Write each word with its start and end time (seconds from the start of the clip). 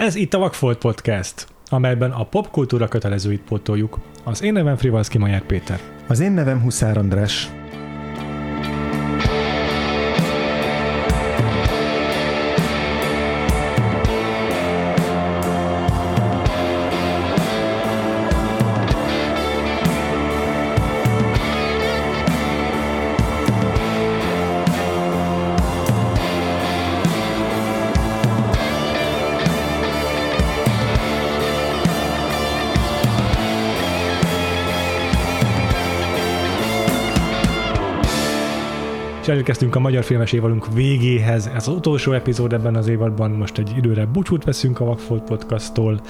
Ez 0.00 0.14
itt 0.14 0.34
a 0.34 0.38
Vagfolt 0.38 0.78
Podcast, 0.78 1.46
amelyben 1.68 2.10
a 2.10 2.24
popkultúra 2.24 2.88
kötelezőit 2.88 3.40
pótoljuk. 3.40 3.98
Az 4.24 4.42
én 4.42 4.52
nevem 4.52 4.76
Frivalszki 4.76 5.18
Majer 5.18 5.42
Péter. 5.42 5.80
Az 6.06 6.20
én 6.20 6.32
nevem 6.32 6.60
Huszár 6.60 6.96
András. 6.96 7.50
Elérkeztünk 39.40 39.76
a 39.76 39.80
magyar 39.80 40.04
filmes 40.04 40.32
évadunk 40.32 40.72
végéhez. 40.72 41.46
Ez 41.46 41.68
az 41.68 41.74
utolsó 41.74 42.12
epizód 42.12 42.52
ebben 42.52 42.76
az 42.76 42.88
évadban, 42.88 43.30
most 43.30 43.58
egy 43.58 43.72
időre 43.76 44.06
búcsút 44.06 44.44
veszünk 44.44 44.80
a 44.80 44.84
Vagfolt 44.84 45.24
podcasttól, 45.24 46.00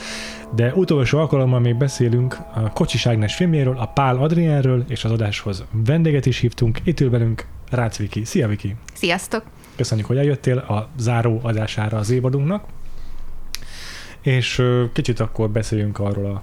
de 0.54 0.72
utolsó 0.74 1.18
alkalommal 1.18 1.60
még 1.60 1.76
beszélünk 1.76 2.36
a 2.54 2.70
Kocsis 2.70 3.06
Ágnes 3.06 3.34
filmjéről, 3.34 3.76
a 3.78 3.86
Pál 3.86 4.16
Adrienről, 4.16 4.84
és 4.88 5.04
az 5.04 5.10
adáshoz 5.10 5.64
vendéget 5.84 6.26
is 6.26 6.38
hívtunk. 6.38 6.78
Itt 6.84 7.00
ül 7.00 7.10
velünk 7.10 7.46
Rácz 7.70 7.96
Viki. 7.96 8.24
Szia 8.24 8.48
Viki! 8.48 8.76
Sziasztok! 8.94 9.42
Köszönjük, 9.76 10.06
hogy 10.06 10.18
eljöttél 10.18 10.58
a 10.58 10.88
záró 10.98 11.40
adására 11.42 11.98
az 11.98 12.10
évadunknak. 12.10 12.64
És 14.20 14.62
kicsit 14.92 15.20
akkor 15.20 15.50
beszéljünk 15.50 15.98
arról 15.98 16.26
a 16.26 16.42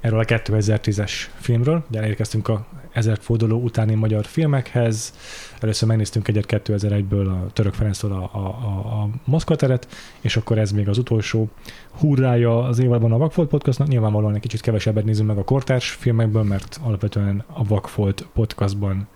erről 0.00 0.18
a 0.18 0.24
2010-es 0.24 1.12
filmről. 1.34 1.84
Ugye 1.90 1.98
elérkeztünk 1.98 2.48
a 2.48 2.66
ezer 2.96 3.18
forduló 3.20 3.60
utáni 3.60 3.94
magyar 3.94 4.24
filmekhez. 4.24 5.14
Először 5.60 5.88
megnéztünk 5.88 6.28
egyet 6.28 6.44
2001-ből 6.48 7.26
a 7.26 7.52
Török 7.52 7.74
Ferenctől 7.74 8.12
a, 8.12 8.30
a, 8.32 8.38
a, 8.38 9.02
a 9.02 9.08
Moszkva 9.24 9.56
teret, 9.56 9.88
és 10.20 10.36
akkor 10.36 10.58
ez 10.58 10.72
még 10.72 10.88
az 10.88 10.98
utolsó 10.98 11.48
hurrája 11.90 12.64
az 12.64 12.78
évadban 12.78 13.12
a 13.12 13.18
Vakfolt 13.18 13.48
podcastnak. 13.48 13.88
Nyilvánvalóan 13.88 14.34
egy 14.34 14.40
kicsit 14.40 14.60
kevesebbet 14.60 15.04
nézünk 15.04 15.28
meg 15.28 15.38
a 15.38 15.44
kortárs 15.44 15.90
filmekből, 15.90 16.42
mert 16.42 16.80
alapvetően 16.82 17.44
a 17.52 17.64
Vakfolt 17.64 18.26
podcastban 18.34 19.08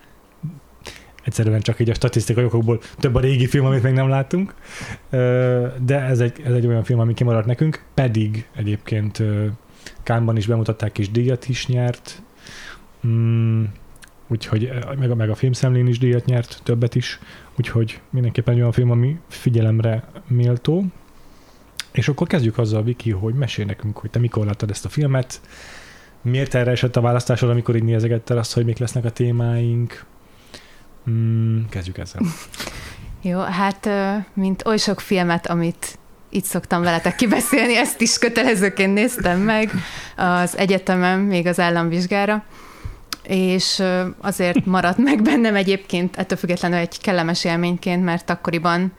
egyszerűen 1.24 1.60
csak 1.60 1.80
így 1.80 1.90
a 1.90 1.94
statisztikai 1.94 2.44
okokból 2.44 2.80
több 2.98 3.14
a 3.14 3.20
régi 3.20 3.46
film, 3.46 3.64
amit 3.64 3.82
még 3.82 3.92
nem 3.92 4.08
láttunk. 4.08 4.54
De 5.78 6.00
ez 6.00 6.20
egy, 6.20 6.40
ez 6.44 6.52
egy 6.52 6.66
olyan 6.66 6.84
film, 6.84 6.98
ami 6.98 7.14
kimaradt 7.14 7.46
nekünk, 7.46 7.84
pedig 7.94 8.48
egyébként 8.56 9.22
Kánban 10.02 10.36
is 10.36 10.46
bemutatták, 10.46 10.98
és 10.98 11.10
díjat 11.10 11.48
is 11.48 11.66
nyert. 11.66 12.22
Mm, 13.06 13.64
úgyhogy 14.26 14.64
eh, 14.64 14.80
meg 14.98 15.16
meg 15.16 15.30
a 15.30 15.34
filmszemlén 15.34 15.86
is 15.86 15.98
díjat 15.98 16.24
nyert, 16.24 16.60
többet 16.62 16.94
is, 16.94 17.18
úgyhogy 17.58 18.00
mindenképpen 18.10 18.54
egy 18.54 18.60
olyan 18.60 18.72
film, 18.72 18.90
ami 18.90 19.18
figyelemre 19.28 20.04
méltó. 20.26 20.84
És 21.92 22.08
akkor 22.08 22.26
kezdjük 22.26 22.58
azzal, 22.58 22.82
Viki, 22.82 23.10
hogy 23.10 23.34
mesél 23.34 23.64
nekünk, 23.64 23.98
hogy 23.98 24.10
te 24.10 24.18
mikor 24.18 24.46
láttad 24.46 24.70
ezt 24.70 24.84
a 24.84 24.88
filmet, 24.88 25.40
miért 26.22 26.54
erre 26.54 26.70
esett 26.70 26.96
a 26.96 27.00
választásod, 27.00 27.50
amikor 27.50 27.76
így 27.76 27.82
nézegettel 27.82 28.38
azt, 28.38 28.52
hogy 28.52 28.64
mik 28.64 28.78
lesznek 28.78 29.04
a 29.04 29.10
témáink. 29.10 30.04
Mm, 31.10 31.60
kezdjük 31.68 31.98
ezzel. 31.98 32.22
Jó, 33.22 33.40
hát 33.40 33.88
mint 34.34 34.66
oly 34.66 34.76
sok 34.76 35.00
filmet, 35.00 35.46
amit 35.46 35.98
itt 36.28 36.44
szoktam 36.44 36.82
veletek 36.82 37.16
kibeszélni, 37.16 37.76
ezt 37.76 38.00
is 38.00 38.18
kötelezőként 38.18 38.94
néztem 38.94 39.40
meg 39.40 39.70
az 40.16 40.56
egyetemen, 40.56 41.20
még 41.20 41.46
az 41.46 41.60
államvizsgára, 41.60 42.44
és 43.22 43.82
azért 44.20 44.66
maradt 44.66 44.98
meg 44.98 45.22
bennem 45.22 45.54
egyébként 45.54 46.16
ettől 46.16 46.38
függetlenül 46.38 46.78
egy 46.78 47.00
kellemes 47.00 47.44
élményként, 47.44 48.04
mert 48.04 48.30
akkoriban 48.30 48.92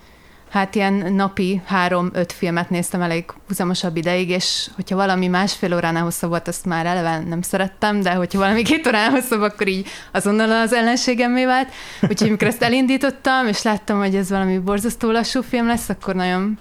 hát 0.50 0.76
ilyen 0.76 1.14
napi 1.14 1.62
három-öt 1.66 2.32
filmet 2.32 2.70
néztem 2.70 3.02
elég 3.02 3.26
húzamosabb 3.48 3.98
ideig, 3.98 4.30
és 4.30 4.70
hogyha 4.76 4.96
valami 4.96 5.28
másfél 5.28 5.74
óránál 5.74 6.04
hosszabb 6.04 6.30
volt, 6.30 6.48
azt 6.48 6.66
már 6.66 6.86
eleve 6.86 7.20
nem 7.20 7.42
szerettem, 7.42 8.02
de 8.02 8.14
hogyha 8.14 8.40
valami 8.40 8.64
két 8.64 8.88
óránál 8.88 9.10
hosszabb, 9.10 9.42
akkor 9.42 9.68
így 9.68 9.88
azonnal 10.12 10.52
az 10.52 10.74
ellenségemmé 10.74 11.46
vált. 11.46 11.70
Úgyhogy 12.02 12.28
amikor 12.28 12.48
ezt 12.48 12.62
elindítottam, 12.62 13.48
és 13.48 13.62
láttam, 13.62 13.98
hogy 13.98 14.16
ez 14.16 14.30
valami 14.30 14.58
borzasztó 14.58 15.12
lassú 15.12 15.42
film 15.42 15.68
lesz, 15.68 15.90
akkor 15.90 16.16
nagyon 16.16 16.58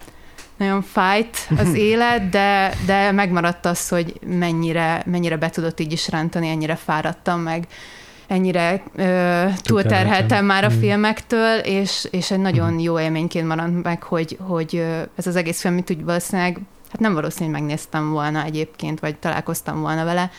nagyon 0.61 0.83
fájt 0.83 1.37
az 1.59 1.75
élet, 1.91 2.29
de, 2.29 2.75
de 2.87 3.13
megmaradt 3.13 3.67
az, 3.67 3.89
hogy 3.89 4.15
mennyire, 4.27 5.03
mennyire 5.07 5.37
be 5.37 5.51
tudott 5.51 5.81
így 5.81 5.93
is 5.93 6.09
rántani, 6.09 6.49
ennyire 6.49 6.77
fáradtam 6.77 7.41
meg, 7.41 7.67
ennyire 8.27 8.83
ö, 8.97 9.45
túlterheltem 9.63 10.45
már 10.45 10.65
a 10.65 10.71
mm. 10.71 10.81
filmektől, 10.81 11.59
és, 11.59 12.09
és 12.11 12.31
egy 12.31 12.39
nagyon 12.39 12.73
mm. 12.73 12.79
jó 12.79 13.01
élményként 13.01 13.47
maradt 13.47 13.83
meg, 13.83 14.03
hogy, 14.03 14.39
hogy 14.41 14.85
ez 15.17 15.27
az 15.27 15.37
egész 15.37 15.61
film, 15.61 15.75
mint 15.75 15.91
úgy 15.91 16.05
valószínűleg, 16.05 16.61
hát 16.91 17.01
nem 17.01 17.15
valószínű, 17.15 17.51
hogy 17.51 17.61
megnéztem 17.61 18.11
volna 18.11 18.45
egyébként, 18.45 19.01
vagy 19.01 19.17
találkoztam 19.17 19.81
volna 19.81 20.05
vele, 20.05 20.31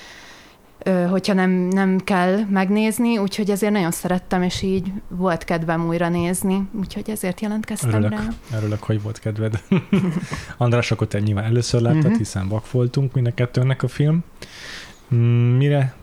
hogyha 1.09 1.34
nem, 1.34 1.52
nem 1.52 1.97
kell 1.97 2.40
megnézni, 2.50 3.18
úgyhogy 3.18 3.50
ezért 3.50 3.74
nagyon 3.74 3.92
szerettem, 3.92 4.42
és 4.42 4.62
így 4.62 4.92
volt 5.08 5.44
kedvem 5.44 5.88
újra 5.88 6.09
nézni, 6.09 6.68
úgyhogy 6.80 7.09
ezért 7.09 7.42
jelentkeztem 7.42 7.90
örülök, 7.90 8.12
rá. 8.12 8.28
Örülök, 8.58 8.84
hogy 8.84 9.02
volt 9.02 9.20
kedved. 9.20 9.64
András, 10.58 10.91
akkor 10.91 11.08
te 11.08 11.20
nyilván 11.20 11.44
először 11.44 11.81
láttad, 11.81 12.03
uh-huh. 12.03 12.18
hiszen 12.18 12.47
vak 12.47 12.72
voltunk 12.72 13.14
mind 13.14 13.28
a 13.28 13.34
kettőnek 13.34 13.84
a 13.84 13.88
film. 13.88 14.24
Mm, 15.16 15.58
mire 15.58 15.96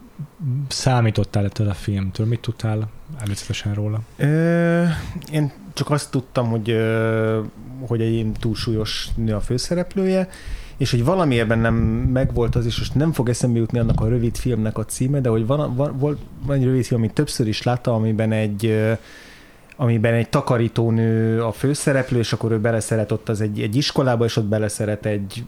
számítottál 0.69 1.45
ettől 1.45 1.69
a 1.69 1.75
filmtől? 1.75 2.27
Mit 2.27 2.41
tudtál 2.41 2.89
előzetesen 3.19 3.75
róla? 3.75 4.01
Ö, 4.17 4.85
én 5.33 5.53
csak 5.73 5.91
azt 5.91 6.11
tudtam, 6.11 6.49
hogy, 6.49 6.77
hogy 7.87 8.01
egy 8.01 8.33
túlsúlyos 8.41 9.09
nő 9.17 9.35
a 9.35 9.41
főszereplője, 9.41 10.29
és 10.79 10.91
hogy 10.91 11.05
valamiért 11.05 11.49
nem 11.49 11.75
megvolt 12.13 12.55
az, 12.55 12.67
és 12.67 12.79
most 12.79 12.95
nem 12.95 13.13
fog 13.13 13.29
eszembe 13.29 13.59
jutni 13.59 13.79
annak 13.79 14.01
a 14.01 14.09
rövid 14.09 14.37
filmnek 14.37 14.79
a 14.79 14.85
címe, 14.85 15.21
de 15.21 15.29
hogy 15.29 15.47
van, 15.47 15.75
van, 15.75 15.99
van, 15.99 16.19
van 16.47 16.57
egy 16.57 16.65
rövid 16.65 16.85
film, 16.85 17.01
amit 17.01 17.15
többször 17.15 17.49
is 17.49 17.63
láttam, 17.63 17.95
amiben 17.95 18.33
egy 18.33 18.75
amiben 19.81 20.15
egy 20.15 20.29
takarítónő 20.29 21.43
a 21.43 21.53
főszereplő, 21.53 22.19
és 22.19 22.33
akkor 22.33 22.53
ő 22.53 22.59
beleszeret 22.59 23.13
ott 23.13 23.29
az 23.29 23.41
egy, 23.41 23.61
egy 23.61 23.77
iskolába, 23.77 24.25
és 24.25 24.37
ott 24.37 24.45
beleszeret 24.45 25.07
egy, 25.07 25.45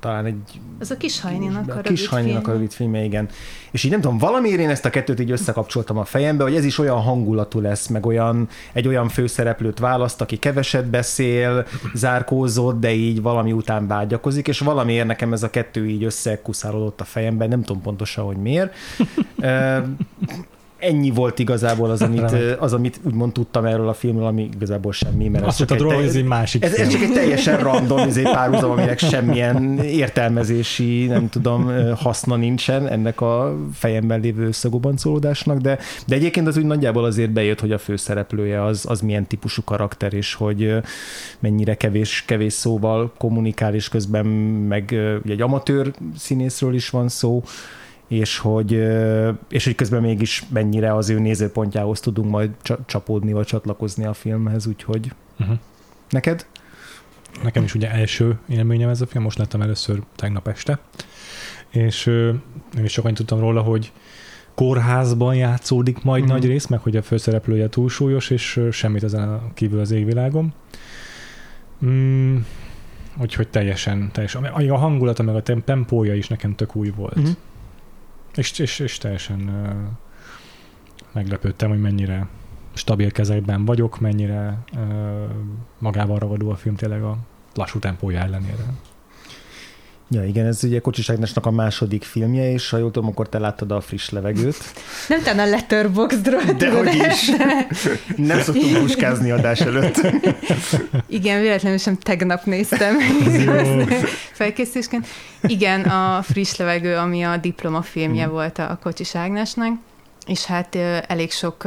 talán 0.00 0.26
egy... 0.26 0.60
Ez 0.78 0.90
a 0.90 0.96
kis 0.96 1.20
hajninak 1.20 1.74
a, 1.74 1.78
a 1.78 1.80
kis 1.80 2.06
hajninak 2.06 2.48
a 2.48 2.52
rövid 2.52 2.72
filmje, 2.72 3.02
igen. 3.04 3.28
És 3.70 3.84
így 3.84 3.90
nem 3.90 4.00
tudom, 4.00 4.18
valamiért 4.18 4.58
én 4.58 4.68
ezt 4.68 4.84
a 4.84 4.90
kettőt 4.90 5.20
így 5.20 5.30
összekapcsoltam 5.30 5.98
a 5.98 6.04
fejembe, 6.04 6.42
hogy 6.42 6.54
ez 6.54 6.64
is 6.64 6.78
olyan 6.78 7.00
hangulatú 7.00 7.60
lesz, 7.60 7.86
meg 7.86 8.06
olyan, 8.06 8.48
egy 8.72 8.88
olyan 8.88 9.08
főszereplőt 9.08 9.78
választ, 9.78 10.20
aki 10.20 10.36
keveset 10.36 10.86
beszél, 10.86 11.66
zárkózott, 11.94 12.80
de 12.80 12.92
így 12.92 13.22
valami 13.22 13.52
után 13.52 13.86
vágyakozik, 13.86 14.48
és 14.48 14.58
valamiért 14.58 15.06
nekem 15.06 15.32
ez 15.32 15.42
a 15.42 15.50
kettő 15.50 15.86
így 15.86 16.04
összekuszálódott 16.04 17.00
a 17.00 17.04
fejemben, 17.04 17.48
nem 17.48 17.62
tudom 17.62 17.82
pontosan, 17.82 18.24
hogy 18.24 18.36
miért 18.36 18.74
ennyi 20.84 21.10
volt 21.10 21.38
igazából 21.38 21.90
az, 21.90 22.02
amit, 22.02 22.34
az, 22.58 22.72
amit 22.72 23.00
úgymond 23.02 23.32
tudtam 23.32 23.64
erről 23.64 23.88
a 23.88 23.94
filmről, 23.94 24.26
ami 24.26 24.48
igazából 24.54 24.92
semmi. 24.92 25.28
Mert 25.28 25.46
Azt 25.46 25.58
mondtad 25.58 25.80
róla, 25.80 25.94
hogy 25.94 26.04
ez 26.04 26.14
egy 26.14 26.24
másik 26.24 26.64
ez, 26.64 26.74
ez 26.74 26.88
csak 26.88 27.02
egy 27.02 27.12
teljesen 27.12 27.58
random 27.58 27.98
egy 27.98 28.22
párhuzam, 28.22 28.70
aminek 28.70 28.98
semmilyen 28.98 29.78
értelmezési, 29.78 31.06
nem 31.06 31.28
tudom, 31.28 31.72
haszna 31.96 32.36
nincsen 32.36 32.88
ennek 32.88 33.20
a 33.20 33.56
fejemben 33.74 34.20
lévő 34.20 34.46
összegobancolódásnak, 34.46 35.58
de, 35.58 35.78
de 36.06 36.14
egyébként 36.14 36.46
az 36.46 36.56
úgy 36.56 36.64
nagyjából 36.64 37.04
azért 37.04 37.30
bejött, 37.30 37.60
hogy 37.60 37.72
a 37.72 37.78
főszereplője 37.78 38.64
az, 38.64 38.84
az 38.88 39.00
milyen 39.00 39.26
típusú 39.26 39.62
karakter, 39.64 40.12
és 40.12 40.34
hogy 40.34 40.74
mennyire 41.38 41.74
kevés, 41.74 42.24
kevés 42.26 42.52
szóval 42.52 43.12
kommunikál, 43.18 43.74
és 43.74 43.88
közben 43.88 44.26
meg 44.68 44.84
ugye 45.24 45.32
egy 45.32 45.42
amatőr 45.42 45.92
színészről 46.16 46.74
is 46.74 46.90
van 46.90 47.08
szó, 47.08 47.42
és 48.14 48.38
hogy, 48.38 48.72
és 49.48 49.64
hogy 49.64 49.74
közben 49.74 50.02
mégis 50.02 50.44
mennyire 50.52 50.94
az 50.94 51.08
ő 51.10 51.18
nézőpontjához 51.18 52.00
tudunk 52.00 52.30
majd 52.30 52.50
csapódni, 52.86 53.32
vagy 53.32 53.46
csatlakozni 53.46 54.04
a 54.04 54.12
filmhez, 54.12 54.66
úgyhogy 54.66 55.12
uh-huh. 55.40 55.58
neked? 56.10 56.46
Nekem 57.42 57.64
is 57.64 57.74
ugye 57.74 57.90
első 57.90 58.38
élményem 58.48 58.88
ez 58.88 59.00
a 59.00 59.06
film, 59.06 59.24
most 59.24 59.38
láttam 59.38 59.62
először 59.62 60.02
tegnap 60.16 60.48
este, 60.48 60.78
és 61.70 62.06
én 62.76 62.84
is 62.84 62.98
annyit 62.98 63.16
tudtam 63.16 63.40
róla, 63.40 63.60
hogy 63.60 63.92
kórházban 64.54 65.34
játszódik 65.34 66.02
majd 66.02 66.22
uh-huh. 66.22 66.38
nagy 66.38 66.48
rész, 66.48 66.66
meg 66.66 66.80
hogy 66.80 66.96
a 66.96 67.02
főszereplője 67.02 67.68
túlsúlyos, 67.68 68.30
és 68.30 68.60
semmit 68.70 69.02
ezen 69.02 69.40
kívül 69.54 69.80
az 69.80 69.90
égvilágon. 69.90 70.54
Mm, 71.84 72.36
úgyhogy 73.20 73.48
teljesen, 73.48 74.10
teljesen. 74.12 74.44
A 74.44 74.76
hangulata, 74.76 75.22
meg 75.22 75.34
a 75.34 75.42
tempója 75.64 76.14
is 76.14 76.28
nekem 76.28 76.54
tök 76.54 76.76
új 76.76 76.92
volt. 76.96 77.16
Uh-huh. 77.16 77.36
És, 78.34 78.58
és, 78.58 78.78
és 78.78 78.98
teljesen 78.98 79.50
meglepődtem, 81.12 81.68
hogy 81.68 81.80
mennyire 81.80 82.28
stabil 82.72 83.10
kezekben 83.10 83.64
vagyok, 83.64 84.00
mennyire 84.00 84.64
magával 85.78 86.18
ragadó 86.18 86.50
a 86.50 86.56
film 86.56 86.74
tényleg 86.74 87.02
a 87.02 87.18
lassú 87.54 87.78
tempója 87.78 88.20
ellenére. 88.20 88.64
Ja, 90.10 90.24
igen, 90.24 90.46
ez 90.46 90.64
ugye 90.64 90.80
Kocsis 90.80 91.10
Ágnesnak 91.10 91.46
a 91.46 91.50
második 91.50 92.02
filmje, 92.02 92.52
és 92.52 92.70
ha 92.70 92.76
jól 92.76 92.90
tudom, 92.90 93.08
akkor 93.08 93.28
te 93.28 93.38
láttad 93.38 93.70
a 93.70 93.80
friss 93.80 94.08
levegőt. 94.08 94.56
Nem 95.08 95.22
te 95.22 95.30
a 95.30 95.46
Letterboxdról. 95.46 96.42
De 96.58 96.70
hogy 96.70 96.94
is. 96.94 97.30
Nem 98.16 98.40
szoktunk 98.40 98.78
puskázni 98.78 99.30
adás 99.30 99.60
előtt. 99.60 100.00
Igen, 101.06 101.40
véletlenül 101.40 101.78
sem 101.78 101.98
tegnap 101.98 102.44
néztem 102.44 102.96
felkészítésként. 104.32 105.06
Igen, 105.42 105.80
a 105.80 106.22
friss 106.22 106.56
levegő, 106.56 106.96
ami 106.96 107.22
a 107.22 107.36
diploma 107.36 107.82
filmje 107.82 108.26
mm. 108.26 108.30
volt 108.30 108.58
a 108.58 108.78
Kocsis 108.82 109.14
Ágnesnek, 109.14 109.72
és 110.26 110.44
hát 110.44 110.74
elég 111.06 111.32
sok 111.32 111.66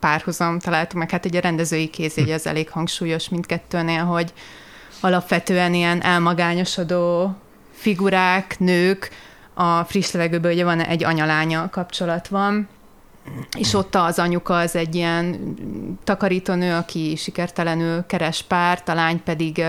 párhuzam 0.00 0.58
találtuk 0.58 0.98
meg, 0.98 1.10
hát 1.10 1.26
ugye 1.26 1.38
a 1.38 1.42
rendezői 1.42 1.88
kézjegy 1.88 2.30
az 2.30 2.46
elég 2.46 2.70
hangsúlyos 2.70 3.28
mindkettőnél, 3.28 4.04
hogy 4.04 4.32
alapvetően 5.00 5.74
ilyen 5.74 6.02
elmagányosodó 6.02 7.36
figurák, 7.80 8.58
nők, 8.58 9.10
a 9.54 9.84
friss 9.84 10.12
levegőből 10.12 10.52
ugye 10.52 10.64
van 10.64 10.80
egy 10.80 11.04
anyalánya 11.04 11.68
kapcsolat 11.70 12.28
van, 12.28 12.68
és 13.58 13.74
ott 13.74 13.94
az 13.94 14.18
anyuka 14.18 14.58
az 14.58 14.76
egy 14.76 14.94
ilyen 14.94 15.54
takarítónő, 16.04 16.74
aki 16.74 17.16
sikertelenül 17.16 18.06
keres 18.06 18.42
párt, 18.42 18.88
a 18.88 18.94
lány 18.94 19.22
pedig, 19.22 19.64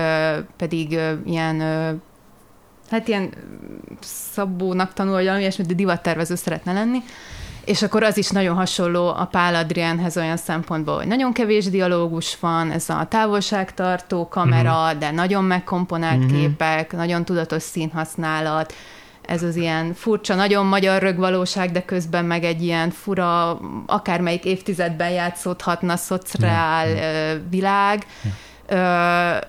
pedig 0.56 0.98
ilyen 1.24 1.60
hát 2.90 3.08
ilyen 3.08 3.30
szabónak 4.00 4.92
tanul, 4.92 5.12
vagy 5.12 5.24
valami 5.24 5.40
ilyesmi, 5.40 5.64
de 5.64 5.74
divattervező 5.74 6.34
szeretne 6.34 6.72
lenni. 6.72 6.98
És 7.64 7.82
akkor 7.82 8.02
az 8.02 8.16
is 8.16 8.28
nagyon 8.28 8.56
hasonló 8.56 9.08
a 9.08 9.28
Pál 9.30 9.54
Adrienhez 9.54 10.16
olyan 10.16 10.36
szempontból, 10.36 10.96
hogy 10.96 11.06
nagyon 11.06 11.32
kevés 11.32 11.70
dialógus 11.70 12.36
van, 12.40 12.70
ez 12.70 12.88
a 12.88 13.06
távolságtartó 13.08 14.28
kamera, 14.28 14.84
uh-huh. 14.84 14.98
de 14.98 15.10
nagyon 15.10 15.44
megkomponált 15.44 16.24
uh-huh. 16.24 16.40
képek, 16.40 16.92
nagyon 16.92 17.24
tudatos 17.24 17.62
színhasználat, 17.62 18.74
ez 19.22 19.42
az 19.42 19.56
ilyen 19.56 19.94
furcsa, 19.94 20.34
nagyon 20.34 20.66
magyar 20.66 21.02
rögvalóság, 21.02 21.70
de 21.70 21.84
közben 21.84 22.24
meg 22.24 22.44
egy 22.44 22.62
ilyen 22.62 22.90
fura, 22.90 23.60
akármelyik 23.86 24.44
évtizedben 24.44 25.10
játszódhatna 25.10 25.96
szociál 25.96 26.88
uh-huh. 26.88 27.50
világ. 27.50 28.06
Uh-huh. 28.18 28.32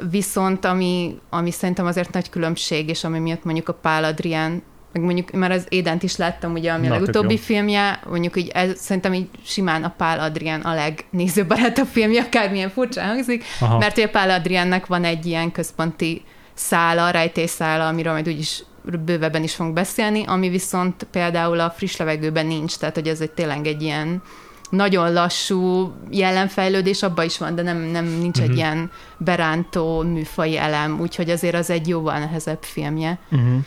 Viszont 0.10 0.66
ami, 0.66 1.20
ami 1.30 1.52
szerintem 1.52 1.86
azért 1.86 2.14
nagy 2.14 2.30
különbség, 2.30 2.90
és 2.90 3.04
ami 3.04 3.20
miatt 3.20 3.44
mondjuk 3.44 3.70
a 3.70 3.74
Pál 3.74 4.04
Adrien 4.04 4.64
meg 4.94 5.04
mondjuk 5.04 5.32
már 5.32 5.52
az 5.52 5.66
Édent 5.70 6.04
is 6.04 6.16
láttam, 6.16 6.54
ugye, 6.54 6.72
ami 6.72 6.88
Na, 6.88 6.94
a 6.94 7.00
legutóbbi 7.00 7.38
filmje, 7.38 8.00
mondjuk 8.10 8.38
így 8.38 8.48
ez, 8.48 8.80
szerintem 8.80 9.14
így 9.14 9.28
simán 9.46 9.84
a 9.84 9.94
Pál 9.98 10.20
Adrián 10.20 10.62
a 10.62 10.74
legnézőbarátabb 10.74 11.88
filmje, 11.88 12.22
akármilyen 12.22 12.70
furcsa 12.70 13.02
hangzik, 13.02 13.44
Aha. 13.60 13.78
mert 13.78 13.98
ugye 13.98 14.10
Pál 14.10 14.30
Adriánnak 14.30 14.88
van 14.88 15.04
egy 15.04 15.26
ilyen 15.26 15.52
központi 15.52 16.22
szála, 16.54 17.10
rejtészála, 17.10 17.88
amiről 17.88 18.14
majd 18.14 18.28
úgyis 18.28 18.64
bővebben 19.06 19.44
is 19.44 19.56
fogunk 19.56 19.76
beszélni, 19.76 20.24
ami 20.26 20.50
viszont 20.50 21.08
például 21.12 21.60
a 21.60 21.70
friss 21.70 21.98
levegőben 21.98 22.46
nincs, 22.46 22.76
tehát 22.76 22.96
hogy 22.96 23.08
ez 23.08 23.22
egy 23.22 23.32
tényleg 23.32 23.68
egy 23.68 23.82
ilyen 23.82 24.22
nagyon 24.70 25.14
lassú 25.14 25.94
jelenfejlődés 26.10 27.04
abban 27.04 27.26
is 27.26 27.38
van, 27.38 27.56
de 27.56 27.62
nem, 27.62 27.78
nem 27.78 28.06
nincs 28.06 28.38
uh-huh. 28.38 28.44
egy 28.44 28.50
mhm. 28.50 28.58
ilyen 28.58 28.92
berántó 29.18 30.02
műfai 30.02 30.58
elem, 30.58 31.00
úgyhogy 31.00 31.30
azért 31.30 31.56
az 31.56 31.70
egy 31.70 31.88
jóval 31.88 32.20
nehezebb 32.20 32.64
filmje. 32.64 33.20
Uh-huh. 33.32 33.58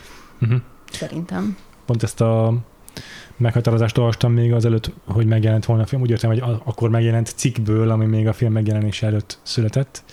Uh-huh 0.41 0.61
szerintem. 0.97 1.57
Pont 1.85 2.03
ezt 2.03 2.21
a 2.21 2.55
meghatározást 3.37 3.99
olvastam 3.99 4.33
még 4.33 4.53
azelőtt, 4.53 4.93
hogy 5.05 5.27
megjelent 5.27 5.65
volna 5.65 5.83
a 5.83 5.87
film. 5.87 6.03
Úgy 6.03 6.11
értem, 6.11 6.31
hogy 6.31 6.43
akkor 6.65 6.91
megjelent 6.91 7.33
cikkből, 7.37 7.91
ami 7.91 8.07
még 8.07 8.27
a 8.27 8.33
film 8.33 8.53
megjelenése 8.53 9.07
előtt 9.07 9.39
született, 9.43 10.05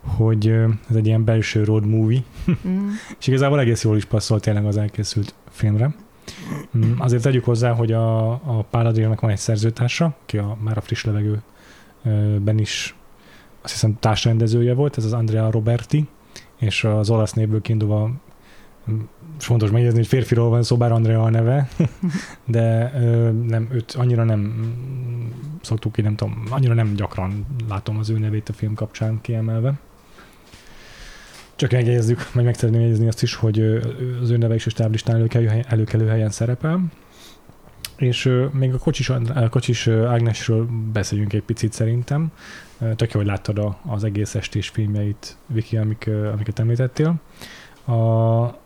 hogy 0.00 0.48
ez 0.90 0.96
egy 0.96 1.06
ilyen 1.06 1.24
belső 1.24 1.64
road 1.64 1.86
movie, 1.86 2.22
mm. 2.68 2.88
és 3.20 3.26
igazából 3.26 3.60
egész 3.60 3.82
jól 3.82 3.96
is 3.96 4.04
passzol 4.04 4.40
tényleg 4.40 4.66
az 4.66 4.76
elkészült 4.76 5.34
filmre. 5.50 5.94
Mm, 6.76 6.92
azért 6.98 7.22
tegyük 7.22 7.44
hozzá, 7.44 7.72
hogy 7.72 7.92
a, 7.92 8.30
a 8.30 8.66
Pál 8.70 8.92
van 8.92 9.30
egy 9.30 9.38
szerzőtársa, 9.38 10.14
ki 10.26 10.38
a, 10.38 10.56
már 10.60 10.76
a 10.76 10.80
friss 10.80 11.04
levegőben 11.04 12.58
is 12.58 12.94
azt 13.62 13.72
hiszem 13.72 13.96
társrendezője 13.98 14.74
volt, 14.74 14.96
ez 14.96 15.04
az 15.04 15.12
Andrea 15.12 15.50
Roberti, 15.50 16.08
és 16.58 16.84
az 16.84 17.10
olasz 17.10 17.32
névből 17.32 17.62
kiindulva 17.62 18.10
fontos 19.44 19.70
megjegyezni, 19.70 19.98
hogy 19.98 20.08
férfiról 20.08 20.48
van 20.48 20.62
szó, 20.62 20.76
bár 20.76 20.92
Andrea 20.92 21.22
a 21.22 21.30
neve, 21.30 21.68
de 22.46 22.92
ö, 23.00 23.30
nem, 23.30 23.68
őt 23.72 23.92
annyira 23.92 24.24
nem 24.24 24.72
szoktuk 25.60 25.92
ki, 25.92 26.00
nem 26.00 26.16
tudom, 26.16 26.42
annyira 26.50 26.74
nem 26.74 26.94
gyakran 26.94 27.46
látom 27.68 27.98
az 27.98 28.10
ő 28.10 28.18
nevét 28.18 28.48
a 28.48 28.52
film 28.52 28.74
kapcsán 28.74 29.18
kiemelve. 29.20 29.74
Csak 31.56 31.70
megjegyezzük, 31.70 32.30
meg 32.32 32.44
meg 32.44 32.54
szeretném 32.54 32.80
jegyezni 32.80 33.06
azt 33.06 33.22
is, 33.22 33.34
hogy 33.34 33.60
az 34.22 34.30
ő 34.30 34.36
neve 34.36 34.54
is 34.54 34.66
a 34.66 34.70
stáblistán 34.70 35.16
előkelő, 35.16 35.64
előkelő 35.68 36.06
helyen 36.06 36.30
szerepel. 36.30 36.84
És 37.96 38.30
még 38.52 38.74
a 38.74 38.78
kocsis, 38.78 39.08
a 39.08 39.48
kocsis 39.50 39.88
Ágnesről 39.88 40.68
beszéljünk 40.92 41.32
egy 41.32 41.42
picit 41.42 41.72
szerintem. 41.72 42.32
Tök 42.96 43.12
jó, 43.12 43.20
hogy 43.20 43.28
láttad 43.28 43.76
az 43.86 44.04
egész 44.04 44.34
estés 44.34 44.68
filmjeit, 44.68 45.36
Viki, 45.46 45.76
amik, 45.76 46.10
amiket 46.32 46.58
említettél. 46.58 47.14
A, 47.84 48.61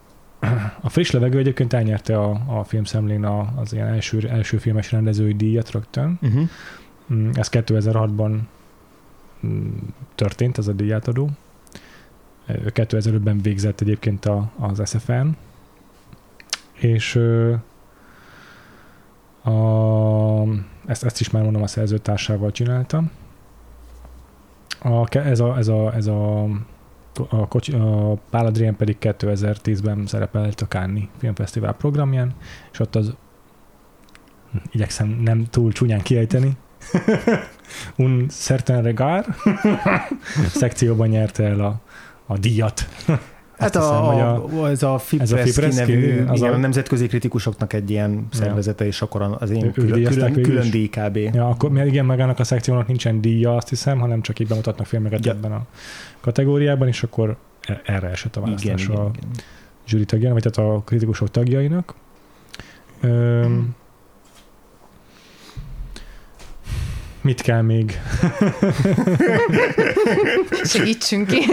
a 0.81 0.89
friss 0.89 1.11
levegő 1.11 1.39
egyébként 1.39 1.73
elnyerte 1.73 2.19
a, 2.19 2.41
a 2.59 2.65
filmszemlén 2.65 3.25
a, 3.25 3.53
az 3.57 3.73
ilyen 3.73 3.87
első, 3.87 4.29
első 4.29 4.59
filmes 4.59 4.93
rendezői 4.93 5.35
díjat 5.35 5.71
rögtön. 5.71 6.19
Uh-huh. 6.23 6.49
Ez 7.35 7.49
2006-ban 7.53 8.39
mm, 9.47 9.69
történt, 10.15 10.59
ez 10.59 10.69
a 10.69 10.73
díjátadó. 10.73 11.31
2005-ben 12.49 13.41
végzett 13.43 13.81
egyébként 13.81 14.25
a, 14.25 14.51
az 14.59 14.83
SFN, 14.85 15.27
és 16.73 17.17
a, 19.43 20.43
ezt, 20.87 21.05
ezt 21.05 21.21
is 21.21 21.31
már 21.31 21.43
mondom 21.43 21.63
a 21.63 21.67
szerzőtársával 21.67 22.53
csináltam. 22.53 23.11
A, 24.81 25.17
ez, 25.17 25.41
a, 25.41 25.57
ez, 25.57 25.69
a, 25.69 25.95
ez 25.95 26.07
a 26.07 26.47
a, 27.19 27.49
kocsi, 27.49 27.73
a 27.73 28.19
Pál 28.31 28.47
Adrien 28.47 28.77
pedig 28.77 28.97
2010-ben 29.01 30.07
szerepelt 30.07 30.61
a 30.61 30.67
Cannes 30.67 31.05
Filmfesztivál 31.19 31.73
programján, 31.73 32.35
és 32.73 32.81
ott 32.81 32.97
az 32.97 33.15
igyekszem 34.71 35.09
nem 35.09 35.45
túl 35.51 35.73
csúnyán 35.73 36.01
kiejteni, 36.01 36.57
un 37.97 38.29
certain 38.29 38.83
regard 38.83 39.27
szekcióban 40.61 41.09
nyerte 41.09 41.45
el 41.45 41.61
a, 41.61 41.81
a 42.27 42.39
díjat. 42.39 42.89
Hát 43.59 43.75
hiszem, 43.75 43.91
a, 43.91 44.63
a, 44.63 44.69
ez 44.69 44.83
a 44.83 44.99
Fipreschi 44.99 45.75
nevű, 45.75 46.25
az 46.27 46.39
igen, 46.39 46.53
a, 46.53 46.55
a 46.55 46.59
nemzetközi 46.59 47.07
kritikusoknak 47.07 47.73
egy 47.73 47.91
ilyen 47.91 48.27
szervezete, 48.33 48.85
ja. 48.85 48.91
és 48.91 49.03
akkor 49.03 49.37
az 49.39 49.51
én 49.51 49.73
külön, 49.73 50.05
külön, 50.05 50.33
külön 50.33 50.71
díj 50.71 50.89
kb. 50.89 51.17
Ja, 51.17 51.49
akkor 51.49 51.71
mert 51.71 51.87
igen, 51.87 52.05
magának 52.05 52.39
a 52.39 52.45
szekciónak 52.45 52.87
nincsen 52.87 53.21
díja, 53.21 53.57
azt 53.57 53.69
hiszem, 53.69 53.99
hanem 53.99 54.21
csak 54.21 54.39
így 54.39 54.47
bemutatnak 54.47 54.87
filmeket 54.87 55.25
ja. 55.25 55.33
ebben 55.33 55.53
a 55.53 55.67
kategóriában, 56.21 56.89
és 56.89 57.03
akkor 57.03 57.37
e- 57.61 57.81
erre 57.85 58.09
esett 58.09 58.37
a 58.37 58.41
választás 58.41 58.85
igen, 58.85 58.97
a 58.97 59.11
igen, 59.15 59.31
zsűri 59.87 60.05
tagjának, 60.05 60.43
vagy 60.43 60.53
tehát 60.53 60.73
a 60.73 60.83
kritikusok 60.85 61.31
tagjainak. 61.31 61.95
Öm, 63.01 63.75
Mit 67.27 67.41
kell 67.41 67.63
még? 67.63 68.01
Segítsünk 70.65 71.27
ki. 71.27 71.45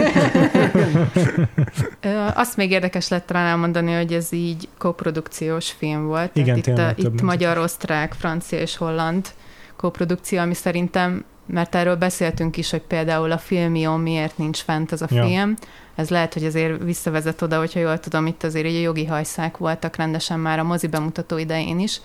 Azt 2.34 2.56
még 2.56 2.70
érdekes 2.70 3.08
lett 3.08 3.26
talán 3.26 3.46
elmondani, 3.46 3.92
hogy 3.92 4.12
ez 4.12 4.32
így 4.32 4.68
koprodukciós 4.78 5.70
film 5.70 6.06
volt. 6.06 6.36
Igen, 6.36 6.56
itt, 6.56 6.66
a, 6.66 6.92
itt 6.96 7.22
magyar, 7.22 7.58
osztrák, 7.58 8.12
francia 8.12 8.58
és 8.58 8.76
holland 8.76 9.28
koprodukció, 9.76 10.38
ami 10.38 10.54
szerintem, 10.54 11.24
mert 11.46 11.74
erről 11.74 11.96
beszéltünk 11.96 12.56
is, 12.56 12.70
hogy 12.70 12.82
például 12.82 13.32
a 13.32 13.38
filmion 13.38 14.00
miért 14.00 14.38
nincs 14.38 14.58
fent 14.58 14.92
ez 14.92 15.02
a 15.02 15.06
ja. 15.10 15.24
film. 15.24 15.56
Ez 15.94 16.08
lehet, 16.08 16.32
hogy 16.32 16.44
azért 16.44 16.82
visszavezet 16.82 17.42
oda, 17.42 17.58
hogyha 17.58 17.80
jól 17.80 18.00
tudom, 18.00 18.26
itt 18.26 18.42
azért 18.42 18.66
egy 18.66 18.80
jogi 18.80 19.06
hajszák 19.06 19.56
voltak 19.56 19.96
rendesen 19.96 20.40
már 20.40 20.58
a 20.58 20.64
mozi 20.64 20.86
bemutató 20.86 21.38
idején 21.38 21.78
is, 21.78 22.00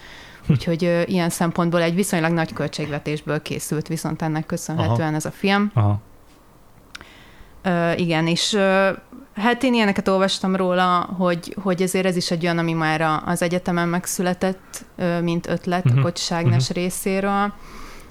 Úgyhogy 0.54 0.84
ö, 0.84 1.02
ilyen 1.06 1.30
szempontból 1.30 1.82
egy 1.82 1.96
viszonylag 1.96 2.32
nagy 2.32 2.54
költségvetésből 2.54 3.42
készült 3.42 3.88
viszont 3.88 4.22
ennek 4.22 4.46
köszönhetően 4.46 5.08
Aha. 5.08 5.16
ez 5.16 5.26
a 5.26 5.32
film. 5.32 5.72
Aha. 5.74 6.00
Ö, 7.62 7.92
igen, 7.92 8.28
és 8.28 8.54
ö, 8.54 8.90
hát 9.36 9.64
én 9.64 9.74
ilyeneket 9.74 10.08
olvastam 10.08 10.56
róla, 10.56 11.10
hogy, 11.18 11.56
hogy 11.62 11.82
ezért 11.82 12.06
ez 12.06 12.16
is 12.16 12.32
egy 12.32 12.44
olyan, 12.44 12.58
ami 12.58 12.74
már 12.74 13.22
az 13.26 13.42
egyetemen 13.42 13.88
megszületett, 13.88 14.86
ö, 14.96 15.22
mint 15.22 15.48
ötlet 15.48 15.86
uh-huh. 15.86 16.00
a 16.00 16.04
Kocsis 16.04 16.32
Ágnes 16.32 16.70
uh-huh. 16.70 16.84
részéről, 16.84 17.54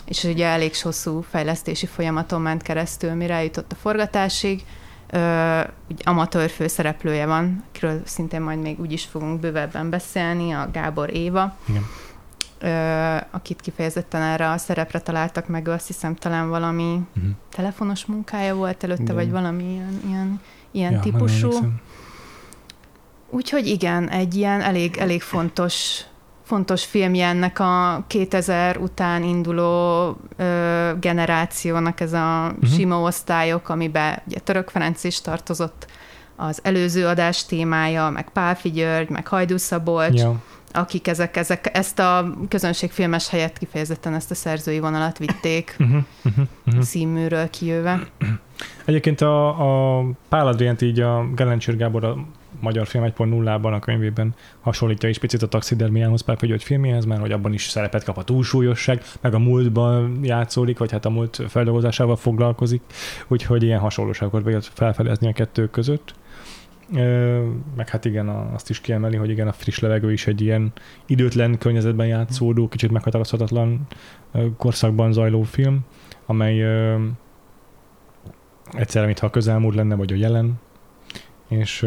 és 0.07 0.25
ugye 0.25 0.47
elég 0.47 0.77
hosszú 0.83 1.25
fejlesztési 1.31 1.87
folyamaton 1.87 2.41
ment 2.41 2.63
keresztül, 2.63 3.15
mire 3.15 3.35
eljutott 3.35 3.73
a 3.73 3.75
forgatásig. 3.75 4.65
Ö, 5.11 5.61
úgy 5.91 6.01
amatőr 6.05 6.51
főszereplője 6.51 7.27
van, 7.27 7.65
akiről 7.69 8.01
szintén 8.05 8.41
majd 8.41 8.61
még 8.61 8.81
úgy 8.81 8.93
is 8.93 9.05
fogunk 9.05 9.41
bővebben 9.41 9.91
beszélni, 9.91 10.53
a 10.53 10.69
Gábor 10.73 11.15
Éva. 11.15 11.57
Igen 11.69 11.85
akit 13.31 13.61
kifejezetten 13.61 14.23
erre 14.23 14.51
a 14.51 14.57
szerepre 14.59 15.01
találtak 15.01 15.49
meg, 15.49 15.69
azt 15.69 15.87
hiszem 15.87 16.15
talán 16.15 16.49
valami 16.49 17.01
uh-huh. 17.17 17.33
telefonos 17.51 18.07
munkája 18.07 18.55
volt 18.55 18.85
előtte, 18.85 19.03
Igen. 19.03 19.15
vagy 19.15 19.31
valami 19.31 19.63
ilyen, 19.63 20.01
ilyen, 20.07 20.41
ilyen 20.71 20.93
ja, 20.93 21.01
típusú. 21.01 21.51
Úgyhogy 23.31 23.67
igen, 23.67 24.09
egy 24.09 24.35
ilyen 24.35 24.61
elég, 24.61 24.97
elég 24.97 25.23
fontos 25.23 26.03
fontos 26.43 26.85
filmje 26.85 27.27
ennek 27.27 27.59
a 27.59 28.05
2000 28.07 28.77
után 28.77 29.23
induló 29.23 30.17
ö, 30.37 30.93
generációnak 31.01 32.01
ez 32.01 32.13
a 32.13 32.53
uh-huh. 32.53 32.71
sima 32.71 33.01
osztályok, 33.01 33.69
amiben 33.69 34.23
ugye 34.27 34.39
Török 34.39 34.69
Ferenc 34.69 35.05
is 35.05 35.21
tartozott 35.21 35.87
az 36.37 36.61
előző 36.63 37.07
adás 37.07 37.47
témája, 37.47 38.11
meg 38.11 38.31
Pálfi 38.31 38.71
György, 38.71 39.09
meg 39.09 39.27
Hajdú 39.27 39.57
Szabolcs, 39.57 40.21
ja. 40.21 40.43
Akik 40.73 41.09
ezek, 41.09 41.37
ezek, 41.37 41.77
ezt 41.77 41.99
a 41.99 42.35
közönségfilmes 42.49 43.29
helyett 43.29 43.59
kifejezetten 43.59 44.15
ezt 44.15 44.31
a 44.31 44.35
szerzői 44.35 44.79
vonalat 44.79 45.19
vitték 45.19 45.77
uh-huh, 45.79 46.05
uh-huh, 46.25 46.45
uh-huh. 46.67 46.83
színműről 46.83 47.51
kijöve. 47.51 48.07
Egyébként 48.85 49.21
a, 49.21 49.49
a 49.99 50.05
Pál 50.29 50.47
Adrient 50.47 50.83
így 50.83 51.01
a 51.01 51.27
Gelencsér 51.35 51.77
Gábor 51.77 52.05
a 52.05 52.17
magyar 52.61 52.87
film 52.87 53.05
1.0-ban 53.05 53.75
a 53.75 53.79
könyvében 53.79 54.35
hasonlítja 54.61 55.09
is 55.09 55.19
picit 55.19 55.43
a 55.43 55.47
taxidermiához, 55.47 56.21
Pápa 56.21 56.47
György 56.47 56.63
filmjéhez, 56.63 57.05
mert 57.05 57.21
hogy 57.21 57.33
abban 57.33 57.53
is 57.53 57.69
szerepet 57.69 58.05
kap 58.05 58.17
a 58.17 58.23
túlsúlyosság, 58.23 59.03
meg 59.21 59.35
a 59.35 59.39
múltban 59.39 60.19
játszódik, 60.23 60.79
vagy 60.79 60.91
hát 60.91 61.05
a 61.05 61.11
múlt 61.11 61.43
feldolgozásával 61.49 62.17
foglalkozik, 62.17 62.83
úgyhogy 63.29 63.63
ilyen 63.63 63.79
hasonlóságokat 63.79 64.45
lehet 64.45 64.71
felfedezni 64.75 65.29
a 65.29 65.33
kettő 65.33 65.69
között. 65.71 66.15
Meg 67.77 67.89
hát 67.89 68.05
igen, 68.05 68.29
azt 68.29 68.71
is 68.71 68.81
kiemeli, 68.81 69.17
hogy 69.17 69.31
igen, 69.31 69.49
a 69.49 69.53
friss 69.53 69.79
levegő 69.79 70.13
is 70.13 70.27
egy 70.27 70.41
ilyen 70.41 70.73
időtlen 71.07 71.59
környezetben 71.59 72.07
játszódó, 72.07 72.69
kicsit 72.69 72.91
meghatározhatatlan 72.91 73.87
korszakban 74.57 75.13
zajló 75.13 75.43
film, 75.43 75.81
amely 76.27 76.63
egyszerre, 78.73 79.07
mintha 79.07 79.27
a 79.27 79.31
közelmúlt 79.31 79.75
lenne, 79.75 79.95
vagy 79.95 80.13
a 80.13 80.17
jelen, 80.17 80.61
és 81.49 81.87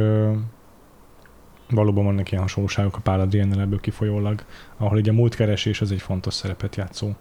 valóban 1.69 2.05
vannak 2.05 2.31
ilyen 2.31 2.43
hasonlóságok 2.43 2.95
a 2.95 2.99
Pál 2.99 3.19
Adriennel 3.19 3.61
ebből 3.61 3.79
kifolyólag, 3.79 4.43
ahol 4.77 4.97
ugye 4.97 5.11
a 5.11 5.13
múltkeresés 5.13 5.81
az 5.81 5.91
egy 5.91 6.01
fontos 6.01 6.33
szerepet 6.33 6.75
játszó 6.75 7.11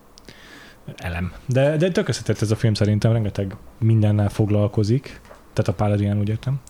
elem. 0.96 1.32
De, 1.46 1.76
de 1.76 1.90
tök 1.90 2.08
ez 2.08 2.50
a 2.50 2.56
film 2.56 2.74
szerintem, 2.74 3.12
rengeteg 3.12 3.56
mindennel 3.78 4.28
foglalkozik, 4.28 5.20
tehát 5.52 5.70
a 5.70 5.74
Pál 5.74 5.92
Adrien 5.92 6.18
úgy 6.18 6.28
értem. 6.28 6.60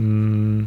Mm, 0.00 0.60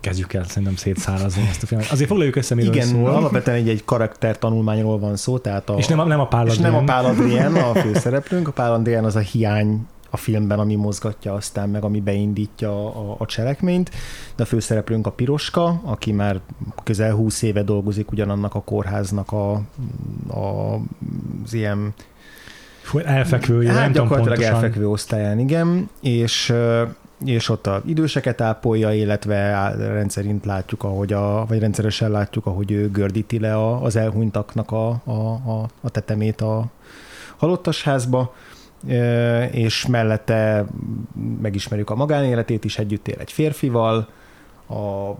kezdjük 0.00 0.32
el 0.32 0.44
szerintem 0.44 0.76
szétszárazni 0.76 1.46
ezt 1.50 1.62
a 1.62 1.66
filmet. 1.66 1.90
Azért 1.90 2.08
foglaljuk 2.08 2.36
össze, 2.36 2.54
miről 2.54 2.72
Igen, 2.72 2.86
szól. 2.86 3.10
alapvetően 3.10 3.56
egy, 3.56 3.68
egy 3.68 3.84
karakter 3.84 4.38
tanulmányról 4.38 4.98
van 4.98 5.16
szó, 5.16 5.38
tehát 5.38 5.68
a, 5.70 5.74
és 5.74 5.86
nem 5.86 5.98
a, 5.98 6.04
nem 6.04 6.20
a 6.20 6.28
Pál 6.28 6.46
És 6.46 6.58
nem 6.58 6.74
a 6.74 6.84
Pál 6.84 7.04
Adrien 7.04 7.54
a 7.54 7.74
főszereplőnk, 7.74 8.48
a 8.48 8.52
Pál 8.52 8.72
Adrien 8.72 9.04
az 9.04 9.16
a 9.16 9.20
hiány 9.20 9.86
a 10.10 10.16
filmben, 10.16 10.58
ami 10.58 10.74
mozgatja 10.74 11.34
aztán 11.34 11.68
meg, 11.68 11.84
ami 11.84 12.00
beindítja 12.00 12.94
a, 12.94 13.16
a 13.18 13.26
cselekményt. 13.26 13.90
De 14.36 14.42
a 14.42 14.46
főszereplőnk 14.46 15.06
a 15.06 15.10
Piroska, 15.10 15.80
aki 15.84 16.12
már 16.12 16.40
közel 16.84 17.14
20 17.14 17.42
éve 17.42 17.62
dolgozik 17.62 18.10
ugyanannak 18.10 18.54
a 18.54 18.60
kórháznak 18.60 19.32
a, 19.32 19.52
a 20.28 20.74
az 21.44 21.52
ilyen 21.52 21.94
elfekvő, 23.04 23.66
hát, 23.66 23.92
nem 23.92 24.08
tudom 24.08 24.42
elfekvő 24.42 24.88
osztályán, 24.88 25.38
igen, 25.38 25.88
és 26.00 26.52
és 27.24 27.48
ott 27.48 27.66
a 27.66 27.82
időseket 27.86 28.40
ápolja, 28.40 28.92
illetve 28.92 29.70
rendszerint 29.76 30.44
látjuk, 30.44 30.82
ahogy 30.82 31.12
a, 31.12 31.44
vagy 31.46 31.58
rendszeresen 31.58 32.10
látjuk, 32.10 32.46
ahogy 32.46 32.70
ő 32.70 32.90
gördíti 32.90 33.38
le 33.38 33.74
az 33.82 33.96
elhunytaknak 33.96 34.70
a, 34.70 34.88
a, 35.04 35.10
a, 35.30 35.68
a 35.80 35.90
tetemét 35.90 36.40
a 36.40 36.64
halottas 37.36 37.82
házba 37.82 38.34
és 39.50 39.86
mellette 39.86 40.64
megismerjük 41.40 41.90
a 41.90 41.94
magánéletét 41.94 42.64
is, 42.64 42.78
együtt 42.78 43.08
él 43.08 43.18
egy 43.18 43.32
férfival, 43.32 44.08
a 44.70 45.14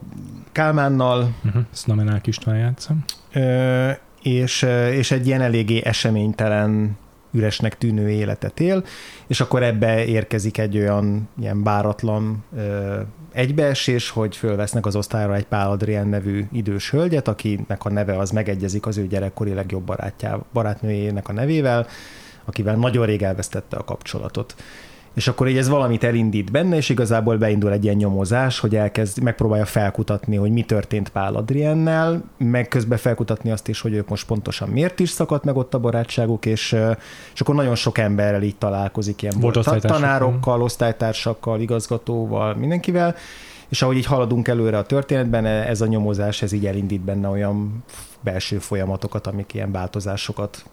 Kálmánnal. 0.52 1.35
Uh-huh. 1.45 1.62
Znamenák 1.73 2.26
István 2.26 2.57
játszom. 2.57 3.04
És, 4.23 4.62
és 4.90 5.11
egy 5.11 5.26
ilyen 5.26 5.40
eléggé 5.40 5.83
eseménytelen 5.85 6.97
üresnek 7.32 7.78
tűnő 7.78 8.10
életet 8.10 8.60
él, 8.60 8.84
és 9.26 9.40
akkor 9.40 9.62
ebbe 9.62 10.04
érkezik 10.04 10.58
egy 10.58 10.78
olyan 10.78 11.28
ilyen 11.40 11.62
báratlan 11.62 12.44
ö, 12.56 13.00
egybeesés, 13.32 14.10
hogy 14.10 14.37
fölvesznek 14.37 14.87
az 14.87 14.96
osztályra 14.96 15.34
egy 15.34 15.46
Pál 15.46 15.70
Adrien 15.70 16.08
nevű 16.08 16.44
idős 16.52 16.90
hölgyet, 16.90 17.28
akinek 17.28 17.84
a 17.84 17.90
neve 17.90 18.18
az 18.18 18.30
megegyezik 18.30 18.87
az 18.87 18.96
ő 18.96 19.06
gyerekkori 19.06 19.54
legjobb 19.54 19.82
barátjá, 19.82 20.38
barátnőjének 20.52 21.28
a 21.28 21.32
nevével, 21.32 21.87
akivel 22.44 22.76
nagyon 22.76 23.06
rég 23.06 23.22
elvesztette 23.22 23.76
a 23.76 23.84
kapcsolatot. 23.84 24.54
És 25.14 25.28
akkor 25.28 25.48
így 25.48 25.56
ez 25.56 25.68
valamit 25.68 26.04
elindít 26.04 26.50
benne, 26.50 26.76
és 26.76 26.88
igazából 26.88 27.36
beindul 27.36 27.72
egy 27.72 27.84
ilyen 27.84 27.96
nyomozás, 27.96 28.58
hogy 28.58 28.76
elkezd, 28.76 29.22
megpróbálja 29.22 29.64
felkutatni, 29.64 30.36
hogy 30.36 30.50
mi 30.50 30.62
történt 30.62 31.08
Pál 31.08 31.34
Adriennel, 31.34 32.22
meg 32.36 32.68
közben 32.68 32.98
felkutatni 32.98 33.50
azt 33.50 33.68
is, 33.68 33.80
hogy 33.80 33.92
ők 33.92 34.08
most 34.08 34.26
pontosan 34.26 34.68
miért 34.68 35.00
is 35.00 35.10
szakadt 35.10 35.44
meg 35.44 35.56
ott 35.56 35.74
a 35.74 35.78
barátságuk, 35.78 36.46
és, 36.46 36.76
és 37.34 37.40
akkor 37.40 37.54
nagyon 37.54 37.74
sok 37.74 37.98
emberrel 37.98 38.42
így 38.42 38.56
találkozik, 38.56 39.22
ilyen 39.22 39.34
Volt 39.40 39.80
tanárokkal, 39.80 40.62
osztálytársakkal, 40.62 41.60
igazgatóval, 41.60 42.54
mindenkivel, 42.54 43.14
és 43.68 43.82
ahogy 43.82 43.96
így 43.96 44.06
haladunk 44.06 44.48
előre 44.48 44.78
a 44.78 44.82
történetben, 44.82 45.46
ez 45.46 45.80
a 45.80 45.86
nyomozás, 45.86 46.42
ez 46.42 46.52
így 46.52 46.66
elindít 46.66 47.00
benne 47.00 47.28
olyan 47.28 47.84
belső 48.20 48.58
folyamatokat, 48.58 49.26
amik 49.26 49.54
ilyen 49.54 49.72
változásokat 49.72 50.64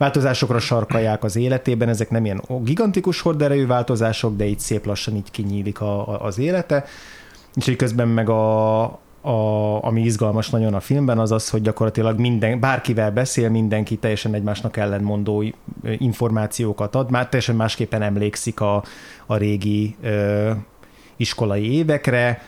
változásokra 0.00 0.58
sarkalják 0.58 1.24
az 1.24 1.36
életében, 1.36 1.88
ezek 1.88 2.10
nem 2.10 2.24
ilyen 2.24 2.42
gigantikus 2.62 3.20
horderejű 3.20 3.66
változások, 3.66 4.36
de 4.36 4.44
így 4.44 4.58
szép 4.58 4.86
lassan 4.86 5.16
így 5.16 5.30
kinyílik 5.30 5.80
a, 5.80 6.08
a, 6.08 6.24
az 6.24 6.38
élete, 6.38 6.84
és 7.54 7.66
így 7.66 7.76
közben 7.76 8.08
meg 8.08 8.28
a, 8.28 8.82
a, 9.20 9.84
ami 9.84 10.02
izgalmas 10.02 10.50
nagyon 10.50 10.74
a 10.74 10.80
filmben, 10.80 11.18
az 11.18 11.32
az, 11.32 11.50
hogy 11.50 11.62
gyakorlatilag 11.62 12.18
minden, 12.18 12.60
bárkivel 12.60 13.10
beszél, 13.10 13.48
mindenki 13.48 13.96
teljesen 13.96 14.34
egymásnak 14.34 14.76
ellenmondó 14.76 15.44
információkat 15.98 16.94
ad, 16.94 17.10
már 17.10 17.28
teljesen 17.28 17.56
másképpen 17.56 18.02
emlékszik 18.02 18.60
a, 18.60 18.84
a 19.26 19.36
régi 19.36 19.96
ö, 20.02 20.50
iskolai 21.16 21.72
évekre, 21.72 22.42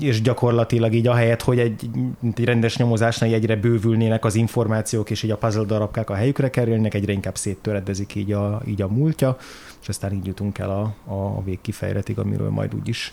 és 0.00 0.22
gyakorlatilag 0.22 0.94
így 0.94 1.06
ahelyett, 1.06 1.42
hogy 1.42 1.58
egy, 1.58 1.90
egy 2.36 2.44
rendes 2.44 2.76
nyomozásnál 2.76 3.32
egyre 3.32 3.56
bővülnének 3.56 4.24
az 4.24 4.34
információk, 4.34 5.10
és 5.10 5.22
így 5.22 5.30
a 5.30 5.36
puzzle 5.36 5.64
darabkák 5.64 6.10
a 6.10 6.14
helyükre 6.14 6.50
kerülnek, 6.50 6.94
egyre 6.94 7.12
inkább 7.12 7.36
széttöredezik 7.36 8.14
így 8.14 8.32
a, 8.32 8.62
így 8.66 8.82
a 8.82 8.88
múltja, 8.88 9.36
és 9.82 9.88
aztán 9.88 10.12
így 10.12 10.26
jutunk 10.26 10.58
el 10.58 10.70
a, 10.70 11.12
a 11.12 11.42
végkifejletig, 11.42 12.18
amiről 12.18 12.50
majd 12.50 12.74
úgyis 12.74 13.12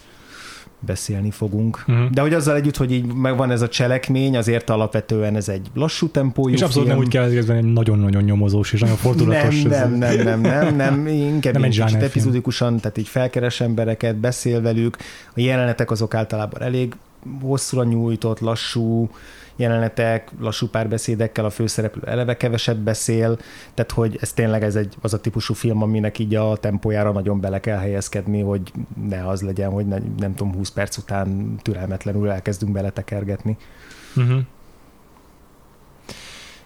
beszélni 0.79 1.31
fogunk. 1.31 1.83
Uh-huh. 1.87 2.09
De 2.09 2.21
hogy 2.21 2.33
azzal 2.33 2.55
együtt, 2.55 2.77
hogy 2.77 2.91
így 2.91 3.05
megvan 3.05 3.51
ez 3.51 3.61
a 3.61 3.67
cselekmény, 3.67 4.37
azért 4.37 4.69
alapvetően 4.69 5.35
ez 5.35 5.49
egy 5.49 5.67
lassú 5.73 6.07
tempójú 6.07 6.53
És 6.53 6.61
abszolút 6.61 6.87
film. 6.87 6.99
nem 6.99 7.07
úgy 7.07 7.13
kell 7.13 7.31
érezni, 7.31 7.57
egy 7.57 7.73
nagyon-nagyon 7.73 8.23
nyomozós 8.23 8.73
és 8.73 8.79
nagyon 8.79 8.95
fordulatos. 8.95 9.61
Nem, 9.61 9.93
nem, 9.93 10.15
nem, 10.15 10.23
nem, 10.23 10.41
nem, 10.41 10.75
nem, 10.75 11.07
inkább 11.33 11.53
nem 11.53 11.63
egy 11.63 11.79
kicsit 11.79 12.01
epizódikusan, 12.01 12.79
tehát 12.79 12.97
így 12.97 13.07
felkeres 13.07 13.61
embereket, 13.61 14.15
beszél 14.15 14.61
velük, 14.61 14.97
a 15.35 15.39
jelenetek 15.39 15.91
azok 15.91 16.13
általában 16.13 16.61
elég 16.61 16.95
hosszúra 17.41 17.83
nyújtott, 17.83 18.39
lassú, 18.39 19.09
jelenetek, 19.57 20.31
lassú 20.39 20.67
párbeszédekkel, 20.67 21.45
a 21.45 21.49
főszereplő 21.49 22.01
eleve 22.05 22.37
keveset 22.37 22.77
beszél, 22.77 23.37
tehát 23.73 23.91
hogy 23.91 24.17
ez 24.21 24.33
tényleg 24.33 24.63
ez 24.63 24.75
egy, 24.75 24.95
az 25.01 25.13
a 25.13 25.21
típusú 25.21 25.53
film, 25.53 25.81
aminek 25.81 26.19
így 26.19 26.35
a 26.35 26.57
tempójára 26.57 27.11
nagyon 27.11 27.39
bele 27.39 27.59
kell 27.59 27.77
helyezkedni, 27.77 28.41
hogy 28.41 28.71
ne 29.07 29.27
az 29.27 29.41
legyen, 29.41 29.69
hogy 29.69 29.87
ne, 29.87 29.97
nem 30.17 30.35
tudom, 30.35 30.53
20 30.53 30.69
perc 30.69 30.97
után 30.97 31.55
türelmetlenül 31.61 32.29
elkezdünk 32.29 32.71
beletekergetni. 32.71 33.57
Uh-huh. 34.15 34.39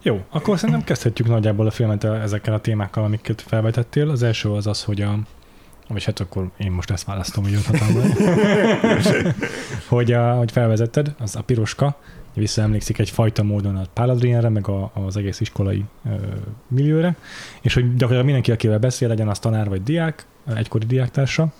Jó, 0.01 0.23
akkor 0.29 0.59
szerintem 0.59 0.83
kezdhetjük 0.83 1.27
nagyjából 1.27 1.67
a 1.67 1.71
filmet 1.71 2.03
ezekkel 2.03 2.53
a 2.53 2.59
témákkal, 2.59 3.03
amiket 3.03 3.41
felvetettél. 3.41 4.09
Az 4.09 4.23
első 4.23 4.49
az 4.49 4.67
az, 4.67 4.83
hogy 4.83 5.01
a 5.01 5.19
vagy 5.87 6.03
hát 6.03 6.19
akkor 6.19 6.49
én 6.57 6.71
most 6.71 6.91
ezt 6.91 7.05
választom, 7.05 7.43
hogy 7.43 7.57
hogy, 9.87 10.11
a, 10.11 10.33
hogy 10.33 10.51
felvezetted, 10.51 11.15
az 11.19 11.35
a 11.35 11.41
piroska, 11.41 11.99
visszaemlékszik 12.33 12.99
egyfajta 12.99 13.43
módon 13.43 13.75
a 13.75 13.83
Pál 13.93 14.09
Adrienre, 14.09 14.49
meg 14.49 14.67
a, 14.67 14.91
az 14.93 15.17
egész 15.17 15.39
iskolai 15.39 15.85
ö, 16.05 16.15
millióre, 16.67 17.15
és 17.61 17.73
hogy 17.73 17.83
gyakorlatilag 17.83 18.23
mindenki, 18.23 18.51
akivel 18.51 18.79
beszél, 18.79 19.07
legyen 19.07 19.27
az 19.27 19.39
tanár 19.39 19.69
vagy 19.69 19.83
diák, 19.83 20.25
egykori 20.55 20.85
diáktársa, 20.85 21.53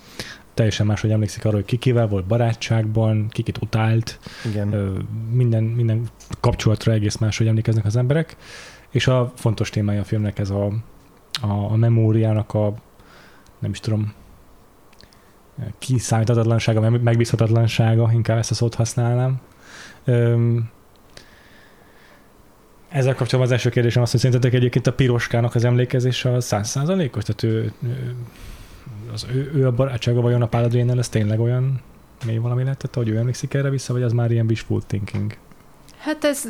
teljesen 0.54 0.86
más, 0.86 1.01
hogy 1.01 1.12
emlékszik 1.12 1.46
arról, 1.46 1.60
hogy 1.60 1.66
kikivel 1.66 2.08
volt 2.08 2.25
barátságban, 2.25 3.28
kikit 3.30 3.58
utált, 3.62 4.20
Igen. 4.46 4.74
Ö, 4.74 4.92
minden, 5.32 5.63
minden 5.63 6.08
kapcsolatra 6.40 6.92
egész 6.92 7.18
más, 7.18 7.38
hogy 7.38 7.48
emlékeznek 7.48 7.86
az 7.86 7.96
emberek, 7.96 8.36
és 8.90 9.08
a 9.08 9.32
fontos 9.36 9.70
témája 9.70 10.01
a 10.01 10.04
filmnek 10.04 10.40
ez 10.40 10.50
a, 10.50 10.66
a, 11.42 11.72
a 11.72 11.75
memóriának 11.75 12.54
a, 12.54 12.74
nem 13.60 13.72
is 13.72 13.80
tudom, 13.80 14.13
kiszámíthatatlansága, 15.80 16.90
megbízhatatlansága, 16.90 18.10
inkább 18.13 18.38
ezt 18.38 18.51
a 18.51 18.54
szót 18.54 18.75
használnám, 18.75 19.40
ezzel 22.89 23.15
kapcsolatban 23.15 23.41
az 23.41 23.51
első 23.51 23.70
kérdésem 23.70 24.01
az, 24.01 24.12
hogy 24.12 24.20
szerintetek 24.20 24.53
egyébként 24.53 24.88
a 24.88 24.93
piroskának 24.93 25.55
az 25.55 25.63
emlékezése 25.63 26.31
az 26.34 26.46
százszázalékos? 26.46 27.24
Tehát 27.24 27.43
ő, 27.43 27.74
az 29.13 29.25
ő, 29.34 29.51
ő 29.55 29.67
a 29.67 29.72
barátsága 29.72 30.22
vajon 30.22 30.41
a 30.41 30.48
Pál 30.48 30.70
ez 30.98 31.10
tényleg 31.10 31.39
olyan 31.39 31.81
még 32.25 32.41
valami 32.41 32.63
lehetett, 32.63 32.93
hogy 32.93 33.10
ő 33.10 33.17
emlékszik 33.17 33.53
erre 33.53 33.70
vissza, 33.70 33.93
vagy 33.93 34.03
az 34.03 34.13
már 34.13 34.31
ilyen 34.31 34.46
wishful 34.46 34.81
thinking? 34.88 35.38
Hát 35.98 36.24
ez 36.24 36.48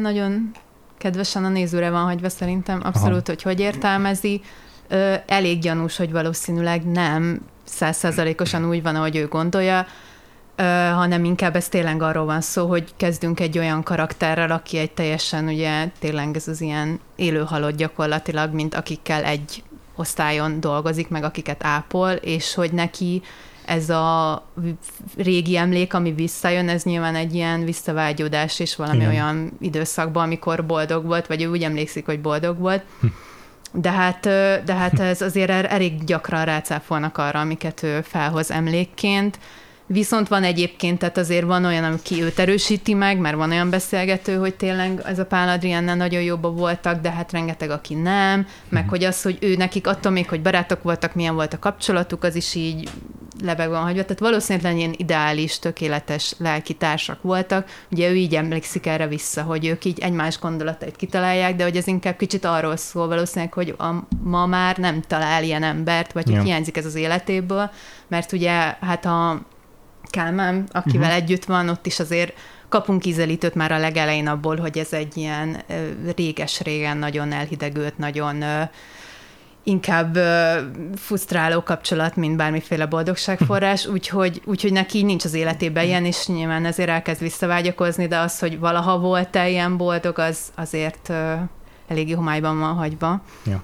nagyon 0.00 0.50
kedvesen 0.98 1.44
a 1.44 1.48
nézőre 1.48 1.90
van 1.90 2.04
hagyva 2.04 2.28
szerintem, 2.28 2.80
abszolút, 2.84 3.12
Aha. 3.12 3.22
hogy 3.24 3.42
hogy 3.42 3.60
értelmezi. 3.60 4.40
Elég 5.26 5.60
gyanús, 5.60 5.96
hogy 5.96 6.12
valószínűleg 6.12 6.84
nem 6.84 7.40
százszázalékosan 7.64 8.68
úgy 8.68 8.82
van, 8.82 8.96
ahogy 8.96 9.16
ő 9.16 9.26
gondolja, 9.26 9.86
hanem 10.92 11.24
inkább 11.24 11.56
ez 11.56 11.68
tényleg 11.68 12.02
arról 12.02 12.24
van 12.24 12.40
szó, 12.40 12.66
hogy 12.66 12.92
kezdünk 12.96 13.40
egy 13.40 13.58
olyan 13.58 13.82
karakterrel, 13.82 14.50
aki 14.50 14.78
egy 14.78 14.90
teljesen 14.90 15.48
ugye 15.48 15.88
tényleg 15.98 16.36
ez 16.36 16.48
az 16.48 16.60
ilyen 16.60 17.00
élő 17.16 17.44
halott 17.44 17.76
gyakorlatilag, 17.76 18.52
mint 18.52 18.74
akikkel 18.74 19.24
egy 19.24 19.62
osztályon 19.96 20.60
dolgozik, 20.60 21.08
meg 21.08 21.24
akiket 21.24 21.64
ápol, 21.64 22.10
és 22.10 22.54
hogy 22.54 22.72
neki 22.72 23.22
ez 23.64 23.90
a 23.90 24.42
régi 25.16 25.56
emlék, 25.56 25.94
ami 25.94 26.12
visszajön, 26.12 26.68
ez 26.68 26.82
nyilván 26.82 27.14
egy 27.14 27.34
ilyen 27.34 27.64
visszavágyódás 27.64 28.60
és 28.60 28.76
valami 28.76 28.96
Igen. 28.96 29.10
olyan 29.10 29.52
időszakban, 29.60 30.22
amikor 30.22 30.66
boldog 30.66 31.04
volt, 31.04 31.26
vagy 31.26 31.42
ő 31.42 31.50
úgy 31.50 31.62
emlékszik, 31.62 32.06
hogy 32.06 32.20
boldog 32.20 32.58
volt. 32.58 32.82
Hm. 33.00 33.06
De 33.74 33.90
hát, 33.90 34.20
de 34.64 34.74
hát 34.74 35.00
ez 35.00 35.20
azért 35.20 35.50
er-, 35.50 35.72
elég 35.72 36.04
gyakran 36.04 36.44
rácáfolnak 36.44 37.18
arra, 37.18 37.40
amiket 37.40 37.82
ő 37.82 38.00
felhoz 38.00 38.50
emlékként. 38.50 39.38
Viszont 39.92 40.28
van 40.28 40.42
egyébként, 40.42 40.98
tehát 40.98 41.18
azért 41.18 41.44
van 41.44 41.64
olyan, 41.64 41.84
aki 41.84 42.22
őt 42.22 42.38
erősíti 42.38 42.94
meg, 42.94 43.18
mert 43.18 43.36
van 43.36 43.50
olyan 43.50 43.70
beszélgető, 43.70 44.36
hogy 44.36 44.54
tényleg 44.54 45.02
ez 45.04 45.18
a 45.18 45.26
Pál 45.26 45.48
Adriennel 45.48 45.96
nagyon 45.96 46.22
jobban 46.22 46.56
voltak, 46.56 47.00
de 47.00 47.10
hát 47.10 47.32
rengeteg, 47.32 47.70
aki 47.70 47.94
nem, 47.94 48.46
meg 48.68 48.84
mm. 48.84 48.88
hogy 48.88 49.04
az, 49.04 49.22
hogy 49.22 49.38
ő 49.40 49.56
nekik 49.56 49.86
attól 49.86 50.12
még, 50.12 50.28
hogy 50.28 50.42
barátok 50.42 50.82
voltak, 50.82 51.14
milyen 51.14 51.34
volt 51.34 51.52
a 51.52 51.58
kapcsolatuk, 51.58 52.24
az 52.24 52.34
is 52.34 52.54
így 52.54 52.90
lebeg 53.42 53.68
van 53.68 53.82
hagyva. 53.82 54.02
Tehát 54.02 54.18
valószínűleg 54.18 54.76
ilyen 54.76 54.94
ideális, 54.96 55.58
tökéletes 55.58 56.34
lelki 56.38 56.74
társak 56.74 57.22
voltak. 57.22 57.68
Ugye 57.90 58.10
ő 58.10 58.14
így 58.14 58.34
emlékszik 58.34 58.86
erre 58.86 59.06
vissza, 59.06 59.42
hogy 59.42 59.66
ők 59.66 59.84
így 59.84 59.98
egymás 60.00 60.38
gondolatait 60.38 60.96
kitalálják, 60.96 61.56
de 61.56 61.62
hogy 61.62 61.76
ez 61.76 61.86
inkább 61.86 62.16
kicsit 62.16 62.44
arról 62.44 62.76
szól 62.76 63.08
valószínűleg, 63.08 63.52
hogy 63.52 63.74
a, 63.78 64.06
ma 64.22 64.46
már 64.46 64.76
nem 64.76 65.00
talál 65.00 65.44
ilyen 65.44 65.62
embert, 65.62 66.12
vagy 66.12 66.30
hogy 66.30 66.42
hiányzik 66.42 66.76
ez 66.76 66.86
az 66.86 66.94
életéből, 66.94 67.70
mert 68.08 68.32
ugye 68.32 68.50
hát 68.80 69.04
a 69.04 69.42
Kálmán, 70.12 70.68
akivel 70.72 71.08
uh-huh. 71.08 71.22
együtt 71.22 71.44
van, 71.44 71.68
ott 71.68 71.86
is 71.86 72.00
azért 72.00 72.32
kapunk 72.68 73.06
ízelítőt 73.06 73.54
már 73.54 73.72
a 73.72 73.78
legelején 73.78 74.26
abból, 74.26 74.56
hogy 74.56 74.78
ez 74.78 74.92
egy 74.92 75.16
ilyen 75.16 75.62
réges-régen 76.16 76.96
nagyon 76.96 77.32
elhidegült, 77.32 77.98
nagyon 77.98 78.44
inkább 79.62 80.18
fusztráló 80.94 81.62
kapcsolat, 81.62 82.16
mint 82.16 82.36
bármiféle 82.36 82.86
boldogságforrás, 82.86 83.86
úgyhogy, 83.86 84.42
úgyhogy 84.44 84.72
neki 84.72 85.02
nincs 85.02 85.24
az 85.24 85.34
életében 85.34 85.84
ilyen, 85.84 86.04
és 86.04 86.26
nyilván 86.26 86.64
ezért 86.64 86.88
elkezd 86.88 87.20
visszavágyakozni, 87.20 88.06
de 88.06 88.18
az, 88.18 88.38
hogy 88.38 88.58
valaha 88.58 88.98
volt-e 88.98 89.48
ilyen 89.48 89.76
boldog, 89.76 90.18
az 90.18 90.38
azért 90.54 91.12
eléggé 91.88 92.12
homályban 92.12 92.58
van 92.58 92.74
hagyva. 92.74 93.22
Ja. 93.44 93.62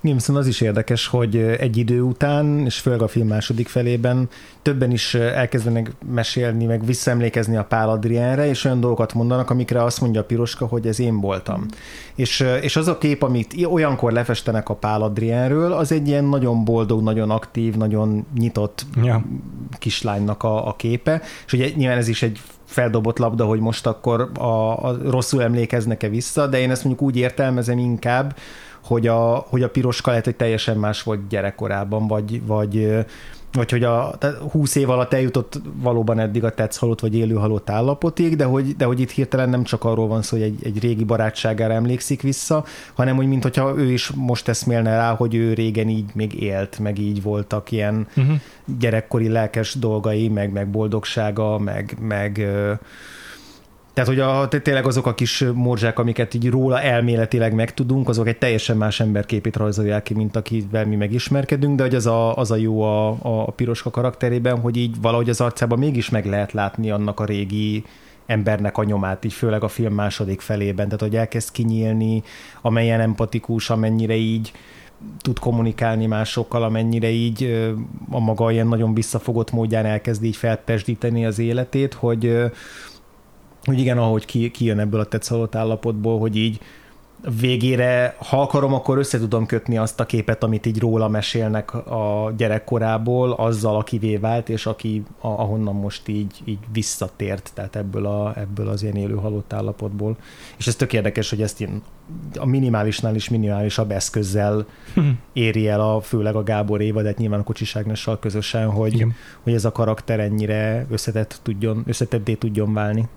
Viszont 0.00 0.38
az 0.38 0.46
is 0.46 0.60
érdekes, 0.60 1.06
hogy 1.06 1.36
egy 1.36 1.76
idő 1.76 2.00
után, 2.00 2.64
és 2.64 2.78
főleg 2.78 3.02
a 3.02 3.08
film 3.08 3.26
második 3.26 3.68
felében 3.68 4.28
többen 4.62 4.90
is 4.90 5.14
elkezdenek 5.14 5.92
mesélni, 6.12 6.64
meg 6.64 6.84
visszaemlékezni 6.84 7.56
a 7.56 7.64
Pál 7.64 7.90
Adrienre, 7.90 8.48
és 8.48 8.64
olyan 8.64 8.80
dolgokat 8.80 9.14
mondanak, 9.14 9.50
amikre 9.50 9.82
azt 9.82 10.00
mondja 10.00 10.20
a 10.20 10.24
Piroska, 10.24 10.66
hogy 10.66 10.86
ez 10.86 11.00
én 11.00 11.20
voltam. 11.20 11.60
Mm. 11.60 11.66
És, 12.14 12.44
és 12.60 12.76
az 12.76 12.88
a 12.88 12.98
kép, 12.98 13.22
amit 13.22 13.66
olyankor 13.66 14.12
lefestenek 14.12 14.68
a 14.68 14.74
Pál 14.74 15.02
Adrienről, 15.02 15.72
az 15.72 15.92
egy 15.92 16.08
ilyen 16.08 16.24
nagyon 16.24 16.64
boldog, 16.64 17.02
nagyon 17.02 17.30
aktív, 17.30 17.76
nagyon 17.76 18.26
nyitott 18.38 18.86
ja. 19.02 19.24
kislánynak 19.78 20.42
a, 20.42 20.68
a 20.68 20.76
képe, 20.76 21.22
és 21.46 21.52
ugye 21.52 21.68
nyilván 21.76 21.98
ez 21.98 22.08
is 22.08 22.22
egy 22.22 22.40
feldobott 22.64 23.18
labda, 23.18 23.44
hogy 23.44 23.60
most 23.60 23.86
akkor 23.86 24.30
a, 24.38 24.88
a 24.88 24.98
rosszul 25.10 25.42
emlékeznek-e 25.42 26.08
vissza, 26.08 26.46
de 26.46 26.60
én 26.60 26.70
ezt 26.70 26.84
mondjuk 26.84 27.08
úgy 27.08 27.16
értelmezem 27.16 27.78
inkább, 27.78 28.36
hogy 28.82 29.06
a, 29.06 29.34
hogy 29.48 29.62
a 29.62 29.68
piroska 29.68 30.10
lehet, 30.10 30.24
hogy 30.24 30.36
teljesen 30.36 30.76
más 30.76 31.02
volt 31.02 31.28
gyerekkorában, 31.28 32.06
vagy, 32.06 32.46
vagy, 32.46 33.04
vagy 33.52 33.70
hogy 33.70 33.84
a 33.84 34.18
20 34.50 34.74
év 34.74 34.90
alatt 34.90 35.12
eljutott 35.12 35.60
valóban 35.74 36.18
eddig 36.18 36.44
a 36.44 36.50
tetsz 36.54 36.76
halott 36.76 37.00
vagy 37.00 37.14
élő 37.14 37.34
halott 37.34 37.70
állapotig, 37.70 38.36
de 38.36 38.44
hogy, 38.44 38.76
de 38.76 38.84
hogy 38.84 39.00
itt 39.00 39.10
hirtelen 39.10 39.48
nem 39.48 39.62
csak 39.64 39.84
arról 39.84 40.06
van 40.06 40.22
szó, 40.22 40.36
hogy 40.36 40.46
egy, 40.46 40.58
egy 40.64 40.80
régi 40.80 41.04
barátságára 41.04 41.72
emlékszik 41.72 42.22
vissza, 42.22 42.64
hanem 42.94 43.16
hogy 43.16 43.26
mintha 43.26 43.74
ő 43.76 43.92
is 43.92 44.10
most 44.10 44.48
eszmélne 44.48 44.90
rá, 44.90 45.14
hogy 45.14 45.34
ő 45.34 45.52
régen 45.52 45.88
így 45.88 46.10
még 46.14 46.42
élt, 46.42 46.78
meg 46.78 46.98
így 46.98 47.22
voltak 47.22 47.70
ilyen 47.70 48.06
uh-huh. 48.16 48.34
gyerekkori 48.78 49.28
lelkes 49.28 49.74
dolgai, 49.74 50.28
meg, 50.28 50.52
meg 50.52 50.70
boldogsága, 50.70 51.58
meg, 51.58 51.96
meg 52.00 52.48
tehát, 53.98 54.12
hogy 54.12 54.20
a, 54.20 54.48
tényleg 54.62 54.86
azok 54.86 55.06
a 55.06 55.14
kis 55.14 55.44
morzsák, 55.54 55.98
amiket 55.98 56.34
így 56.34 56.50
róla 56.50 56.80
elméletileg 56.80 57.54
megtudunk, 57.54 58.08
azok 58.08 58.28
egy 58.28 58.38
teljesen 58.38 58.76
más 58.76 59.00
emberképét 59.00 59.56
rajzolják 59.56 60.02
ki, 60.02 60.14
mint 60.14 60.36
akivel 60.36 60.86
mi 60.86 60.96
megismerkedünk, 60.96 61.76
de 61.76 61.82
hogy 61.82 61.94
az 61.94 62.06
a, 62.06 62.36
az 62.36 62.50
a 62.50 62.56
jó 62.56 62.82
a, 62.82 63.16
a 63.22 63.50
piroska 63.50 63.90
karakterében, 63.90 64.60
hogy 64.60 64.76
így 64.76 65.00
valahogy 65.00 65.28
az 65.28 65.40
arcában 65.40 65.78
mégis 65.78 66.08
meg 66.08 66.26
lehet 66.26 66.52
látni 66.52 66.90
annak 66.90 67.20
a 67.20 67.24
régi 67.24 67.84
embernek 68.26 68.78
a 68.78 68.84
nyomát, 68.84 69.24
így 69.24 69.32
főleg 69.32 69.62
a 69.62 69.68
film 69.68 69.94
második 69.94 70.40
felében, 70.40 70.84
tehát 70.84 71.00
hogy 71.00 71.16
elkezd 71.16 71.52
kinyílni, 71.52 72.22
amelyen 72.62 73.00
empatikus, 73.00 73.70
amennyire 73.70 74.14
így 74.14 74.52
tud 75.18 75.38
kommunikálni 75.38 76.06
másokkal, 76.06 76.62
amennyire 76.62 77.10
így 77.10 77.70
a 78.10 78.18
maga 78.18 78.50
ilyen 78.50 78.66
nagyon 78.66 78.94
visszafogott 78.94 79.52
módján 79.52 79.84
elkezd 79.84 80.24
így 80.24 80.36
felpesdíteni 80.36 81.26
az 81.26 81.38
életét, 81.38 81.94
hogy, 81.94 82.50
hogy 83.68 83.78
igen, 83.78 83.98
ahogy 83.98 84.24
ki, 84.24 84.50
kijön 84.50 84.78
ebből 84.78 85.00
a 85.00 85.04
tetszalott 85.04 85.54
állapotból, 85.54 86.18
hogy 86.18 86.36
így 86.36 86.60
végére, 87.40 88.16
ha 88.18 88.40
akarom, 88.40 88.74
akkor 88.74 88.98
össze 88.98 89.18
tudom 89.18 89.46
kötni 89.46 89.78
azt 89.78 90.00
a 90.00 90.06
képet, 90.06 90.42
amit 90.42 90.66
így 90.66 90.78
róla 90.78 91.08
mesélnek 91.08 91.74
a 91.74 92.32
gyerekkorából, 92.36 93.32
azzal, 93.32 93.76
akivé 93.76 94.16
vált, 94.16 94.48
és 94.48 94.66
aki 94.66 95.02
ahonnan 95.20 95.74
most 95.74 96.08
így, 96.08 96.42
így 96.44 96.58
visszatért, 96.72 97.50
tehát 97.54 97.76
ebből, 97.76 98.06
a, 98.06 98.32
ebből 98.36 98.68
az 98.68 98.82
ilyen 98.82 98.96
élő 98.96 99.14
halott 99.14 99.52
állapotból. 99.52 100.16
És 100.56 100.66
ez 100.66 100.76
tök 100.76 100.92
érdekes, 100.92 101.30
hogy 101.30 101.42
ezt 101.42 101.60
ilyen 101.60 101.82
a 102.38 102.46
minimálisnál 102.46 103.14
is 103.14 103.28
minimálisabb 103.28 103.90
eszközzel 103.90 104.66
éri 105.32 105.68
el 105.68 105.80
a, 105.80 106.00
főleg 106.00 106.34
a 106.34 106.42
Gábor 106.42 106.80
Éva, 106.80 107.02
de 107.02 107.08
hát 107.08 107.18
nyilván 107.18 107.40
a 107.40 107.44
Kocsiságnassal 107.44 108.18
közösen, 108.18 108.70
hogy, 108.70 109.06
hogy 109.42 109.52
ez 109.52 109.64
a 109.64 109.72
karakter 109.72 110.20
ennyire 110.20 110.86
összetett 110.90 111.40
tudjon, 111.42 111.82
összetetté 111.86 112.34
tudjon 112.34 112.74
válni. 112.74 113.08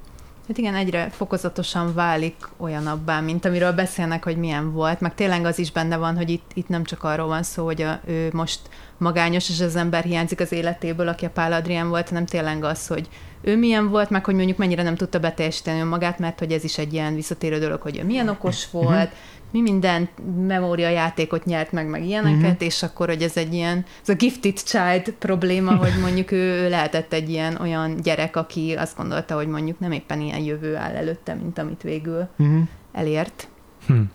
Hát 0.48 0.58
igen, 0.58 0.76
egyre 0.76 1.10
fokozatosan 1.10 1.94
válik 1.94 2.36
olyanabbá, 2.58 3.20
mint 3.20 3.46
amiről 3.46 3.72
beszélnek, 3.72 4.24
hogy 4.24 4.38
milyen 4.38 4.74
volt, 4.74 5.00
meg 5.00 5.16
tényleg 5.16 5.46
az 5.46 5.60
is 5.60 5.72
benne 5.72 5.98
van, 5.98 6.18
hogy 6.18 6.30
itt, 6.30 6.52
itt 6.54 6.68
nem 6.68 6.84
csak 6.84 7.04
arról 7.04 7.28
van 7.28 7.44
szó, 7.44 7.66
hogy 7.66 7.82
a, 7.82 8.00
ő 8.06 8.30
most 8.34 8.60
magányos, 8.98 9.50
és 9.50 9.62
az 9.62 9.76
ember 9.76 10.04
hiányzik 10.04 10.40
az 10.40 10.52
életéből, 10.52 11.08
aki 11.08 11.26
a 11.26 11.30
Pál 11.30 11.54
Adrián 11.54 11.90
volt, 11.90 12.10
hanem 12.10 12.26
tényleg 12.26 12.64
az, 12.64 12.88
hogy 12.88 13.10
ő 13.42 13.58
milyen 13.58 13.90
volt, 13.90 14.10
meg 14.10 14.26
hogy 14.26 14.36
mondjuk 14.36 14.58
mennyire 14.58 14.84
nem 14.84 14.96
tudta 14.96 15.20
beteljesíteni 15.20 15.80
önmagát, 15.80 16.20
mert 16.20 16.40
hogy 16.40 16.52
ez 16.52 16.64
is 16.64 16.78
egy 16.78 16.94
ilyen 16.94 17.16
visszatérő 17.16 17.60
dolog, 17.60 17.82
hogy 17.82 17.98
ő 17.98 18.04
milyen 18.04 18.30
okos 18.30 18.72
mhm. 18.72 18.84
volt, 18.84 19.12
mi 19.52 19.62
minden 19.62 20.10
memória 20.48 20.90
játékot 20.90 21.46
nyert 21.46 21.72
meg, 21.72 21.88
meg 21.88 22.06
ilyeneket, 22.06 22.52
uh-huh. 22.52 22.66
és 22.66 22.84
akkor, 22.84 23.08
hogy 23.08 23.22
ez 23.22 23.38
egy 23.38 23.54
ilyen, 23.54 23.86
ez 24.02 24.10
a 24.10 24.14
gifted 24.14 24.64
child 24.64 25.12
probléma, 25.20 25.76
hogy 25.76 25.94
mondjuk 26.04 26.32
ő 26.32 26.70
lehetett 26.70 27.14
egy 27.14 27.30
ilyen 27.30 27.56
olyan 27.56 27.96
gyerek, 28.02 28.36
aki 28.36 28.74
azt 28.78 28.98
gondolta, 28.98 29.36
hogy 29.36 29.48
mondjuk 29.48 29.80
nem 29.80 29.92
éppen 29.92 30.22
ilyen 30.22 30.40
jövő 30.40 30.76
áll 30.76 30.96
előtte, 30.96 31.34
mint 31.34 31.58
amit 31.58 31.82
végül 31.82 32.28
uh-huh. 32.38 32.68
elért. 32.92 33.48
Hmm. 33.86 34.12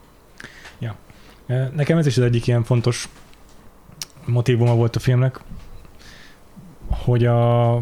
Ja. 0.78 0.96
Nekem 1.74 1.98
ez 1.98 2.06
is 2.06 2.16
az 2.16 2.24
egyik 2.24 2.46
ilyen 2.46 2.64
fontos 2.64 3.08
motivuma 4.24 4.74
volt 4.74 4.96
a 4.96 5.00
filmnek, 5.00 5.40
hogy 6.88 7.26
a 7.26 7.80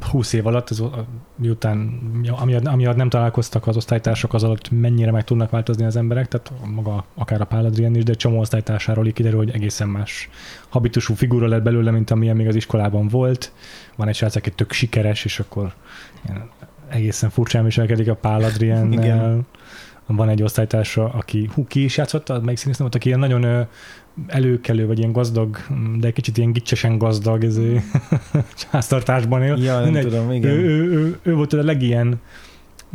20 0.00 0.32
év 0.32 0.46
alatt, 0.46 0.70
az, 0.70 0.82
miután, 1.36 2.00
amiatt, 2.40 2.66
amiatt 2.66 2.96
nem 2.96 3.08
találkoztak 3.08 3.66
az 3.66 3.76
osztálytársak, 3.76 4.34
az 4.34 4.42
alatt 4.42 4.70
mennyire 4.70 5.10
meg 5.10 5.24
tudnak 5.24 5.50
változni 5.50 5.84
az 5.84 5.96
emberek, 5.96 6.28
tehát 6.28 6.52
maga 6.74 7.04
akár 7.14 7.40
a 7.40 7.44
Pál 7.44 7.64
Adrián 7.64 7.94
is, 7.94 8.04
de 8.04 8.10
egy 8.10 8.16
csomó 8.16 8.38
osztálytársáról 8.38 9.06
így 9.06 9.12
kiderül, 9.12 9.38
hogy 9.38 9.50
egészen 9.50 9.88
más 9.88 10.28
habitusú 10.68 11.14
figura 11.14 11.46
lett 11.46 11.62
belőle, 11.62 11.90
mint 11.90 12.10
amilyen 12.10 12.36
még 12.36 12.48
az 12.48 12.54
iskolában 12.54 13.08
volt. 13.08 13.52
Van 13.96 14.08
egy 14.08 14.14
srác, 14.14 14.36
aki 14.36 14.50
tök 14.50 14.72
sikeres, 14.72 15.24
és 15.24 15.40
akkor 15.40 15.74
egészen 16.88 17.30
furcsán 17.30 17.64
viselkedik 17.64 18.08
a 18.08 18.14
Pál 18.14 18.42
Adrián. 18.42 19.46
Van 20.06 20.28
egy 20.28 20.42
osztálytársa, 20.42 21.08
aki, 21.08 21.50
hú, 21.54 21.66
ki 21.66 21.84
is 21.84 21.96
játszotta, 21.96 22.40
melyik 22.40 22.58
színész 22.58 22.78
volt, 22.78 22.94
aki 22.94 23.06
ilyen 23.06 23.18
nagyon 23.18 23.66
előkelő, 24.26 24.86
vagy 24.86 24.98
ilyen 24.98 25.12
gazdag, 25.12 25.56
de 25.98 26.06
egy 26.06 26.12
kicsit 26.12 26.36
ilyen 26.38 26.52
gicsesen 26.52 26.98
gazdag 26.98 27.44
ez 27.44 27.58
háztartásban 28.70 29.42
él. 29.42 29.56
Ja, 29.56 29.80
nem 29.80 30.02
tudom, 30.02 30.32
igen. 30.32 30.50
Ő, 30.50 30.64
ő, 30.64 30.90
ő, 30.92 31.18
ő 31.22 31.34
volt 31.34 31.52
a 31.52 31.62
legilyen 31.62 32.20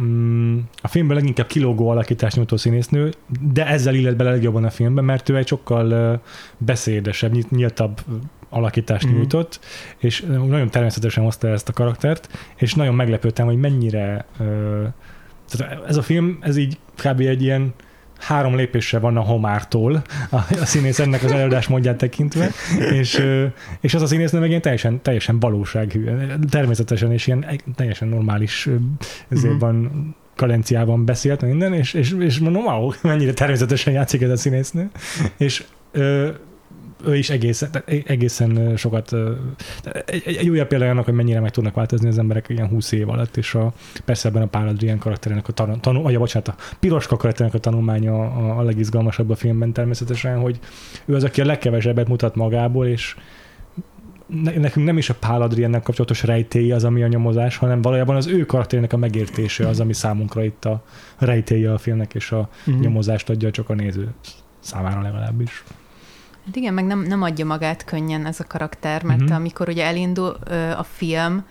mm, 0.02 0.58
a 0.82 0.88
filmben 0.88 1.18
leginkább 1.18 1.48
kilógó 1.48 1.90
alakítást 1.90 2.36
nyújtó 2.36 2.58
színésznő, 2.58 3.14
de 3.54 3.68
ezzel 3.68 3.94
illet 3.96 4.16
bele 4.16 4.30
legjobban 4.30 4.64
a 4.64 4.70
filmben, 4.70 5.04
mert 5.04 5.30
ő 5.30 5.38
egy 5.38 5.48
sokkal 5.48 6.22
beszédesebb, 6.58 7.36
nyíltabb 7.50 8.02
alakítást 8.50 9.06
Mhm. 9.06 9.16
nyújtott, 9.16 9.60
és 9.98 10.22
nagyon 10.22 10.70
természetesen 10.70 11.24
hozta 11.24 11.48
ezt 11.48 11.70
a 11.70 11.74
karaktert, 11.74 12.38
és 12.56 12.74
nagyon 12.74 12.96
meglepődtem, 12.96 13.46
hogy 13.46 13.58
mennyire 13.58 14.26
tehát 15.50 15.84
ez 15.88 15.98
a 15.98 16.02
film, 16.02 16.38
ez 16.42 16.58
így 16.58 16.78
kb. 16.96 17.20
egy 17.20 17.42
ilyen 17.42 17.74
három 18.26 18.56
lépésre 18.56 19.00
van 19.00 19.18
a 19.18 19.22
homártól 19.22 20.02
a, 20.30 20.36
a 20.36 20.66
színész 20.66 21.00
ennek 21.00 21.24
az 21.24 21.32
előadás 21.32 21.68
módját 21.68 21.98
tekintve, 21.98 22.50
és, 22.92 23.24
és 23.82 23.94
az 23.94 24.02
a 24.02 24.06
színésznő 24.08 24.40
meg 24.40 24.50
ilyen 24.50 24.62
teljesen, 24.62 25.02
teljesen 25.02 25.40
valósághű, 25.40 26.06
természetesen, 26.50 27.12
és 27.12 27.28
ilyen 27.28 27.46
teljesen 27.76 28.08
normális 28.08 28.70
ezért 29.30 29.52
Mhm. 29.54 29.60
van 29.60 30.16
kalenciában 30.36 31.06
beszélt 31.06 31.42
minden, 31.42 31.74
és, 31.74 31.94
és, 31.94 32.16
és 32.20 32.40
mondom, 32.40 32.64
wow, 32.64 32.92
mennyire 33.02 33.34
természetesen 33.34 33.94
játszik 33.94 34.22
ez 34.22 34.30
a 34.30 34.38
színésznő, 34.38 34.90
és 35.38 35.64
ö, 35.92 36.30
ő 37.06 37.16
is 37.18 37.30
egészen, 37.30 37.72
tehát 37.72 37.90
egészen 38.08 38.56
ö, 38.56 38.76
sokat, 38.76 39.12
egy, 40.06 40.24
egy, 40.26 40.50
újabb 40.50 40.68
példa 40.68 40.90
annak, 40.90 41.06
hogy 41.06 41.14
mennyire 41.14 41.40
meg 41.40 41.52
tudnak 41.52 41.74
változni 41.74 42.08
az 42.08 42.18
emberek 42.18 42.46
ilyen 42.50 42.68
20 42.68 42.92
év 42.92 43.10
alatt, 43.10 43.38
és 43.38 43.56
a, 43.56 43.74
persze 44.06 44.28
ebben 44.28 44.42
a 44.42 44.46
Pál 44.48 44.68
Adrián 44.68 44.98
karakterének 44.98 45.48
a 45.48 45.52
tanul, 45.52 45.80
tanul 45.80 46.02
vagy 46.02 46.18
bocsánat, 46.18 46.48
a 46.48 46.56
Piroska 46.80 47.18
karakterének 47.18 47.56
a 47.58 47.60
tanulmánya 47.60 48.14
a, 48.14 48.60
a 48.60 48.62
legizgalmasabb 48.62 49.30
a 49.30 49.36
filmben 49.36 49.74
természetesen, 49.74 50.40
hogy 50.40 50.60
ő 51.06 51.16
az, 51.16 51.24
aki 51.24 51.42
a 51.42 51.46
legkevesebbet 51.46 52.08
mutat 52.08 52.36
magából, 52.36 52.88
és 52.88 53.16
ne, 54.28 54.52
nekünk 54.52 54.86
nem 54.86 54.98
is 54.98 55.10
a 55.10 55.14
Pál 55.20 55.42
Adriánnak 55.42 55.84
kapcsolatos 55.84 56.24
rejtélye 56.24 56.76
az, 56.76 56.84
ami 56.84 57.04
a 57.04 57.08
nyomozás, 57.08 57.58
hanem 57.58 57.82
valójában 57.82 58.16
az 58.16 58.28
ő 58.28 58.46
karakterének 58.46 58.94
a 58.94 58.98
megértése 58.98 59.68
az, 59.68 59.80
ami 59.80 59.94
számunkra 59.94 60.44
itt 60.44 60.66
a 60.66 60.84
rejtélye 61.18 61.74
a 61.74 61.78
filmnek, 61.78 62.14
és 62.14 62.32
a 62.32 62.50
Mhm. 62.66 62.80
nyomozást 62.80 63.30
adja 63.30 63.52
csak 63.52 63.70
a 63.70 63.74
néző 63.74 64.08
számára 64.60 65.02
legalábbis. 65.02 65.64
Hát 66.46 66.56
igen, 66.56 66.74
meg 66.74 66.86
nem, 66.86 67.00
nem 67.00 67.22
adja 67.22 67.46
magát 67.46 67.86
könnyen 67.86 68.26
ez 68.26 68.40
a 68.40 68.44
karakter, 68.48 69.04
mert 69.04 69.16
Mhm. 69.20 69.24
uh-huh. 69.24 69.40
amikor 69.40 69.70
ugye 69.70 69.86
elindul 69.86 70.38
ö, 70.46 70.70
a 70.72 70.84
film, 70.84 71.46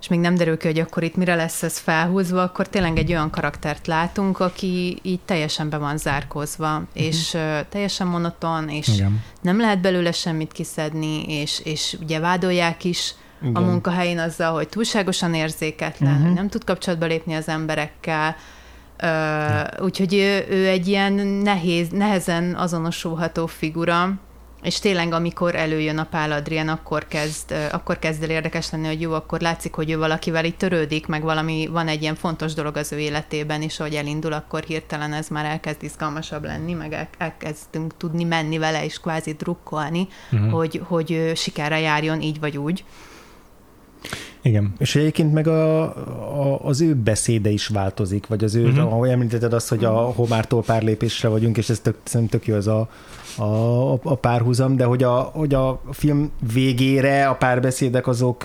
és 0.00 0.08
még 0.08 0.20
nem 0.20 0.34
derül 0.34 0.56
ki, 0.56 0.66
hogy 0.66 0.78
akkor 0.78 1.02
itt 1.02 1.16
mire 1.16 1.34
lesz 1.34 1.62
ez 1.62 1.78
felhúzva, 1.78 2.42
akkor 2.42 2.68
tényleg 2.68 2.98
egy 2.98 3.10
olyan 3.12 3.30
karaktert 3.30 3.86
látunk, 3.86 4.40
aki 4.40 4.98
így 5.02 5.20
teljesen 5.24 5.68
be 5.68 5.76
van 5.76 5.96
zárkózva, 5.96 6.66
uh-huh. 6.72 6.86
és 6.92 7.34
ö, 7.34 7.58
teljesen 7.68 8.06
monoton, 8.06 8.68
és 8.68 8.88
Igen. 8.88 9.22
nem 9.40 9.60
lehet 9.60 9.80
belőle 9.80 10.12
semmit 10.12 10.52
kiszedni, 10.52 11.22
és, 11.40 11.60
és 11.64 11.96
ugye 12.00 12.18
vádolják 12.18 12.84
is 12.84 13.14
Igen. 13.42 13.54
a 13.54 13.60
munkahelyén 13.60 14.18
azzal, 14.18 14.52
hogy 14.54 14.68
túlságosan 14.68 15.34
érzéketlen, 15.34 16.12
Mhm. 16.12 16.20
uh-huh. 16.20 16.36
nem 16.36 16.48
tud 16.48 16.64
kapcsolatba 16.64 17.06
lépni 17.06 17.34
az 17.34 17.48
emberekkel, 17.48 18.36
Ö, 19.04 19.82
úgyhogy 19.84 20.14
ő, 20.14 20.44
ő 20.50 20.68
egy 20.68 20.86
ilyen 20.88 21.12
nehéz, 21.26 21.88
nehezen 21.88 22.54
azonosulható 22.54 23.46
figura, 23.46 24.12
és 24.62 24.78
tényleg, 24.78 25.12
amikor 25.12 25.54
előjön 25.54 25.98
a 25.98 26.04
Pál 26.10 26.32
Adrián, 26.32 26.68
akkor 26.68 27.06
kezd, 27.08 27.54
akkor 27.72 27.98
kezd 27.98 28.22
el 28.22 28.30
érdekes 28.30 28.70
lenni, 28.70 28.86
hogy 28.86 29.00
jó, 29.00 29.12
akkor 29.12 29.40
látszik, 29.40 29.74
hogy 29.74 29.90
ő 29.90 29.98
valakivel 29.98 30.44
itt 30.44 30.58
törődik, 30.58 31.06
meg 31.06 31.22
valami, 31.22 31.66
van 31.72 31.88
egy 31.88 32.02
ilyen 32.02 32.14
fontos 32.14 32.54
dolog 32.54 32.76
az 32.76 32.92
ő 32.92 32.98
életében, 32.98 33.62
és 33.62 33.80
ahogy 33.80 33.94
elindul, 33.94 34.32
akkor 34.32 34.62
hirtelen 34.62 35.12
ez 35.12 35.28
már 35.28 35.44
elkezd 35.44 35.82
izgalmasabb 35.82 36.44
lenni, 36.44 36.72
meg 36.72 36.92
el, 36.92 37.08
elkezdünk 37.18 37.96
tudni 37.96 38.24
menni 38.24 38.58
vele, 38.58 38.84
és 38.84 38.98
kvázi 39.00 39.32
drukkolni, 39.32 40.08
Mhm. 40.30 40.48
hogy, 40.48 40.80
hogy 40.84 41.32
sikerre 41.34 41.80
járjon 41.80 42.20
így 42.20 42.40
vagy 42.40 42.56
úgy. 42.58 42.84
Igen. 44.42 44.72
És 44.78 44.96
egyébként 44.96 45.32
meg 45.32 45.46
a, 45.46 45.82
a, 46.42 46.60
az 46.64 46.80
ő 46.80 46.94
beszéde 46.94 47.50
is 47.50 47.66
változik, 47.66 48.26
vagy 48.26 48.44
az 48.44 48.54
ő, 48.54 48.60
Mhm. 48.66 48.76
uh-huh. 48.76 48.92
ahogy 48.92 49.08
említetted 49.10 49.52
azt, 49.52 49.68
hogy 49.68 49.84
a 49.84 49.92
homártól 49.92 50.62
pár 50.62 50.82
lépésre 50.82 51.28
vagyunk, 51.28 51.56
és 51.56 51.68
ez 51.68 51.80
tök, 51.80 51.96
tök 52.28 52.46
jó 52.46 52.54
az 52.54 52.66
a, 52.66 52.88
a, 53.38 53.92
a 53.92 54.14
párhuzam, 54.14 54.76
de 54.76 54.84
hogy 54.84 55.02
a, 55.02 55.14
hogy 55.20 55.54
a 55.54 55.80
film 55.90 56.30
végére 56.52 57.28
a 57.28 57.34
párbeszédek 57.34 58.06
azok 58.06 58.44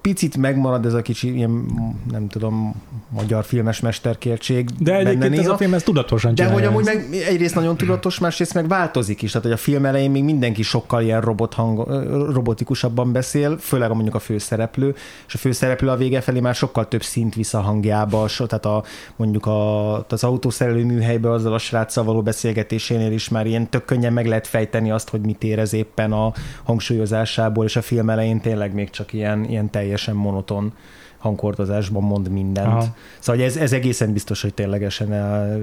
picit 0.00 0.36
megmarad 0.36 0.86
ez 0.86 0.94
a 0.94 1.02
kicsi 1.02 1.34
ilyen, 1.34 1.66
nem 2.10 2.28
tudom, 2.28 2.74
magyar 3.08 3.44
filmes 3.44 3.80
mesterkértség. 3.80 4.68
De 4.78 4.96
egyébként 4.96 5.32
ez 5.32 5.38
néha. 5.38 5.52
a 5.52 5.56
film 5.56 5.74
ez 5.74 5.82
tudatosan 5.82 6.34
De 6.34 6.46
hogy 6.46 6.64
amúgy 6.64 6.84
meg 6.84 7.06
egyrészt 7.28 7.54
nagyon 7.54 7.76
tudatos, 7.76 8.18
másrészt 8.18 8.54
meg 8.54 8.68
változik 8.68 9.22
is. 9.22 9.30
Tehát, 9.30 9.46
hogy 9.46 9.56
a 9.56 9.60
film 9.60 9.84
elején 9.84 10.10
még 10.10 10.24
mindenki 10.24 10.62
sokkal 10.62 11.02
ilyen 11.02 11.20
robot 11.20 11.54
hang, 11.54 11.86
robotikusabban 12.32 13.12
beszél, 13.12 13.58
főleg 13.58 13.90
mondjuk 13.90 14.14
a 14.14 14.18
főszereplő, 14.18 14.94
és 15.26 15.34
a 15.34 15.38
főszereplő 15.38 15.88
a 15.88 15.96
vége 15.96 16.20
felé 16.20 16.40
már 16.40 16.54
sokkal 16.54 16.88
több 16.88 17.02
szint 17.02 17.34
visz 17.34 17.54
a 17.54 17.60
hangjába, 17.60 18.28
tehát 18.36 18.66
a, 18.66 18.82
mondjuk 19.16 19.46
a, 19.46 19.94
az 19.96 20.24
autószerelő 20.24 20.84
műhelybe 20.84 21.30
azzal 21.30 21.52
a 21.52 21.58
sráccal 21.58 22.04
való 22.04 22.22
beszélgetésénél 22.22 23.12
is 23.12 23.28
már 23.28 23.46
ilyen 23.46 23.70
tök 23.70 23.84
könnyen 23.84 24.09
meg 24.12 24.26
lehet 24.26 24.46
fejteni 24.46 24.90
azt, 24.90 25.08
hogy 25.08 25.20
mit 25.20 25.44
érez 25.44 25.72
éppen 25.72 26.12
a 26.12 26.32
hangsúlyozásából, 26.62 27.64
és 27.64 27.76
a 27.76 27.82
film 27.82 28.10
elején 28.10 28.40
tényleg 28.40 28.74
még 28.74 28.90
csak 28.90 29.12
ilyen, 29.12 29.44
ilyen 29.44 29.70
teljesen 29.70 30.16
monoton 30.16 30.72
hangkordozásban 31.18 32.02
mond 32.02 32.30
mindent. 32.30 32.66
Aha. 32.66 32.96
Szóval 33.18 33.42
ez, 33.42 33.56
ez 33.56 33.72
egészen 33.72 34.12
biztos, 34.12 34.42
hogy 34.42 34.54
ténylegesen 34.54 35.12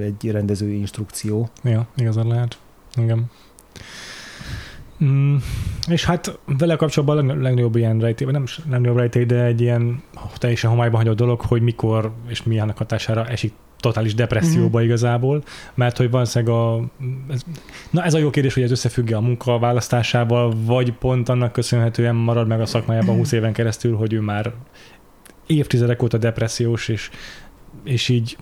egy 0.02 0.32
rendezői 0.32 0.78
instrukció. 0.80 1.50
Ja, 1.64 1.88
igazad 1.96 2.28
lehet. 2.28 2.58
Igen. 2.96 3.26
Mm, 5.04 5.36
és 5.88 6.06
hát 6.06 6.40
vele 6.58 6.76
kapcsolatban 6.76 7.18
a 7.18 7.28
leg- 7.28 7.42
legnagyobb 7.42 7.76
ilyen 7.76 8.00
rejtély, 8.00 8.32
nem 8.32 8.46
legnagyobb 8.70 8.98
rejtély, 8.98 9.26
de 9.26 9.44
egy 9.44 9.62
ilyen 9.62 10.04
teljesen 10.36 10.70
homályban 10.70 11.00
hagyott 11.00 11.18
dolog, 11.18 11.42
hogy 11.42 11.62
mikor 11.62 12.12
és 12.28 12.44
milyen 12.44 12.74
hatására 12.78 13.28
esik 13.28 13.54
totális 13.80 14.16
depresszióba 14.16 14.78
Mhm. 14.78 14.88
igazából, 14.88 15.44
mert 15.74 15.98
hogy 15.98 16.10
valószínűleg 16.10 16.56
a... 16.56 16.82
Ez, 17.30 17.42
na 17.90 18.04
ez 18.04 18.14
a 18.14 18.18
jó 18.18 18.30
kérdés, 18.30 18.54
hogy 18.54 18.64
ez 18.64 18.72
összefügg 18.72 19.12
a 19.12 19.22
munka 19.22 19.60
választásával, 19.60 20.54
vagy 20.66 20.94
pont 20.94 21.30
annak 21.30 21.52
köszönhetően 21.52 22.16
marad 22.16 22.48
meg 22.48 22.62
a 22.62 22.66
szakmájában 22.66 23.16
20 23.16 23.32
éven 23.32 23.54
keresztül, 23.54 23.96
hogy 23.96 24.14
ő 24.14 24.20
már 24.20 24.54
évtizedek 25.46 26.04
óta 26.04 26.18
depressziós, 26.18 26.88
és, 26.88 27.10
és 27.84 28.10
így 28.10 28.38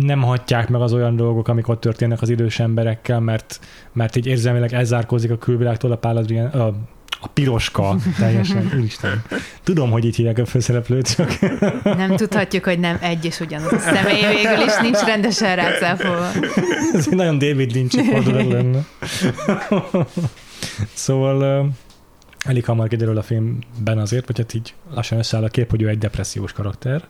nem 0.00 0.22
hagyják 0.22 0.68
meg 0.68 0.80
az 0.80 0.92
olyan 0.92 1.16
dolgok, 1.16 1.48
amik 1.48 1.68
ott 1.68 1.80
történnek 1.80 2.22
az 2.22 2.28
idős 2.28 2.58
emberekkel, 2.60 3.20
mert, 3.20 3.60
mert 3.92 4.16
így 4.16 4.26
érzelmileg 4.26 4.72
elzárkózik 4.72 5.30
a 5.30 5.38
külvilágtól 5.38 5.92
a 5.92 5.96
Pál 5.96 6.16
Adrián, 6.16 6.46
a, 6.46 6.74
a 7.20 7.26
piroska 7.26 7.96
teljesen, 8.18 8.72
úristen. 8.76 9.22
Tudom, 9.62 9.90
hogy 9.90 10.04
így 10.04 10.16
hívják 10.16 10.38
a 10.38 10.46
főszereplőt, 10.46 11.14
csak 11.14 11.38
Nem 11.82 12.16
tudhatjuk, 12.16 12.64
hogy 12.64 12.78
nem 12.78 12.98
egy 13.00 13.24
és 13.24 13.40
ugyanaz 13.40 13.72
a 13.72 13.78
személy 13.78 14.26
végül 14.26 14.66
is 14.66 14.76
nincs 14.80 14.98
rendesen 14.98 15.56
rácáfolva. 15.56 16.30
ez 16.92 17.06
egy 17.10 17.16
nagyon 17.16 17.38
David 17.38 17.72
Lynch 17.72 18.04
fordulat 18.04 18.48
lenne. 18.48 18.86
szóval 20.94 21.68
elég 22.44 22.64
hamar 22.64 22.88
kiderül 22.88 23.18
a 23.18 23.22
filmben 23.22 23.98
azért, 23.98 24.26
vagy 24.26 24.38
hát 24.38 24.54
így 24.54 24.74
lassan 24.94 25.18
összeáll 25.18 25.44
a 25.44 25.48
kép, 25.48 25.70
hogy 25.70 25.82
ő 25.82 25.88
egy 25.88 25.98
depressziós 25.98 26.52
karakter, 26.52 27.04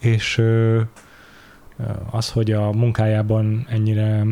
és 0.00 0.42
az, 2.10 2.30
hogy 2.30 2.52
a 2.52 2.72
munkájában 2.72 3.66
ennyire 3.70 4.24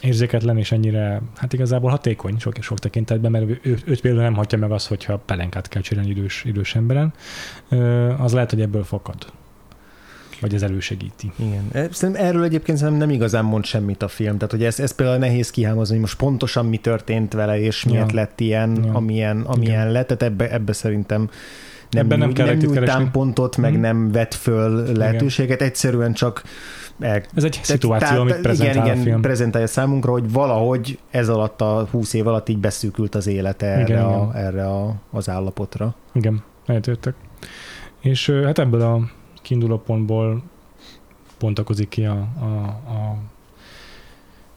érzéketlen 0.00 0.58
és 0.58 0.72
ennyire, 0.72 1.20
hát 1.36 1.52
igazából 1.52 1.90
hatékony 1.90 2.38
sok, 2.38 2.54
sok 2.60 2.78
tekintetben, 2.78 3.30
mert 3.30 3.44
ő, 3.62 3.80
őt 3.84 4.00
például 4.00 4.22
nem 4.22 4.34
hagyja 4.34 4.58
meg 4.58 4.70
az, 4.70 4.86
hogyha 4.86 5.16
pelenkát 5.16 5.68
kell 5.68 5.82
csinálni 5.82 6.10
idős, 6.10 6.44
idős 6.44 6.74
emberen, 6.74 7.12
az 8.18 8.32
lehet, 8.32 8.50
hogy 8.50 8.60
ebből 8.60 8.84
fakad. 8.84 9.16
Vagy 10.40 10.54
ez 10.54 10.62
elősegíti. 10.62 11.32
Igen. 11.36 11.68
E, 11.72 11.88
Szerintem 11.92 12.24
erről 12.24 12.42
egyébként 12.42 12.78
szerintem 12.78 13.06
nem 13.06 13.16
igazán 13.16 13.44
mond 13.44 13.64
semmit 13.64 14.02
a 14.02 14.08
film. 14.08 14.34
Tehát, 14.36 14.50
hogy 14.50 14.64
ez, 14.64 14.80
ez 14.80 14.94
például 14.94 15.18
nehéz 15.18 15.50
kihámozni, 15.50 15.92
hogy 15.92 16.00
most 16.02 16.16
pontosan 16.16 16.66
mi 16.66 16.76
történt 16.76 17.32
vele, 17.32 17.58
és 17.60 17.84
miért 17.84 18.08
Ja. 18.10 18.14
lett 18.14 18.40
ilyen, 18.40 18.84
Ja. 18.84 18.92
amilyen, 18.92 19.40
amilyen 19.40 19.80
Igen. 19.80 19.92
lett. 19.92 20.06
Tehát 20.06 20.22
ebbe, 20.22 20.52
ebbe 20.52 20.72
szerintem 20.72 21.30
nem, 21.90 22.04
Ebben 22.04 22.18
nem 22.18 22.26
nyújt- 22.26 22.38
kell 22.40 22.46
nem 22.46 22.56
nyújt 22.56 22.72
keresni. 22.72 22.94
támpontot, 22.94 23.56
meg 23.56 23.72
Mhm. 23.72 23.80
nem 23.80 24.12
vet 24.12 24.34
föl 24.34 24.92
lehetőséget, 24.96 25.62
egyszerűen 25.62 26.12
csak 26.12 26.42
el, 27.00 27.22
Ez 27.34 27.44
egy 27.44 27.60
szituáció, 27.62 28.06
tehát- 28.08 28.18
amit 28.22 28.40
prezentál 28.40 28.74
igen, 28.74 28.86
igen, 28.86 28.98
a 28.98 29.02
film. 29.02 29.20
prezentálja 29.20 29.66
számunkra, 29.66 30.10
hogy 30.12 30.32
valahogy 30.32 30.98
ez 31.10 31.28
alatt 31.28 31.60
a 31.60 31.86
20 31.90 32.12
év 32.12 32.26
alatt 32.26 32.48
így 32.48 32.58
beszűkült 32.58 33.14
az 33.14 33.26
élete 33.26 33.66
erre, 33.66 33.82
Igen, 33.82 34.04
a, 34.04 34.28
igen. 34.30 34.44
erre 34.44 34.66
a, 34.66 34.94
az 35.10 35.28
állapotra. 35.28 35.94
Igen, 36.12 36.42
egyetértek. 36.66 37.14
És 38.00 38.30
hát 38.44 38.58
ebből 38.58 38.80
a 38.80 39.00
kiinduló 39.42 39.78
pontból 39.78 40.42
pontakozik 41.38 41.88
ki 41.88 42.04
a, 42.04 42.28
a, 42.40 42.44
a 42.92 43.16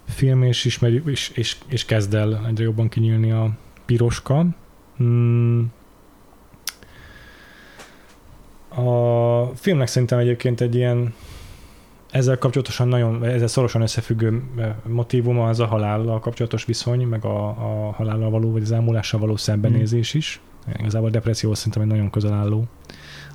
film, 0.07 0.43
és 0.43 0.65
ismerjük, 0.65 1.07
és, 1.07 1.29
és, 1.29 1.57
és 1.67 1.85
kezd 1.85 2.13
el 2.13 2.45
egyre 2.47 2.63
jobban 2.63 2.89
kinyílni 2.89 3.31
a 3.31 3.49
piroska. 3.85 4.45
Hmm. 4.97 5.71
A 8.69 9.45
filmnek 9.55 9.87
szerintem 9.87 10.19
egyébként 10.19 10.61
egy 10.61 10.75
ilyen 10.75 11.13
ezzel 12.11 12.37
kapcsolatosan 12.37 12.87
nagyon, 12.87 13.25
ezzel 13.25 13.47
szorosan 13.47 13.81
összefüggő 13.81 14.43
motivuma 14.87 15.49
az 15.49 15.59
a 15.59 15.65
halállal 15.65 16.19
kapcsolatos 16.19 16.65
viszony, 16.65 17.07
meg 17.07 17.25
a, 17.25 17.47
a 17.47 17.91
halállal 17.91 18.29
való, 18.29 18.51
vagy 18.51 18.61
az 18.61 18.71
elmúlással 18.71 19.19
való 19.19 19.35
szembenézés 19.35 20.13
is. 20.13 20.41
Igazából 20.79 21.07
a 21.07 21.11
depresszió 21.11 21.53
szerintem 21.53 21.81
egy 21.81 21.87
nagyon 21.87 22.09
közel 22.09 22.33
álló 22.33 22.65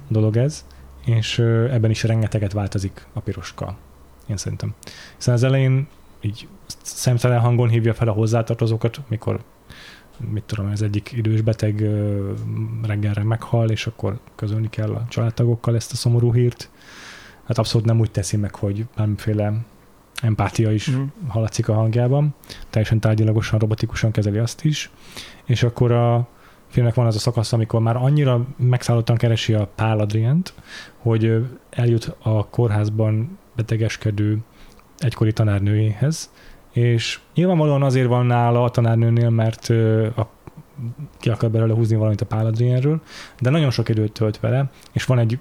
dolog 0.08 0.37
ez, 0.37 0.64
és 1.04 1.38
ebben 1.38 1.90
is 1.90 2.02
rengeteget 2.02 2.52
változik 2.52 3.06
a 3.12 3.20
piroska, 3.20 3.76
én 4.26 4.37
szerintem. 4.37 4.74
Hiszen 5.16 5.34
az 5.34 5.42
elején 5.42 5.87
így 6.20 6.48
szemtelen 6.82 7.40
hangon 7.40 7.68
hívja 7.68 7.94
fel 7.94 8.08
a 8.08 8.12
hozzátartozókat, 8.12 9.00
mikor 9.08 9.40
mit 10.30 10.42
tudom, 10.42 10.70
az 10.70 10.82
egyik 10.82 11.12
idős 11.12 11.40
beteg 11.40 11.90
reggelre 12.82 13.22
meghal, 13.22 13.70
és 13.70 13.87
akkor 13.87 14.18
közölni 14.34 14.70
kell 14.70 14.94
a 14.94 15.06
családtagokkal 15.08 15.74
ezt 15.74 15.92
a 15.92 15.96
szomorú 15.96 16.32
hírt. 16.32 16.70
Hát 17.46 17.59
abszolút 17.59 17.87
nem 17.87 18.00
úgy 18.00 18.11
teszi 18.11 18.37
meg, 18.37 18.54
hogy 18.54 18.87
bármiféle 18.96 19.52
empátia 20.22 20.72
is 20.72 20.90
Mhm. 20.90 21.02
hallatszik 21.28 21.68
a 21.68 21.74
hangjában, 21.74 22.35
teljesen 22.70 23.00
tárgyilagosan, 23.00 23.59
robotikusan 23.59 24.11
kezeli 24.11 24.38
azt 24.38 24.64
is, 24.64 24.90
és 25.44 25.62
akkor 25.62 25.92
a 25.92 26.28
filmnek 26.68 26.94
van 26.94 27.07
az 27.07 27.16
a 27.16 27.18
szakasz, 27.18 27.52
amikor 27.52 27.80
már 27.80 27.96
annyira 27.96 28.46
megszállottan 28.57 29.16
keresi 29.16 29.54
a 29.54 29.68
Pál 29.74 29.98
Adrient, 29.98 30.54
hogy 30.98 31.46
eljut 31.70 32.16
a 32.22 32.46
kórházban 32.48 33.38
betegeskedő 33.57 34.38
egykori 34.98 35.33
tanárnőjéhez, 35.33 36.30
és 36.72 37.20
nyilvánvalóan 37.35 37.83
azért 37.83 38.09
van 38.09 38.26
nála 38.26 38.64
a 38.64 38.70
tanárnőnél, 38.70 39.30
mert 39.30 39.68
a, 40.16 40.28
ki 41.18 41.30
akar 41.30 41.50
belőle 41.50 41.74
húzni 41.74 41.96
valamit 41.96 42.20
a 42.20 42.26
Pál 42.26 42.46
Adrienről, 42.46 43.02
de 43.40 43.50
nagyon 43.50 43.70
sok 43.70 43.88
időt 43.88 44.12
tölt 44.12 44.40
vele, 44.40 44.70
és 44.92 45.04
van 45.04 45.18
egy 45.18 45.38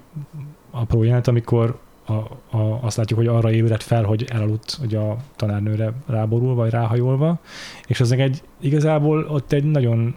apró 0.70 1.02
jelenet, 1.02 1.28
amikor 1.28 1.78
a, 2.06 2.12
a, 2.56 2.78
azt 2.82 2.96
látjuk, 2.96 3.18
hogy 3.18 3.28
arra 3.28 3.50
ébredt 3.52 3.82
fel, 3.82 4.02
hogy 4.04 4.24
elaludt 4.32 4.76
hogy 4.80 4.94
a 4.94 5.16
tanárnőre 5.36 5.92
ráborulva, 6.06 6.54
vagy 6.54 6.70
ráhajolva, 6.70 7.38
és 7.86 8.00
az 8.00 8.12
egy 8.12 8.42
igazából 8.60 9.24
ott 9.24 9.52
egy 9.52 9.64
nagyon 9.64 10.16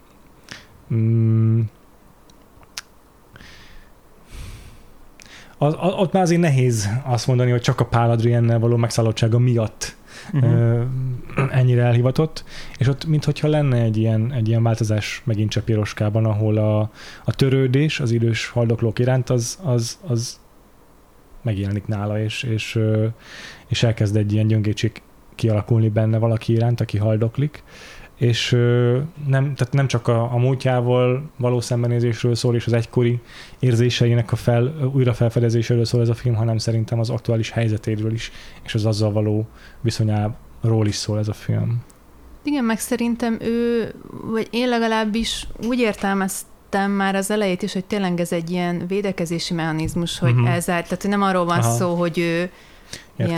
mm, 0.93 1.61
az, 5.57 5.73
a- 5.73 5.95
ott 5.97 6.11
már 6.11 6.23
azért 6.23 6.41
nehéz 6.41 6.89
azt 7.05 7.27
mondani, 7.27 7.51
hogy 7.51 7.61
csak 7.61 7.79
a 7.79 7.85
Pál 7.85 8.09
Adriennel 8.11 8.59
való 8.59 8.75
megszállottsága 8.75 9.39
miatt 9.39 9.95
Mhm. 10.31 10.43
ö, 10.45 10.81
ennyire 11.51 11.83
elhivatott, 11.83 12.43
és 12.77 12.87
ott 12.87 13.05
minthogyha 13.05 13.47
lenne 13.47 13.81
egy 13.81 13.97
ilyen, 13.97 14.33
egy 14.33 14.47
ilyen 14.47 14.63
változás 14.63 15.21
megint 15.25 15.49
csak 15.49 15.65
Piroskában, 15.65 16.25
ahol 16.25 16.57
a, 16.57 16.79
a 17.25 17.35
törődés 17.35 17.99
az 17.99 18.11
idős 18.11 18.47
haldoklók 18.47 18.99
iránt 18.99 19.29
az, 19.29 19.59
az, 19.63 19.99
az 20.07 20.39
megjelenik 21.41 21.87
nála, 21.87 22.19
és, 22.19 22.43
és, 22.43 22.79
és 23.67 23.83
elkezd 23.83 24.15
egy 24.15 24.33
ilyen 24.33 24.47
gyöngétség 24.47 25.01
kialakulni 25.35 25.89
benne 25.89 26.17
valaki 26.17 26.53
iránt, 26.53 26.81
aki 26.81 26.97
haldoklik, 26.97 27.63
és 28.17 28.51
nem, 29.27 29.53
tehát 29.55 29.69
nem 29.71 29.87
csak 29.87 30.07
a, 30.07 30.33
a 30.33 30.37
múltjával 30.37 31.29
való 31.37 31.61
szembenézésről 31.61 32.35
szól, 32.35 32.55
és 32.55 32.65
az 32.65 32.73
egykori 32.73 33.19
érzéseinek 33.59 34.31
a 34.31 34.35
fel, 34.35 34.91
újra 34.93 35.13
felfedezéséről 35.13 35.85
szól 35.85 36.01
ez 36.01 36.09
a 36.09 36.13
film, 36.13 36.35
hanem 36.35 36.57
szerintem 36.57 36.99
az 36.99 37.09
aktuális 37.09 37.49
helyzetéről 37.49 38.13
is, 38.13 38.31
és 38.63 38.75
az 38.75 38.85
azzal 38.85 39.11
való 39.11 39.47
viszonyáról 39.81 40.87
is 40.87 40.95
szól 40.95 41.19
ez 41.19 41.27
a 41.27 41.33
film. 41.33 41.83
Igen, 42.43 42.63
meg 42.63 42.79
szerintem 42.79 43.37
ő, 43.41 43.91
vagy 44.31 44.47
én 44.51 44.67
legalábbis 44.67 45.47
úgy 45.67 45.79
értelmeztem 45.79 46.55
már 46.91 47.15
az 47.15 47.31
elejét 47.31 47.61
is, 47.61 47.73
hogy 47.73 47.85
tényleg 47.85 48.19
ez 48.19 48.31
egy 48.31 48.49
ilyen 48.51 48.83
védekezési 48.87 49.53
mechanizmus, 49.53 50.19
hogy 50.19 50.29
Mhm. 50.29 50.39
uh-huh. 50.39 50.53
elzárt, 50.55 50.83
tehát 50.83 51.07
nem 51.07 51.21
arról 51.21 51.45
van 51.45 51.59
Aha. 51.59 51.75
szó, 51.75 51.95
hogy 51.95 52.17
ő 52.17 52.51
Értem. 53.17 53.35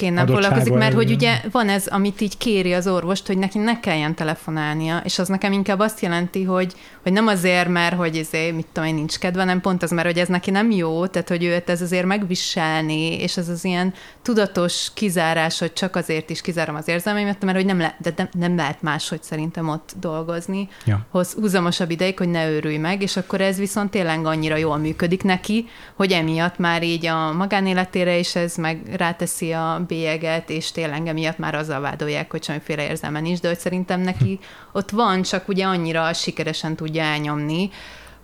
ilyen 0.00 0.16
Adottsága 0.16 0.42
foglalkozik, 0.42 0.72
mert 0.72 0.94
hogy 0.94 1.10
ugye 1.10 1.40
van 1.50 1.68
ez, 1.68 1.86
amit 1.86 2.20
így 2.20 2.36
kéri 2.36 2.72
az 2.72 2.86
orvost, 2.86 3.26
hogy 3.26 3.38
neki 3.38 3.58
ne 3.58 3.80
kelljen 3.80 4.14
telefonálnia, 4.14 5.00
és 5.04 5.18
az 5.18 5.28
nekem 5.28 5.52
inkább 5.52 5.78
azt 5.78 6.00
jelenti, 6.00 6.42
hogy, 6.42 6.72
hogy 7.02 7.12
nem 7.12 7.26
azért, 7.26 7.68
mert 7.68 7.94
hogy 7.94 8.16
ezért, 8.16 8.54
mit 8.54 8.66
tudom 8.72 8.88
én, 8.88 8.94
nincs 8.94 9.18
kedve, 9.18 9.44
nem 9.44 9.60
pont 9.60 9.82
az, 9.82 9.90
mert 9.90 10.06
hogy 10.06 10.18
ez 10.18 10.28
neki 10.28 10.50
nem 10.50 10.70
jó, 10.70 11.06
tehát 11.06 11.28
hogy 11.28 11.44
őt 11.44 11.70
ez 11.70 11.82
azért 11.82 12.06
megviselni, 12.06 13.20
és 13.20 13.36
ez 13.36 13.48
az 13.48 13.64
ilyen 13.64 13.94
tudatos 14.22 14.90
kizárás, 14.94 15.58
hogy 15.58 15.72
csak 15.72 15.96
azért 15.96 16.30
is 16.30 16.40
kizárom 16.40 16.74
az 16.74 16.88
érzelmeimet, 16.88 17.44
mert 17.44 17.56
hogy 17.56 17.66
nem, 17.66 17.78
le, 17.78 17.96
de 17.98 18.12
nem, 18.16 18.28
nem 18.32 18.56
lehet 18.56 18.82
máshogy 18.82 19.22
szerintem 19.22 19.68
ott 19.68 19.94
dolgozni, 20.00 20.68
Ja. 20.84 21.06
hoz 21.10 21.32
húzamosabb 21.32 21.90
ideig, 21.90 22.18
hogy 22.18 22.28
ne 22.28 22.48
őrülj 22.50 22.76
meg, 22.76 23.02
és 23.02 23.16
akkor 23.16 23.40
ez 23.40 23.58
viszont 23.58 23.90
tényleg 23.90 24.26
annyira 24.26 24.56
jól 24.56 24.76
működik 24.76 25.22
neki, 25.22 25.68
hogy 25.94 26.12
emiatt 26.12 26.58
már 26.58 26.82
így 26.82 27.06
a 27.06 27.32
magánéletére 27.32 28.18
is 28.18 28.34
ez 28.34 28.45
meg 28.54 28.94
ráteszi 28.96 29.52
a 29.52 29.84
bélyeget, 29.86 30.50
és 30.50 30.72
tényleg 30.72 31.06
emiatt 31.06 31.38
már 31.38 31.54
azzal 31.54 31.80
vádolják, 31.80 32.30
hogy 32.30 32.42
semmiféle 32.42 32.88
érzelme 32.88 33.20
nincs, 33.20 33.40
de 33.40 33.48
hogy 33.48 33.58
szerintem 33.58 34.00
neki 34.00 34.38
ott 34.72 34.90
van, 34.90 35.22
csak 35.22 35.48
ugye 35.48 35.64
annyira 35.64 36.12
sikeresen 36.12 36.76
tudja 36.76 37.02
elnyomni, 37.02 37.70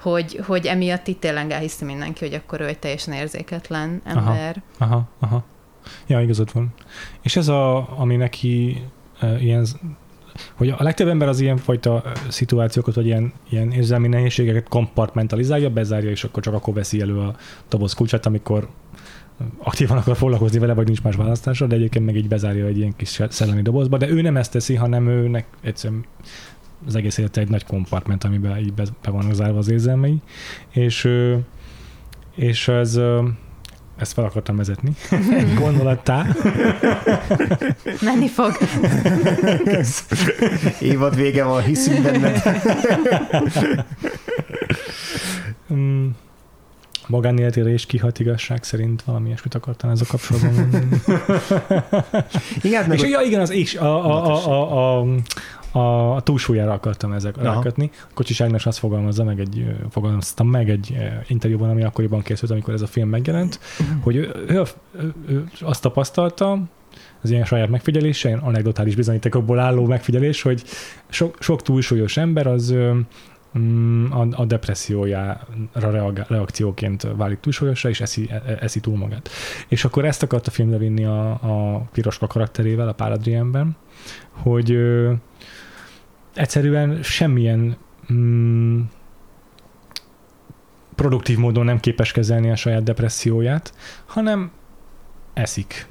hogy, 0.01 0.41
hogy 0.47 0.67
emiatt 0.67 1.07
itt 1.07 1.21
tényleg 1.21 1.51
elhiszi 1.51 1.85
mindenki, 1.85 2.25
hogy 2.25 2.35
akkor 2.35 2.61
ő 2.61 2.67
egy 2.67 2.79
teljesen 2.79 3.15
érzéketlen 3.15 4.01
ember. 4.05 4.63
Aha, 4.79 5.09
aha. 5.21 5.45
Ja, 6.07 6.21
igazad 6.21 6.53
van. 6.53 6.75
És 7.23 7.37
ez 7.37 7.49
a, 7.49 7.89
ami 7.99 8.17
neki 8.17 8.83
uh, 9.23 9.43
ilyen, 9.43 9.67
hogy 10.55 10.69
a 10.69 10.83
legtöbb 10.83 11.09
ember 11.09 11.29
az 11.29 11.41
ilyenfajta 11.41 12.03
ö, 12.05 12.11
szituációkat, 12.29 12.95
vagy 12.95 13.07
ilyen, 13.07 13.33
ilyen 13.51 13.71
érzelmi 13.73 14.09
nehézségeket 14.09 14.69
kompartmentalizálja, 14.69 15.71
bezárja, 15.71 16.11
és 16.11 16.25
akkor 16.25 16.43
csak 16.43 16.55
akkor 16.55 16.75
veszi 16.75 17.01
elő 17.01 17.19
a 17.19 17.37
doboz 17.69 17.93
kulcsát, 17.93 18.27
amikor 18.27 18.69
aktívan 19.59 19.97
akar 19.97 20.17
foglalkozni 20.17 20.59
vele, 20.59 20.75
vagy 20.75 20.87
nincs 20.87 21.03
más 21.03 21.17
választása, 21.17 21.67
de 21.67 21.75
egyébként 21.75 22.05
meg 22.05 22.17
így 22.17 22.29
bezárja 22.29 22.67
egy 22.67 22.79
ilyen 22.79 22.97
kis 22.97 23.21
szellemi 23.29 23.63
dobozba, 23.63 23.97
de 23.97 24.09
ő 24.09 24.21
nem 24.21 24.37
ezt 24.37 24.53
teszi, 24.53 24.75
hanem 24.75 25.09
őnek 25.09 25.47
egyszerűen 25.61 26.05
az 26.87 26.97
egész 26.97 27.19
élete 27.19 27.41
egy 27.41 27.49
nagy 27.49 27.65
kompartment, 27.65 28.25
amiben 28.25 28.59
így 28.59 28.73
be, 28.73 28.85
be 29.03 29.11
vannak 29.11 29.35
zárva 29.35 29.59
az 29.59 29.71
érzelmei, 29.71 30.21
és, 30.71 31.09
és 32.35 32.69
ez, 32.69 33.01
ezt 33.97 34.13
fel 34.13 34.25
akartam 34.25 34.57
vezetni, 34.57 34.93
egy 35.39 35.55
gondolattá. 35.55 36.27
Menni 38.01 38.29
fog. 38.29 38.59
Évad 40.81 41.17
vége 41.17 41.45
van, 41.45 41.63
hiszünk 41.63 42.03
benned. 42.03 42.43
Magánéletére 47.09 47.73
is 47.73 47.87
kihat 47.87 48.19
igazság 48.19 48.65
szerint 48.65 49.03
valami 49.03 49.27
ilyesmit 49.27 49.55
akartam 49.55 49.91
ezzel 49.91 50.07
kapcsolatban 50.09 50.55
mondani. 50.55 50.87
Igen, 52.62 52.85
hát 52.85 52.95
És 52.95 53.03
ja, 53.03 53.21
igen, 53.21 53.41
az 53.41 53.51
és 53.51 53.75
a, 53.75 54.05
a, 54.05 54.27
a, 54.27 54.47
a, 54.47 55.01
a, 55.01 55.07
a, 55.73 56.15
a 56.15 56.21
túlsúlyára 56.21 56.73
akartam 56.73 57.12
ezek 57.12 57.37
Aha. 57.37 57.55
rákötni. 57.55 57.91
Kocsis 58.15 58.41
Ágnes 58.41 58.67
azt 58.67 58.79
fogalmazza 58.79 59.25
meg 59.25 59.41
egy, 59.41 59.59
ö, 59.59 59.87
fogalmaztam 59.91 60.49
meg 60.49 60.71
egy 60.71 60.97
interjúban, 61.29 61.71
ami 61.71 61.83
akkoriban 61.83 62.23
készült, 62.23 62.51
amikor 62.51 62.75
ez 62.75 62.83
a 62.83 62.87
film 62.87 63.09
megjelent, 63.09 63.61
hogy 64.01 64.17
ő, 64.17 64.35
ő, 64.49 64.62
ő, 64.99 65.12
ő 65.29 65.45
azt 65.61 65.83
tapasztalta, 65.83 66.59
az 67.23 67.31
ilyen 67.31 67.45
saját 67.45 67.69
megfigyelése, 67.69 68.29
ilyen 68.29 68.41
anekdotális 68.41 68.95
bizonyítékokból 68.95 69.59
álló 69.59 69.87
megfigyelés, 69.87 70.43
hogy 70.43 70.62
sok, 71.09 71.37
sok 71.41 71.62
túlsúlyos 71.62 72.17
ember 72.17 72.47
az 72.47 72.75
a, 74.11 74.27
a 74.31 74.45
depressziójára 74.45 75.47
reagál, 75.73 76.27
reakcióként 76.29 77.03
válik 77.17 77.41
túlsúlyosra, 77.41 77.88
és 77.88 78.01
eszi, 78.01 78.31
e- 78.31 78.59
eszi 78.61 78.81
túl 78.81 78.97
magát. 78.97 79.29
És 79.69 79.85
akkor 79.85 80.05
ezt 80.05 80.23
akarta 80.23 80.51
filmre 80.51 80.77
vinni 80.77 81.05
a, 81.05 81.31
a 81.31 81.79
piroska 81.93 82.27
karakterével, 82.27 82.88
a 82.88 82.93
Pál 82.93 83.12
Adrienben, 83.12 83.77
hogy 84.31 84.71
ö, 84.71 85.12
egyszerűen 86.35 87.03
semmilyen 87.03 87.77
mm, 88.12 88.81
produktív 90.95 91.38
módon 91.38 91.65
nem 91.65 91.81
képes 91.81 92.12
kezelni 92.12 92.51
a 92.51 92.57
saját 92.57 92.83
depresszióját, 92.83 93.75
hanem 94.07 94.51
eszik. 95.33 95.87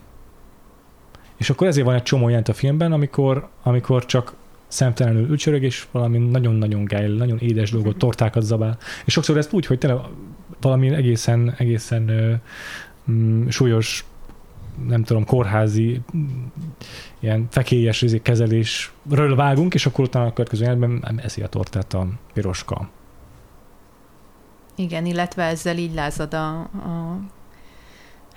És 1.38 1.50
akkor 1.50 1.68
ezért 1.68 1.86
van 1.86 1.96
egy 1.96 2.04
csomó 2.04 2.28
jelent 2.28 2.50
a 2.50 2.54
filmben, 2.54 2.92
amikor, 2.92 3.50
amikor 3.64 4.06
csak 4.06 4.34
szemtelenül 4.72 5.32
ücsörög, 5.32 5.64
és 5.64 5.88
valami 5.92 6.18
nagyon-nagyon 6.18 6.86
geil, 6.86 7.16
nagyon 7.16 7.38
édes 7.38 7.72
dolgot, 7.72 7.98
tortákat 7.98 8.44
zabál. 8.44 8.78
És 9.06 9.14
sokszor 9.14 9.38
ezt 9.38 9.54
úgy, 9.54 9.66
hogy 9.66 9.78
tényleg 9.78 10.00
valami 10.62 10.90
egészen, 10.90 11.54
egészen 11.58 12.10
ö, 12.10 12.34
mm, 13.12 13.48
súlyos 13.48 14.06
nem 14.88 15.04
tudom, 15.04 15.26
kórházi 15.26 16.02
mm, 16.16 16.26
ilyen 17.20 17.48
fekélyes 17.50 18.02
izé 18.02 18.22
kezelésről 18.22 19.36
vágunk, 19.36 19.74
és 19.74 19.86
akkor 19.86 20.06
utána 20.06 20.26
a 20.26 20.34
következő 20.34 20.64
jelentben 20.64 21.20
eszi 21.20 21.42
a 21.42 21.48
tortát 21.48 21.94
a 21.94 22.08
piroska. 22.34 22.90
Igen, 24.76 25.06
illetve 25.06 25.44
ezzel 25.44 25.78
így 25.78 25.94
lázad 25.94 26.34
a, 26.34 26.60
a 26.60 27.20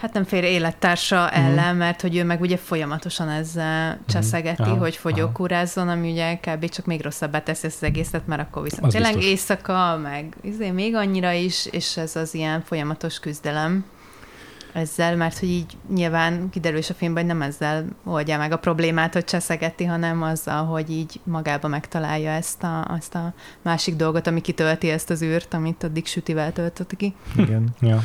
hát 0.04 0.12
nem 0.12 0.24
félre 0.24 0.48
élettársa 0.48 1.30
Mhm. 1.32 1.44
ellen, 1.44 1.76
mert 1.76 2.00
hogy 2.00 2.16
ő 2.16 2.24
meg 2.24 2.40
ugye 2.40 2.56
folyamatosan 2.56 3.28
ezzel 3.28 3.98
cseszegeti, 4.08 4.62
Aha, 4.62 4.74
hogy 4.76 4.96
fogyókúrázzon, 4.96 5.88
ami 5.88 6.10
ugye 6.10 6.34
kb. 6.34 6.68
csak 6.68 6.86
még 6.86 7.02
rosszabbá 7.02 7.42
teszi 7.42 7.66
ezt 7.66 7.76
az 7.76 7.82
egészet, 7.88 8.26
mert 8.26 8.40
akkor 8.40 8.62
viszont 8.62 8.84
Az 8.84 8.92
tényleg 8.92 9.12
biztos. 9.14 9.30
éjszaka, 9.30 9.98
meg 10.02 10.36
izé, 10.42 10.70
még 10.70 10.94
annyira 10.94 11.32
is, 11.32 11.66
és 11.66 11.96
ez 11.96 12.16
az 12.16 12.34
ilyen 12.34 12.62
folyamatos 12.62 13.18
küzdelem 13.18 13.84
ezzel, 14.74 15.16
mert 15.16 15.38
hogy 15.38 15.48
így 15.48 15.76
nyilván 15.94 16.50
kiderül 16.50 16.78
is 16.78 16.90
a 16.90 16.94
filmben, 16.94 17.24
hogy 17.24 17.32
nem 17.32 17.48
ezzel 17.48 17.84
oldja 18.04 18.38
meg 18.38 18.52
a 18.52 18.56
problémát, 18.58 19.12
hogy 19.12 19.24
cseszegeti, 19.24 19.84
hanem 19.84 20.22
azzal, 20.22 20.64
hogy 20.64 20.90
így 20.90 21.20
magába 21.24 21.68
megtalálja 21.68 22.30
ezt 22.30 22.62
a, 22.62 22.94
ezt 22.96 23.14
a 23.14 23.32
másik 23.62 23.96
dolgot, 23.96 24.26
ami 24.26 24.40
kitölti 24.40 24.90
ezt 24.90 25.10
az 25.10 25.22
űrt, 25.22 25.54
amit 25.54 25.82
addig 25.82 26.06
sütivel 26.06 26.52
töltött 26.52 26.96
ki. 26.96 27.14
Igen. 27.36 27.68
Ja. 27.80 28.00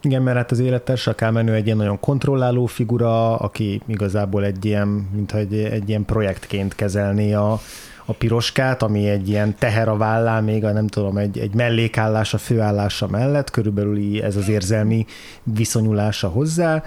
Igen, 0.00 0.22
mert 0.22 0.36
hát 0.36 0.50
az 0.50 0.58
élettársa 0.58 1.14
Kámenő 1.14 1.54
egy 1.54 1.64
ilyen 1.64 1.76
nagyon 1.76 2.00
kontrolláló 2.00 2.66
figura, 2.66 3.36
aki 3.36 3.80
igazából 3.86 4.44
egy 4.44 4.64
ilyen, 4.64 4.88
mintha 4.88 5.38
egy, 5.38 5.54
egy 5.54 5.88
ilyen 5.88 6.04
projektként 6.04 6.74
kezelné 6.74 7.32
a, 7.32 7.60
a 8.04 8.12
piroskát, 8.12 8.82
ami 8.82 9.08
egy 9.08 9.28
ilyen 9.28 9.54
teher 9.58 9.88
a 9.88 9.96
vállán, 9.96 10.44
még 10.44 10.64
a 10.64 10.72
nem 10.72 10.86
tudom, 10.86 11.16
egy, 11.16 11.38
egy 11.38 11.54
mellékállás 11.54 12.34
a 12.34 12.38
főállása 12.38 13.06
mellett, 13.06 13.50
körülbelül 13.50 14.22
ez 14.22 14.36
az 14.36 14.48
érzelmi 14.48 15.06
viszonyulása 15.42 16.28
hozzá. 16.28 16.82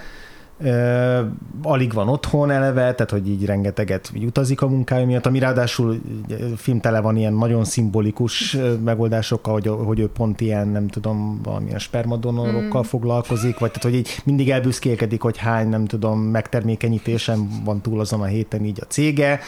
Uh, 0.59 1.19
alig 1.61 1.93
van 1.93 2.07
otthon 2.07 2.51
eleve, 2.51 2.93
tehát 2.93 3.11
hogy 3.11 3.29
így 3.29 3.45
rengeteget 3.45 4.11
így 4.13 4.25
utazik 4.25 4.61
a 4.61 4.67
munkája 4.67 5.05
miatt, 5.05 5.25
ami 5.25 5.39
ráadásul 5.39 6.01
film 6.55 6.79
tele 6.79 6.99
van 6.99 7.15
ilyen 7.15 7.33
nagyon 7.33 7.65
szimbolikus 7.65 8.57
megoldásokkal, 8.83 9.53
hogy, 9.53 9.67
hogy 9.67 9.99
ő 9.99 10.07
pont 10.07 10.41
ilyen, 10.41 10.67
nem 10.67 10.87
tudom, 10.87 11.39
valamilyen 11.43 11.79
spermadonorokkal 11.79 12.81
mm. 12.81 12.85
foglalkozik, 12.85 13.59
vagy 13.59 13.71
tehát, 13.71 13.83
hogy 13.83 13.95
így 13.95 14.21
mindig 14.23 14.49
elbüszkélkedik, 14.49 15.21
hogy 15.21 15.37
hány, 15.37 15.69
nem 15.69 15.85
tudom, 15.85 16.19
megtermékenyítésen 16.19 17.49
van 17.63 17.81
túl 17.81 17.99
azon 17.99 18.21
a 18.21 18.25
héten 18.25 18.65
így 18.65 18.79
a 18.81 18.85
cége, 18.85 19.39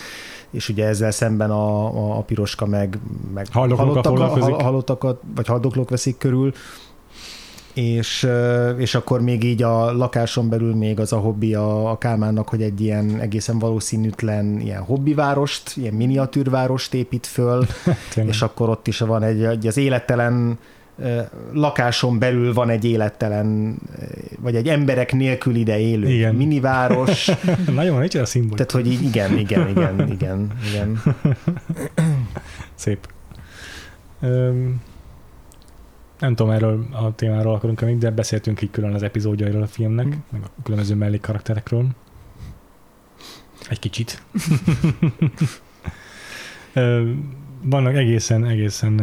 és 0.51 0.69
ugye 0.69 0.85
ezzel 0.85 1.11
szemben 1.11 1.51
a, 1.51 1.85
a, 1.85 2.17
a 2.17 2.21
piroska 2.21 2.65
meg, 2.65 2.99
meg 3.33 3.47
halottakat, 3.51 4.61
halottakat, 4.61 5.21
vagy 5.35 5.47
haldoklók 5.47 5.89
veszik 5.89 6.17
körül, 6.17 6.53
és, 7.73 8.27
és 8.77 8.95
akkor 8.95 9.21
még 9.21 9.43
így 9.43 9.63
a 9.63 9.91
lakáson 9.91 10.49
belül 10.49 10.75
még 10.75 10.99
az 10.99 11.13
a 11.13 11.17
hobbi 11.17 11.53
a, 11.53 11.89
a 11.89 11.97
Kálmánnak, 11.97 12.49
hogy 12.49 12.61
egy 12.61 12.81
ilyen 12.81 13.19
egészen 13.19 13.59
valószínűtlen 13.59 14.59
ilyen 14.59 14.81
hobbivárost, 14.81 15.77
ilyen 15.77 15.93
miniatűrvárost 15.93 16.93
épít 16.93 17.25
föl, 17.25 17.65
és 18.15 18.41
akkor 18.41 18.69
ott 18.69 18.87
is 18.87 18.99
van 18.99 19.23
egy, 19.23 19.43
egy 19.43 19.67
az 19.67 19.77
élettelen 19.77 20.57
lakáson 21.53 22.19
belül 22.19 22.53
van 22.53 22.69
egy 22.69 22.85
élettelen, 22.85 23.77
vagy 24.39 24.55
egy 24.55 24.67
emberek 24.67 25.13
nélkül 25.13 25.55
ide 25.55 25.79
élő 25.79 26.09
igen. 26.09 26.35
miniváros. 26.35 27.29
Nagyon 27.75 27.99
nincs 27.99 28.15
a 28.15 28.25
szimbolikus. 28.25 28.65
Tehát, 28.65 28.85
hogy 28.85 28.93
így 28.93 29.07
igen, 29.07 29.37
igen, 29.37 29.69
igen, 29.69 30.11
igen, 30.11 30.51
igen. 30.69 31.01
Szép. 32.75 33.07
Um, 34.21 34.81
nem 36.19 36.35
tudom, 36.35 36.51
erről 36.51 36.85
a 36.91 37.15
témáról 37.15 37.53
akarunk 37.53 37.81
még, 37.81 37.97
de 37.97 38.11
beszéltünk 38.11 38.61
így 38.61 38.71
külön 38.71 38.93
az 38.93 39.03
epizódjairól 39.03 39.61
a 39.61 39.67
filmnek, 39.67 40.05
mm. 40.05 40.11
meg 40.31 40.41
a 40.43 40.61
különböző 40.63 40.95
mellékkarakterekről. 40.95 41.87
Egy 43.69 43.79
kicsit. 43.79 44.21
Vannak 47.63 47.95
egészen, 47.95 48.45
egészen 48.45 49.01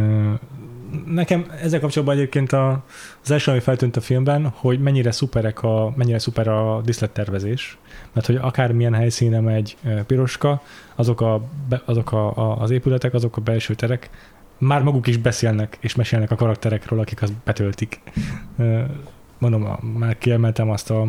nekem 1.07 1.46
ezzel 1.62 1.80
kapcsolatban 1.80 2.16
egyébként 2.16 2.52
a, 2.52 2.85
az 3.22 3.30
első, 3.30 3.50
ami 3.50 3.61
feltűnt 3.61 3.96
a 3.96 4.00
filmben, 4.00 4.52
hogy 4.54 4.80
mennyire 4.80 5.11
szuperek 5.11 5.62
a, 5.62 5.92
mennyire 5.96 6.18
szuper 6.18 6.48
a 6.48 6.80
diszlettervezés, 6.85 7.78
mert 8.12 8.26
hogy 8.26 8.37
akármilyen 8.37 8.94
helyszíne 8.94 9.40
megy 9.40 9.76
piroska, 10.07 10.62
azok, 10.94 11.20
a, 11.20 11.48
azok 11.85 12.12
a, 12.12 12.37
a, 12.37 12.61
az 12.61 12.70
épületek, 12.70 13.14
azok 13.14 13.37
a 13.37 13.40
belső 13.40 13.74
terek 13.74 14.11
már 14.59 14.83
maguk 14.83 15.07
is 15.07 15.16
beszélnek 15.16 15.76
és 15.80 15.94
mesélnek 15.94 16.30
a 16.30 16.35
karakterekről, 16.37 17.00
akik 17.00 17.22
azt 17.22 17.33
betöltik. 17.44 18.00
Mondom, 19.38 19.78
már 19.98 20.18
kiemeltem 20.18 20.70
azt 20.70 20.90
a 20.90 21.07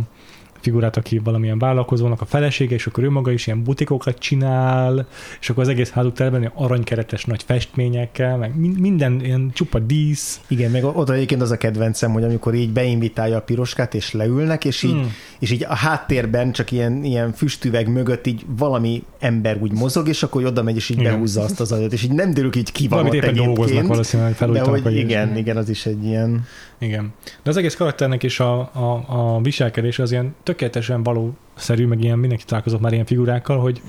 figurát, 0.66 0.98
aki 0.98 1.20
valamilyen 1.24 1.60
vállalkozónak 1.60 2.22
a 2.22 2.26
felesége, 2.26 2.76
és 2.76 2.88
akkor 2.88 3.04
ő 3.04 3.10
maga 3.10 3.32
is 3.32 3.48
ilyen 3.48 3.64
butikokat 3.64 4.18
csinál, 4.18 5.08
és 5.40 5.50
akkor 5.50 5.64
az 5.64 5.70
egész 5.70 5.90
házuk 5.90 6.14
tele 6.14 6.52
aranykeretes 6.56 7.26
nagy 7.26 7.44
festményekkel, 7.44 8.38
meg 8.38 8.56
minden 8.80 9.20
ilyen 9.24 9.52
csupa 9.54 9.80
dísz. 9.80 10.40
Igen, 10.48 10.72
meg 10.72 10.84
oda 10.84 11.14
egyébként 11.14 11.42
az 11.42 11.52
a 11.52 11.58
kedvencem, 11.58 12.12
hogy 12.12 12.24
amikor 12.24 12.54
így 12.54 12.72
beinvitálja 12.72 13.38
a 13.38 13.42
piroskát, 13.42 13.94
és 13.94 14.12
leülnek, 14.12 14.66
és 14.66 14.84
így, 14.84 14.92
hmm. 14.92 15.14
és 15.40 15.52
így 15.52 15.64
a 15.64 15.76
háttérben 15.76 16.52
csak 16.52 16.72
ilyen, 16.72 17.04
ilyen 17.04 17.34
füstüveg 17.34 17.88
mögött 17.88 18.28
így 18.28 18.46
valami 18.58 19.04
ember 19.20 19.58
úgy 19.62 19.72
mozog, 19.72 20.08
és 20.08 20.24
akkor 20.24 20.46
oda 20.46 20.64
megy, 20.64 20.76
és 20.76 20.90
így 20.90 21.00
igen. 21.00 21.14
behúzza 21.14 21.42
azt 21.42 21.60
az 21.60 21.72
agyat, 21.72 21.94
és 21.94 22.04
így 22.04 22.14
nem 22.14 22.34
derül 22.34 22.56
így 22.56 22.72
ki 22.72 22.88
van 22.88 23.06
ott 23.06 23.14
egyébként. 23.14 23.88
valószínűleg 23.88 24.36
de 24.36 24.62
hogy 24.62 24.96
igen, 24.96 25.38
igen, 25.38 25.58
az 25.58 25.70
is 25.70 25.86
egy 25.86 26.06
ilyen... 26.06 26.46
Igen. 26.86 27.14
De 27.44 27.50
az 27.50 27.58
egész 27.58 27.76
karakternek 27.76 28.24
is 28.24 28.40
a, 28.40 28.60
a, 28.60 29.04
a 29.08 29.42
viselkedés 29.42 30.00
az 30.00 30.12
ilyen 30.12 30.36
tökéletesen 30.44 31.04
valószerű, 31.04 31.86
meg 31.86 32.04
ilyen 32.04 32.20
mindenki 32.20 32.44
találkozott 32.46 32.82
már 32.82 32.94
ilyen 32.94 33.06
figurákkal, 33.06 33.60
hogy 33.60 33.82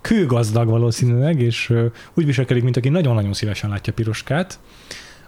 kőgazdag 0.00 0.68
valószínűleg, 0.68 1.40
és 1.40 1.74
úgy 2.14 2.26
viselkedik, 2.26 2.62
mint 2.62 2.76
aki 2.76 2.88
nagyon-nagyon 2.88 3.32
szívesen 3.32 3.70
látja 3.70 3.92
piroskát, 3.92 4.58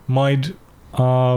majd 0.05 0.55
a, 0.91 1.37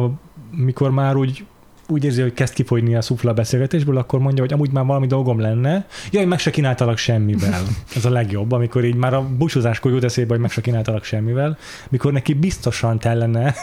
mikor 0.52 0.92
már 0.92 1.16
úgy 1.16 1.46
úgy 1.88 2.04
érzi, 2.04 2.22
hogy 2.22 2.34
kezd 2.34 2.54
kifogyni 2.54 2.96
a 2.96 3.02
szufla 3.02 3.32
a 3.32 3.34
beszélgetésből, 3.34 3.98
akkor 3.98 4.20
mondja, 4.20 4.44
hogy 4.44 4.54
amúgy 4.54 4.72
már 4.72 4.86
valami 4.86 5.08
dolgom 5.08 5.40
lenne. 5.40 5.86
Jaj, 6.12 6.26
meg 6.26 6.40
se 6.40 6.52
kínáltalak 6.52 6.98
semmivel. 6.98 7.62
Ez 7.96 8.06
a 8.06 8.10
legjobb, 8.10 8.52
amikor 8.52 8.84
így 8.84 8.96
már 8.96 9.14
a 9.14 9.28
búcsúzáskor 9.38 9.92
jut 9.92 10.04
eszébe, 10.04 10.30
hogy 10.30 10.40
meg 10.40 10.52
se 10.52 10.62
kínáltalak 10.62 11.04
semmivel, 11.04 11.58
mikor 11.90 12.12
neki 12.12 12.34
biztosan 12.34 12.98
kellene. 12.98 13.56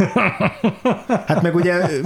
hát 1.27 1.43
meg 1.43 1.55
ugye 1.55 1.91
ő, 1.91 2.03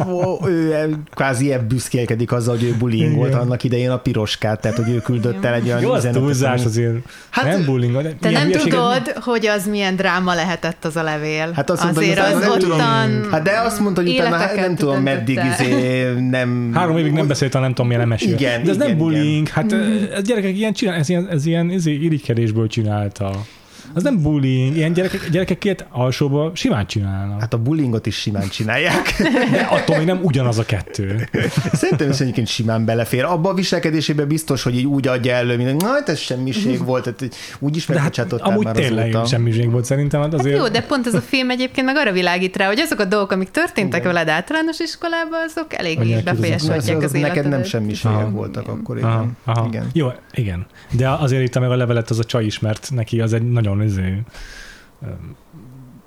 ő 0.46 0.96
kvázi 1.14 1.52
ebb 1.52 1.64
büszkélkedik 1.64 2.32
azzal, 2.32 2.56
hogy 2.56 2.64
ő 2.64 2.74
bullying 2.78 3.16
volt 3.16 3.34
annak 3.34 3.64
idején 3.64 3.90
a 3.90 3.98
piroskát, 3.98 4.60
tehát 4.60 4.76
hogy 4.76 4.88
ő 4.88 4.98
küldött 4.98 5.44
el 5.44 5.54
egy 5.54 5.66
olyan 5.66 5.80
Jó, 5.80 5.90
az 5.90 6.08
túlzás 6.12 6.64
azért. 6.64 6.96
Hát, 7.30 7.44
nem 7.44 7.64
bullying. 7.64 8.02
De 8.02 8.12
te 8.20 8.30
nem 8.30 8.50
tudod, 8.50 9.12
hogy 9.20 9.46
az 9.46 9.66
milyen 9.66 9.96
dráma 9.96 10.34
lehetett 10.34 10.84
az 10.84 10.96
a 10.96 11.02
levél. 11.02 11.52
Hát 11.54 11.70
azt 11.70 11.82
mondta, 11.82 12.00
azért 12.00 12.18
az, 12.18 12.34
az, 12.34 12.46
az 12.46 12.64
ottan 12.64 13.28
Hát 13.30 13.42
de 13.42 13.60
azt 13.60 13.80
mondta, 13.80 14.00
hogy 14.02 14.10
utána 14.10 14.54
nem 14.54 14.74
tudom, 14.74 15.02
meddig 15.02 15.40
izé 15.52 16.03
nem... 16.12 16.70
Három 16.74 16.96
évig 16.96 17.12
nem 17.12 17.26
beszélt, 17.26 17.52
nem 17.52 17.68
tudom, 17.68 17.86
milyen 17.86 18.08
mesél. 18.08 18.32
Igen, 18.32 18.62
De 18.62 18.70
ez 18.70 18.76
igen, 18.76 18.88
nem 18.88 18.98
bullying, 18.98 19.48
igen. 19.48 19.52
hát 19.52 19.72
ez 20.14 20.22
gyerekek 20.22 20.56
ilyen 20.56 20.72
csinál, 20.72 20.94
ez 20.94 21.08
ilyen, 21.08 21.28
ez 21.28 21.46
ilyen 21.46 21.70
ez 21.70 21.86
irigykedésből 21.86 22.66
csinálta. 22.66 23.44
Az 23.94 24.02
nem 24.02 24.22
bullying, 24.22 24.76
ilyen 24.76 24.92
gyerekek, 24.92 25.28
gyerekek 25.30 25.64
ilyet 25.64 25.86
alsóba 25.90 26.50
simán 26.54 26.86
csinálnak. 26.86 27.40
Hát 27.40 27.54
a 27.54 27.58
bullyingot 27.58 28.06
is 28.06 28.16
simán 28.16 28.48
csinálják. 28.48 29.14
De 29.50 29.60
attól 29.70 29.96
még 29.96 30.06
nem 30.06 30.20
ugyanaz 30.22 30.58
a 30.58 30.64
kettő. 30.64 31.28
Szerintem 31.72 32.10
is 32.10 32.20
egyébként 32.20 32.46
simán 32.46 32.84
belefér. 32.84 33.24
Abba 33.24 33.48
a 33.48 33.54
viselkedésében 33.54 34.28
biztos, 34.28 34.62
hogy 34.62 34.76
így 34.76 34.86
úgy 34.86 35.08
adja 35.08 35.34
elő, 35.34 35.56
mint 35.56 35.80
na, 35.80 35.88
hát 35.88 36.08
ez 36.08 36.18
semmiség 36.18 36.84
volt, 36.84 37.02
tehát 37.02 37.34
úgy 37.58 37.76
is 37.76 37.86
megbocsátották 37.86 38.40
hát, 38.40 38.50
amúgy 38.50 38.64
már 38.64 38.74
tényleg 38.74 39.08
azóta. 39.08 39.26
semmiség 39.26 39.70
volt 39.70 39.84
szerintem. 39.84 40.20
Hát 40.20 40.34
azért... 40.34 40.56
Hát 40.56 40.66
jó, 40.66 40.72
de 40.72 40.82
pont 40.82 41.06
ez 41.06 41.14
a 41.14 41.20
film 41.20 41.50
egyébként 41.50 41.86
meg 41.86 41.96
arra 41.96 42.12
világít 42.12 42.56
rá, 42.56 42.66
hogy 42.66 42.78
azok 42.78 42.98
a 42.98 43.04
dolgok, 43.04 43.30
amik 43.30 43.50
történtek 43.50 44.00
Igen. 44.00 44.12
veled 44.12 44.28
általános 44.28 44.78
iskolában, 44.78 45.40
azok 45.48 45.74
elég 45.74 46.22
befolyásolják 46.24 46.78
az, 46.78 46.88
az, 46.88 47.14
életedet. 47.14 47.20
Neked 47.20 47.48
nem 47.48 47.62
semmiségek 47.62 48.30
voltak 48.30 48.68
akkor. 48.68 48.96
Igen. 48.96 49.36
Aha. 49.44 49.66
Igen. 49.66 49.86
Jó, 49.92 50.12
igen. 50.32 50.66
De 50.90 51.08
azért 51.08 51.42
itt 51.42 51.58
meg 51.58 51.70
a 51.70 51.76
levelet 51.76 52.10
az 52.10 52.18
a 52.18 52.24
csaj 52.24 52.44
ismert 52.44 52.90
neki, 52.94 53.20
az 53.20 53.32
egy 53.32 53.42
nagyon 53.42 53.76
izé, 53.84 54.24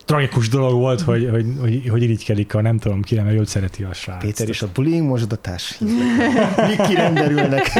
tragikus 0.08 0.50
dolog 0.50 0.74
volt, 0.74 1.02
hogy, 1.02 1.30
hogy, 1.32 1.46
hogy, 1.60 1.90
hogy 1.90 2.04
irigykedik 2.04 2.56
a 2.56 2.62
nem 2.62 2.78
tudom 2.78 3.02
ki, 3.02 3.16
mert 3.16 3.40
őt 3.40 3.48
szereti 3.48 3.84
a 3.84 3.94
srác. 3.94 4.22
Péter 4.22 4.48
és 4.48 4.62
a 4.62 4.68
bullying 4.74 5.08
mosdatás. 5.08 5.78
Mik 6.68 6.82
kirenderülnek? 6.88 7.72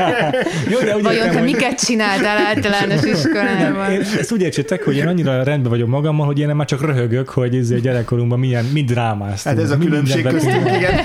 Jó, 0.72 0.78
de 0.78 0.96
úgy 0.96 1.02
Vajon 1.02 1.26
te 1.26 1.32
hogy... 1.32 1.42
miket 1.42 1.84
csináltál 1.84 2.46
általános 2.46 3.02
iskolában? 3.02 3.90
Én, 3.90 4.00
ezt 4.00 4.32
úgy 4.32 4.42
értsétek, 4.42 4.82
hogy 4.82 4.96
én 4.96 5.06
annyira 5.06 5.42
rendben 5.42 5.70
vagyok 5.70 5.88
magammal, 5.88 6.26
hogy 6.26 6.38
én 6.38 6.46
nem 6.46 6.56
már 6.56 6.66
csak 6.66 6.80
röhögök, 6.80 7.28
hogy 7.28 7.56
ez 7.56 7.80
gyerekkorunkban 7.80 8.38
milyen, 8.38 8.64
mi 8.64 8.84
drámáztunk. 8.84 9.56
Hát 9.56 9.64
ez 9.64 9.70
a 9.70 9.78
különbség 9.78 10.26
köztünk, 10.26 10.70
igen. 10.76 11.00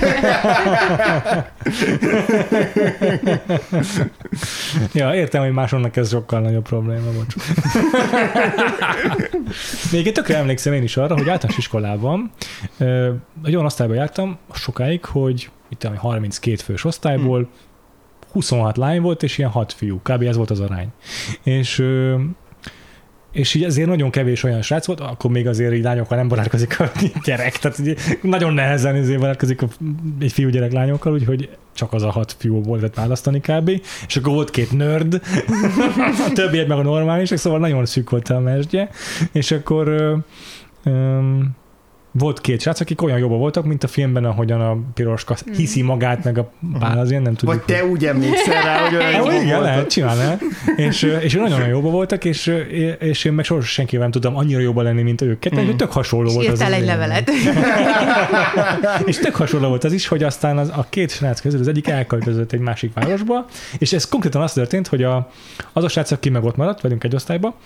ja, 4.92 5.14
értem, 5.14 5.42
hogy 5.42 5.52
másonnak 5.52 5.96
ez 5.96 6.08
sokkal 6.08 6.40
nagyobb 6.40 6.64
probléma, 6.64 7.12
bocs. 7.12 7.34
Még 9.92 10.06
egy 10.06 10.12
tökre 10.12 10.36
emlékszem, 10.36 10.58
emlékszem 10.66 10.72
én 10.72 10.82
is 10.82 10.96
arra, 10.96 11.18
hogy 11.18 11.28
általános 11.28 11.58
iskolában 11.58 12.30
egy 13.44 13.54
olyan 13.54 13.64
osztályban 13.64 13.96
jártam 13.96 14.38
sokáig, 14.52 15.04
hogy 15.04 15.50
itt 15.68 15.82
32 15.82 16.56
fős 16.56 16.84
osztályból 16.84 17.48
26 18.32 18.76
lány 18.76 19.00
volt, 19.00 19.22
és 19.22 19.38
ilyen 19.38 19.50
6 19.50 19.72
fiú. 19.72 20.00
Kb. 20.02 20.22
ez 20.22 20.36
volt 20.36 20.50
az 20.50 20.60
arány. 20.60 20.88
És 21.42 21.84
és 23.32 23.54
így 23.54 23.64
ezért 23.64 23.88
nagyon 23.88 24.10
kevés 24.10 24.42
olyan 24.42 24.62
srác 24.62 24.86
volt, 24.86 25.00
akkor 25.00 25.30
még 25.30 25.48
azért 25.48 25.74
így 25.74 25.82
lányokkal 25.82 26.16
nem 26.16 26.28
barátkozik 26.28 26.80
a 26.80 26.90
gyerek, 27.24 27.58
tehát 27.58 27.78
így 27.78 27.98
nagyon 28.22 28.52
nehezen 28.52 28.96
azért 28.96 29.20
barátkozik 29.20 29.60
egy 30.20 30.32
fiú 30.32 30.48
gyerek 30.48 30.72
lányokkal, 30.72 31.12
úgyhogy 31.12 31.48
csak 31.74 31.92
az 31.92 32.02
a 32.02 32.10
hat 32.10 32.36
fiú 32.38 32.62
volt 32.62 32.80
lehet 32.80 32.96
választani 32.96 33.40
kb. 33.40 33.70
És 34.06 34.16
akkor 34.16 34.32
volt 34.32 34.50
két 34.50 34.72
nörd, 34.72 35.20
a 36.28 36.32
többiek 36.32 36.66
meg 36.66 36.78
a 36.78 36.82
normális, 36.82 37.32
szóval 37.34 37.58
nagyon 37.58 37.86
szűk 37.86 38.10
volt 38.10 38.28
a 38.28 38.40
mesdje, 38.40 38.90
és 39.32 39.50
akkor 39.50 40.16
um, 40.84 41.58
volt 42.12 42.40
két 42.40 42.60
srác, 42.60 42.80
akik 42.80 43.02
olyan 43.02 43.18
jobban 43.18 43.38
voltak, 43.38 43.64
mint 43.64 43.84
a 43.84 43.86
filmben, 43.86 44.24
ahogyan 44.24 44.60
a 44.60 44.76
piroska 44.94 45.36
mm. 45.50 45.52
hiszi 45.54 45.82
magát, 45.82 46.24
meg 46.24 46.38
a 46.38 46.50
bál 46.78 46.98
az 46.98 47.10
ilyen, 47.10 47.22
nem 47.22 47.34
tudjuk. 47.34 47.66
Vagy 47.66 47.76
te 47.76 47.84
úgy 47.84 48.06
emlékszel 48.06 48.62
rá, 48.62 48.82
hogy 48.82 48.96
olyan 48.96 49.12
jobban 49.12 49.42
Igen, 49.42 49.60
lehet, 49.60 49.90
csinálni. 49.90 50.38
és, 50.76 51.02
és 51.02 51.34
nagyon 51.34 51.68
jobban 51.68 51.92
voltak, 51.92 52.24
és, 52.24 52.46
és 52.98 53.24
én 53.24 53.32
meg 53.32 53.44
soha 53.44 53.60
senkivel 53.60 54.02
nem 54.02 54.10
tudtam 54.10 54.36
annyira 54.36 54.60
jobban 54.60 54.84
lenni, 54.84 55.02
mint 55.02 55.20
őket, 55.20 55.60
mm. 55.60 55.76
tök 55.76 55.92
hasonló 55.92 56.32
volt. 56.32 56.46
És 56.46 56.52
az 56.52 56.60
egy 56.60 56.84
levelet. 56.84 57.30
és 59.06 59.18
tök 59.18 59.34
hasonló 59.34 59.68
volt 59.68 59.84
az 59.84 59.92
is, 59.92 60.06
hogy 60.06 60.22
aztán 60.22 60.58
az, 60.58 60.68
a 60.68 60.86
két 60.88 61.10
srác 61.10 61.40
közül 61.40 61.60
az 61.60 61.68
egyik 61.68 61.88
elköltözött 61.88 62.52
egy 62.52 62.60
másik 62.60 62.92
városba, 62.94 63.46
és 63.78 63.92
ez 63.92 64.08
konkrétan 64.08 64.42
az 64.42 64.52
történt, 64.52 64.86
hogy 64.86 65.02
a, 65.02 65.30
az 65.72 65.84
a 65.84 65.88
srác, 65.88 66.10
aki 66.10 66.28
meg 66.28 66.44
ott 66.44 66.56
maradt 66.56 66.80
velünk 66.80 67.04
egy 67.04 67.14
osztályba, 67.14 67.56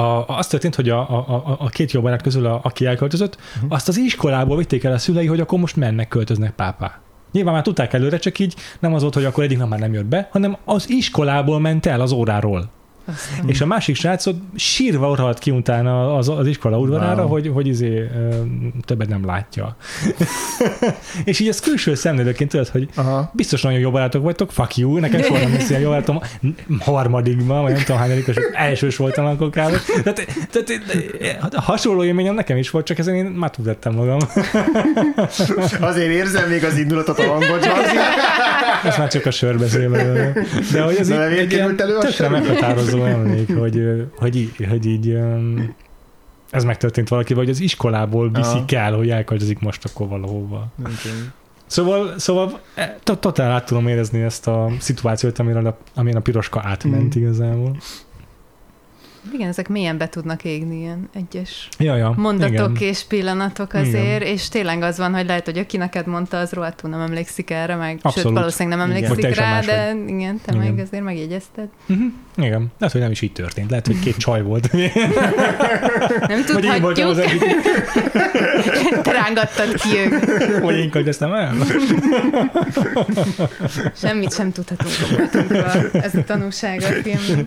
a, 0.00 0.24
azt 0.26 0.50
történt, 0.50 0.74
hogy 0.74 0.88
a, 0.88 0.98
a, 0.98 1.24
a, 1.28 1.56
a 1.58 1.68
két 1.68 1.92
jó 1.92 2.00
barát 2.00 2.22
közül, 2.22 2.46
a, 2.46 2.60
aki 2.62 2.86
elköltözött, 2.86 3.38
uh-huh. 3.54 3.72
azt 3.72 3.88
az 3.88 3.96
iskolából 3.98 4.56
vitték 4.56 4.84
el 4.84 4.92
a 4.92 4.98
szülei, 4.98 5.26
hogy 5.26 5.40
akkor 5.40 5.58
most 5.58 5.76
mennek, 5.76 6.08
költöznek 6.08 6.54
pápá. 6.54 7.00
Nyilván 7.32 7.54
már 7.54 7.62
tudták 7.62 7.92
előre, 7.92 8.18
csak 8.18 8.38
így 8.38 8.54
nem 8.80 8.94
az 8.94 9.00
volt, 9.00 9.14
hogy 9.14 9.24
akkor 9.24 9.44
egyik 9.44 9.58
nap 9.58 9.68
már 9.68 9.78
nem 9.78 9.92
jött 9.92 10.04
be, 10.04 10.28
hanem 10.32 10.56
az 10.64 10.90
iskolából 10.90 11.60
ment 11.60 11.86
el 11.86 12.00
az 12.00 12.12
óráról. 12.12 12.70
Aztán. 13.04 13.48
És 13.48 13.60
a 13.60 13.66
másik 13.66 13.96
srácot 13.96 14.36
sírva 14.54 15.08
orhalt 15.08 15.38
ki 15.38 15.50
utána 15.50 16.16
az, 16.16 16.28
az 16.28 16.46
iskola 16.46 16.78
udvarára, 16.78 17.22
wow. 17.22 17.30
hogy, 17.30 17.50
hogy 17.54 17.66
izé, 17.66 18.10
többet 18.84 19.08
nem 19.08 19.26
látja. 19.26 19.76
és 21.24 21.40
így 21.40 21.48
ez 21.48 21.60
külső 21.60 21.94
szemlélőként 21.94 22.50
tudod, 22.50 22.68
hogy 22.68 22.88
Aha. 22.94 23.30
biztos 23.34 23.62
nagyon 23.62 23.78
jó 23.78 23.90
barátok 23.90 24.22
vagytok, 24.22 24.52
fuck 24.52 24.76
you, 24.76 24.98
nekem 24.98 25.22
soha 25.22 25.38
nem 25.38 25.52
lesz 25.52 25.70
jó 25.70 25.88
barátom 25.88 26.20
harmadikban, 26.78 27.62
vagy 27.62 27.72
nem 27.72 27.82
tudom 27.82 28.00
hányadikos, 28.00 28.36
elsős 28.52 28.96
voltam 28.96 29.26
akkor 29.26 29.48
kb. 29.48 30.02
Tehát, 30.02 30.26
tehát, 30.50 31.54
hasonló 31.54 32.04
élményem 32.04 32.34
nekem 32.34 32.56
is 32.56 32.70
volt, 32.70 32.86
csak 32.86 32.98
ezen 32.98 33.14
én 33.14 33.24
már 33.24 33.50
tudtam 33.50 33.94
magam. 33.94 34.18
Azért 35.90 36.10
érzem 36.10 36.48
még 36.48 36.64
az 36.64 36.76
indulatot 36.78 37.18
a 37.18 37.26
hangot, 37.26 37.66
Ez 38.84 38.96
már 38.98 39.08
csak 39.08 39.26
a 39.26 39.30
sör 39.30 39.58
beszél 39.58 39.90
De 40.72 40.82
hogy 40.82 40.96
ez 40.96 41.10
így, 41.10 41.16
egy 41.16 41.52
ilyen 41.52 41.76
tökre 41.76 42.28
meghatározó 42.28 42.91
meghatározó 42.96 43.28
emlék, 43.28 43.56
hogy, 43.58 44.08
hogy, 44.16 44.36
így, 44.36 44.66
hogy 44.68 44.86
így 44.86 45.18
ez 46.50 46.64
megtörtént 46.64 47.08
valaki, 47.08 47.34
vagy 47.34 47.50
az 47.50 47.60
iskolából 47.60 48.30
viszik 48.30 48.72
el, 48.72 48.94
hogy 48.94 49.10
elköltözik 49.10 49.58
most 49.58 49.84
akkor 49.84 50.08
valahova. 50.08 50.66
Okay. 50.78 51.18
Szóval, 51.66 52.18
szóval 52.18 52.60
e, 52.74 52.98
totál 53.02 53.50
át 53.50 53.66
tudom 53.66 53.88
érezni 53.88 54.22
ezt 54.22 54.46
a 54.46 54.70
szituációt, 54.78 55.38
amire 55.38 55.58
a, 55.58 55.78
amire 55.94 56.18
a 56.18 56.20
piroska 56.20 56.60
átment 56.64 57.16
mm. 57.16 57.20
igazából. 57.20 57.76
Igen, 59.30 59.48
ezek 59.48 59.68
milyen 59.68 59.98
be 59.98 60.08
tudnak 60.08 60.44
égni 60.44 60.78
ilyen 60.78 61.08
egyes 61.14 61.68
ja, 61.78 61.96
ja, 61.96 62.14
mondatok 62.16 62.80
igen. 62.80 62.88
és 62.88 63.02
pillanatok 63.04 63.72
azért, 63.72 64.20
igen. 64.20 64.34
és 64.34 64.48
tényleg 64.48 64.82
az 64.82 64.98
van, 64.98 65.14
hogy 65.14 65.26
lehet, 65.26 65.44
hogy 65.44 65.58
aki 65.58 65.76
neked 65.76 66.06
mondta, 66.06 66.38
az 66.38 66.52
rohadtul 66.52 66.90
nem 66.90 67.00
emlékszik 67.00 67.50
erre, 67.50 67.74
meg 67.74 67.98
Abszolút. 68.02 68.28
sőt, 68.28 68.38
valószínűleg 68.38 68.78
nem 68.78 68.88
emlékszik 68.90 69.18
igen. 69.18 69.32
rá, 69.32 69.60
de 69.60 69.94
vagy. 69.94 70.08
igen, 70.08 70.40
te 70.44 70.52
igen. 70.54 70.66
meg 70.66 70.78
azért 70.78 71.02
megjegyezted. 71.02 71.68
Uh-huh. 71.88 72.06
Igen, 72.36 72.72
lehet, 72.78 72.92
hogy 72.92 73.00
nem 73.00 73.10
is 73.10 73.20
így 73.20 73.32
történt, 73.32 73.70
lehet, 73.70 73.86
hogy 73.86 73.98
két 73.98 74.16
csaj 74.16 74.42
volt. 74.42 74.72
nem 76.28 76.44
tudhatjuk. 76.44 77.20
Te 79.02 79.12
rángattad 79.12 79.74
ki 79.74 79.88
őket. 79.98 80.58
Vagy 80.60 80.78
én 80.78 80.90
köldöztem 80.90 81.32
el? 81.32 81.54
Semmit 84.02 84.34
sem 84.34 84.52
tudhatunk 84.52 84.92
Ez 85.92 86.14
a 86.14 86.24
tanulsága 86.24 86.86
a 86.86 86.90
filmben. 87.02 87.46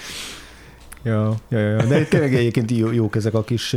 Ja, 1.03 1.35
ja, 1.49 1.59
ja, 1.59 1.83
de 1.83 2.03
tényleg 2.03 2.35
egyébként 2.35 2.71
jó, 2.71 2.91
jók 2.91 3.15
ezek 3.15 3.33
a 3.33 3.43
kis, 3.43 3.75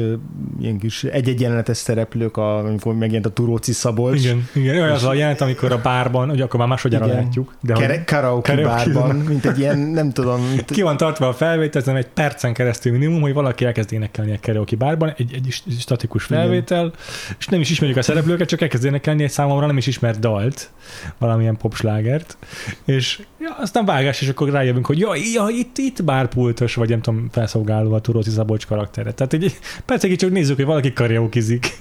ilyen 0.60 0.78
kis 0.78 1.04
egy-egy 1.04 1.40
jelenetes 1.40 1.76
szereplők, 1.76 2.36
amikor 2.36 2.94
megjelent 2.94 3.26
a 3.26 3.30
Turóci 3.30 3.72
Szabolcs. 3.72 4.24
Igen, 4.24 4.48
igen 4.52 4.74
olyan 4.74 4.90
az 4.90 5.04
a 5.04 5.14
jelenet, 5.14 5.40
amikor 5.40 5.72
a 5.72 5.80
bárban, 5.80 6.30
ugye 6.30 6.44
akkor 6.44 6.58
már 6.58 6.68
másodjára 6.68 7.06
látjuk. 7.06 7.54
De 7.60 7.72
Kere- 7.72 8.04
karaoke, 8.04 8.54
karaoke 8.54 8.84
bárban, 8.92 9.16
mint 9.16 9.46
egy 9.46 9.58
ilyen, 9.58 9.78
nem 9.78 10.10
tudom. 10.12 10.40
Mint... 10.48 10.64
Ki 10.64 10.82
van 10.82 10.96
tartva 10.96 11.28
a 11.28 11.32
felvétel, 11.32 11.82
ez 11.82 11.88
egy 11.88 12.08
percen 12.08 12.52
keresztül 12.52 12.92
minimum, 12.92 13.20
hogy 13.20 13.32
valaki 13.32 13.64
elkezd 13.64 13.92
énekelni 13.92 14.30
egy 14.30 14.40
karaoke 14.40 14.76
bárban, 14.76 15.14
egy, 15.16 15.32
egy 15.34 15.62
statikus 15.78 16.24
felvétel, 16.24 16.84
igen. 16.84 16.94
és 17.38 17.46
nem 17.46 17.60
is 17.60 17.70
ismerjük 17.70 17.98
a 17.98 18.02
szereplőket, 18.02 18.48
csak 18.48 18.60
elkezd 18.60 18.84
énekelni 18.84 19.22
egy 19.22 19.30
számomra 19.30 19.66
nem 19.66 19.76
is 19.76 19.86
ismert 19.86 20.18
dalt, 20.18 20.70
valamilyen 21.18 21.56
popslágert, 21.56 22.36
és 22.84 23.22
ja, 23.40 23.56
aztán 23.60 23.84
vágás, 23.84 24.20
és 24.20 24.28
akkor 24.28 24.50
rájövünk, 24.50 24.86
hogy 24.86 24.98
ja, 24.98 25.14
ja 25.34 25.46
itt, 25.48 25.78
itt 25.78 26.04
bárpultos, 26.04 26.74
vagy 26.74 26.88
nem 26.88 27.00
tudom, 27.00 27.13
felszolgálva 27.30 27.96
a 27.96 28.00
Turóci 28.00 28.30
Szabolcs 28.30 28.66
karaktere. 28.66 29.12
Tehát 29.12 29.32
egy 29.32 29.58
percekig 29.84 30.18
csak 30.18 30.30
nézzük, 30.30 30.56
hogy 30.56 30.64
valaki 30.64 30.92
karaokizik. 30.92 31.76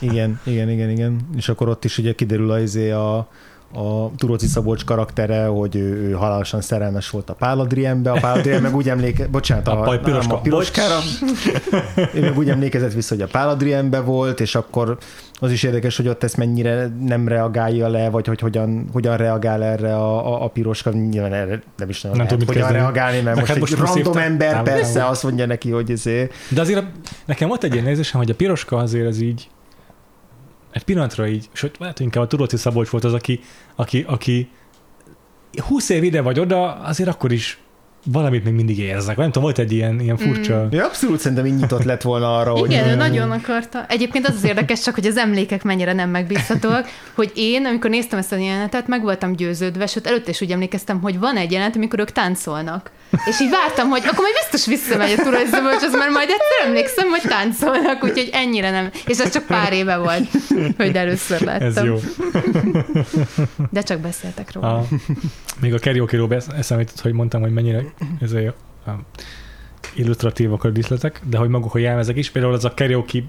igen, 0.00 0.40
igen, 0.44 0.70
igen, 0.70 0.90
igen. 0.90 1.20
És 1.36 1.48
akkor 1.48 1.68
ott 1.68 1.84
is 1.84 1.98
ugye 1.98 2.12
kiderül 2.12 2.50
az 2.50 2.62
izé 2.62 2.90
a, 2.90 3.28
a 3.74 4.10
Turóci 4.16 4.46
Szabolcs 4.46 4.84
karaktere, 4.84 5.46
hogy 5.46 5.76
ő, 5.76 6.08
ő 6.08 6.12
halálosan 6.12 6.60
szerelmes 6.60 7.10
volt 7.10 7.30
a 7.30 7.34
Páladrienbe, 7.34 8.10
a 8.10 8.20
Páladrien 8.20 8.62
meg 8.62 8.74
úgy 8.74 8.88
emléke, 8.88 9.28
bocsánat, 9.38 9.68
a, 9.68 9.82
a, 9.82 9.98
piroska, 9.98 10.34
a 10.34 10.40
piroskára, 10.40 10.98
ő 12.14 12.20
meg 12.20 12.38
úgy 12.38 12.48
emlékezett 12.50 12.92
vissza, 12.92 13.14
hogy 13.14 13.22
a 13.22 13.26
Páladrienbe 13.26 14.00
volt, 14.00 14.40
és 14.40 14.54
akkor 14.54 14.98
az 15.40 15.52
is 15.52 15.62
érdekes, 15.62 15.96
hogy 15.96 16.08
ott 16.08 16.22
ezt 16.22 16.36
mennyire 16.36 16.88
nem 17.00 17.28
reagálja 17.28 17.88
le, 17.88 18.10
vagy 18.10 18.26
hogy 18.26 18.40
hogyan, 18.40 18.86
hogyan 18.92 19.16
reagál 19.16 19.62
erre 19.62 19.96
a, 19.96 20.32
a, 20.32 20.44
a 20.44 20.48
piroska, 20.48 20.90
nyilván 20.90 21.32
erre 21.32 21.62
nem 21.76 21.88
is 21.88 22.00
nagyon 22.02 22.16
nem 22.16 22.26
lehet, 22.26 22.44
hogyan 22.44 22.54
kezdeni. 22.54 22.78
reagálni, 22.78 23.20
mert 23.20 23.36
most, 23.36 23.48
hát 23.48 23.58
most 23.58 23.72
egy 23.72 23.78
random 23.78 24.16
ember 24.16 24.54
nem, 24.54 24.64
persze 24.64 24.98
nem. 24.98 25.08
azt 25.08 25.22
mondja 25.22 25.46
neki, 25.46 25.70
hogy 25.70 25.90
ezért. 25.90 26.32
De 26.48 26.60
azért 26.60 26.84
nekem 27.24 27.48
volt 27.48 27.64
egy 27.64 27.72
ilyen 27.72 27.84
nézésem, 27.84 28.20
hogy 28.20 28.30
a 28.30 28.34
piroska 28.34 28.76
azért 28.76 29.06
az 29.06 29.20
így 29.20 29.48
egy 30.72 30.84
pillanatra 30.84 31.26
így, 31.26 31.48
sőt, 31.52 31.78
lehet, 31.78 31.96
hogy 31.96 32.06
inkább 32.06 32.22
a 32.22 32.26
Turóci 32.26 32.56
Szabolcs 32.56 32.88
volt 32.88 33.04
az, 33.04 33.12
aki, 33.12 33.40
aki, 33.74 34.04
aki 34.08 34.48
20 35.56 35.88
év 35.88 36.02
ide 36.02 36.20
vagy 36.20 36.40
oda, 36.40 36.72
azért 36.72 37.08
akkor 37.08 37.32
is 37.32 37.58
valamit 38.04 38.44
még 38.44 38.52
mindig 38.52 38.78
érzek. 38.78 39.16
Nem 39.16 39.26
tudom, 39.26 39.42
volt 39.42 39.58
egy 39.58 39.72
ilyen, 39.72 40.00
ilyen 40.00 40.16
furcsa... 40.16 40.64
Mm. 40.64 40.68
Ja, 40.70 40.84
abszolút 40.84 41.20
szerintem 41.20 41.46
így 41.46 41.54
nyitott 41.54 41.82
lett 41.82 42.02
volna 42.02 42.36
arra, 42.36 42.50
hogy... 42.50 42.70
Igen, 42.70 42.88
ő 42.88 42.94
nagyon 42.94 43.30
akarta. 43.30 43.86
Egyébként 43.88 44.28
az 44.28 44.34
az 44.34 44.44
érdekes 44.44 44.80
csak, 44.80 44.94
hogy 44.94 45.06
az 45.06 45.16
emlékek 45.16 45.62
mennyire 45.62 45.92
nem 45.92 46.10
megbízhatóak, 46.10 46.86
hogy 47.14 47.32
én, 47.34 47.66
amikor 47.66 47.90
néztem 47.90 48.18
ezt 48.18 48.32
a 48.32 48.36
jelenetet, 48.36 48.86
meg 48.86 49.02
voltam 49.02 49.32
győződve, 49.32 49.86
sőt, 49.86 50.06
előtte 50.06 50.30
is 50.30 50.40
úgy 50.40 50.50
emlékeztem, 50.50 51.00
hogy 51.00 51.18
van 51.18 51.36
egy 51.36 51.52
jelenet, 51.52 51.76
amikor 51.76 51.98
ők 51.98 52.12
táncolnak. 52.12 52.90
És 53.26 53.40
így 53.40 53.50
vártam, 53.50 53.88
hogy 53.88 54.02
akkor 54.04 54.18
majd 54.18 54.34
biztos 54.40 54.66
visszamegy 54.66 55.12
a 55.18 55.22
tulajdonos, 55.22 55.82
az 55.82 55.92
mert 55.92 56.10
majd 56.10 56.28
egyszer 56.28 56.66
emlékszem, 56.66 57.08
hogy 57.08 57.20
táncolnak, 57.20 58.04
úgyhogy 58.04 58.30
ennyire 58.32 58.70
nem. 58.70 58.90
És 59.06 59.18
ez 59.18 59.32
csak 59.32 59.46
pár 59.46 59.72
éve 59.72 59.96
volt, 59.96 60.28
hogy 60.76 60.96
először 60.96 61.40
láttam. 61.40 61.66
Ez 61.66 61.82
jó. 61.84 61.98
De 63.70 63.82
csak 63.82 64.00
beszéltek 64.00 64.52
róla. 64.52 64.76
A, 64.76 64.86
még 65.60 65.74
a 65.74 65.78
karaoke-ról 65.78 66.34
eszembe 66.56 66.84
hogy 67.02 67.12
mondtam, 67.12 67.40
hogy 67.40 67.52
mennyire 67.52 67.84
ez 68.20 68.32
a, 68.32 68.54
illustratívak 69.94 70.64
a 70.64 70.70
díszletek, 70.70 71.20
de 71.24 71.38
hogy 71.38 71.48
maguk 71.48 71.74
a 71.74 71.78
jelmezek 71.78 72.16
is, 72.16 72.30
például 72.30 72.54
az 72.54 72.64
a 72.64 72.74
karaoke 72.76 73.22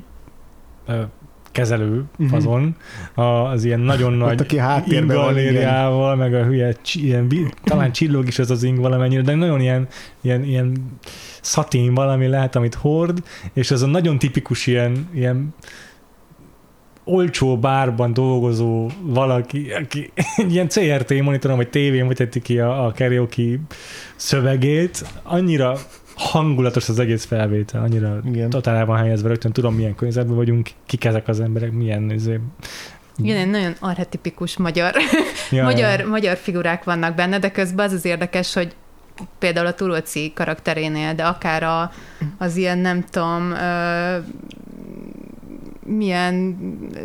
kezelő 1.53 2.03
mhm. 2.17 2.27
fazon, 2.27 2.75
az 3.15 3.63
ilyen 3.63 3.79
nagyon 3.79 4.13
nagy 4.13 4.41
aki 4.41 4.59
ingalériával, 4.85 6.15
meg 6.15 6.33
a 6.33 6.43
hülye, 6.43 6.75
ilyen, 6.93 7.51
talán 7.63 7.91
csillog 7.91 8.27
is 8.27 8.39
ez 8.39 8.49
az 8.49 8.63
ing 8.63 8.79
valamennyire, 8.79 9.21
de 9.21 9.35
nagyon 9.35 9.59
ilyen, 9.59 9.87
ilyen, 10.21 10.43
ilyen 10.43 10.97
szatén 11.41 11.93
valami 11.93 12.27
lehet, 12.27 12.55
amit 12.55 12.73
hord, 12.73 13.23
és 13.53 13.71
ez 13.71 13.81
a 13.81 13.87
nagyon 13.87 14.19
tipikus 14.19 14.67
ilyen, 14.67 15.09
ilyen 15.13 15.53
olcsó 17.03 17.57
bárban 17.57 18.13
dolgozó 18.13 18.89
valaki, 19.01 19.71
aki 19.71 20.11
ilyen 20.51 20.67
CRT 20.67 21.21
monitoron 21.21 21.57
vagy 21.57 21.69
tévén 21.69 22.05
mutati 22.05 22.41
ki 22.41 22.59
a, 22.59 22.85
a 22.85 22.93
karaoke 22.95 23.59
szövegét, 24.15 25.05
annyira 25.23 25.77
hangulatos 26.15 26.89
az 26.89 26.99
egész 26.99 27.25
felvétel, 27.25 27.81
annyira 27.81 28.19
Igen. 28.25 28.49
totálában 28.49 28.97
helyezve, 28.97 29.27
rögtön 29.27 29.51
tudom, 29.51 29.75
milyen 29.75 29.95
környezetben 29.95 30.35
vagyunk, 30.35 30.69
kik 30.85 31.05
ezek 31.05 31.27
az 31.27 31.39
emberek, 31.39 31.71
milyen 31.71 32.11
izé, 32.11 32.39
igen, 33.17 33.37
egy 33.37 33.49
nagyon 33.49 33.75
arhetipikus 33.79 34.57
magyar, 34.57 34.93
ja, 35.51 35.63
magyar, 35.71 35.99
ja. 35.99 36.07
magyar 36.07 36.37
figurák 36.37 36.83
vannak 36.83 37.15
benne, 37.15 37.39
de 37.39 37.51
közben 37.51 37.85
az 37.85 37.93
az 37.93 38.05
érdekes, 38.05 38.53
hogy 38.53 38.75
például 39.39 39.67
a 39.67 39.73
Turóci 39.73 40.31
karakterénél, 40.35 41.13
de 41.13 41.23
akár 41.23 41.63
a, 41.63 41.91
az 42.37 42.55
ilyen, 42.55 42.77
nem 42.77 43.03
tudom, 43.03 43.53
milyen 45.85 46.57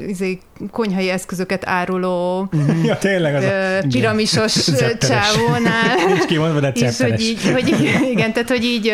izé, 0.06 0.38
konyhai 0.70 1.08
eszközöket 1.08 1.68
áruló 1.68 2.48
ja, 2.84 2.98
tényleg 2.98 3.34
az 3.34 3.44
a, 3.44 3.86
piramisos 3.88 4.70
csávónál. 4.98 5.96
Nincs 6.06 6.24
kimondva, 6.24 6.60
de 6.60 6.68
és 6.74 7.00
hogy 7.00 7.20
így, 7.20 7.50
hogy 7.52 7.68
igen, 8.10 8.32
tehát 8.32 8.48
hogy 8.48 8.64
így 8.64 8.88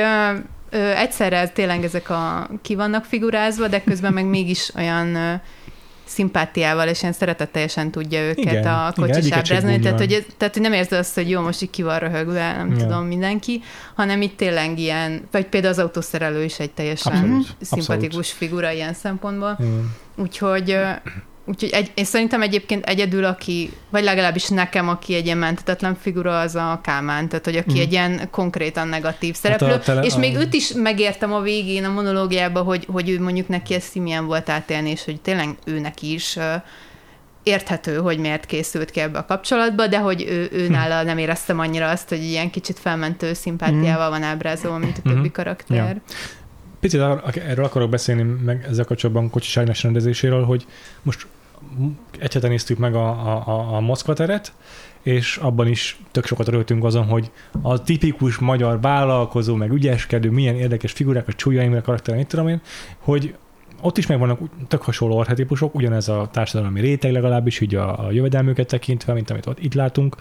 ö, 0.70 0.78
egyszerre 0.78 1.49
tényleg 1.49 1.85
ezek 1.85 2.11
a 2.11 2.49
ki 2.62 2.74
vannak 2.74 3.05
figurázva, 3.05 3.68
de 3.68 3.82
közben 3.82 4.12
meg 4.12 4.24
mégis 4.24 4.72
olyan 4.76 5.14
ö, 5.14 5.32
szimpátiával 6.05 6.89
és 6.89 7.01
ilyen 7.01 7.13
szeretetteljesen 7.13 7.91
tudja 7.91 8.21
őket 8.21 8.39
igen, 8.39 8.67
a 8.67 8.93
kocsis 8.93 9.31
ábrázni. 9.31 9.79
Tehát 9.79 9.99
hogy, 9.99 10.27
tehát, 10.37 10.55
hogy 10.55 10.63
nem 10.63 10.73
érzed 10.73 10.99
azt, 10.99 11.15
hogy 11.15 11.31
jó, 11.31 11.41
most 11.41 11.63
így 11.63 11.71
ki 11.71 11.83
van 11.83 11.99
röhögve, 11.99 12.53
nem 12.53 12.71
ja. 12.71 12.77
tudom, 12.77 13.05
mindenki, 13.05 13.63
hanem 13.95 14.23
itt 14.23 14.37
tényleg 14.37 14.79
ilyen, 14.79 15.29
vagy 15.31 15.47
például 15.47 15.73
az 15.73 15.79
autószerelő 15.79 16.45
is 16.45 16.59
egy 16.59 16.71
teljesen 16.71 17.13
Abszolút. 17.13 17.57
szimpatikus 17.61 18.17
Abszolút. 18.17 18.27
figura 18.27 18.71
ilyen 18.71 18.95
szempontból. 18.95 19.57
Igen. 19.59 19.93
Úgyhogy 20.17 20.77
Úgyhogy 21.47 21.71
egy, 21.71 21.91
én 21.95 22.05
szerintem 22.05 22.43
egyébként 22.43 22.87
egyedül, 22.87 23.25
aki, 23.25 23.73
vagy 23.91 24.05
legalábbis 24.05 24.49
nekem, 24.49 24.89
aki 24.89 25.15
egy 25.15 25.25
ilyen 25.25 25.39
mentetetlen 25.39 25.95
figura, 25.95 26.41
az 26.41 26.55
a 26.55 26.81
Kálmán, 26.83 27.29
tehát 27.29 27.45
hogy 27.45 27.57
aki 27.57 27.79
mm. 27.79 27.81
egy 27.81 27.93
ilyen 27.93 28.29
konkrétan 28.31 28.89
negatív 28.89 29.35
szereplő, 29.35 29.67
hát 29.69 29.85
tele, 29.85 30.03
és 30.03 30.15
a... 30.15 30.19
még 30.19 30.37
őt 30.37 30.55
is 30.55 30.73
megértem 30.73 31.33
a 31.33 31.41
végén 31.41 31.85
a 31.85 31.93
monológiában, 31.93 32.65
hogy, 32.65 32.87
hogy 32.93 33.11
ő 33.11 33.21
mondjuk 33.21 33.49
neki 33.49 33.75
ezt 33.75 33.95
milyen 33.95 34.27
volt 34.27 34.49
átélni, 34.49 34.91
és 34.91 35.05
hogy 35.05 35.21
tényleg 35.21 35.49
ő 35.65 35.81
neki 35.81 36.13
is 36.13 36.39
érthető, 37.43 37.97
hogy 37.97 38.19
miért 38.19 38.47
készült 38.47 38.91
ki 38.91 39.01
ebbe 39.01 39.19
a 39.19 39.25
kapcsolatba, 39.25 39.87
de 39.87 39.99
hogy 39.99 40.25
ő, 40.29 40.49
ő 40.53 40.69
nála 40.69 41.03
nem 41.03 41.19
éreztem 41.19 41.59
annyira 41.59 41.89
azt, 41.89 42.09
hogy 42.09 42.23
ilyen 42.23 42.51
kicsit 42.51 42.79
felmentő 42.79 43.33
szimpátiával 43.33 44.11
van 44.11 44.23
ábrázolva, 44.23 44.79
mint 44.79 44.99
a 44.99 45.03
többi 45.03 45.19
Mhm. 45.19 45.33
karakter. 45.33 45.77
Ja. 45.77 46.03
Picit 46.81 47.01
erről 47.49 47.65
akarok 47.65 47.91
beszélni 47.91 48.23
meg 48.23 48.67
ezzel 48.69 48.85
kapcsolatban 48.85 49.31
Kocsis 49.31 49.57
Ágnes 49.57 49.83
rendezéséről, 49.83 50.45
hogy 50.45 50.67
most 51.03 51.27
egy 52.18 52.33
hete 52.33 52.49
néztük 52.49 52.79
meg 52.79 52.95
a, 52.95 53.09
a, 53.09 53.75
a, 53.75 53.81
Moszkva 53.81 54.12
teret, 54.12 54.53
és 55.03 55.37
abban 55.37 55.66
is 55.66 55.99
tök 56.11 56.27
sokat 56.27 56.49
rögtünk 56.49 56.85
azon, 56.85 57.05
hogy 57.05 57.31
a 57.62 57.83
tipikus 57.83 58.39
magyar 58.39 58.81
vállalkozó, 58.81 59.55
meg 59.55 59.72
ügyeskedő, 59.72 60.31
milyen 60.31 60.55
érdekes 60.55 60.93
figurák, 60.93 61.29
a 61.29 61.33
csúlyaim, 61.33 61.75
a 61.75 61.81
karakter, 61.81 62.16
mit 62.16 62.27
tudom 62.27 62.49
én, 62.49 62.61
hogy 62.99 63.35
ott 63.81 63.99
is 63.99 64.07
megvannak 64.07 64.41
tök 64.68 64.83
hasonló 64.83 65.18
archetípusok, 65.18 65.75
ugyanez 65.75 66.09
a 66.09 66.29
társadalmi 66.33 66.81
réteg 66.81 67.12
legalábbis, 67.12 67.61
így 67.61 67.75
a, 67.75 68.07
a 68.07 68.11
jövedelmüket 68.11 68.66
tekintve, 68.66 69.12
mint 69.12 69.31
amit 69.31 69.47
ott 69.47 69.59
itt 69.59 69.75
látunk, 69.75 70.16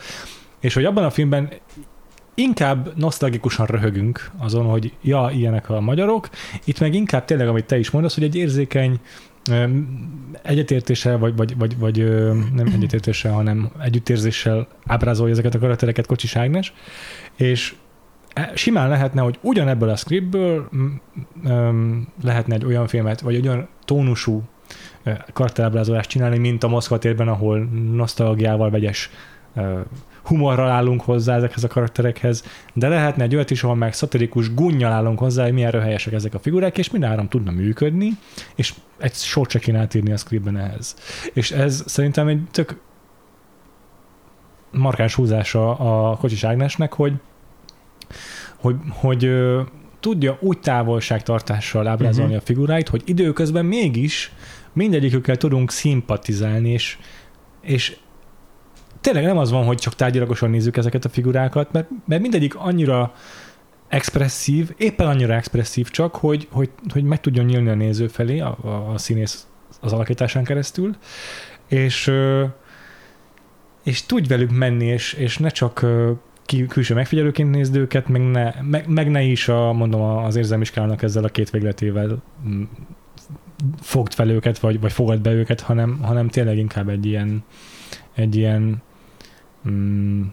és 0.60 0.74
hogy 0.74 0.86
abban 0.86 1.04
a 1.04 1.10
filmben 1.10 1.50
inkább 2.36 2.98
nosztalgikusan 2.98 3.66
röhögünk 3.66 4.32
azon, 4.38 4.66
hogy 4.66 4.94
ja, 5.02 5.30
ilyenek 5.34 5.70
a 5.70 5.82
magyarok, 5.82 6.30
itt 6.64 6.80
meg 6.80 6.94
inkább 6.94 7.26
tényleg, 7.26 7.48
amit 7.48 7.66
te 7.66 7.80
is 7.80 7.90
mondasz, 7.90 8.14
hogy 8.14 8.24
egy 8.24 8.36
érzékeny 8.36 9.00
egyetértéssel, 10.42 11.18
vagy, 11.18 11.36
vagy, 11.36 11.58
vagy, 11.58 11.78
vagy 11.78 11.98
nem 12.54 12.68
egyetértéssel, 12.74 13.32
hanem 13.34 13.72
együttérzéssel 13.80 14.68
ábrázolja 14.86 15.34
ezeket 15.34 15.56
a 15.56 15.60
karaktereket 15.60 16.06
Kocsis 16.06 16.36
Ágnes, 16.36 16.74
és 17.36 17.76
e- 18.34 18.52
simán 18.56 18.90
lehetne, 18.90 19.22
hogy 19.22 19.40
ugyanebből 19.42 19.90
a 19.90 19.96
scriptből 19.96 20.70
lehetne 22.24 22.56
egy 22.56 22.66
olyan 22.66 22.88
filmet, 22.88 23.22
vagy 23.22 23.36
egy 23.36 23.48
olyan 23.48 23.68
tónusú 23.86 24.44
karakterábrázolást 25.34 26.10
csinálni, 26.10 26.38
mint 26.38 26.64
a 26.64 26.68
Moszkva 26.68 26.98
térben, 26.98 27.28
ahol 27.28 27.60
nosztalgiával 27.94 28.70
vegyes 28.70 29.10
humorral 30.24 30.70
állunk 30.70 31.02
hozzá 31.02 31.36
ezekhez 31.36 31.64
a 31.64 31.68
karakterekhez, 31.68 32.44
de 32.74 32.88
lehetne 32.88 33.24
egy 33.24 33.36
olyat 33.36 33.52
is, 33.52 33.64
ahol 33.64 33.76
meg 33.76 33.94
szatirikus 33.94 34.54
gunnyal 34.54 34.92
állunk 34.92 35.20
hozzá, 35.20 35.44
hogy 35.44 35.54
milyen 35.54 35.72
röhelyesek 35.72 36.14
ezek 36.14 36.34
a 36.34 36.40
figurák, 36.40 36.78
és 36.78 36.90
mindhárom 36.90 37.28
tudna 37.28 37.52
működni, 37.52 38.10
és 38.56 38.74
egy 38.98 39.14
sort 39.14 39.50
se 39.50 39.60
kéne 39.60 39.80
átírni 39.80 40.12
a 40.12 40.18
scriptben 40.18 40.58
ehhez. 40.58 40.96
És 41.34 41.52
ez 41.52 41.84
szerintem 41.86 42.28
egy 42.28 42.42
tök 42.52 42.80
markáns 44.72 45.16
húzása 45.16 45.76
a 45.76 46.18
Kocsis 46.18 46.44
Ágnesnek, 46.44 46.94
hogy, 46.94 47.14
hogy, 48.56 48.76
hogy 48.90 49.32
tudja 50.00 50.38
úgy 50.40 50.60
távolságtartással 50.60 51.88
ábrázolni 51.88 52.32
Mhm. 52.32 52.42
a 52.42 52.46
figuráit, 52.46 52.90
hogy 52.90 53.02
időközben 53.06 53.66
mégis 53.66 54.32
mindegyikükkel 54.74 55.38
tudunk 55.38 55.72
szimpatizálni, 55.72 56.70
és, 56.70 56.98
és 57.62 57.98
tényleg 59.04 59.24
nem 59.24 59.38
az 59.38 59.52
van, 59.52 59.66
hogy 59.66 59.78
csak 59.78 59.96
tárgyilagosan 59.96 60.50
nézzük 60.50 60.78
ezeket 60.78 61.06
a 61.06 61.10
figurákat, 61.10 61.72
mert, 61.72 61.90
mert 62.08 62.22
mindegyik 62.22 62.56
annyira 62.56 63.14
expresszív, 63.88 64.74
éppen 64.78 65.08
annyira 65.08 65.34
expresszív 65.34 65.90
csak, 65.90 66.16
hogy, 66.16 66.48
hogy, 66.52 66.70
hogy 66.90 67.04
meg 67.04 67.20
tudjon 67.20 67.46
nyílni 67.46 67.70
a 67.70 67.76
néző 67.76 68.08
felé, 68.08 68.40
a, 68.40 68.58
a, 68.62 68.68
a 68.94 68.98
színész 68.98 69.48
az 69.82 69.94
alakításán 69.94 70.44
keresztül, 70.44 70.96
és, 71.68 72.12
és 73.84 74.06
tudj 74.06 74.28
velük 74.28 74.52
menni, 74.52 74.86
és, 74.86 75.14
és 75.14 75.38
ne 75.38 75.50
csak 75.50 75.86
ki, 76.46 76.66
külső 76.66 76.94
megfigyelőként 76.94 77.52
nézd 77.52 77.76
őket, 77.76 78.08
meg 78.08 78.22
ne, 78.22 78.54
meg, 78.62 78.88
meg 78.88 79.10
ne 79.10 79.22
is 79.22 79.48
a, 79.48 79.74
mondom, 79.74 80.02
az 80.02 80.36
érzelmi 80.36 80.66
skálának 80.66 81.02
ezzel 81.02 81.24
a 81.24 81.30
két 81.30 81.50
végletével 81.50 82.24
mm, 82.48 82.64
fogd 83.82 84.14
fel 84.14 84.30
őket, 84.30 84.60
vagy, 84.60 84.80
vagy 84.80 84.92
fogad 84.92 85.22
be 85.22 85.32
őket, 85.32 85.62
hanem, 85.62 86.00
hanem 86.02 86.28
tényleg 86.28 86.58
inkább 86.58 86.90
egy 86.90 87.06
ilyen, 87.06 87.44
egy 88.14 88.36
ilyen 88.36 88.82
mm, 89.70 90.24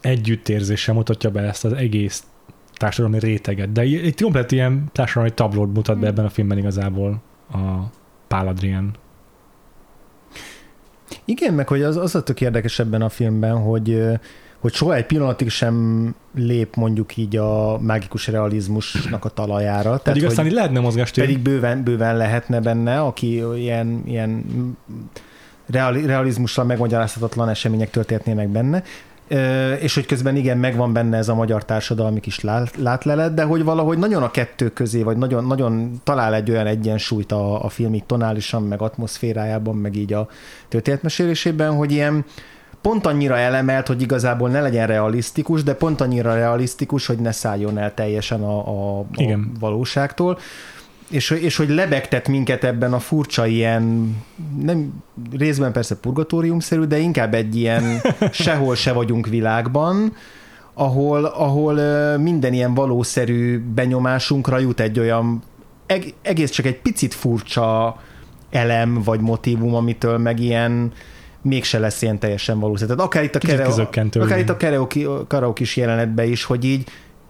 együttérzéssel 0.00 0.94
mutatja 0.94 1.30
be 1.30 1.40
ezt 1.40 1.64
az 1.64 1.72
egész 1.72 2.24
társadalmi 2.78 3.18
réteget. 3.18 3.72
De 3.72 3.80
egy 3.80 4.20
komplet 4.20 4.52
ilyen 4.52 4.88
társadalmi 4.92 5.34
tablót 5.34 5.74
mutat 5.74 5.98
be 5.98 6.06
ebben 6.06 6.24
a 6.24 6.28
filmben 6.28 6.58
igazából 6.58 7.22
a 7.52 7.90
Pál 8.28 8.48
Adrián. 8.48 8.94
Igen, 11.24 11.54
meg 11.54 11.68
hogy 11.68 11.82
az, 11.82 11.96
az 11.96 12.14
a 12.14 12.22
tök 12.22 12.40
érdekes 12.40 12.78
ebben 12.78 13.02
a 13.02 13.08
filmben, 13.08 13.58
hogy, 13.62 14.02
hogy 14.58 14.72
soha 14.72 14.94
egy 14.94 15.06
pillanatig 15.06 15.48
sem 15.48 16.14
lép 16.34 16.76
mondjuk 16.76 17.16
így 17.16 17.36
a 17.36 17.78
mágikus 17.80 18.26
realizmusnak 18.26 19.24
a 19.24 19.28
talajára. 19.28 19.98
Pedig 19.98 20.22
hogy 20.22 20.30
aztán 20.30 20.46
így 20.46 20.52
lehetne 20.52 20.80
mozgástér. 20.80 21.24
pedig 21.24 21.42
bőven, 21.42 21.84
bőven 21.84 22.16
lehetne 22.16 22.60
benne, 22.60 23.00
aki 23.00 23.42
ilyen, 23.56 24.02
ilyen 24.06 24.44
reali, 25.70 26.06
realizmussal 26.06 26.64
megmagyarázhatatlan 26.64 27.48
események 27.48 27.90
történhetnének 27.90 28.48
benne. 28.48 28.82
És 29.80 29.94
hogy 29.94 30.06
közben 30.06 30.36
igen, 30.36 30.58
megvan 30.58 30.92
benne 30.92 31.16
ez 31.16 31.28
a 31.28 31.34
magyar 31.34 31.64
társadalmi 31.64 32.20
kis 32.20 32.40
lát- 32.40 32.76
látlelet, 32.76 33.34
de 33.34 33.42
hogy 33.42 33.64
valahogy 33.64 33.98
nagyon 33.98 34.22
a 34.22 34.30
kettő 34.30 34.68
közé, 34.68 35.02
vagy 35.02 35.16
nagyon, 35.16 35.44
nagyon 35.44 36.00
talál 36.04 36.34
egy 36.34 36.50
olyan 36.50 36.66
egyensúlyt 36.66 37.32
a, 37.32 37.64
a 37.64 37.68
film 37.68 37.94
így 37.94 38.04
tonálisan, 38.04 38.62
meg 38.62 38.82
atmoszférájában, 38.82 39.76
meg 39.76 39.96
így 39.96 40.12
a 40.12 40.28
történetmesélésében, 40.68 41.74
hogy 41.74 41.92
ilyen 41.92 42.24
pont 42.80 43.06
annyira 43.06 43.36
elemelt, 43.36 43.86
hogy 43.86 44.02
igazából 44.02 44.48
ne 44.48 44.60
legyen 44.60 44.86
realisztikus, 44.86 45.62
de 45.62 45.74
pont 45.74 46.00
annyira 46.00 46.34
realisztikus, 46.34 47.06
hogy 47.06 47.18
ne 47.18 47.32
szálljon 47.32 47.78
el 47.78 47.94
teljesen 47.94 48.42
a, 48.42 48.68
a, 48.68 48.98
a 48.98 49.38
valóságtól. 49.60 50.38
És, 51.10 51.30
és 51.30 51.56
hogy 51.56 51.68
lebegtet 51.68 52.28
minket 52.28 52.64
ebben 52.64 52.92
a 52.92 52.98
furcsa 52.98 53.46
ilyen, 53.46 54.16
nem 54.62 55.02
részben 55.38 55.72
persze 55.72 55.96
purgatóriumszerű, 55.96 56.82
de 56.82 56.98
inkább 56.98 57.34
egy 57.34 57.56
ilyen 57.56 58.00
sehol 58.32 58.74
se 58.74 58.92
vagyunk 58.92 59.26
világban, 59.26 60.12
ahol, 60.74 61.24
ahol 61.24 61.74
minden 62.16 62.52
ilyen 62.52 62.74
valószerű 62.74 63.58
benyomásunkra 63.74 64.58
jut 64.58 64.80
egy 64.80 64.98
olyan 64.98 65.42
eg- 65.86 66.14
egész 66.22 66.50
csak 66.50 66.66
egy 66.66 66.80
picit 66.80 67.14
furcsa 67.14 67.96
elem 68.50 69.02
vagy 69.02 69.20
motivum, 69.20 69.74
amitől 69.74 70.18
meg 70.18 70.40
ilyen 70.40 70.92
mégse 71.42 71.78
lesz 71.78 72.02
ilyen 72.02 72.18
teljesen 72.18 72.60
valószerű. 72.60 72.86
Tehát 72.86 73.06
akár 73.06 73.22
itt 73.24 73.34
a, 73.34 73.38
kereo, 73.38 73.86
akár 74.12 74.38
itt 74.38 74.48
a 74.48 74.56
karaoke, 74.56 75.00
karaoke 75.28 75.62
is 75.62 75.76
jelenetben 75.76 76.26
is, 76.26 76.44
hogy 76.44 76.64
így 76.64 76.88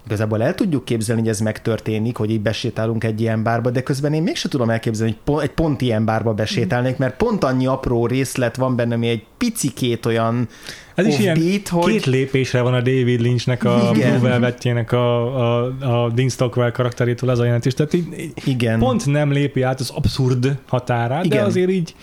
igazából 0.09 0.43
el 0.43 0.55
tudjuk 0.55 0.85
képzelni, 0.85 1.21
hogy 1.21 1.31
ez 1.31 1.41
megtörténik, 1.41 2.17
hogy 2.17 2.31
így 2.31 2.41
besétálunk 2.41 3.05
egy 3.05 3.21
ilyen 3.21 3.43
bárba, 3.43 3.71
de 3.71 3.83
közben 3.83 4.13
én 4.13 4.23
mégsem 4.23 4.51
tudom 4.51 4.71
elképzelni, 4.71 5.13
hogy 5.13 5.21
pont, 5.25 5.43
egy 5.43 5.51
pont 5.51 5.81
ilyen 5.81 6.05
bárba 6.05 6.35
besétálnék, 6.35 6.97
mert 6.97 7.17
pont 7.17 7.45
annyi 7.45 7.67
apró 7.67 8.07
részlet 8.07 8.57
van 8.57 8.77
benne, 8.77 8.95
ami 8.95 9.09
egy 9.09 9.25
picikét 9.39 10.07
olyan 10.07 10.49
Ez 10.95 11.07
is 11.07 11.19
ilyen 11.19 11.37
offbeat, 11.37 11.69
hogy 11.69 11.93
két 11.93 12.07
lépésre 12.07 12.61
van 12.61 12.75
a 12.75 12.81
David 12.81 13.21
Lynchnek 13.21 13.65
a 13.65 13.91
Igen. 13.95 14.19
Blue 14.19 14.29
Velvetjének 14.29 14.93
a, 14.93 15.37
a, 15.61 15.65
a 15.81 16.11
Dean 16.11 16.29
Stockwell 16.29 16.71
karakterétől 16.71 17.31
az 17.31 17.39
a 17.39 17.45
jelentés. 17.45 17.75
Tehát 17.75 17.93
így, 17.93 18.07
így 18.19 18.33
igen. 18.45 18.79
pont 18.79 19.07
nem 19.07 19.33
lépi 19.33 19.63
át 19.63 19.81
az 19.81 19.91
abszurd 19.91 20.59
határát, 20.67 21.25
Igen. 21.25 21.39
de 21.39 21.45
azért 21.45 21.71
így 21.71 21.95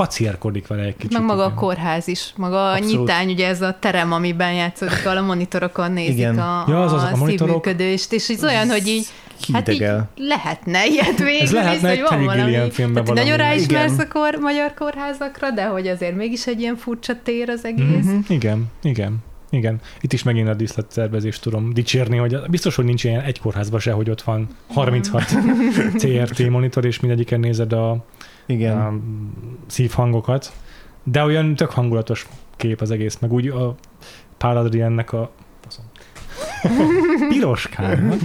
kacérkodik 0.00 0.66
vele 0.66 0.82
egy 0.82 0.96
kicsit. 0.96 1.12
Meg 1.12 1.22
maga 1.26 1.42
a 1.42 1.44
igen. 1.44 1.56
kórház 1.56 2.08
is, 2.08 2.32
maga 2.36 2.70
a 2.70 2.72
Abszolút. 2.74 2.98
nyitány, 2.98 3.30
ugye 3.30 3.48
ez 3.48 3.62
a 3.62 3.76
terem, 3.80 4.12
amiben 4.12 4.52
játszódik, 4.52 5.06
ahol 5.06 5.16
a 5.16 5.22
monitorokon 5.22 5.92
nézik 5.92 6.16
Igen. 6.18 6.38
a, 6.38 6.64
Ja, 6.68 6.82
az 6.82 6.92
azok 6.92 7.08
a 7.20 7.22
a 7.22 7.26
szívműködést, 7.26 8.12
és 8.12 8.28
ez 8.28 8.44
olyan, 8.44 8.68
hogy 8.68 8.86
így, 8.86 9.06
hát 9.52 9.68
így 9.68 9.86
lehetne 10.16 10.86
ilyet 10.86 11.18
végül, 11.18 11.40
Ez 11.40 11.52
lehetne 11.52 11.88
hogy 11.88 11.98
egy 11.98 12.04
van 12.08 12.24
valami. 12.24 12.70
Filmben 12.70 13.04
hát, 13.06 13.14
Nagyon 13.14 13.36
valami. 13.36 13.50
ráismersz 13.52 13.92
Igen. 13.92 14.06
a 14.06 14.12
kor, 14.12 14.34
magyar 14.40 14.74
kórházakra, 14.74 15.50
de 15.50 15.64
hogy 15.64 15.88
azért 15.88 16.16
mégis 16.16 16.46
egy 16.46 16.60
ilyen 16.60 16.76
furcsa 16.76 17.12
tér 17.22 17.48
az 17.48 17.64
egész. 17.64 18.04
Mhm, 18.04 18.18
Igen, 18.28 18.66
igen. 18.82 19.16
Igen, 19.52 19.80
itt 20.00 20.12
is 20.12 20.22
megint 20.22 20.48
a 20.48 20.54
díszlettervezést 20.54 21.42
tudom 21.42 21.72
dicsérni, 21.72 22.16
hogy 22.16 22.36
biztos, 22.50 22.74
hogy 22.76 22.84
nincs 22.84 23.04
ilyen 23.04 23.20
egy 23.20 23.40
kórházban 23.40 23.80
se, 23.80 23.92
hogy 23.92 24.10
ott 24.10 24.22
van 24.22 24.48
36 24.68 25.24
CRT 25.96 26.48
monitor, 26.48 26.84
és 26.84 27.00
mindegyiken 27.00 27.40
nézed 27.40 27.72
a, 27.72 28.04
Igen. 28.50 28.78
a 28.78 28.94
szívhangokat, 29.66 30.52
de 31.02 31.24
olyan 31.24 31.54
tök 31.54 31.70
hangulatos 31.70 32.26
kép 32.56 32.80
az 32.80 32.90
egész, 32.90 33.18
meg 33.18 33.32
úgy 33.32 33.48
a 33.48 33.74
Pál 34.38 34.56
Adriennek 34.56 35.12
a 35.12 35.30
piroskán 37.28 38.12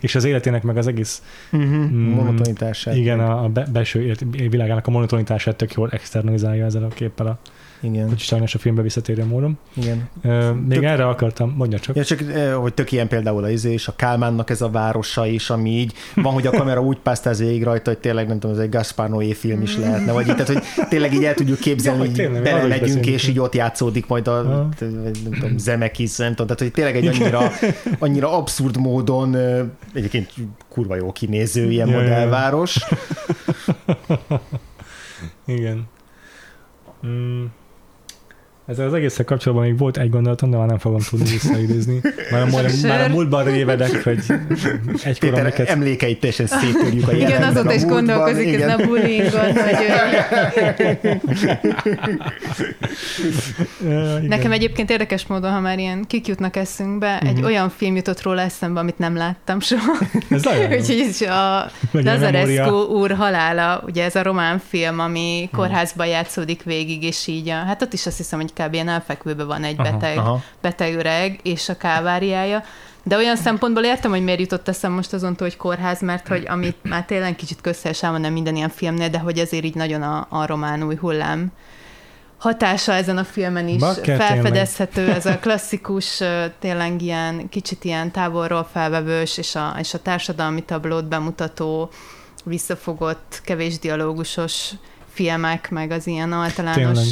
és 0.00 0.14
az 0.14 0.24
életének 0.24 0.62
meg 0.62 0.76
az 0.76 0.86
egész 0.86 1.22
Uh-huh. 1.52 1.90
Monotonitását. 1.90 2.94
igen, 2.94 3.20
a, 3.20 3.44
a 3.44 3.48
be, 3.48 3.66
belső 3.72 4.02
élet, 4.02 4.24
világának 4.30 4.86
a 4.86 4.90
monotonitását 4.90 5.56
tök 5.56 5.72
jól 5.72 5.88
externalizálja 5.90 6.64
ezzel 6.64 6.84
a 6.84 6.88
képpel 6.88 7.26
a 7.26 7.38
Igen. 7.80 8.08
hogy 8.08 8.18
sajnos 8.18 8.54
a 8.54 8.58
filmbe 8.58 8.82
visszatérő 8.82 9.24
módon. 9.24 9.58
Igen. 9.74 10.08
Ö, 10.22 10.52
még 10.52 10.68
Tök- 10.78 10.84
erre 10.88 11.06
akartam, 11.06 11.54
mondja 11.56 11.78
csak. 11.78 11.96
Ja, 11.96 12.04
csak 12.04 12.20
hogy 12.54 12.74
tök 12.74 12.92
ilyen 12.92 13.08
például 13.08 13.44
a 13.44 13.50
izé 13.50 13.72
és 13.72 13.88
a 13.88 13.96
Kálmánnak 13.96 14.50
ez 14.50 14.60
a 14.62 14.70
városa 14.70 15.26
is, 15.26 15.50
ami 15.50 15.70
így 15.70 15.92
van, 16.14 16.32
hogy 16.32 16.46
a 16.46 16.50
kamera 16.50 16.82
úgy 16.82 16.98
pásztáz 16.98 17.38
végig 17.38 17.62
rajta, 17.62 17.90
hogy 17.90 17.98
tényleg 17.98 18.26
nem 18.28 18.38
tudom, 18.38 18.56
ez 18.56 18.62
egy 18.62 18.68
Gaspar 18.70 19.08
Noé 19.08 19.32
film 19.32 19.62
is 19.62 19.76
lehetne, 19.76 20.12
vagy 20.12 20.28
így, 20.28 20.36
tehát, 20.36 20.48
hogy 20.48 20.62
tényleg 20.88 21.14
így 21.14 21.24
el 21.24 21.34
tudjuk 21.34 21.58
képzelni, 21.58 21.98
Ja, 22.00 22.06
hogy 22.06 22.14
tényleg, 22.14 22.80
beszélünk. 22.80 23.06
és 23.06 23.28
így 23.28 23.38
ott 23.38 23.54
játszódik 23.54 24.06
majd 24.06 24.26
a 24.28 24.38
Aha. 24.38 24.68
nem 24.80 25.32
tudom, 25.32 25.58
Zemeckis, 25.58 26.16
nem 26.16 26.34
tudom, 26.34 26.46
tehát 26.46 26.60
hogy 26.62 26.70
tényleg 26.72 26.96
egy 26.96 27.06
annyira, 27.06 27.50
annyira 27.98 28.36
abszurd 28.36 28.76
módon 28.76 29.36
egyébként 29.94 30.32
kurva 30.68 30.96
jó 30.96 31.12
kinéző 31.12 31.70
ilyen 31.70 31.88
Ja, 31.88 31.94
ja, 31.94 32.00
ja. 32.02 32.08
modellváros. 32.08 32.78
Igen. 35.46 35.86
Mm. 37.06 37.44
Ezzel 38.68 38.86
az 38.86 38.94
egészen 38.94 39.24
kapcsolatban 39.24 39.66
még 39.66 39.78
volt 39.78 39.98
egy 39.98 40.10
gondolatom, 40.10 40.50
de 40.50 40.56
már 40.56 40.66
nem 40.66 40.78
fogom 40.78 40.98
tudni 41.10 41.30
visszaidézni. 41.30 42.00
Már 42.30 42.42
a, 42.42 42.46
múlt, 42.46 42.82
már 42.82 43.00
a 43.00 43.08
múltban 43.08 43.44
révedek, 43.44 44.02
hogy 44.04 44.18
egykor 45.02 45.28
Péter 45.28 45.40
amiket... 45.40 45.68
emlékeit 45.68 46.20
teljesen 46.20 46.46
szétörjük 46.46 47.08
a 47.08 47.12
Igen, 47.12 47.28
jelenben, 47.28 47.48
azóta 47.56 47.68
a 47.68 47.72
is 47.74 47.84
gondolkozik 47.84 48.46
igen. 48.46 48.60
ezen 48.70 48.80
a 48.80 48.86
bullyingon, 48.86 49.40
hogy 49.40 49.78
igen. 51.00 51.20
Nekem 54.28 54.52
egyébként 54.52 54.90
érdekes 54.90 55.26
módon, 55.26 55.50
ha 55.52 55.60
már 55.60 55.78
ilyen 55.78 56.04
kik 56.06 56.26
jutnak 56.26 56.56
eszünkbe, 56.56 57.18
egy 57.18 57.36
Mhm. 57.36 57.44
olyan 57.44 57.70
film 57.70 57.96
jutott 57.96 58.22
róla 58.22 58.40
eszembe, 58.40 58.80
amit 58.80 58.98
nem 58.98 59.16
láttam 59.16 59.60
soha. 59.60 59.92
Ez. 60.30 60.46
Úgyhogy 60.46 61.04
ez 61.08 61.20
a 61.20 61.70
Lazarescu 61.92 62.76
úr 62.76 63.10
halála, 63.10 63.82
ugye 63.86 64.04
ez 64.04 64.14
a 64.16 64.22
román 64.22 64.60
film, 64.68 64.98
ami 64.98 65.48
kórházban 65.52 66.06
játszódik 66.06 66.62
végig, 66.62 67.02
és 67.02 67.26
így, 67.26 67.48
a, 67.48 67.54
hát 67.54 67.82
ott 67.82 67.92
is 67.92 68.06
azt 68.06 68.16
hiszem, 68.16 68.40
hogy 68.40 68.52
kb. 68.58 68.74
ilyen 68.74 68.88
elfekvőben 68.88 69.46
van 69.46 69.64
egy 69.64 69.78
Aha, 69.78 69.90
beteg, 69.90 70.18
Aha. 70.18 70.42
beteg 70.60 70.94
öreg, 70.94 71.40
és 71.42 71.68
a 71.68 71.76
káváriája. 71.76 72.62
De 73.02 73.16
olyan 73.16 73.36
szempontból 73.36 73.84
értem, 73.84 74.10
hogy 74.10 74.24
miért 74.24 74.40
jutott 74.40 74.68
eszem 74.68 74.92
most 74.92 75.12
azon, 75.12 75.36
hogy 75.38 75.56
kórház, 75.56 76.00
mert 76.00 76.28
hogy 76.28 76.44
amit 76.48 76.76
már 76.82 77.04
tényleg 77.04 77.36
kicsit 77.36 77.60
közhelyes 77.60 78.00
van 78.00 78.20
nem 78.20 78.32
minden 78.32 78.56
ilyen 78.56 78.68
filmnél, 78.68 79.08
de 79.08 79.18
hogy 79.18 79.38
ezért 79.38 79.64
így 79.64 79.74
nagyon 79.74 80.02
a, 80.02 80.26
a 80.30 80.46
román 80.46 80.82
új 80.82 80.96
hullám 80.96 81.52
hatása 82.38 82.92
ezen 82.92 83.18
a 83.18 83.24
filmen 83.24 83.68
is 83.68 83.80
Bakker, 83.80 84.04
tényleg. 84.04 84.26
felfedezhető, 84.26 85.10
ez 85.10 85.26
a 85.26 85.38
klasszikus, 85.38 86.22
tényleg 86.58 87.02
ilyen 87.02 87.48
kicsit 87.48 87.84
ilyen 87.84 88.10
távolról 88.10 88.68
felvevős, 88.72 89.38
és 89.38 89.54
a, 89.54 89.76
és 89.78 89.94
a 89.94 90.02
társadalmi 90.02 90.62
tablót 90.62 91.08
bemutató, 91.08 91.90
visszafogott, 92.44 93.40
kevés 93.44 93.78
dialógusos 93.78 94.70
filmek, 95.12 95.70
meg 95.70 95.90
az 95.90 96.06
ilyen 96.06 96.32
általános 96.32 96.76
Tényleg. 96.76 97.04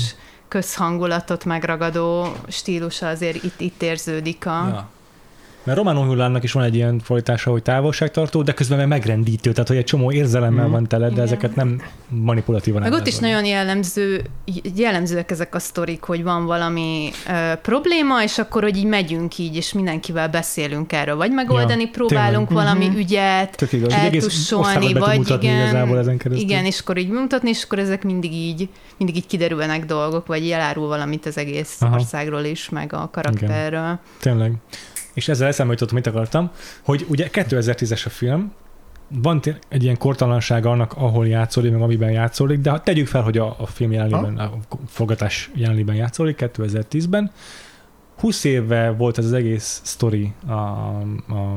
Közhangulatot 0.56 1.44
megragadó 1.44 2.26
stílusa 2.48 3.08
azért 3.08 3.42
itt, 3.44 3.60
itt 3.60 3.82
érződik 3.82 4.46
a... 4.46 4.68
Ja. 4.68 4.88
Mert 5.66 5.78
Román 5.78 5.96
Hullámnak 5.96 6.42
is 6.42 6.52
van 6.52 6.64
egy 6.64 6.74
ilyen 6.74 6.98
folytása, 6.98 7.50
hogy 7.50 7.62
távolságtartó, 7.62 8.42
de 8.42 8.52
közben 8.52 8.78
meg 8.78 8.88
megrendítő, 8.88 9.52
tehát 9.52 9.68
hogy 9.68 9.76
egy 9.76 9.84
csomó 9.84 10.12
érzelemmel 10.12 10.62
Mhm. 10.64 10.72
van 10.72 10.86
tele, 10.86 11.06
de 11.06 11.12
Igen. 11.12 11.24
ezeket 11.24 11.54
nem 11.54 11.80
manipulatívan 12.08 12.82
Meg 12.82 12.92
ott 12.92 13.06
is 13.06 13.16
nagyon 13.18 13.44
jellemző, 13.44 14.24
jellemzőek 14.76 15.30
ezek 15.30 15.54
a 15.54 15.58
sztorik, 15.58 16.02
hogy 16.02 16.22
van 16.22 16.44
valami 16.46 17.10
ö, 17.28 17.54
probléma, 17.62 18.22
és 18.22 18.38
akkor, 18.38 18.62
hogy 18.62 18.76
így 18.76 18.84
megyünk 18.84 19.38
így, 19.38 19.56
és 19.56 19.72
mindenkivel 19.72 20.28
beszélünk 20.28 20.92
erről, 20.92 21.16
vagy 21.16 21.30
megoldani 21.32 21.82
Ja, 21.82 21.88
próbálunk 21.92 22.48
tényleg. 22.48 22.64
valami 22.66 22.86
Mhm. 22.86 22.96
ügyet, 22.96 23.56
Tök 23.56 23.72
igaz. 23.72 23.92
Eltussolni, 23.92 24.92
vagy 24.92 25.30
igen, 25.30 25.76
ezen 25.96 26.16
keresztül. 26.18 26.48
igen, 26.48 26.64
és 26.64 26.80
akkor 26.80 26.96
így 26.98 27.08
mutatni, 27.10 27.48
és 27.48 27.62
akkor 27.64 27.78
ezek 27.78 28.02
mindig 28.04 28.32
így, 28.32 28.68
mindig 28.96 29.16
így 29.16 29.26
kiderülnek 29.26 29.84
dolgok, 29.84 30.26
vagy 30.26 30.50
elárul 30.50 30.86
valamit 30.86 31.26
az 31.26 31.38
egész 31.38 31.76
Aha. 31.80 31.94
országról 31.94 32.44
is, 32.44 32.68
meg 32.68 32.92
a 32.92 33.08
karakterről. 33.12 33.98
Tényleg. 34.20 34.52
És 35.16 35.28
ezzel 35.28 35.48
eszembe 35.48 35.72
jutott, 35.72 35.92
mit 35.92 36.06
akartam, 36.06 36.50
hogy 36.82 37.06
ugye 37.08 37.28
2010-es 37.32 38.06
a 38.06 38.08
film, 38.08 38.52
van 39.08 39.40
egy 39.68 39.82
ilyen 39.82 39.98
kortalansága 39.98 40.70
annak, 40.70 40.92
ahol 40.92 41.26
játszódik, 41.26 41.72
meg 41.72 41.82
amiben 41.82 42.10
játszódik, 42.10 42.60
de 42.60 42.70
ha 42.70 42.80
tegyük 42.80 43.06
fel, 43.06 43.22
hogy 43.22 43.38
a, 43.38 43.56
a 43.58 43.66
film 43.66 43.92
jelenlében, 43.92 44.38
a 44.38 44.52
forgatás 44.88 45.50
jelenlében 45.54 45.94
játszódik, 45.94 46.36
2010-ben, 46.40 47.30
20 48.18 48.44
éve 48.44 48.90
volt 48.90 49.18
ez 49.18 49.24
az 49.24 49.32
egész 49.32 49.80
sztori 49.84 50.32
a, 50.46 50.52
a 50.52 51.56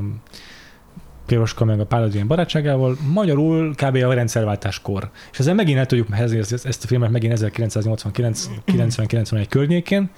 Piroska 1.26 1.66
meg 1.66 1.80
a 1.80 1.86
Páladin 1.86 2.28
barátságával, 2.28 2.98
magyarul 3.14 3.76
kb. 3.76 3.96
a 3.96 4.14
rendszerváltáskor. 4.14 5.10
És 5.32 5.40
ezzel 5.40 5.54
megint 5.54 5.78
el 5.78 5.86
tudjuk 5.86 6.14
helyezni 6.14 6.38
ezt, 6.38 6.66
ezt 6.66 6.84
a 6.84 6.88
filmet 6.88 7.10
megint 7.10 7.40
1989-91 7.40 9.46
környékén, 9.50 10.10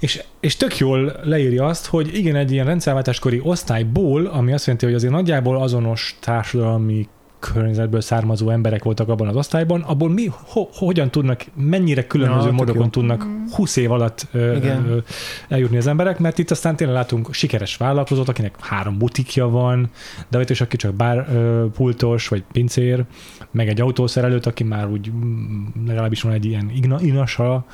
és, 0.00 0.22
és 0.40 0.56
tök 0.56 0.78
jól 0.78 1.16
leírja 1.22 1.66
azt, 1.66 1.86
hogy 1.86 2.14
igen, 2.14 2.36
egy 2.36 2.52
ilyen 2.52 2.66
rendszerváltáskori 2.66 3.40
osztályból, 3.42 4.26
ami 4.26 4.52
azt 4.52 4.64
jelenti, 4.64 4.86
hogy 4.86 4.94
azért 4.94 5.12
nagyjából 5.12 5.62
azonos 5.62 6.16
társadalmi 6.20 7.08
környezetből 7.52 8.00
származó 8.00 8.50
emberek 8.50 8.84
voltak 8.84 9.08
abban 9.08 9.28
az 9.28 9.36
osztályban, 9.36 9.80
abból 9.80 10.10
mi, 10.10 10.30
ho, 10.46 10.66
hogyan 10.72 11.10
tudnak, 11.10 11.44
mennyire 11.54 12.06
különböző 12.06 12.46
Ja, 12.46 12.52
módokon 12.52 12.82
jó. 12.82 12.88
tudnak 12.88 13.26
20 13.50 13.76
év 13.76 13.92
alatt 13.92 14.26
ö, 14.32 14.38
ö, 14.38 14.98
eljutni 15.48 15.76
az 15.76 15.86
emberek, 15.86 16.18
mert 16.18 16.38
itt 16.38 16.50
aztán 16.50 16.76
tényleg 16.76 16.96
látunk 16.96 17.34
sikeres 17.34 17.76
vállalkozót, 17.76 18.28
akinek 18.28 18.54
három 18.60 18.98
butikja 18.98 19.48
van, 19.48 19.90
de 20.28 20.38
ott 20.38 20.50
is 20.50 20.60
aki 20.60 20.76
csak 20.76 20.94
bár 20.94 21.28
ö, 21.32 21.64
pultos, 21.74 22.28
vagy 22.28 22.44
pincér, 22.52 23.04
meg 23.50 23.68
egy 23.68 23.80
autószerelőt, 23.80 24.46
aki 24.46 24.64
már 24.64 24.88
úgy 24.88 25.10
mm, 25.10 25.64
legalábbis 25.86 26.22
van 26.22 26.32
egy 26.32 26.44
ilyen 26.44 26.70
igna, 26.74 27.00
inasa. 27.00 27.64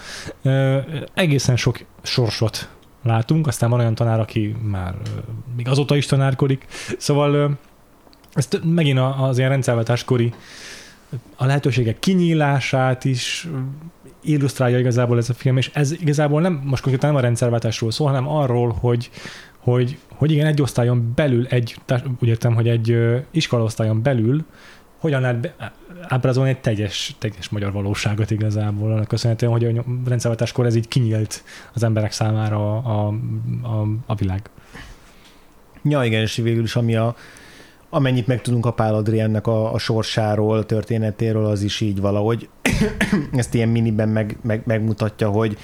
Ö, 0.43 0.79
egészen 1.15 1.57
sok 1.57 1.79
sorsot 2.03 2.69
látunk, 3.03 3.47
aztán 3.47 3.71
van 3.71 3.81
olyan 3.81 3.95
tanár, 3.95 4.21
aki 4.21 4.57
már 4.63 4.95
még 5.57 5.69
azóta 5.69 5.97
is 5.97 6.07
tanárkodik, 6.07 6.67
szóval 6.99 7.59
ez 8.33 8.49
megint 8.65 8.99
az 8.99 9.39
ilyen 9.39 9.51
rendszerváltáskori 9.51 10.33
a 11.37 11.47
lehetőségek 11.47 11.99
kinyílását 11.99 13.05
is 13.05 13.49
illusztrálja 14.23 14.79
igazából 14.79 15.19
ez 15.19 15.31
a 15.31 15.35
film, 15.35 15.57
és 15.57 15.71
ez 15.75 15.93
igazából 15.93 16.41
nem, 16.41 16.63
most 16.65 16.83
konkrétan 16.83 17.11
nem 17.11 17.19
a 17.19 17.23
rendszerváltásról 17.23 17.91
szól, 17.91 18.07
hanem 18.07 18.29
arról, 18.29 18.77
hogy, 18.81 19.11
hogy, 19.59 19.99
hogy 20.15 20.31
igen, 20.31 20.47
egy 20.47 20.63
osztályon 20.63 21.13
belül, 21.15 21.47
egy, 21.47 21.77
úgy 22.21 22.29
értem, 22.29 22.55
hogy 22.55 22.69
egy 22.69 22.99
iskolaosztályon 23.31 24.03
belül 24.03 24.45
hogyan 24.99 25.21
lehet 25.21 25.55
ábrázolni 26.11 26.51
egy 26.51 26.61
teljes, 26.61 27.17
teljes 27.19 27.49
magyar 27.49 27.73
valóságot 27.73 28.31
igazából, 28.31 28.93
annak 28.93 29.09
köszönhetően, 29.09 29.53
hogy 29.53 29.65
a 29.65 29.85
rendszerváltáskor 30.05 30.67
ez 30.67 30.75
így 30.75 30.89
kinyílt 30.89 31.45
az 31.75 31.83
emberek 31.83 32.13
számára 32.13 32.77
a, 32.77 33.07
a, 33.07 33.07
a, 33.63 33.87
a 34.07 34.15
világ. 34.15 34.51
Ja, 35.83 36.05
igen, 36.05 36.21
és 36.21 36.37
végül 36.37 36.63
is 36.63 36.77
ami 36.77 36.97
a, 36.97 37.15
amennyit 37.91 38.27
megtudunk 38.27 38.67
a 38.67 38.73
Pál 38.73 38.95
Adriennek 38.95 39.47
a, 39.47 39.73
a 39.73 39.79
sorsáról, 39.79 40.67
történetéről, 40.67 41.47
az 41.47 41.63
is 41.63 41.81
így 41.81 42.01
valahogy 42.01 42.49
ezt 43.33 43.55
ilyen 43.55 43.69
miniben 43.69 44.09
meg, 44.09 44.39
meg, 44.43 44.63
megmutatja, 44.65 45.29
hogy 45.29 45.59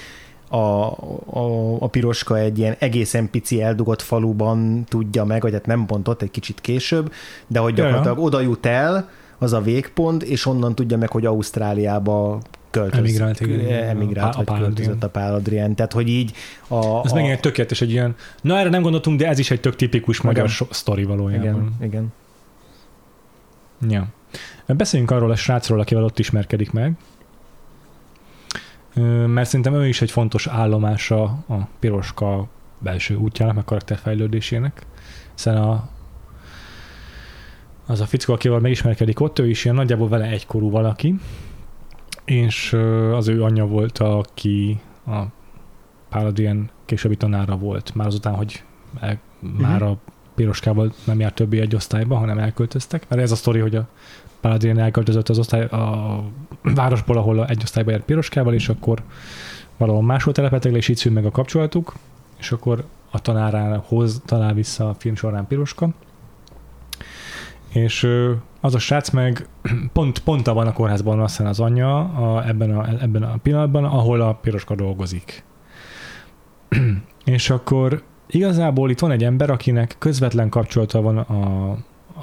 a, 0.49 0.57
a, 0.57 1.76
a 1.78 1.86
piroska 1.86 2.38
egy 2.38 2.59
ilyen 2.59 2.76
egészen 2.78 3.30
pici 3.30 3.62
eldugott 3.62 4.03
faluban 4.03 4.84
tudja 4.84 5.24
meg, 5.24 5.42
vagy 5.42 5.53
hát 5.53 5.66
nem 5.66 5.86
pont 5.86 6.09
ott, 6.09 6.22
egy 6.22 6.30
kicsit 6.30 6.61
később, 6.61 7.12
de 7.47 7.59
hogy 7.59 7.74
gyakorlatilag 7.74 8.18
oda 8.18 8.40
jut 8.40 8.66
el, 8.66 9.09
az 9.39 9.53
a 9.53 9.61
végpont, 9.61 10.22
és 10.22 10.47
onnan 10.47 10.74
tudja 10.74 10.97
meg, 10.97 11.11
hogy 11.11 11.26
Ausztráliába 11.26 12.41
költöz, 12.70 12.99
Emigrált, 12.99 13.41
igen, 13.41 13.89
emigrált, 13.89 14.34
A 14.34 14.37
vagy 14.37 14.47
Pál 14.47 14.59
költözött 14.59 15.03
a 15.03 15.09
Pál 15.09 15.34
Adrien. 15.34 15.74
Tehát, 15.74 15.93
hogy 15.93 16.09
így 16.09 16.32
a... 16.68 17.05
Ez 17.05 17.12
a, 17.12 17.14
megint 17.14 17.32
egy 17.32 17.41
tökéletes, 17.41 17.80
egy 17.80 17.91
ilyen, 17.91 18.14
na 18.41 18.59
erre 18.59 18.68
nem 18.68 18.82
gondoltunk, 18.82 19.18
de 19.18 19.28
ez 19.28 19.39
is 19.39 19.51
egy 19.51 19.61
tök 19.61 19.76
tipikus 19.76 20.20
magyar 20.20 20.45
Igen. 20.45 20.68
sztori 20.70 21.05
valójában. 21.05 21.47
igen, 21.47 21.74
igen. 21.80 22.12
Ja. 23.89 24.07
Beszéljünk 24.66 25.11
arról 25.11 25.30
a 25.30 25.37
srácról, 25.37 25.80
akivel 25.80 26.05
ott 26.05 26.18
ismerkedik 26.18 26.72
meg. 26.72 26.93
Mert 29.26 29.49
szerintem 29.49 29.74
ő 29.74 29.89
is 29.89 30.03
egy 30.03 30.11
fontos 30.11 30.47
állomása 30.47 31.22
a 31.24 31.55
Piroska 31.78 32.47
belső 32.78 33.14
útjának, 33.16 33.55
meg 33.55 33.64
karakterfejlődésének. 33.64 34.87
Hiszen 35.34 35.57
a, 35.57 35.89
az 37.87 38.01
a 38.01 38.07
fickó, 38.07 38.32
akivel 38.32 38.59
megismerkedik 38.59 39.20
ott, 39.20 39.39
ő 39.39 39.49
is 39.49 39.64
ilyen 39.64 39.76
nagyjából 39.76 40.09
vele 40.09 40.24
egykorú 40.24 40.70
valaki, 40.70 41.14
és 42.24 42.72
az 43.12 43.28
ő 43.28 43.43
anyja 43.43 43.66
volt, 43.66 43.99
aki 43.99 44.80
a 45.07 45.22
Paladin 46.09 46.70
későbbi 46.84 47.16
tanára 47.16 47.57
volt, 47.57 47.95
már 47.95 48.07
azután, 48.07 48.34
hogy 48.34 48.62
el, 49.01 49.18
már 49.59 49.82
a 49.82 49.97
Piroskával 50.34 50.93
nem 51.05 51.20
járt 51.20 51.34
többé 51.34 51.61
egy 51.61 51.74
osztályba, 51.74 52.16
hanem 52.16 52.39
elköltöztek. 52.39 53.09
Mert 53.09 53.22
ez 53.22 53.32
a 53.32 53.37
sztori, 53.37 53.59
hogy 53.59 53.76
a 53.76 53.89
Paladin 54.41 54.78
elköltözött 54.78 55.28
az 55.28 55.39
osztály 55.39 55.64
a 55.64 56.24
városból, 56.74 57.16
ahol 57.16 57.47
egy 57.47 57.62
osztályba 57.62 57.91
járt 57.91 58.05
Piroskával, 58.05 58.55
és 58.55 58.68
akkor 58.68 59.03
valahol 59.76 60.03
máshol 60.03 60.32
telepettek 60.32 60.72
le, 60.72 60.78
és 60.78 60.89
így 60.89 60.97
szűnt 60.97 61.14
meg 61.14 61.24
a 61.24 61.30
kapcsolatuk, 61.30 61.95
és 62.39 62.53
akkor 62.53 62.84
a 63.11 63.20
tanárához 63.20 64.22
talál 64.24 64.55
vissza 64.55 64.89
a 64.89 64.95
film 64.95 65.14
során 65.14 65.47
Piroska. 65.47 65.89
És 67.77 68.09
az 68.61 68.74
a 68.74 68.79
srác 68.79 69.11
meg 69.11 69.49
pont, 69.93 70.18
pont 70.18 70.49
abban 70.49 70.66
a 70.66 70.72
kórházban 70.72 71.20
azt 71.20 71.37
hiszem 71.37 71.51
az 71.51 71.61
anyja 71.61 71.99
a, 71.99 72.49
ebben, 72.49 72.77
a, 72.77 72.89
ebben 73.03 73.22
a 73.22 73.37
pillanatban, 73.37 73.85
ahol 73.85 74.20
a 74.20 74.33
Piroska 74.33 74.74
dolgozik. 74.74 75.45
és 77.24 77.51
akkor 77.51 78.03
igazából 78.27 78.91
itt 78.91 78.99
van 78.99 79.11
egy 79.11 79.24
ember, 79.24 79.51
akinek 79.51 79.97
közvetlen 79.99 80.49
kapcsolata 80.49 81.01
van 81.01 81.18
a, 81.18 81.70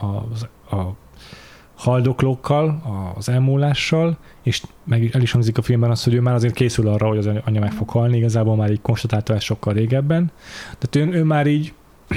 a, 0.01 0.05
a 0.75 0.95
haldoklókkal, 1.75 2.81
az 3.15 3.29
elmúlással, 3.29 4.17
és 4.41 4.63
meg 4.83 5.09
el 5.13 5.21
is 5.21 5.31
hangzik 5.31 5.57
a 5.57 5.61
filmben 5.61 5.89
az, 5.89 6.03
hogy 6.03 6.13
ő 6.13 6.21
már 6.21 6.33
azért 6.33 6.53
készül 6.53 6.87
arra, 6.87 7.07
hogy 7.07 7.17
az 7.17 7.29
anya 7.45 7.59
meg 7.59 7.71
fog 7.71 7.89
halni, 7.89 8.17
igazából 8.17 8.55
már 8.55 8.71
így 8.71 8.81
konstatálta 8.81 9.33
ezt 9.33 9.45
sokkal 9.45 9.73
régebben. 9.73 10.31
Tehát 10.79 11.11
ő, 11.11 11.17
ő 11.17 11.23
már 11.23 11.47
így 11.47 11.73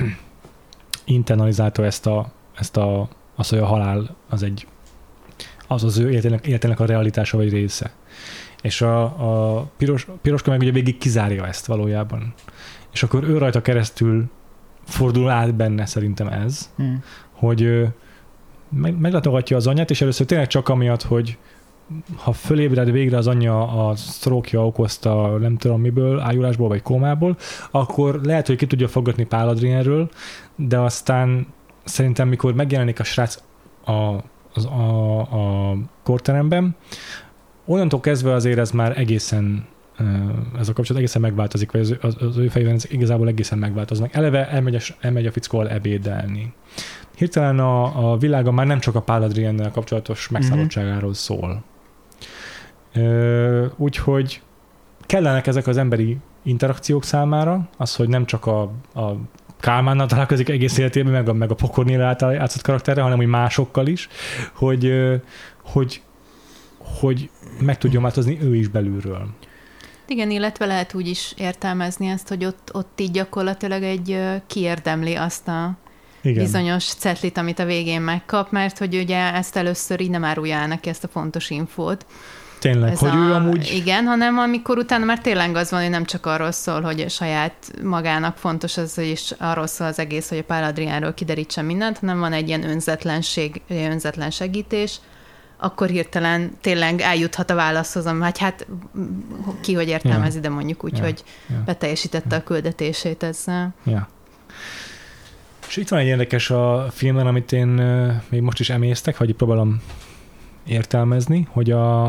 internalizálta 1.04 1.84
ezt 1.84 2.06
a, 2.06 2.32
ezt 2.58 2.76
a, 2.76 3.08
azt, 3.36 3.50
hogy 3.50 3.58
a 3.58 3.66
halál 3.66 4.16
az 4.28 4.42
egy 4.42 4.66
az 5.66 5.84
az 5.84 5.98
ő 5.98 6.10
életének, 6.10 6.46
életének 6.46 6.80
a 6.80 6.86
realitása 6.86 7.36
vagy 7.36 7.50
része. 7.50 7.90
És 8.62 8.80
a, 8.82 9.02
a 9.02 9.62
piros, 9.76 10.06
piroska 10.22 10.50
meg 10.50 10.60
ugye 10.60 10.70
végig 10.70 10.98
kizárja 10.98 11.46
ezt 11.46 11.66
valójában. 11.66 12.34
És 12.92 13.02
akkor 13.02 13.24
ő 13.24 13.38
rajta 13.38 13.62
keresztül 13.62 14.30
fordul 14.84 15.28
át 15.28 15.54
benne 15.54 15.86
szerintem 15.86 16.26
ez, 16.26 16.70
Hmm. 16.76 17.02
hogy 17.32 17.86
meg, 18.68 18.98
meglátogatja 18.98 19.56
az 19.56 19.66
anyját, 19.66 19.90
és 19.90 20.00
először 20.00 20.26
tényleg 20.26 20.46
csak 20.46 20.68
amiatt, 20.68 21.02
hogy 21.02 21.38
ha 22.16 22.32
fölébred 22.32 22.90
végre 22.90 23.16
az 23.16 23.26
anyja 23.26 23.88
a 23.88 23.94
stroke 23.96 24.60
okozta, 24.60 25.38
nem 25.38 25.56
tudom 25.56 25.80
miből, 25.80 26.20
ájulásból 26.20 26.68
vagy 26.68 26.82
kómából, 26.82 27.36
akkor 27.70 28.20
lehet, 28.22 28.46
hogy 28.46 28.56
ki 28.56 28.66
tudja 28.66 28.88
fogadni 28.88 29.24
Pál 29.24 29.48
Adrienről, 29.48 30.08
de 30.56 30.78
aztán 30.78 31.46
szerintem, 31.86 32.28
mikor 32.28 32.54
megjelenik 32.54 33.00
a 33.00 33.04
srác 33.04 33.38
a, 33.84 33.92
az, 34.54 34.64
a, 34.64 35.20
a 35.20 35.76
korteremben, 36.02 36.76
onnantól 37.64 38.00
kezdve 38.00 38.32
azért 38.32 38.58
ez 38.58 38.70
már 38.70 38.98
egészen 38.98 39.66
ez 40.58 40.68
a 40.68 40.72
kapcsolat 40.72 41.02
egészen 41.02 41.20
megváltozik, 41.20 41.72
vagy 41.72 41.80
az, 41.80 41.96
az, 42.00 42.16
az 42.20 42.36
ő 42.36 42.48
fejében 42.48 42.74
ez 42.74 42.90
igazából 42.90 43.28
egészen 43.28 43.58
megváltoznak. 43.58 44.14
Eleve 44.14 44.48
elmegy 44.48 44.74
a, 44.74 44.80
elmegy 45.00 45.26
a 45.26 45.32
fickóval 45.32 45.68
ebédelni. 45.68 46.52
Hirtelen 47.16 47.58
a, 47.58 48.10
a 48.12 48.16
világa 48.16 48.50
már 48.50 48.66
nem 48.66 48.78
csak 48.78 48.94
a 48.94 49.00
Pál 49.00 49.22
Adriennel 49.22 49.70
kapcsolatos 49.70 50.28
megszállottságáról 50.28 51.14
szól. 51.14 51.62
Ö, 52.92 53.66
úgyhogy 53.76 54.42
kellenek 55.00 55.46
ezek 55.46 55.66
az 55.66 55.76
emberi 55.76 56.18
interakciók 56.42 57.04
számára, 57.04 57.68
az, 57.76 57.96
hogy 57.96 58.08
nem 58.08 58.24
csak 58.24 58.46
a, 58.46 58.60
a 58.94 59.16
Kálmánnal 59.60 60.06
találkozik 60.06 60.48
egész 60.48 60.78
életében, 60.78 61.12
meg 61.12 61.28
a, 61.28 61.32
meg 61.32 61.50
a 61.50 61.54
Pokornél 61.54 62.02
által 62.02 62.32
játszott 62.32 62.62
karakterre, 62.62 63.02
hanem 63.02 63.18
úgy 63.18 63.26
másokkal 63.26 63.86
is, 63.86 64.08
hogy, 64.52 64.92
hogy, 65.62 66.00
hogy 67.00 67.30
meg 67.60 67.78
tudjon 67.78 68.02
változni 68.02 68.38
ő 68.42 68.56
is 68.56 68.68
belülről. 68.68 69.28
Igen, 70.06 70.30
illetve 70.30 70.66
lehet 70.66 70.94
úgy 70.94 71.08
is 71.08 71.34
értelmezni 71.36 72.06
ezt, 72.06 72.28
hogy 72.28 72.44
ott, 72.44 72.70
ott 72.72 73.00
így 73.00 73.10
gyakorlatilag 73.10 73.82
egy 73.82 74.18
kiérdemli 74.46 75.14
azt 75.14 75.48
a 75.48 75.78
Igen. 76.22 76.44
bizonyos 76.44 76.84
cetlit, 76.84 77.38
amit 77.38 77.58
a 77.58 77.64
végén 77.64 78.00
megkap, 78.00 78.50
mert 78.50 78.78
hogy 78.78 78.96
ugye 78.96 79.34
ezt 79.34 79.56
először 79.56 80.00
így 80.00 80.10
nem 80.10 80.24
árulja 80.24 80.56
el 80.56 80.66
neki 80.66 80.88
ezt 80.88 81.04
a 81.04 81.08
fontos 81.08 81.50
infót. 81.50 82.06
Tényleg, 82.58 82.92
Ez 82.92 82.98
hogy 82.98 83.08
a, 83.08 83.14
ő 83.14 83.32
amúgy... 83.32 83.72
Igen, 83.74 84.04
hanem 84.04 84.38
amikor 84.38 84.78
utána 84.78 85.04
már 85.04 85.18
tényleg 85.18 85.56
az 85.56 85.70
van, 85.70 85.80
hogy 85.80 85.90
nem 85.90 86.04
csak 86.04 86.26
arról 86.26 86.52
szól, 86.52 86.80
hogy 86.80 87.10
saját 87.10 87.52
magának 87.82 88.36
fontos 88.36 88.76
az, 88.76 88.98
és 88.98 89.34
arról 89.38 89.66
szól 89.66 89.86
az 89.86 89.98
egész, 89.98 90.28
hogy 90.28 90.38
a 90.38 90.42
Pál 90.42 90.64
Adriánról 90.64 91.14
kiderítsen 91.14 91.64
mindent, 91.64 91.98
hanem 91.98 92.18
van 92.18 92.32
egy 92.32 92.48
ilyen 92.48 92.68
önzetlenség, 92.68 93.60
önzetlen 93.68 94.30
segítés, 94.30 95.00
akkor 95.58 95.88
hirtelen 95.88 96.50
tényleg 96.60 97.00
eljuthat 97.00 97.50
a 97.50 97.54
válaszhoz, 97.54 98.06
ami 98.06 98.22
hát, 98.22 98.38
hát 98.38 98.66
ki 99.60 99.74
hogy 99.74 99.88
értelmezi, 99.88 100.40
de 100.40 100.48
mondjuk 100.48 100.84
úgy, 100.84 100.96
Ja. 100.96 101.04
hogy 101.04 101.24
Ja. 101.48 101.62
beteljesítette 101.64 102.36
a 102.36 102.42
küldetését 102.42 103.22
ezzel. 103.22 103.74
Ja. 103.84 104.08
És 105.68 105.76
itt 105.76 105.88
van 105.88 105.98
egy 105.98 106.06
érdekes 106.06 106.50
a 106.50 106.86
filmen, 106.90 107.26
amit 107.26 107.52
én 107.52 107.66
még 108.28 108.40
most 108.40 108.60
is 108.60 108.70
emésztek, 108.70 109.16
vagy 109.16 109.34
próbálom 109.34 109.82
értelmezni, 110.66 111.46
hogy 111.50 111.70
a, 111.70 112.06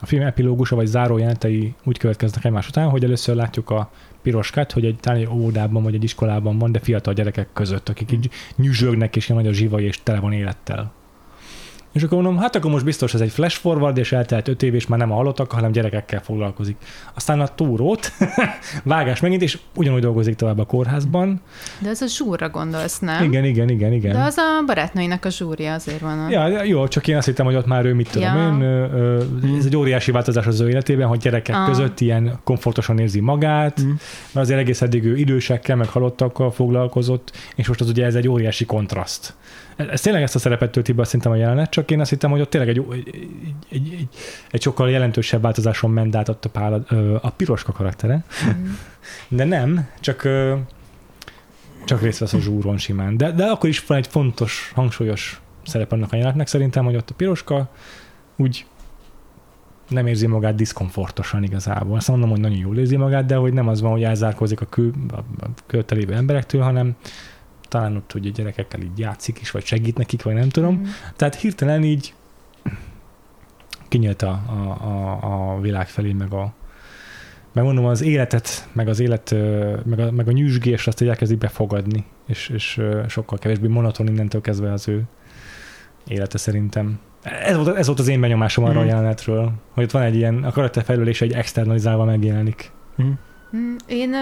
a 0.00 0.06
film 0.06 0.22
epilógusa 0.22 0.76
vagy 0.76 0.86
zárójelentei 0.86 1.74
úgy 1.84 1.98
következnek 1.98 2.44
egymás 2.44 2.68
után, 2.68 2.88
hogy 2.88 3.04
először 3.04 3.34
látjuk 3.34 3.70
a 3.70 3.90
piroskát, 4.22 4.72
hogy 4.72 4.84
egy, 4.84 4.96
talán 5.00 5.20
egy 5.20 5.28
óvodában 5.28 5.82
vagy 5.82 5.94
egy 5.94 6.04
iskolában 6.04 6.58
van, 6.58 6.72
de 6.72 6.78
fiatal 6.78 7.14
gyerekek 7.14 7.48
között, 7.52 7.88
akik 7.88 8.12
így 8.12 8.30
nyüzsögnek, 8.56 9.16
és 9.16 9.28
ilyen 9.28 9.42
nagy 9.42 9.50
a 9.50 9.54
zsivaj, 9.54 9.82
és 9.82 10.02
tele 10.02 10.20
van 10.20 10.32
élettel. 10.32 10.92
És 11.92 12.02
akkor 12.02 12.22
mondom, 12.22 12.42
hát 12.42 12.56
akkor 12.56 12.70
most 12.70 12.84
biztos 12.84 13.14
ez 13.14 13.20
egy 13.20 13.30
flash 13.30 13.58
forward, 13.58 13.96
és 13.98 14.12
eltelt 14.12 14.48
öt 14.48 14.62
év, 14.62 14.74
és 14.74 14.86
már 14.86 14.98
nem 14.98 15.12
a 15.12 15.14
halottak, 15.14 15.52
hanem 15.52 15.72
gyerekekkel 15.72 16.20
foglalkozik. 16.22 16.76
Aztán 17.14 17.40
a 17.40 17.46
túrót, 17.46 18.12
vágás 18.84 19.20
megint, 19.20 19.42
és 19.42 19.58
ugyanúgy 19.74 20.00
dolgozik 20.00 20.34
tovább 20.34 20.58
a 20.58 20.64
kórházban. 20.64 21.40
De 21.78 21.88
ez 21.88 22.02
a 22.02 22.06
zsúrra 22.06 22.48
gondolsz, 22.48 22.98
nem? 22.98 23.24
Igen, 23.24 23.44
igen, 23.44 23.68
igen, 23.68 23.92
igen. 23.92 24.12
De 24.12 24.18
az 24.22 24.36
a 24.36 24.64
barátnőinek 24.66 25.24
a 25.24 25.30
zsúrja 25.30 25.72
azért 25.74 26.00
van. 26.00 26.24
ott. 26.24 26.30
Ja, 26.30 26.62
jó, 26.62 26.88
csak 26.88 27.08
én 27.08 27.16
azt 27.16 27.26
hittem, 27.26 27.46
hogy 27.46 27.54
ott 27.54 27.66
már 27.66 27.84
ő 27.84 27.94
mit 27.94 28.10
tudom 28.10 28.36
Ja. 28.36 28.56
én, 29.44 29.56
ez 29.58 29.64
egy 29.64 29.76
óriási 29.76 30.10
változás 30.10 30.46
az 30.46 30.60
ő 30.60 30.68
életében, 30.68 31.08
hogy 31.08 31.18
gyerekek 31.18 31.56
Ah. 31.56 31.66
között 31.66 32.00
ilyen 32.00 32.38
komfortosan 32.44 32.98
érzi 32.98 33.20
magát, 33.20 33.82
Mm. 33.82 33.88
mert 34.32 34.46
azért 34.46 34.60
egész 34.60 34.82
eddig 34.82 35.04
ő 35.04 35.16
idősekkel, 35.16 35.76
meg 35.76 35.88
halottakkal 35.88 36.50
foglalkozott, 36.50 37.32
és 37.54 37.68
most 37.68 37.80
az 37.80 37.88
ugye 37.88 38.04
ez 38.04 38.14
egy 38.14 38.28
óriási 38.28 38.64
kontraszt. 38.64 39.34
Ez, 39.76 39.86
ez 39.86 40.00
tényleg 40.00 40.22
ezt 40.22 40.34
a 40.34 40.38
szerepet 40.38 40.70
tölti 40.70 40.92
be 40.92 41.04
szerintem 41.04 41.32
a 41.32 41.34
jelenet, 41.34 41.70
csak 41.80 41.90
én 41.90 42.00
azt 42.00 42.10
hittem, 42.10 42.30
hogy 42.30 42.40
ott 42.40 42.50
tényleg 42.50 42.70
egy, 42.70 42.84
egy, 42.92 43.08
egy, 43.68 43.92
egy, 43.92 44.08
egy 44.50 44.62
sokkal 44.62 44.90
jelentősebb 44.90 45.42
változáson 45.42 45.90
ment 45.90 46.16
át 46.16 46.28
a, 46.28 46.48
pál, 46.52 46.84
a 47.20 47.30
piroska 47.30 47.72
karaktere, 47.72 48.24
Mm. 48.46 48.64
de 49.28 49.44
nem, 49.44 49.88
csak 50.00 50.28
csak 51.84 52.02
részt 52.02 52.18
vesz 52.18 52.32
a 52.32 52.38
zsúron 52.38 52.78
simán. 52.78 53.16
De, 53.16 53.30
de 53.32 53.44
akkor 53.44 53.68
is 53.68 53.86
van 53.86 53.98
egy 53.98 54.06
fontos, 54.06 54.72
hangsúlyos 54.74 55.40
szerep 55.64 55.92
annak 55.92 56.12
a 56.12 56.16
jelenetnek 56.16 56.46
szerintem, 56.46 56.84
hogy 56.84 56.96
ott 56.96 57.10
a 57.10 57.14
piroska 57.14 57.68
úgy 58.36 58.66
nem 59.88 60.06
érzi 60.06 60.26
magát 60.26 60.54
diszkomfortosan 60.54 61.42
igazából. 61.42 61.96
Azt 61.96 62.08
mondom, 62.08 62.30
hogy 62.30 62.40
nagyon 62.40 62.58
jól 62.58 62.78
érzi 62.78 62.96
magát, 62.96 63.26
de 63.26 63.36
hogy 63.36 63.52
nem 63.52 63.68
az 63.68 63.80
van, 63.80 63.90
hogy 63.90 64.02
elzárkózik 64.02 64.60
a, 64.60 64.66
kül, 64.66 64.92
a, 65.10 65.16
a 65.16 65.48
körte 65.66 65.94
lévő 65.94 66.12
emberektől, 66.14 66.60
hanem 66.60 66.96
talán 67.70 67.96
ott 67.96 68.14
ugye 68.14 68.30
gyerekekkel 68.30 68.80
így 68.80 68.98
játszik 68.98 69.40
is, 69.40 69.50
vagy 69.50 69.64
segít 69.64 69.98
nekik, 69.98 70.22
vagy 70.22 70.34
nem 70.34 70.48
tudom. 70.48 70.74
Mm. 70.74 70.84
Tehát 71.16 71.34
hirtelen 71.34 71.82
így 71.84 72.14
kinyílt 73.88 74.22
a, 74.22 74.28
a, 74.48 74.84
a, 74.84 75.52
a 75.54 75.60
világ 75.60 75.88
felé, 75.88 76.12
meg 76.12 76.32
a 76.32 76.52
meg 77.52 77.64
mondom, 77.64 77.84
az 77.84 78.00
életet, 78.02 78.68
meg 78.72 78.88
az 78.88 79.00
élet, 79.00 79.34
meg 79.84 79.98
a, 79.98 80.10
meg 80.10 80.28
a 80.28 80.32
nyüzsgést 80.32 80.86
azt 80.86 81.00
így 81.00 81.08
elkezdi 81.08 81.34
befogadni, 81.34 82.04
és, 82.26 82.48
és 82.48 82.80
sokkal 83.08 83.38
kevésbé 83.38 83.66
monoton 83.66 84.06
innentől 84.06 84.40
kezdve 84.40 84.72
az 84.72 84.88
ő 84.88 85.02
élete 86.06 86.38
szerintem. 86.38 86.98
Ez 87.22 87.56
volt, 87.56 87.76
ez 87.76 87.86
volt 87.86 87.98
az 87.98 88.08
én 88.08 88.20
benyomásom 88.20 88.64
arra 88.64 88.72
Mhm. 88.78 88.82
a 88.82 88.90
jelenetről, 88.90 89.52
hogy 89.70 89.84
ott 89.84 89.90
van 89.90 90.02
egy 90.02 90.14
ilyen, 90.16 90.44
a 90.44 90.50
karakterfejlődés 90.50 91.20
egy 91.20 91.32
externalizálva 91.32 92.04
megjelenik. 92.04 92.70
Mm. 93.02 93.10
Mm, 93.56 93.74
Én 93.86 94.14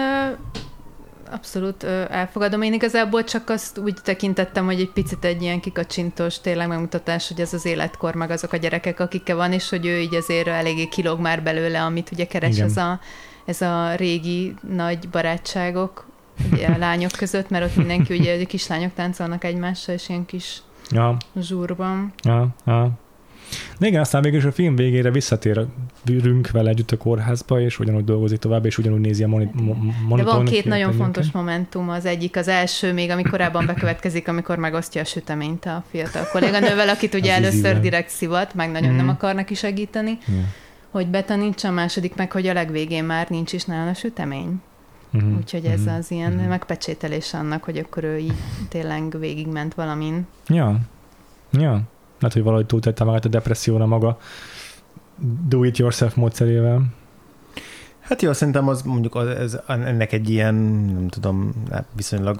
abszolút 1.31 1.83
elfogadom. 2.09 2.61
Én 2.61 2.73
igazából 2.73 3.23
csak 3.23 3.49
azt 3.49 3.77
úgy 3.77 3.97
tekintettem, 4.03 4.65
hogy 4.65 4.79
egy 4.79 4.89
picit 4.89 5.25
egy 5.25 5.41
ilyen 5.41 5.59
kikacsintós 5.59 6.39
tényleg 6.39 6.67
megmutatás, 6.67 7.27
hogy 7.27 7.39
ez 7.39 7.53
az 7.53 7.65
életkor, 7.65 8.15
meg 8.15 8.31
azok 8.31 8.53
a 8.53 8.57
gyerekek, 8.57 8.99
akikkel 8.99 9.35
van, 9.35 9.53
és 9.53 9.69
hogy 9.69 9.85
ő 9.85 9.99
így 9.99 10.15
azért 10.15 10.47
eléggé 10.47 10.87
kilóg 10.87 11.19
már 11.19 11.43
belőle, 11.43 11.81
amit 11.81 12.11
ugye 12.11 12.25
keres 12.25 12.55
Igen. 12.55 12.67
ez 12.67 12.77
a, 12.77 12.99
ez 13.45 13.61
a 13.61 13.95
régi 13.95 14.55
nagy 14.75 15.09
barátságok 15.09 16.07
ugye, 16.51 16.67
a 16.67 16.77
lányok 16.77 17.11
között, 17.11 17.49
mert 17.49 17.65
ott 17.65 17.75
mindenki 17.75 18.17
ugye 18.17 18.41
a 18.41 18.45
kislányok 18.45 18.93
táncolnak 18.93 19.43
egymással, 19.43 19.95
és 19.95 20.09
ilyen 20.09 20.25
kis 20.25 20.61
Ja, 20.91 21.17
zsúrban. 21.39 22.13
ja, 22.23 22.47
ja. 22.65 22.91
De 23.79 23.87
igen, 23.87 24.01
aztán 24.01 24.21
végül 24.21 24.37
is 24.37 24.45
a 24.45 24.51
film 24.51 24.75
végére 24.75 25.11
visszatérünk 26.03 26.51
vele 26.51 26.69
együtt 26.69 26.91
a 26.91 26.97
kórházba, 26.97 27.61
és 27.61 27.79
ugyanúgy 27.79 28.03
dolgozik 28.03 28.39
tovább, 28.39 28.65
és 28.65 28.77
ugyanúgy 28.77 28.99
nézi 28.99 29.23
a 29.23 29.27
moni- 29.27 29.49
mo- 29.53 29.79
De 29.79 29.93
monitornak 30.07 30.35
van 30.35 30.45
két 30.45 30.65
nagyon 30.65 30.93
fontos 30.93 31.31
momentum. 31.31 31.89
Az 31.89 32.05
egyik 32.05 32.35
az 32.37 32.47
első, 32.47 32.93
még 32.93 33.09
ami 33.09 33.23
korábban 33.23 33.65
bekövetkezik, 33.65 34.27
amikor 34.27 34.57
megosztja 34.57 35.01
a 35.01 35.05
süteményt 35.05 35.65
a 35.65 35.83
fiatal 35.89 36.23
kolléganővel, 36.31 36.89
akit 36.89 37.13
ugye 37.13 37.31
Az 37.31 37.37
először 37.37 37.59
ízében. 37.59 37.81
direkt 37.81 38.09
szivat, 38.09 38.53
meg 38.53 38.71
nagyon 38.71 38.89
Mhm. 38.89 38.97
nem 38.97 39.09
akarnak 39.09 39.45
ki 39.45 39.53
segíteni, 39.53 40.17
Ja. 40.27 40.33
hogy 40.89 41.07
betanítsa, 41.07 41.67
a 41.67 41.71
második 41.71 42.15
meg, 42.15 42.31
hogy 42.31 42.47
a 42.47 42.53
legvégén 42.53 43.03
már 43.03 43.29
nincs 43.29 43.53
is 43.53 43.63
nála 43.65 43.93
sütemény. 43.93 44.61
Mhm. 45.09 45.35
Úgyhogy 45.37 45.65
ez 45.65 45.79
Mhm. 45.83 45.93
az 45.93 46.11
ilyen 46.11 46.31
Mhm. 46.31 46.47
megpecsételés 46.49 47.33
annak, 47.33 47.63
hogy 47.63 47.77
akkor 47.77 48.03
ő 48.03 48.17
így 48.17 48.33
tényleg 48.69 49.19
végigment 49.19 49.73
valamin. 49.73 50.27
Ja. 50.47 50.79
Ja. 51.51 51.81
Lehet, 52.19 52.33
hogy 52.35 52.43
valahogy 52.43 52.65
túltette 52.65 53.03
magát 53.03 53.25
a 53.25 53.29
depresszióra 53.29 53.85
maga 53.85 54.19
do-it-yourself 55.47 56.15
módszerével. 56.15 56.83
Hát 57.99 58.21
jó, 58.21 58.33
szerintem 58.33 58.67
az 58.67 58.81
mondjuk 58.81 59.15
az, 59.15 59.27
ez, 59.27 59.57
ennek 59.67 60.13
egy 60.13 60.29
ilyen, 60.29 60.55
nem 60.93 61.07
tudom, 61.07 61.53
hát 61.71 61.85
viszonylag 61.95 62.39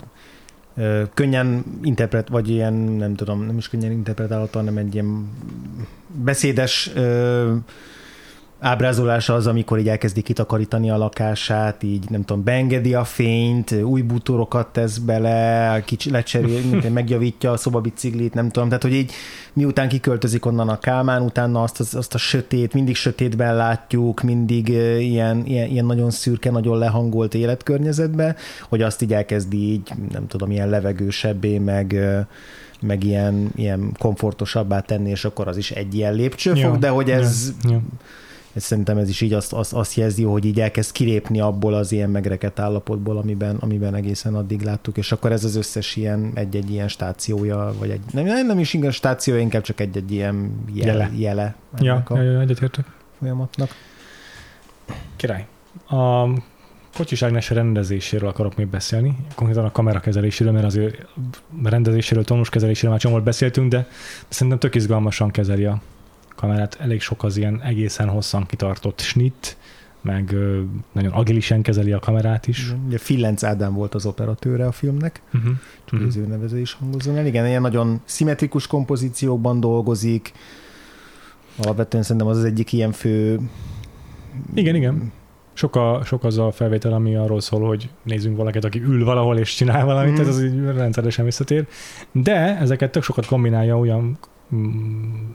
ö, 0.76 1.04
könnyen 1.14 1.64
interpret, 1.82 2.30
vagy 2.30 2.50
ilyen, 2.50 2.74
nem 2.74 3.16
tudom, 3.16 3.46
nem 3.46 3.58
is 3.58 3.70
könnyen 3.70 3.92
interpretálható, 3.92 4.60
hanem 4.60 4.78
egy 4.78 4.94
ilyen 4.94 5.30
beszédes 6.24 6.92
ö, 6.96 7.56
ábrázolása 8.60 9.34
az, 9.34 9.48
amikor 9.48 9.80
így 9.80 9.88
elkezdi 9.90 10.22
kitakarítani 10.22 10.90
a 10.90 10.98
lakását, 10.98 11.84
így 11.84 12.10
nem 12.10 12.26
tudom, 12.26 12.44
beengedi 12.44 12.94
a 12.94 13.04
fényt, 13.04 13.72
új 13.72 14.02
bútorokat 14.02 14.68
tesz 14.68 14.98
bele, 14.98 15.82
kicsi 15.86 16.12
lecserél, 16.12 16.62
megjavítja 16.90 17.52
a 17.52 17.58
szobabiciklit, 17.58 18.34
nem 18.34 18.50
tudom, 18.50 18.68
tehát 18.68 18.84
hogy 18.84 18.94
így 18.94 19.12
miután 19.54 19.88
kiköltözik 19.88 20.46
onnan 20.46 20.70
a 20.70 20.80
Kálmán, 20.80 21.22
utána 21.22 21.64
azt, 21.64 21.80
azt, 21.80 21.96
azt 21.96 22.14
a 22.14 22.18
sötét, 22.18 22.74
mindig 22.74 22.96
sötétben 22.96 23.56
látjuk, 23.56 24.22
mindig 24.22 24.68
ilyen, 25.00 25.46
ilyen, 25.46 25.70
ilyen 25.70 25.86
nagyon 25.86 26.12
szürke, 26.12 26.52
nagyon 26.52 26.78
lehangolt 26.78 27.34
életkörnyezetbe, 27.34 28.36
hogy 28.70 28.82
azt 28.82 29.02
így 29.02 29.14
elkezdi 29.14 29.58
így, 29.58 29.92
nem 30.12 30.28
tudom, 30.28 30.52
ilyen 30.52 30.70
levegősebbé, 30.70 31.58
meg, 31.58 31.96
meg 32.82 33.04
ilyen, 33.04 33.52
ilyen 33.56 33.96
komfortosabbá 34.00 34.80
tenni, 34.80 35.10
és 35.10 35.26
akkor 35.26 35.48
az 35.48 35.58
is 35.58 35.72
egy 35.72 35.96
ilyen 35.96 36.14
lépcsőfok, 36.14 36.74
ja, 36.74 36.78
de 36.78 36.90
hogy 36.90 37.12
ez, 37.12 37.54
ja, 37.64 37.70
ja. 37.72 37.82
Ez 38.54 38.64
szerintem 38.64 38.98
ez 38.98 39.10
is 39.10 39.22
így 39.22 39.34
azt, 39.34 39.54
azt, 39.54 39.74
azt 39.74 39.96
jelzi, 39.96 40.24
hogy 40.24 40.46
így 40.46 40.60
elkezd 40.60 40.92
kilépni 40.92 41.40
abból 41.40 41.74
az 41.74 41.92
ilyen 41.92 42.10
megrekedt 42.10 42.60
állapotból, 42.60 43.18
amiben, 43.18 43.56
amiben 43.56 43.96
egészen 43.96 44.36
addig 44.36 44.62
láttuk, 44.62 44.98
és 44.98 45.12
akkor 45.12 45.32
ez 45.32 45.44
az 45.44 45.56
összes 45.56 45.96
ilyen 45.96 46.32
egy-egy 46.34 46.72
ilyen 46.72 46.88
stációja, 46.88 47.74
vagy 47.80 47.90
egy, 47.90 48.02
nem, 48.12 48.46
nem 48.46 48.60
is 48.60 48.74
igen 48.74 48.92
stációja, 48.92 49.42
inkább 49.42 49.62
csak 49.62 49.80
egy-egy 49.80 50.12
ilyen 50.12 50.64
jele, 50.74 50.92
jele, 50.92 51.12
jele 51.16 51.56
ja, 51.78 52.04
a 52.08 52.18
ja, 52.18 52.40
egyetértek. 52.40 52.86
folyamatnak. 53.20 53.70
Király. 55.16 55.46
A 55.88 56.28
Kocsis 56.96 57.22
Ágnes 57.22 57.50
rendezéséről 57.50 58.30
akarok 58.30 58.56
még 58.56 58.68
beszélni, 58.68 59.18
konkrétan 59.36 59.66
a 59.66 59.72
kamerakezeléséről, 59.72 60.54
mert 60.54 60.66
azért 60.66 61.06
rendezéséről, 61.64 62.24
tónuskezeléséről 62.24 62.92
már 62.92 63.00
csomót 63.00 63.24
beszéltünk, 63.24 63.72
de 63.72 63.88
szerintem 64.28 64.60
tök 64.60 64.76
izgalmasan 64.76 65.32
kezeli 65.32 65.66
a 65.66 65.82
kamerát. 66.40 66.78
Elég 66.80 67.02
sok 67.02 67.24
az 67.24 67.38
ilyen 67.38 67.62
egészen 67.62 68.10
hosszan 68.10 68.46
kitartott 68.46 69.00
snit, 69.00 69.58
meg 70.02 70.36
nagyon 70.92 71.12
agilisen 71.12 71.62
kezeli 71.62 71.92
a 71.92 72.00
kamerát 72.00 72.48
is. 72.48 72.74
Ugye 72.88 72.98
Fillenc 72.98 73.44
Ádám 73.44 73.74
volt 73.74 73.96
az 73.96 74.06
operatőre 74.06 74.66
a 74.66 74.72
filmnek, 74.72 75.22
uh-huh. 75.34 75.52
csak 75.86 76.02
az 76.02 76.16
ő 76.16 76.26
nevező 76.26 76.60
is 76.60 76.74
hangozzon 76.74 77.18
el. 77.18 77.26
Igen, 77.26 77.48
ilyen 77.48 77.62
nagyon 77.62 78.02
szimmetrikus 78.06 78.68
kompozíciókban 78.68 79.60
dolgozik, 79.60 80.32
alapvetően 81.58 82.04
szerintem 82.04 82.28
az 82.28 82.38
az 82.38 82.44
egyik 82.44 82.74
ilyen 82.74 82.92
fő 82.92 83.40
igen, 84.54 84.76
igen 84.76 85.12
sok, 85.54 85.76
a, 85.76 86.02
sok 86.06 86.24
az 86.24 86.38
a 86.38 86.52
felvétel, 86.52 86.94
ami 86.94 87.16
arról 87.16 87.42
szól, 87.42 87.68
hogy 87.68 87.90
nézzünk 88.04 88.38
valakit, 88.38 88.66
aki 88.66 88.82
ül 88.82 89.06
valahol 89.06 89.38
és 89.38 89.56
csinál 89.56 89.86
valamit, 89.86 90.18
mm. 90.18 90.22
ez 90.22 90.28
az 90.28 90.44
így 90.44 90.64
rendszeresen 90.64 91.26
visszatér. 91.26 91.68
De 92.12 92.58
ezeket 92.58 92.92
tök 92.92 93.04
sokat 93.04 93.26
kombinálja 93.26 93.78
olyan 93.78 94.18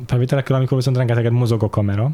felvételekkel, 0.07 0.57
amikor 0.57 0.77
viszont 0.77 0.97
rengeteget 0.97 1.33
mozog 1.33 1.63
a 1.63 1.69
kamera, 1.69 2.11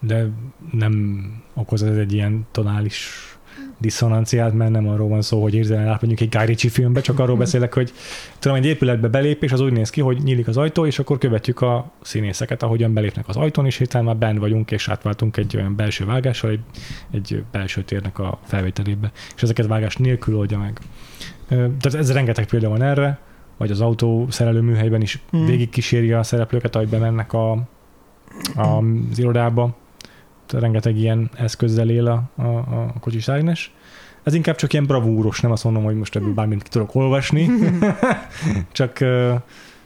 de 0.00 0.28
nem 0.72 1.24
okoz 1.54 1.82
ez 1.82 1.96
egy 1.96 2.12
ilyen 2.12 2.46
tonális 2.50 3.32
diszonanciát, 3.78 4.52
mert 4.52 4.70
nem 4.70 4.88
arról 4.88 5.08
van 5.08 5.22
szó, 5.22 5.42
hogy 5.42 5.54
érzelem 5.54 5.88
át 5.88 6.02
mondjuk 6.02 6.20
egy 6.20 6.36
Guy 6.36 6.46
Ritchie 6.46 6.70
filmbe, 6.70 7.00
csak 7.00 7.18
arról 7.18 7.36
beszélek, 7.36 7.74
hogy 7.74 7.92
tudom, 8.38 8.56
egy 8.56 8.66
épületbe 8.66 9.08
belép, 9.08 9.42
az 9.52 9.60
úgy 9.60 9.72
néz 9.72 9.90
ki, 9.90 10.00
hogy 10.00 10.22
nyílik 10.22 10.48
az 10.48 10.56
ajtó, 10.56 10.86
és 10.86 10.98
akkor 10.98 11.18
követjük 11.18 11.60
a 11.60 11.92
színészeket, 12.00 12.62
ahogyan 12.62 12.92
belépnek 12.92 13.28
az 13.28 13.36
ajtón, 13.36 13.66
és 13.66 13.76
hirtelen 13.76 14.06
már 14.06 14.16
benn 14.16 14.38
vagyunk, 14.38 14.70
és 14.70 14.88
átváltunk 14.88 15.36
egy 15.36 15.56
olyan 15.56 15.76
belső 15.76 16.04
vágással, 16.04 16.50
egy, 16.50 16.60
egy 17.10 17.44
belső 17.50 17.82
térnek 17.82 18.18
a 18.18 18.38
felvételébe, 18.44 19.12
és 19.36 19.42
ezeket 19.42 19.66
vágás 19.66 19.96
nélkül 19.96 20.36
oldja 20.36 20.58
meg. 20.58 20.80
Tehát 21.48 21.94
ez 21.94 22.12
rengeteg 22.12 22.46
példa 22.46 22.68
van 22.68 22.82
erre, 22.82 23.18
vagy 23.62 23.70
az 23.70 23.80
autó 23.80 24.26
szerelő 24.30 24.60
műhelyben 24.60 25.00
is 25.00 25.18
hmm. 25.30 25.46
végig 25.46 25.68
kíséri 25.68 26.12
a 26.12 26.22
szereplőket, 26.22 26.74
ahogy 26.74 26.88
bemennek 26.88 27.32
a, 27.32 27.50
a, 28.54 28.66
az 29.10 29.18
irodába 29.18 29.74
rengeteg 30.52 30.96
ilyen 30.96 31.30
eszközzel 31.34 31.90
él 31.90 32.06
a, 32.06 32.42
a, 32.42 32.56
a 32.56 32.94
kocsis 33.00 33.28
Ágnes. 33.28 33.74
Ez 34.22 34.34
inkább 34.34 34.56
csak 34.56 34.72
ilyen 34.72 34.86
bravúros, 34.86 35.40
nem 35.40 35.50
azt 35.50 35.64
mondom, 35.64 35.84
hogy 35.84 35.94
most 35.94 36.16
ebből 36.16 36.34
bármit 36.34 36.62
ki 36.62 36.68
tudok 36.68 36.94
olvasni, 36.94 37.50
csak 38.72 38.98
uh, 39.00 39.34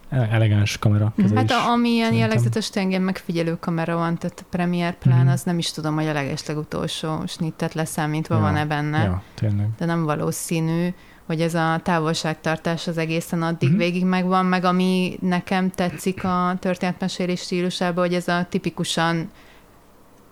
elegáns 0.09 0.79
kamera 0.79 1.13
kezelés. 1.17 1.51
Hát 1.51 1.69
ami 1.69 1.89
ilyen 1.89 2.15
jellegzetes 2.15 2.71
engem 2.75 3.03
megfigyelő 3.03 3.57
kamera 3.61 3.97
van, 3.97 4.19
tehát 4.19 4.41
a 4.41 4.47
Premiere 4.51 4.97
Plan, 4.99 5.19
mm-hmm. 5.19 5.29
az 5.29 5.43
nem 5.43 5.59
is 5.59 5.71
tudom, 5.71 5.95
hogy 5.95 6.07
a 6.07 6.13
legeslegutolsó 6.13 7.27
snittet 7.27 7.75
leszámítva 7.75 8.35
ja, 8.35 8.41
van-e 8.41 8.65
benne. 8.65 9.03
Ja, 9.03 9.23
tényleg. 9.35 9.69
De 9.79 9.85
nem 9.85 10.05
valószínű 10.05 10.89
hogy 11.27 11.41
ez 11.41 11.55
a 11.55 11.81
távolságtartás 11.83 12.87
az 12.87 12.99
egészen 12.99 13.43
addig 13.43 13.69
mm-hmm. 13.69 13.79
végig 13.79 14.05
megvan, 14.05 14.47
meg 14.47 14.65
ami 14.65 15.19
nekem 15.21 15.71
tetszik 15.71 16.25
a 16.25 16.57
történetmesélés 16.61 17.41
stílusában, 17.41 18.05
hogy 18.05 18.15
ez 18.15 18.29
a 18.29 18.47
tipikusan 18.49 19.31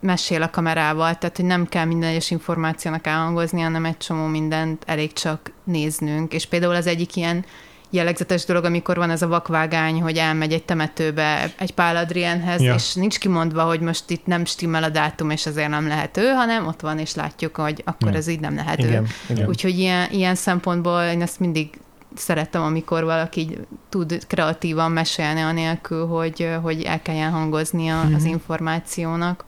mesél 0.01 0.43
a 0.43 0.51
kamerával, 0.51 1.15
tehát 1.15 1.37
hogy 1.37 1.45
nem 1.45 1.67
kell 1.67 1.85
minden 1.85 2.09
egyes 2.11 2.31
információnak 2.31 3.07
elhangozni, 3.07 3.61
hanem 3.61 3.85
egy 3.85 3.97
csomó 3.97 4.27
mindent 4.27 4.83
elég 4.87 5.13
csak 5.13 5.53
néznünk. 5.65 6.33
És 6.33 6.47
például 6.47 6.75
az 6.75 6.87
egyik 6.87 7.17
ilyen 7.17 7.45
jellegzetes 7.91 8.45
dolog, 8.45 8.65
amikor 8.65 8.97
van 8.97 9.11
ez 9.11 9.23
a 9.23 9.29
vakvágány, 9.29 10.01
hogy 10.01 10.17
elmegy 10.17 10.53
egy 10.53 10.65
temetőbe 10.65 11.53
egy 11.59 11.75
Pál 11.75 11.97
Adrienhez, 11.97 12.61
ja. 12.61 12.75
és 12.75 12.95
nincs 12.95 13.19
kimondva, 13.19 13.63
hogy 13.63 13.81
most 13.81 14.11
itt 14.11 14.27
nem 14.27 14.45
stimmel 14.45 14.83
a 14.83 14.89
dátum, 14.89 15.31
és 15.31 15.47
azért 15.47 15.69
nem 15.69 15.87
lehet 15.89 16.17
ő, 16.17 16.29
hanem 16.29 16.67
ott 16.67 16.81
van, 16.81 16.99
és 16.99 17.15
látjuk, 17.15 17.57
hogy 17.57 17.83
akkor 17.85 18.11
ja. 18.11 18.17
ez 18.17 18.27
így 18.27 18.41
nem 18.41 18.55
lehet 18.55 18.79
igen, 18.79 19.03
ő. 19.03 19.07
Igen. 19.33 19.49
Úgyhogy 19.49 19.79
ilyen, 19.79 20.11
ilyen 20.11 20.35
szempontból 20.35 21.03
én 21.03 21.23
ezt 21.23 21.41
mindig 21.41 21.69
szerettem, 22.17 22.63
amikor 22.63 23.05
valaki 23.05 23.59
tud 23.89 24.27
kreatívan 24.27 24.91
mesélni 24.91 25.41
anélkül, 25.41 26.07
hogy, 26.07 26.49
hogy 26.63 26.83
el 26.83 27.03
kelljen 27.03 27.31
hangoznia 27.31 28.03
mm-hmm. 28.05 28.15
az 28.15 28.23
mhm. 28.23 28.33
információnak. 28.33 29.45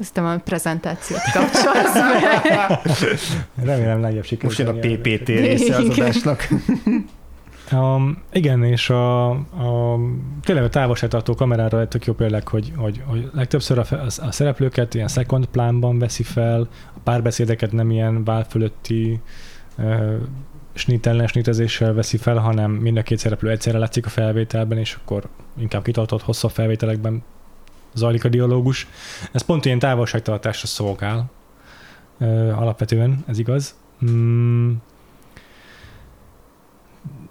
Ezt 0.00 0.18
a 0.18 0.40
prezentációt 0.44 1.20
kapcsolsz 1.32 1.92
be. 2.42 2.80
Remélem 3.72 4.00
legjobb 4.00 4.24
sikerült. 4.24 4.58
Most 4.58 4.82
jön 4.82 4.92
a 4.92 4.96
PPT 4.96 5.28
része 5.28 5.76
az 5.76 5.88
adásnak. 5.88 6.48
Um, 7.72 8.22
igen, 8.32 8.64
és 8.64 8.90
a, 8.90 9.30
a, 9.30 9.98
tényleg 10.42 10.64
a 10.64 10.68
távolságtartó 10.68 11.34
kamerára 11.34 11.88
tök 11.88 12.06
jó 12.06 12.12
például, 12.12 12.42
hogy, 12.44 12.72
hogy, 12.76 13.02
hogy 13.06 13.30
legtöbbször 13.34 13.78
a, 13.78 13.84
a, 13.90 14.06
a 14.26 14.32
szereplőket 14.32 14.94
ilyen 14.94 15.08
second 15.08 15.46
plánban 15.46 15.98
veszi 15.98 16.22
fel, 16.22 16.68
a 16.94 16.98
párbeszédeket 17.04 17.72
nem 17.72 17.90
ilyen 17.90 18.24
vál 18.24 18.44
fölötti 18.44 19.20
uh, 19.78 20.14
snit 20.74 21.08
veszi 21.78 22.16
fel, 22.16 22.36
hanem 22.36 22.70
mind 22.70 22.96
a 22.96 23.02
két 23.02 23.18
szereplő 23.18 23.50
egyszerre 23.50 23.78
látszik 23.78 24.06
a 24.06 24.08
felvételben, 24.08 24.78
és 24.78 24.98
akkor 25.02 25.28
inkább 25.58 25.82
kitartott 25.82 26.22
hosszabb 26.22 26.50
felvételekben 26.50 27.22
zajlik 27.94 28.24
a 28.24 28.28
dialógus. 28.28 28.86
Ez 29.32 29.42
pont 29.42 29.64
ilyen 29.64 29.78
távolságtartásra 29.78 30.66
szolgál, 30.66 31.30
alapvetően, 32.54 33.24
ez 33.26 33.38
igaz. 33.38 33.74
Mm. 34.10 34.72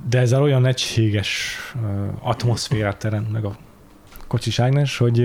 De 0.10 0.20
ezzel 0.20 0.42
olyan 0.42 0.66
egységes 0.66 1.58
atmoszférát 2.20 2.98
teremt 2.98 3.32
meg 3.32 3.46
a 3.46 3.58
kocsis 4.28 4.60
Ágnes, 4.60 4.98
hogy 4.98 5.18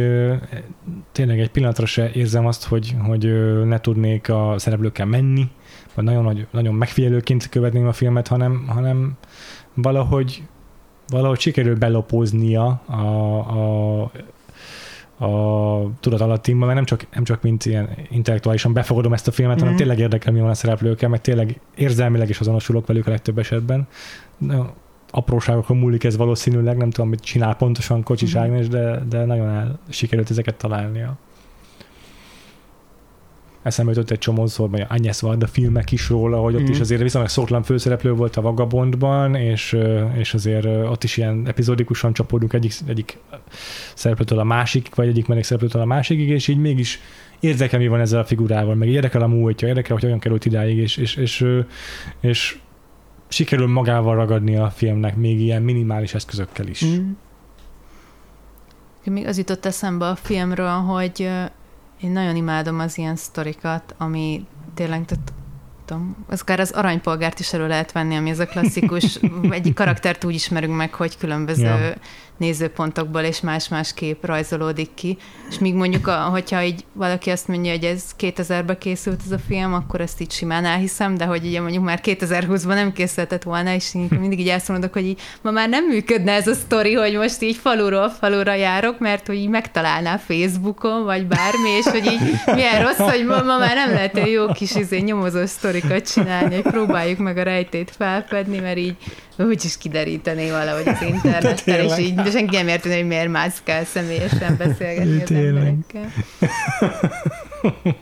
tényleg 1.12 1.40
egy 1.40 1.50
pillanatra 1.50 1.86
se 1.86 2.10
érzem 2.12 2.46
azt, 2.46 2.64
hogy, 2.64 2.96
hogy 3.02 3.24
ne 3.64 3.80
tudnék 3.80 4.28
a 4.28 4.54
szereplőkkel 4.58 5.06
menni, 5.06 5.50
vagy 5.94 6.04
nagyon, 6.04 6.46
nagyon 6.50 6.74
megfigyelőként 6.74 7.48
követném 7.48 7.86
a 7.86 7.92
filmet, 7.92 8.28
hanem, 8.28 8.66
hanem 8.68 9.16
valahogy 9.74 10.42
valahogy 11.08 11.40
sikerül 11.40 11.76
belopóznia 11.76 12.82
a, 12.86 14.02
a 14.02 14.10
a 15.18 15.90
tudatalattimban, 16.00 16.66
mert 16.66 16.74
nem 16.74 16.84
csak, 16.84 17.06
nem 17.14 17.24
csak 17.24 17.42
mint 17.42 17.64
ilyen 17.64 17.88
intellektuálisan 18.10 18.72
befogadom 18.72 19.12
ezt 19.12 19.28
a 19.28 19.30
filmet, 19.30 19.54
mm-hmm. 19.54 19.64
hanem 19.64 19.74
mhm. 19.74 19.82
tényleg 19.82 20.04
érdekel, 20.04 20.32
mi 20.32 20.40
van 20.40 20.50
a 20.50 20.54
szereplőkkel, 20.54 21.08
meg 21.08 21.20
tényleg 21.20 21.60
érzelmileg 21.74 22.28
is 22.28 22.40
azonosulok 22.40 22.86
velük 22.86 23.06
a 23.06 23.10
legtöbb 23.10 23.38
esetben. 23.38 23.86
Apróságokon 25.10 25.76
múlik 25.76 26.04
ez 26.04 26.16
valószínűleg, 26.16 26.76
nem 26.76 26.90
tudom, 26.90 27.10
mit 27.10 27.20
csinál 27.20 27.56
pontosan 27.56 28.02
Kocsis 28.02 28.34
mm-hmm. 28.34 28.44
Ágnes, 28.44 28.68
de, 28.68 29.02
de 29.08 29.24
nagyon 29.24 29.48
el 29.48 29.78
sikerült 29.88 30.30
ezeket 30.30 30.54
találnia 30.54 31.16
eszembe 33.64 33.92
jutott 33.92 34.10
egy 34.10 34.18
csomószor, 34.18 34.70
vagy 34.70 34.84
Agnes 34.88 35.20
Varda 35.20 35.46
filmek 35.46 35.92
is 35.92 36.08
róla, 36.08 36.40
hogy 36.40 36.54
ott 36.54 36.60
mm. 36.60 36.70
is 36.70 36.80
azért 36.80 37.02
viszonylag 37.02 37.30
szoklan 37.30 37.62
főszereplő 37.62 38.12
volt 38.12 38.36
a 38.36 38.40
Vagabondban, 38.40 39.34
és, 39.34 39.78
és 40.16 40.34
azért 40.34 40.64
ott 40.64 41.04
is 41.04 41.16
ilyen 41.16 41.42
epizódikusan 41.46 42.12
csapódunk 42.12 42.52
egyik, 42.52 42.72
egyik 42.86 43.18
szereplőtől 43.94 44.38
a 44.38 44.44
másik, 44.44 44.94
vagy 44.94 45.08
egyik 45.08 45.44
szereplőtől 45.44 45.82
a 45.82 45.84
másikig, 45.84 46.28
és 46.28 46.48
így 46.48 46.58
mégis 46.58 47.00
érdekel, 47.40 47.78
mi 47.78 47.88
van 47.88 48.00
ezzel 48.00 48.20
a 48.20 48.24
figurával, 48.24 48.74
meg 48.74 48.88
érdekel 48.88 49.22
a 49.22 49.26
múltja, 49.26 49.68
érdekel, 49.68 49.94
hogy 49.94 50.04
olyan 50.04 50.18
került 50.18 50.44
idáig, 50.44 50.76
és, 50.76 50.96
és, 50.96 51.16
és, 51.16 51.44
és 52.20 52.58
sikerül 53.28 53.66
magával 53.66 54.14
ragadni 54.14 54.56
a 54.56 54.70
filmnek 54.70 55.16
még 55.16 55.40
ilyen 55.40 55.62
minimális 55.62 56.14
eszközökkel 56.14 56.66
is. 56.66 56.84
Mm. 56.84 57.10
Még 59.04 59.26
az 59.26 59.38
jutott 59.38 59.66
eszembe 59.66 60.06
a 60.06 60.14
filmről, 60.14 60.68
hogy 60.68 61.28
én 62.04 62.10
nagyon 62.10 62.36
imádom 62.36 62.78
az 62.78 62.98
ilyen 62.98 63.16
sztorikat, 63.16 63.94
ami 63.98 64.46
tényleg, 64.74 65.04
tehát 65.04 65.32
tudom, 65.84 66.16
az 66.26 66.40
akár 66.40 66.60
az 66.60 66.70
aranypolgárt 66.70 67.40
is 67.40 67.52
elő 67.52 67.66
lehet 67.66 67.92
venni, 67.92 68.16
ami 68.16 68.30
ez 68.30 68.38
a 68.38 68.46
klasszikus, 68.46 69.18
egyik 69.50 69.74
karaktert 69.74 70.24
úgy 70.24 70.34
ismerünk 70.34 70.76
meg, 70.76 70.94
hogy 70.94 71.16
különböző 71.16 71.64
ja. 71.64 71.94
Nézőpontokból 72.36 73.20
és 73.20 73.40
más-más 73.40 73.94
kép 73.94 74.24
rajzolódik 74.24 74.94
ki. 74.94 75.16
És 75.50 75.58
míg 75.58 75.74
mondjuk, 75.74 76.06
a, 76.06 76.14
hogyha 76.14 76.62
így 76.62 76.84
valaki 76.92 77.30
azt 77.30 77.48
mondja, 77.48 77.70
hogy 77.70 77.84
ez 77.84 78.02
2000-ben 78.18 78.78
készült 78.78 79.20
ez 79.26 79.32
a 79.32 79.38
film, 79.48 79.74
akkor 79.74 80.00
ezt 80.00 80.20
így 80.20 80.30
simán 80.30 80.64
elhiszem, 80.64 81.16
de 81.16 81.24
hogy 81.24 81.46
ugye 81.46 81.60
mondjuk 81.60 81.84
már 81.84 82.00
2020-ban 82.02 82.66
nem 82.66 82.92
készülhetett 82.92 83.42
volna, 83.42 83.74
és 83.74 83.94
én 83.94 84.08
mindig 84.20 84.40
így 84.40 84.48
elszomodok, 84.48 84.92
hogy 84.92 85.06
így 85.06 85.20
ma 85.42 85.50
már 85.50 85.68
nem 85.68 85.86
működne 85.86 86.32
ez 86.32 86.46
a 86.46 86.54
sztori, 86.54 86.94
hogy 86.94 87.16
most 87.16 87.42
így 87.42 87.56
faluról 87.56 88.08
falura 88.08 88.54
járok, 88.54 88.98
mert 88.98 89.26
hogy 89.26 89.36
így 89.36 89.48
megtalálná 89.48 90.16
Facebookon, 90.16 91.04
vagy 91.04 91.26
bármi, 91.26 91.68
és 91.78 91.84
hogy 91.84 92.06
így 92.06 92.20
milyen 92.54 92.82
rossz, 92.82 93.10
hogy 93.10 93.24
ma, 93.26 93.42
ma 93.42 93.58
már 93.58 93.74
nem 93.74 93.90
lehet 93.90 94.14
olyan 94.14 94.28
jó 94.28 94.46
kis 94.46 94.74
izé, 94.74 94.98
nyomozó 94.98 95.46
sztorikat 95.46 96.12
csinálni, 96.12 96.54
hogy 96.54 96.72
próbáljuk 96.72 97.18
meg 97.18 97.36
a 97.38 97.42
rejtét 97.42 97.92
felfedni, 97.96 98.58
mert 98.58 98.78
így 98.78 98.96
úgyis 99.38 99.78
kiderítené 99.78 100.50
valahogy 100.50 100.88
az 100.88 101.02
interneten, 101.02 101.80
és 101.80 101.98
így 101.98 102.14
de 102.24 102.30
senki 102.30 102.56
nem 102.56 102.68
érteni, 102.68 102.94
hogy 102.94 103.06
miért 103.06 103.28
mászkál 103.28 103.84
személyesen 103.84 104.56
beszélgetni 104.56 105.22
az 105.22 105.30
emberekkel. 105.30 106.12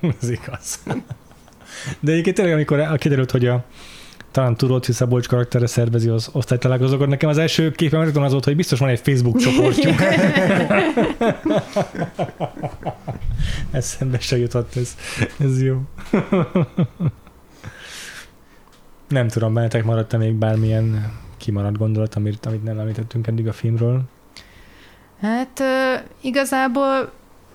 Ez 0.20 0.30
igaz. 0.30 0.78
De 2.00 2.12
egyébként 2.12 2.36
tényleg, 2.36 2.54
amikor 2.54 2.98
kiderült, 2.98 3.30
hogy 3.30 3.46
a 3.46 3.64
talán 4.30 4.56
Turóci 4.56 4.92
Szabolcs 4.92 5.28
karaktere 5.28 5.66
szervezi 5.66 6.08
az 6.08 6.28
osztálytalálkozókat, 6.32 7.08
nekem 7.08 7.28
az 7.28 7.38
első 7.38 7.70
képem 7.70 8.02
rögtön 8.02 8.22
az 8.22 8.32
volt, 8.32 8.44
hogy 8.44 8.56
biztos 8.56 8.78
van 8.78 8.88
egy 8.88 9.00
Facebook 9.00 9.36
csoportjuk. 9.36 9.94
Eszembe 13.70 14.18
se 14.18 14.38
jutott 14.38 14.76
ez. 14.76 14.96
Ez 15.38 15.62
jó. 15.62 15.80
Nem 19.08 19.28
tudom, 19.28 19.54
bennetek 19.54 19.84
maradt-e 19.84 20.16
még 20.16 20.32
bármilyen 20.32 21.12
kimaradt 21.43 21.78
gondolat, 21.78 22.14
amit, 22.14 22.47
amit 22.47 22.64
nem 22.64 22.78
említettünk 22.78 23.26
eddig 23.26 23.49
a 23.49 23.53
filmről? 23.53 24.03
Hát 25.20 25.62
igazából 26.20 27.12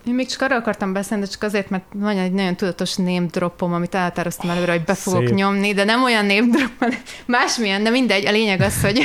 én 0.07 0.13
még 0.13 0.27
csak 0.27 0.41
arra 0.41 0.55
akartam 0.55 0.93
beszélni, 0.93 1.23
de 1.23 1.29
csak 1.29 1.43
azért, 1.43 1.69
mert 1.69 1.83
van 1.93 2.17
egy 2.17 2.31
nagyon 2.31 2.55
tudatos 2.55 2.95
name 2.95 3.25
dropom, 3.31 3.73
amit 3.73 3.95
elhatároztam 3.95 4.49
előre, 4.49 4.71
hogy 4.71 4.83
be 4.83 4.93
fogok 4.93 5.27
Szép. 5.27 5.35
nyomni, 5.35 5.73
de 5.73 5.83
nem 5.83 6.03
olyan 6.03 6.25
name 6.25 6.57
drop, 6.57 6.71
hanem 6.79 6.99
másmilyen, 7.25 7.83
de 7.83 7.89
mindegy. 7.89 8.25
A 8.25 8.31
lényeg 8.31 8.61
az, 8.61 8.81
hogy, 8.81 9.03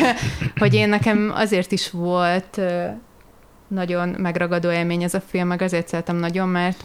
hogy 0.57 0.75
én 0.75 0.89
nekem 0.89 1.33
azért 1.35 1.73
is 1.73 1.91
volt 1.91 2.61
nagyon 3.69 4.09
megragadó 4.09 4.71
élmény 4.71 5.03
ez 5.03 5.15
a 5.15 5.21
film, 5.21 5.47
meg 5.47 5.63
azért 5.63 5.89
szeretem 5.89 6.17
nagyon, 6.17 6.49
mert 6.49 6.85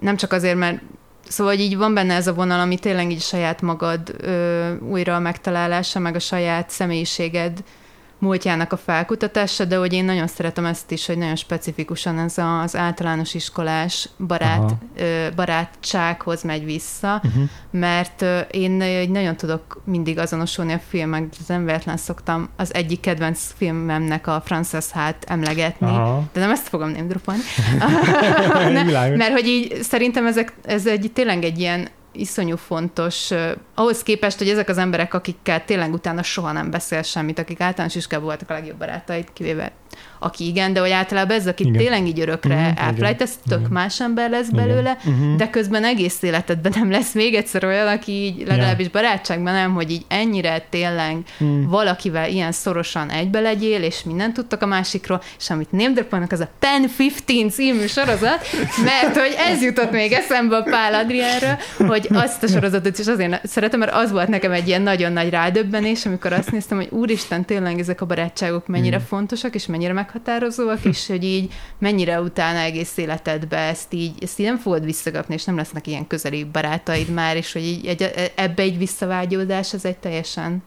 nem 0.00 0.16
csak 0.16 0.32
azért, 0.32 0.56
mert 0.58 0.80
Szóval 1.28 1.54
így 1.54 1.76
van 1.76 1.94
benne 1.94 2.14
ez 2.14 2.26
a 2.26 2.34
vonal, 2.34 2.60
ami 2.60 2.78
tényleg 2.78 3.10
így 3.10 3.20
saját 3.20 3.62
magad 3.62 4.14
ö, 4.18 4.74
újra 4.76 5.18
megtalálása, 5.18 5.98
meg 5.98 6.14
a 6.14 6.18
saját 6.18 6.70
személyiséged 6.70 7.62
múltjának 8.24 8.72
a 8.72 8.76
felkutatása, 8.76 9.64
de 9.64 9.76
hogy 9.76 9.92
én 9.92 10.04
nagyon 10.04 10.26
szeretem 10.26 10.64
ezt 10.64 10.90
is, 10.90 11.06
hogy 11.06 11.18
nagyon 11.18 11.36
specifikusan 11.36 12.18
ez 12.18 12.38
az 12.38 12.76
általános 12.76 13.34
iskolás 13.34 14.08
barát, 14.26 14.58
Aha. 14.58 14.78
barátsághoz 15.36 16.42
megy 16.42 16.64
vissza, 16.64 17.22
Uh-huh. 17.24 17.42
mert 17.70 18.24
én 18.50 18.70
nagyon 19.10 19.36
tudok 19.36 19.82
mindig 19.84 20.18
azonosulni 20.18 20.72
a 20.72 20.80
filmek, 20.88 21.24
az 21.40 21.46
nem 21.46 21.64
véletlen 21.64 21.96
szoktam 21.96 22.48
az 22.56 22.74
egyik 22.74 23.00
kedvenc 23.00 23.52
filmemnek 23.56 24.26
a 24.26 24.42
Frances 24.44 24.90
Hát 24.90 25.24
emlegetni, 25.28 25.86
Aha. 25.86 26.22
de 26.32 26.40
nem 26.40 26.50
ezt 26.50 26.68
fogom 26.68 26.88
nem 26.88 27.08
dropolni. 27.08 27.40
Világos. 28.84 29.18
Mert 29.18 29.32
hogy 29.32 29.46
így 29.46 29.82
szerintem 29.82 30.26
ezek, 30.26 30.52
ez 30.64 30.86
egy 30.86 31.10
tényleg 31.14 31.44
egy 31.44 31.58
ilyen 31.58 31.88
iszonyú 32.14 32.56
fontos, 32.56 33.30
ahhoz 33.74 34.02
képest, 34.02 34.38
hogy 34.38 34.48
ezek 34.48 34.68
az 34.68 34.78
emberek, 34.78 35.14
akikkel 35.14 35.64
tényleg 35.64 35.92
utána 35.92 36.22
soha 36.22 36.52
nem 36.52 36.70
beszél 36.70 37.02
semmit, 37.02 37.38
akik 37.38 37.60
általános 37.60 37.94
iskolában 37.94 38.28
voltak 38.28 38.50
a 38.50 38.52
legjobb 38.52 38.78
barátaid, 38.78 39.32
kivéve 39.32 39.72
aki 40.18 40.46
igen, 40.46 40.72
de 40.72 40.80
hogy 40.80 40.90
általában 40.90 41.36
ez, 41.36 41.46
aki 41.46 41.62
Igen. 41.62 41.76
tényleg 41.76 42.06
így 42.06 42.20
örökre 42.20 42.54
Mhm, 42.54 42.64
mm, 42.64 42.86
elfelejt, 42.86 43.22
ez 43.22 43.32
tök 43.48 43.58
igen. 43.58 43.70
más 43.72 44.00
ember 44.00 44.30
lesz 44.30 44.48
Igen. 44.52 44.66
belőle, 44.66 44.96
Uh-huh. 45.06 45.36
de 45.36 45.50
közben 45.50 45.84
egész 45.84 46.22
életedben 46.22 46.72
nem 46.74 46.90
lesz 46.90 47.12
még 47.14 47.34
egyszer 47.34 47.64
olyan, 47.64 47.86
aki 47.88 48.12
így 48.12 48.46
legalábbis 48.46 48.88
barátságban 48.88 49.52
nem, 49.52 49.74
hogy 49.74 49.90
így 49.90 50.04
ennyire 50.08 50.66
tényleg 50.70 51.16
Mm. 51.44 51.68
valakivel 51.68 52.28
ilyen 52.28 52.52
szorosan 52.52 53.10
egybe 53.10 53.40
legyél, 53.40 53.82
és 53.82 54.02
mindent 54.04 54.34
tudtak 54.34 54.62
a 54.62 54.66
másikról, 54.66 55.22
és 55.38 55.50
amit 55.50 55.72
némdröpolnak, 55.72 56.32
az 56.32 56.40
a 56.40 56.48
Pen 56.58 56.90
15 57.26 57.50
című 57.52 57.86
sorozat, 57.86 58.46
mert 58.84 59.16
hogy 59.16 59.34
ez 59.38 59.62
jutott 59.62 59.90
még 59.90 60.12
eszembe 60.12 60.56
a 60.56 60.62
Pál 60.62 60.94
Adriánra, 60.94 61.58
hogy 61.78 62.08
azt 62.12 62.42
a 62.42 62.46
sorozatot 62.46 62.98
is 62.98 63.06
azért 63.06 63.46
szeretem, 63.46 63.78
mert 63.78 63.92
az 63.94 64.10
volt 64.12 64.28
nekem 64.28 64.52
egy 64.52 64.68
ilyen 64.68 64.82
nagyon 64.82 65.12
nagy 65.12 65.30
rádöbbenés, 65.30 66.06
amikor 66.06 66.32
azt 66.32 66.52
néztem, 66.52 66.76
hogy 66.78 66.88
úristen, 66.90 67.44
tényleg 67.44 67.78
ezek 67.78 68.00
a 68.00 68.06
barátságok 68.06 68.66
mennyire 68.66 68.96
Mm. 68.98 69.00
fontosak, 69.08 69.54
és 69.54 69.66
mennyire 69.66 69.83
meghatározóak, 69.92 70.84
és 70.84 71.06
hogy 71.06 71.24
így 71.24 71.52
mennyire 71.78 72.20
utána 72.20 72.58
egész 72.58 72.96
életedbe 72.96 73.56
ezt 73.56 73.92
így, 73.92 74.22
ezt 74.22 74.38
így 74.38 74.46
nem 74.46 74.58
fogod 74.58 74.84
visszakapni, 74.84 75.34
és 75.34 75.44
nem 75.44 75.56
lesznek 75.56 75.86
ilyen 75.86 76.06
közeli 76.06 76.44
barátaid 76.44 77.08
már, 77.08 77.36
és 77.36 77.52
hogy 77.52 77.64
így 77.64 77.86
egy, 77.86 78.32
ebbe 78.34 78.62
egy 78.62 78.78
visszavágyódás, 78.78 79.72
ez 79.72 79.84
egy 79.84 79.98
teljesen 79.98 80.62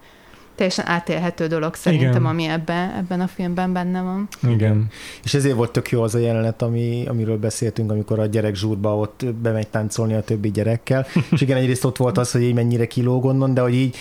teljesen 0.58 0.88
átélhető 0.88 1.48
dolog 1.48 1.76
szerintem, 1.76 2.10
Igen. 2.10 2.26
ami 2.26 2.44
ebben, 2.44 2.92
ebben 2.98 3.22
a 3.22 3.28
filmben 3.28 3.74
benne 3.74 4.02
van. 4.02 4.28
Igen. 4.50 4.88
És 5.24 5.34
ezért 5.34 5.56
volt 5.56 5.72
tök 5.72 5.90
jó 5.90 6.02
az 6.02 6.16
a 6.16 6.20
jelenet, 6.20 6.62
ami, 6.62 7.04
amiről 7.08 7.38
beszéltünk, 7.38 7.92
amikor 7.92 8.20
a 8.20 8.26
gyerek 8.26 8.56
zsúrba 8.56 8.98
ott 8.98 9.26
bemegy 9.42 9.68
táncolni 9.68 10.14
a 10.14 10.22
többi 10.22 10.52
gyerekkel. 10.52 11.06
És 11.32 11.42
igen, 11.42 11.58
egyrészt 11.58 11.84
ott 11.86 11.98
volt 11.98 12.18
az, 12.18 12.32
hogy 12.32 12.42
így 12.42 12.54
mennyire 12.54 12.88
kilóg 12.88 13.26
onnan, 13.26 13.54
de 13.54 13.62
hogy 13.62 13.74
így 13.76 13.96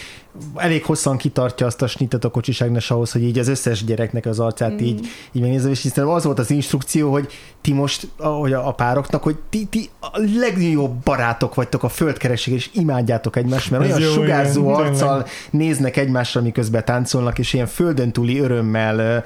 elég 0.54 0.84
hosszan 0.84 1.16
kitartja 1.16 1.66
azt 1.66 1.82
a 1.82 1.86
snittet 1.86 2.24
a 2.24 2.28
kocsiságnes 2.30 2.90
ahhoz, 2.90 3.12
hogy 3.12 3.22
így 3.22 3.38
az 3.38 3.48
összes 3.48 3.84
gyereknek 3.84 4.26
az 4.26 4.40
arcát 4.40 4.72
Mm. 4.72 4.78
így, 4.84 5.06
így 5.32 5.42
megnézem, 5.42 5.70
és 5.70 5.82
hiszem 5.82 6.08
az 6.08 6.24
volt 6.24 6.38
az 6.38 6.50
instrukció, 6.50 7.10
hogy 7.12 7.32
ti 7.60 7.72
most, 7.72 8.08
ahogy 8.16 8.52
a, 8.52 8.68
a 8.68 8.72
pároknak, 8.72 9.22
hogy 9.22 9.36
ti, 9.50 9.64
ti 9.64 9.88
a 10.00 10.20
legjobb 10.38 10.92
barátok 11.04 11.54
vagytok 11.54 11.82
a 11.82 11.88
földkereség, 11.88 12.54
és 12.54 12.70
imádjátok 12.72 13.36
egymást, 13.36 13.70
mert 13.70 13.84
Ez 13.84 13.96
olyan 13.96 14.00
jó, 14.08 14.12
sugárzó 14.12 14.62
igen, 14.62 14.74
arccal 14.74 15.08
tényleg. 15.08 15.28
néznek 15.50 15.96
egymásra, 15.96 16.40
miközben 16.46 16.84
táncolnak, 16.84 17.38
és 17.38 17.52
ilyen 17.52 17.66
földön 17.66 18.12
túli 18.12 18.38
örömmel 18.38 19.24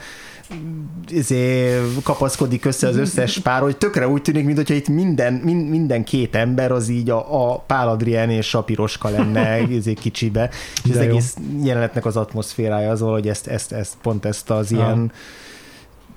izé, 1.09 1.77
kapaszkodik 2.03 2.65
össze 2.65 2.89
az 2.89 2.97
összes 2.97 3.39
pár, 3.39 3.61
hogy 3.61 3.77
tökre 3.77 4.09
úgy 4.09 4.23
tűnik, 4.23 4.45
mintha 4.45 4.75
itt 4.75 4.89
minden, 4.89 5.33
min, 5.33 5.57
minden 5.57 6.05
két 6.05 6.35
ember 6.35 6.73
az 6.73 6.89
így 6.89 7.11
a, 7.11 7.53
a 7.53 7.59
Pál 7.59 7.89
Adrien 7.89 8.31
és 8.31 8.55
a 8.55 8.63
Piroska 8.63 9.09
lenne 9.09 9.61
izé, 9.79 9.93
kicsibe. 9.93 10.51
És 10.85 10.91
az 10.91 10.97
De 10.97 11.05
jó. 11.05 11.11
egész 11.11 11.37
jelenetnek 11.63 12.05
az 12.05 12.17
atmoszférája 12.17 12.91
az, 12.91 13.01
hogy 13.01 13.29
ezt, 13.29 13.47
ezt, 13.47 13.73
ezt, 13.73 13.95
pont 14.03 14.25
ezt 14.25 14.51
az 14.51 14.73
ilyen 14.73 15.13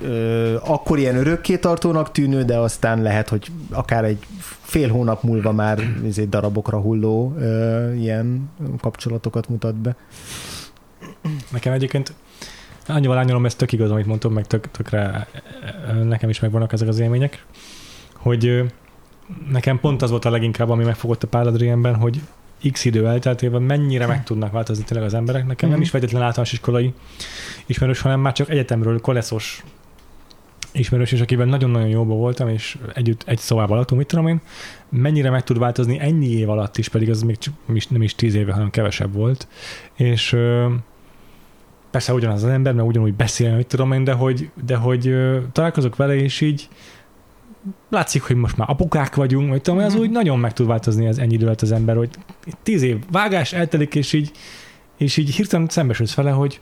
ö, 0.01 0.55
akkor 0.65 0.99
ilyen 0.99 1.15
örökké 1.15 1.57
tartónak 1.57 2.11
tűnő, 2.11 2.43
de 2.43 2.57
aztán 2.57 3.01
lehet, 3.01 3.29
hogy 3.29 3.51
akár 3.71 4.03
egy 4.03 4.25
fél 4.61 4.89
hónap 4.89 5.23
múlva 5.23 5.51
már 5.51 5.79
izé, 6.05 6.25
darabokra 6.25 6.79
hulló 6.79 7.35
ö, 7.39 7.93
ilyen 7.93 8.49
kapcsolatokat 8.81 9.49
mutat 9.49 9.75
be. 9.75 9.95
Nekem 11.51 11.73
egyébként 11.73 12.13
annyival 12.87 13.17
ányolom, 13.17 13.45
ez 13.45 13.55
tök 13.55 13.71
igaz, 13.71 13.91
amit 13.91 14.05
mondtam, 14.05 14.33
meg 14.33 14.47
tök, 14.47 14.71
tökre 14.71 15.27
nekem 16.03 16.29
is 16.29 16.39
megvannak 16.39 16.73
ezek 16.73 16.87
az 16.87 16.99
élmények, 16.99 17.45
hogy 18.15 18.63
nekem 19.51 19.79
pont 19.79 20.01
az 20.01 20.09
volt 20.09 20.25
a 20.25 20.29
leginkább, 20.29 20.69
ami 20.69 20.83
megfogott 20.83 21.23
a 21.23 21.27
Pál 21.27 21.47
Adrienben, 21.47 21.95
hogy 21.95 22.21
x 22.71 22.85
idő 22.85 23.07
elteltével 23.07 23.59
mennyire 23.59 24.05
meg 24.07 24.23
tudnak 24.23 24.51
változni 24.51 24.83
tényleg 24.83 25.05
az 25.05 25.13
emberek. 25.13 25.45
Nekem 25.47 25.67
nem 25.69 25.77
Mhm. 25.77 25.85
is 25.85 25.89
feltétlenül 25.91 26.25
általános 26.25 26.53
iskolai 26.53 26.93
ismerős, 27.65 28.01
hanem 28.01 28.19
már 28.19 28.33
csak 28.33 28.49
egyetemről 28.49 29.01
koleszos 29.01 29.63
ismerős, 30.71 31.11
és 31.11 31.21
akiben 31.21 31.47
nagyon-nagyon 31.47 31.87
jóban 31.87 32.17
voltam, 32.17 32.49
és 32.49 32.77
együtt 32.93 33.23
egy 33.25 33.37
szobában 33.37 33.77
laktunk, 33.77 33.99
mit 33.99 34.09
tudom 34.09 34.27
én, 34.27 34.41
mennyire 34.89 35.29
meg 35.29 35.43
tud 35.43 35.57
változni 35.59 35.99
ennyi 35.99 36.27
év 36.29 36.49
alatt 36.49 36.77
is, 36.77 36.89
pedig 36.89 37.09
az 37.09 37.21
még 37.21 37.37
nem 37.89 38.01
is- 38.01 38.15
tíz 38.15 38.35
éve, 38.35 38.51
hanem 38.53 38.69
kevesebb 38.69 39.13
volt. 39.13 39.47
És 39.95 40.37
persze 41.93 42.13
ugyanaz 42.13 42.43
az 42.43 42.49
ember, 42.49 42.73
mert 42.73 42.87
ugyanúgy 42.87 43.13
beszél, 43.13 43.55
mit 43.55 43.67
tudom 43.67 43.91
én, 43.91 44.03
de 44.03 44.13
hogy, 44.13 44.49
de 44.65 44.75
hogy 44.75 45.15
találkozok 45.51 45.95
vele, 45.95 46.15
és 46.15 46.41
így 46.41 46.67
látszik, 47.89 48.21
hogy 48.21 48.35
most 48.35 48.57
már 48.57 48.69
apukák 48.69 49.15
vagyunk, 49.15 49.49
vagy 49.49 49.61
tudom, 49.61 49.79
az 49.79 49.93
Mhm. 49.93 50.01
úgy 50.01 50.09
nagyon 50.09 50.39
meg 50.39 50.53
tud 50.53 50.67
változni 50.67 51.07
az 51.07 51.19
ennyi 51.19 51.33
idő 51.33 51.47
az 51.47 51.71
ember, 51.71 51.95
hogy 51.95 52.09
tíz 52.63 52.81
év 52.81 52.97
vágás 53.11 53.53
eltelik, 53.53 53.95
és 53.95 54.13
így, 54.13 54.31
és 54.97 55.17
így 55.17 55.35
hirtelen 55.35 55.67
szembesülsz 55.67 56.13
vele, 56.15 56.31
hogy 56.31 56.59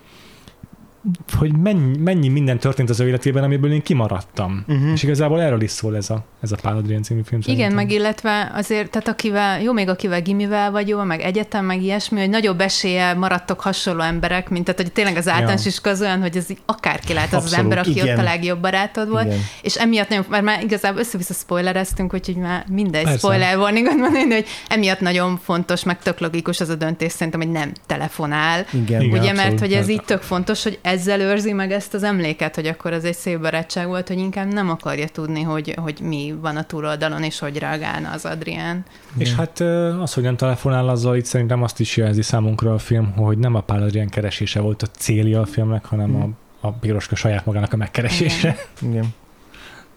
hogy 1.38 1.58
mennyi, 1.58 1.98
mennyi 1.98 2.28
minden 2.28 2.60
történt 2.60 2.90
az 2.90 3.00
ő 3.00 3.08
életében, 3.08 3.44
amiből 3.44 3.72
én 3.74 3.82
kimaradtam. 3.82 4.64
Uh-huh. 4.68 4.92
És 4.94 5.04
igazából 5.04 5.42
erről 5.42 5.62
is 5.62 5.72
szól 5.72 5.96
ez 5.96 6.10
a, 6.10 6.26
ez 6.42 6.52
a 6.52 6.56
Pál 6.62 6.76
Adrien 6.78 7.04
című 7.04 7.22
film. 7.26 7.42
Igen, 7.44 7.56
szerintem. 7.56 7.76
meg 7.86 7.92
illetve 7.92 8.52
azért, 8.56 8.92
tehát 8.92 9.08
akivel, 9.08 9.62
jó 9.62 9.72
még 9.74 9.90
akivel 9.90 10.22
gimivel 10.22 10.72
vagy 10.72 10.88
jó, 10.88 11.04
meg 11.04 11.22
egyetem, 11.22 11.66
meg 11.66 11.82
ilyesmi, 11.82 12.20
hogy 12.20 12.30
nagyobb 12.30 12.62
esélye 12.62 13.14
maradtok 13.14 13.60
hasonló 13.60 14.02
emberek, 14.02 14.50
mint 14.50 14.66
tehát, 14.66 14.82
hogy 14.82 14.92
tényleg 14.92 15.16
az 15.18 15.28
általános 15.28 15.62
Ja. 15.64 15.68
iskola 15.70 15.94
az 15.94 16.02
olyan, 16.02 16.22
hogy 16.22 16.38
ez 16.38 16.50
így 16.50 16.60
akárki 16.66 17.14
lehet 17.14 17.34
az 17.34 17.38
az 17.38 17.44
Abszolút, 17.44 17.64
ember, 17.64 17.78
aki 17.78 17.90
igen. 17.92 18.08
ott 18.14 18.20
a 18.20 18.24
legjobb 18.24 18.60
barátod 18.62 19.10
volt, 19.10 19.26
Igen. 19.26 19.40
és 19.62 19.76
emiatt 19.76 20.10
nagyon, 20.10 20.26
mert 20.30 20.44
már 20.44 20.64
igazából 20.64 21.00
össze-vissza 21.00 21.34
spoilereztünk, 21.34 22.14
úgyhogy 22.14 22.36
már 22.36 22.66
mindegy 22.70 23.04
Persze. 23.04 23.18
spoiler 23.18 23.58
warningot 23.58 23.96
mondani, 23.98 24.34
hogy 24.34 24.46
emiatt 24.68 25.00
nagyon 25.00 25.38
fontos, 25.44 25.84
meg 25.84 26.00
tök 26.00 26.20
logikus 26.20 26.60
az 26.60 26.70
a 26.70 26.76
döntés 26.76 27.12
szerintem, 27.12 27.42
hogy 27.42 27.52
nem 27.52 27.72
telefonál, 27.88 28.66
Igen. 28.72 29.02
Igen. 29.02 29.20
Ugye, 29.20 29.30
abszolút. 29.30 29.36
mert 29.36 29.60
hogy 29.60 29.74
ez 29.74 29.82
Ez- 29.82 29.90
így 29.90 30.02
tök 30.04 30.22
fontos, 30.22 30.64
hogy 30.64 30.80
ezzel 30.92 31.20
őrzi 31.20 31.54
meg 31.54 31.72
ezt 31.72 31.94
az 31.94 32.04
emléket, 32.04 32.56
hogy 32.56 32.68
akkor 32.68 32.94
ez 32.94 33.04
egy 33.04 33.16
szép 33.16 33.40
barátság 33.40 33.88
volt, 33.88 34.08
hogy 34.08 34.18
inkább 34.18 34.54
nem 34.54 34.70
akarja 34.70 35.08
tudni, 35.08 35.42
hogy, 35.42 35.74
hogy 35.78 36.00
mi 36.02 36.36
van 36.42 36.56
a 36.58 36.64
túloldalon, 36.64 37.24
és 37.24 37.40
hogy 37.40 37.58
reagálna 37.58 38.12
az 38.12 38.26
Adrián. 38.26 38.86
És 39.18 39.34
hát 39.34 39.60
az, 40.02 40.14
hogy 40.14 40.24
nem 40.24 40.36
telefonál 40.36 40.90
azzal, 40.90 41.16
itt 41.16 41.26
szerintem 41.26 41.64
azt 41.64 41.80
is 41.80 41.98
jelzi 41.98 42.22
számunkra 42.22 42.74
a 42.74 42.78
film, 42.78 43.12
hogy 43.12 43.38
nem 43.38 43.56
a 43.56 43.62
Pál 43.62 43.82
Adrián 43.84 44.10
keresése 44.10 44.60
volt 44.60 44.82
a 44.82 44.88
célja 44.88 45.42
a 45.42 45.46
filmnek, 45.46 45.86
hanem 45.86 46.16
a, 46.16 46.68
a 46.68 46.72
Piroska 46.72 47.16
saját 47.16 47.46
magának 47.46 47.74
a 47.74 47.78
megkeresése. 47.78 48.56
Igen. 48.82 49.14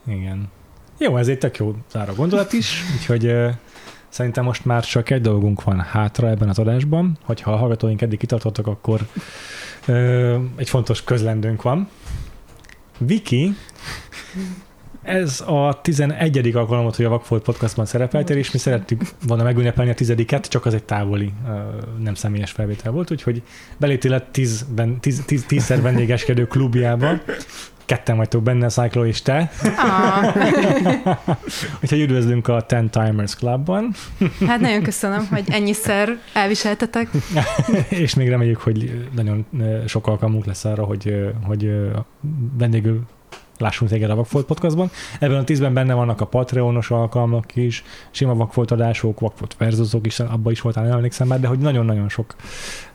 Igen. 0.06 0.48
Jó, 0.98 1.16
ez 1.16 1.28
egy 1.28 1.38
tök 1.38 1.56
jó 1.56 1.74
záró 1.90 2.12
gondolat 2.12 2.52
is, 2.52 2.82
úgyhogy 2.98 3.34
szerintem 4.14 4.44
most 4.44 4.64
már 4.64 4.84
csak 4.84 5.10
egy 5.10 5.20
dolgunk 5.20 5.62
van 5.62 5.80
hátra 5.80 6.28
ebben 6.28 6.48
az 6.48 6.58
adásban, 6.58 7.18
hogyha 7.22 7.52
a 7.52 7.56
hallgatóink 7.56 8.02
eddig 8.02 8.18
kitartottak, 8.18 8.66
akkor 8.66 9.00
uh, 9.88 10.34
egy 10.56 10.68
fontos 10.68 11.04
közlendőnk 11.04 11.62
van. 11.62 11.88
Viki, 12.98 13.54
ez 15.02 15.40
a 15.46 15.80
11. 15.82 16.56
alkalomot, 16.56 16.96
hogy 16.96 17.04
a 17.04 17.08
Vakfolt 17.08 17.42
podcastban 17.42 17.86
szerepeltél, 17.86 18.36
és 18.36 18.50
mi 18.50 18.58
szerettük 18.58 19.02
volna 19.26 19.42
megünnepelni 19.42 19.90
a 19.90 19.94
tizediket, 19.94 20.48
csak 20.48 20.66
az 20.66 20.74
egy 20.74 20.84
távoli, 20.84 21.32
nem 21.98 22.14
személyes 22.14 22.50
felvétel 22.50 22.92
volt, 22.92 23.10
úgyhogy 23.10 23.42
beléptél 23.76 24.12
a 24.12 24.30
tíz, 24.30 24.66
tíz, 25.00 25.22
tíz, 25.26 25.44
tízszer 25.44 25.82
vendégeskedő 25.82 26.46
klubjába, 26.46 27.20
ketten 27.86 28.16
vagytok 28.16 28.42
benne, 28.42 28.68
Cyclo 28.68 29.06
és 29.06 29.22
te. 29.22 29.50
Ah. 29.76 30.36
Úgyhogy 31.82 32.00
üdvözlünk 32.00 32.48
a 32.48 32.60
Ten 32.60 32.90
Timers 32.90 33.34
Clubban. 33.34 33.90
Hát 34.46 34.60
nagyon 34.60 34.82
köszönöm, 34.82 35.26
hogy 35.30 35.44
ennyiszer 35.48 36.18
elviseltetek. 36.32 37.08
és 37.88 38.14
még 38.14 38.28
reméljük, 38.28 38.60
hogy 38.60 39.08
nagyon 39.14 39.46
sok 39.86 40.06
alkalmunk 40.06 40.44
lesz 40.44 40.64
arra, 40.64 40.84
hogy, 40.84 41.32
hogy 41.46 41.70
vendégül 42.58 43.02
lássunk 43.58 43.90
téged 43.90 44.10
a 44.10 44.14
Vakfolt 44.14 44.46
podcastban. 44.46 44.90
Ebben 45.20 45.36
a 45.36 45.44
tízben 45.44 45.74
benne 45.74 45.94
vannak 45.94 46.20
a 46.20 46.26
Patreonos 46.26 46.90
alkalmak 46.90 47.56
is, 47.56 47.84
sima 48.10 48.34
Vakfolt 48.34 48.70
adások, 48.70 49.20
Vakfolt 49.20 49.56
verzusok 49.56 50.06
is, 50.06 50.20
abban 50.20 50.52
is 50.52 50.60
voltál, 50.60 50.84
nem 50.84 50.96
emlékszem 50.96 51.26
már, 51.26 51.40
de 51.40 51.46
hogy 51.46 51.58
nagyon-nagyon 51.58 52.08
sok 52.08 52.34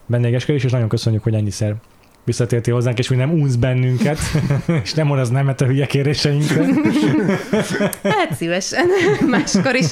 vendégeskedés, 0.06 0.64
és 0.64 0.72
nagyon 0.72 0.88
köszönjük, 0.88 1.24
hogy 1.24 1.34
ennyiszer 1.34 1.76
visszatértél 2.30 2.74
hozzánk, 2.74 3.00
és 3.00 3.08
hogy 3.08 3.18
nem 3.18 3.32
unsz 3.32 3.56
bennünket, 3.56 4.20
és 4.84 4.94
nem 4.94 5.08
mondasz 5.08 5.30
nemet 5.30 5.62
a 5.62 5.66
hülye 5.66 5.86
kéréseinkre. 5.86 6.64
Hát 8.04 8.34
szívesen, 8.36 8.86
máskor 9.28 9.76
is. 9.76 9.86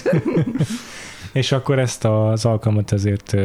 és 1.31 1.51
akkor 1.51 1.79
ezt 1.79 2.05
az 2.05 2.45
alkalmat 2.45 2.91
ezért 2.91 3.35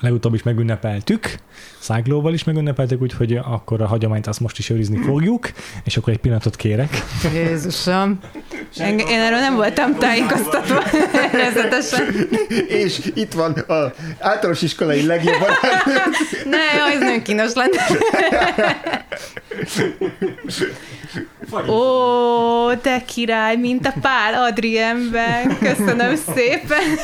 legutóbb 0.00 0.34
is 0.34 0.42
megünnepeltük, 0.42 1.38
Száglóval 1.78 2.34
is 2.34 2.44
megünnepeltük, 2.44 3.02
úgyhogy 3.02 3.36
akkor 3.36 3.82
a 3.82 3.86
hagyományt 3.86 4.26
azt 4.26 4.40
most 4.40 4.58
is 4.58 4.70
őrizni 4.70 5.02
fogjuk, 5.02 5.50
és 5.84 5.96
akkor 5.96 6.12
egy 6.12 6.18
pillanatot 6.18 6.56
kérek. 6.56 7.04
Jézusom! 7.34 8.18
Én, 8.80 8.98
én 8.98 9.20
erről 9.20 9.38
nem 9.38 9.54
voltam 9.54 9.94
tájékoztatva, 9.94 10.82
nevezetesen. 11.32 12.06
És 12.68 13.10
itt 13.14 13.32
van 13.32 13.64
az 13.66 13.90
általános 14.18 14.62
iskolai 14.62 15.06
legjobb 15.06 15.40
Ne, 16.44 16.84
az 16.94 17.00
nagyon 17.00 17.22
kínos 17.22 17.52
lenne. 17.54 17.80
Ó, 21.68 22.74
te 22.74 23.02
király, 23.06 23.56
mint 23.56 23.86
a 23.86 23.94
Pál 24.00 24.34
Adrienben. 24.34 25.58
Köszönöm 25.58 26.16
szépen 26.34 26.98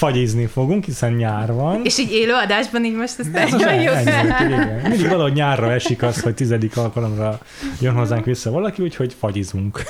fagyizni 0.00 0.46
fogunk, 0.46 0.84
hiszen 0.84 1.12
nyár 1.12 1.52
van. 1.52 1.80
És 1.84 1.98
így 1.98 2.12
élő 2.12 2.32
adásban 2.32 2.84
így 2.84 2.94
most 2.94 3.18
ezt 3.18 3.34
elnyomjuk. 3.34 4.00
Igen. 4.00 4.80
Mindig 4.82 5.08
valahogy 5.08 5.32
nyárra 5.32 5.72
esik 5.72 6.02
az, 6.02 6.20
hogy 6.20 6.34
tizedik 6.34 6.76
alkalomra 6.76 7.38
jön 7.80 7.94
hozzánk 7.94 8.24
vissza 8.24 8.50
valaki, 8.50 8.82
úgyhogy 8.82 9.16
fagyizunk. 9.18 9.82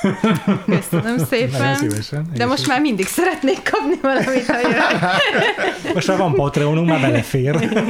Köszönöm 0.65 1.17
szépen. 1.29 1.75
szívesen. 1.75 2.27
De 2.33 2.45
most 2.45 2.67
már 2.67 2.81
mindig 2.81 3.05
szeretnék 3.07 3.69
kapni 3.71 3.95
valamit, 4.01 4.45
ha 4.45 4.59
jön. 4.59 5.93
Most 5.93 6.07
már 6.07 6.17
van 6.17 6.33
Patreonunk, 6.33 6.87
már 6.87 7.01
belefér. 7.01 7.83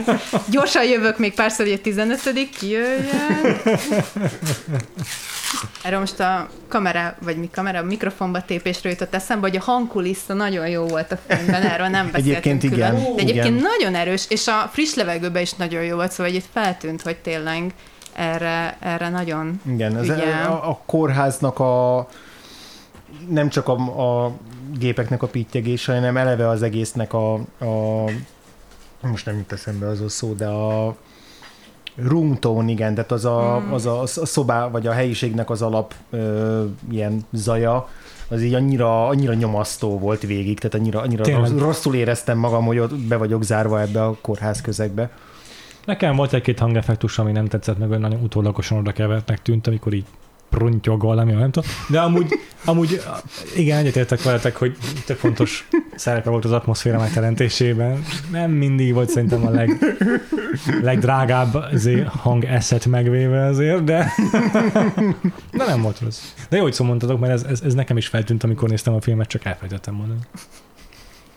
Gyorsan 0.50 0.86
jövök 0.86 1.20
még 1.20 1.34
párszor, 1.34 1.66
hogy 1.66 1.76
a 1.76 1.82
15 1.82 2.20
jöjjön. 2.62 3.60
Erről 5.84 6.00
most 6.00 6.20
a 6.20 6.50
kamera, 6.68 7.16
vagy 7.24 7.38
mi 7.38 7.50
kamera, 7.54 7.80
a 7.80 7.84
mikrofonba 7.84 8.42
tépésről 8.42 8.92
jutott 8.92 9.14
eszembe, 9.14 9.48
hogy 9.48 9.58
a 9.58 9.62
hangkulissza 9.62 10.34
nagyon 10.34 10.68
jó 10.68 10.86
volt 10.86 11.12
a 11.12 11.20
filmben, 11.28 11.62
erről 11.62 11.88
nem 11.88 12.11
beszéltünk 12.12 12.46
Egyébként 12.46 12.74
külön. 12.74 12.96
igen. 12.96 13.16
De 13.16 13.22
egyébként 13.22 13.60
igen. 13.60 13.68
nagyon 13.80 13.96
erős, 13.96 14.26
és 14.30 14.48
a 14.48 14.70
friss 14.72 14.94
levegőben 14.94 15.42
is 15.42 15.54
nagyon 15.54 15.84
jó 15.84 15.96
volt, 15.96 16.12
szóval 16.12 16.34
itt 16.34 16.46
feltűnt, 16.54 17.02
hogy 17.02 17.18
tényleg 17.18 17.74
erre, 18.14 18.78
erre 18.80 19.10
nagyon 19.10 19.62
Igen, 19.68 19.98
ez 19.98 20.04
ügyel. 20.04 20.52
a, 20.52 20.70
a 20.70 20.80
kórháznak 20.86 21.60
a 21.60 22.08
nem 23.30 23.50
csak 23.50 23.68
a, 23.68 23.74
a 24.26 24.32
gépeknek 24.78 25.24
a 25.24 25.28
pittyegése, 25.28 25.94
hanem 25.94 26.18
eleve 26.18 26.48
az 26.48 26.62
egésznek 26.62 27.14
a, 27.14 27.34
a 27.34 28.06
most 29.02 29.26
nem 29.26 29.38
jut 29.38 29.52
eszembe 29.52 29.88
az 29.88 30.02
a 30.02 30.10
szó, 30.10 30.34
de 30.34 30.48
a 30.48 30.96
room 31.96 32.40
tone, 32.40 32.72
igen, 32.72 32.94
tehát 32.96 33.12
az 33.12 33.26
a, 33.26 33.64
Mm. 33.68 33.72
az 33.74 33.86
a, 33.86 34.02
a 34.02 34.06
szobá, 34.26 34.68
vagy 34.70 34.88
a 34.88 34.92
helyiségnek 34.92 35.50
az 35.50 35.62
alap 35.62 35.94
ö, 36.10 36.66
ilyen 36.92 37.26
zaja, 37.32 37.90
az 38.32 38.42
így 38.42 38.54
annyira, 38.54 39.08
annyira 39.08 39.34
nyomasztó 39.34 40.00
volt 40.00 40.22
végig, 40.22 40.60
tehát 40.60 40.76
annyira, 40.76 41.02
annyira 41.02 41.24
Tényleg. 41.24 41.58
rosszul 41.58 41.96
éreztem 41.96 42.38
magam, 42.38 42.66
hogy 42.66 42.78
ott 42.78 42.96
be 42.96 43.18
vagyok 43.18 43.44
zárva 43.44 43.82
ebbe 43.82 44.04
a 44.04 44.18
kórház 44.22 44.62
közegbe. 44.62 45.10
Nekem 45.86 46.16
volt 46.16 46.34
egy-két 46.34 46.60
hangeffektus, 46.60 47.20
ami 47.20 47.32
nem 47.32 47.48
tetszett, 47.48 47.78
meg 47.78 47.90
olyan 47.90 48.02
nagyon 48.02 48.22
utólagosan 48.22 48.78
oda 48.78 48.92
kevertnek 48.92 49.42
tűnt, 49.42 49.68
amikor 49.68 49.94
így 49.94 50.06
pruntyog 50.52 51.02
valami, 51.02 51.32
nem 51.32 51.52
tudom. 51.52 51.70
De 51.90 52.00
amúgy, 52.00 52.40
amúgy 52.66 53.02
igen, 53.56 53.78
egyetértek 53.78 54.24
veletek, 54.24 54.56
hogy 54.56 54.78
tök 55.06 55.18
fontos 55.18 55.68
szerepe 55.96 56.30
volt 56.30 56.46
az 56.46 56.52
atmoszféra 56.52 57.00
megteremtésében. 57.00 58.04
Nem 58.32 58.52
mindig 58.52 58.94
volt 58.94 59.10
szerintem 59.10 59.46
a 59.46 59.50
leg, 59.50 59.98
legdrágább 60.82 61.66
hang 62.08 62.44
eszet 62.46 62.86
megvéve 62.86 63.46
azért, 63.46 63.84
de, 63.84 64.14
de 65.52 65.66
nem 65.68 65.82
volt 65.82 66.00
rossz. 66.00 66.22
De 66.50 66.58
jó, 66.58 66.64
hogy 66.64 66.74
szó 66.74 66.86
mondtatok, 66.86 67.20
mert 67.20 67.34
ez, 67.34 67.44
ez, 67.44 67.62
ez, 67.62 67.74
nekem 67.74 67.98
is 67.98 68.08
feltűnt, 68.08 68.44
amikor 68.44 68.70
néztem 68.70 68.94
a 68.94 69.02
filmet, 69.02 69.28
csak 69.28 69.46
elfelejtettem 69.46 69.94
mondani. 69.94 70.20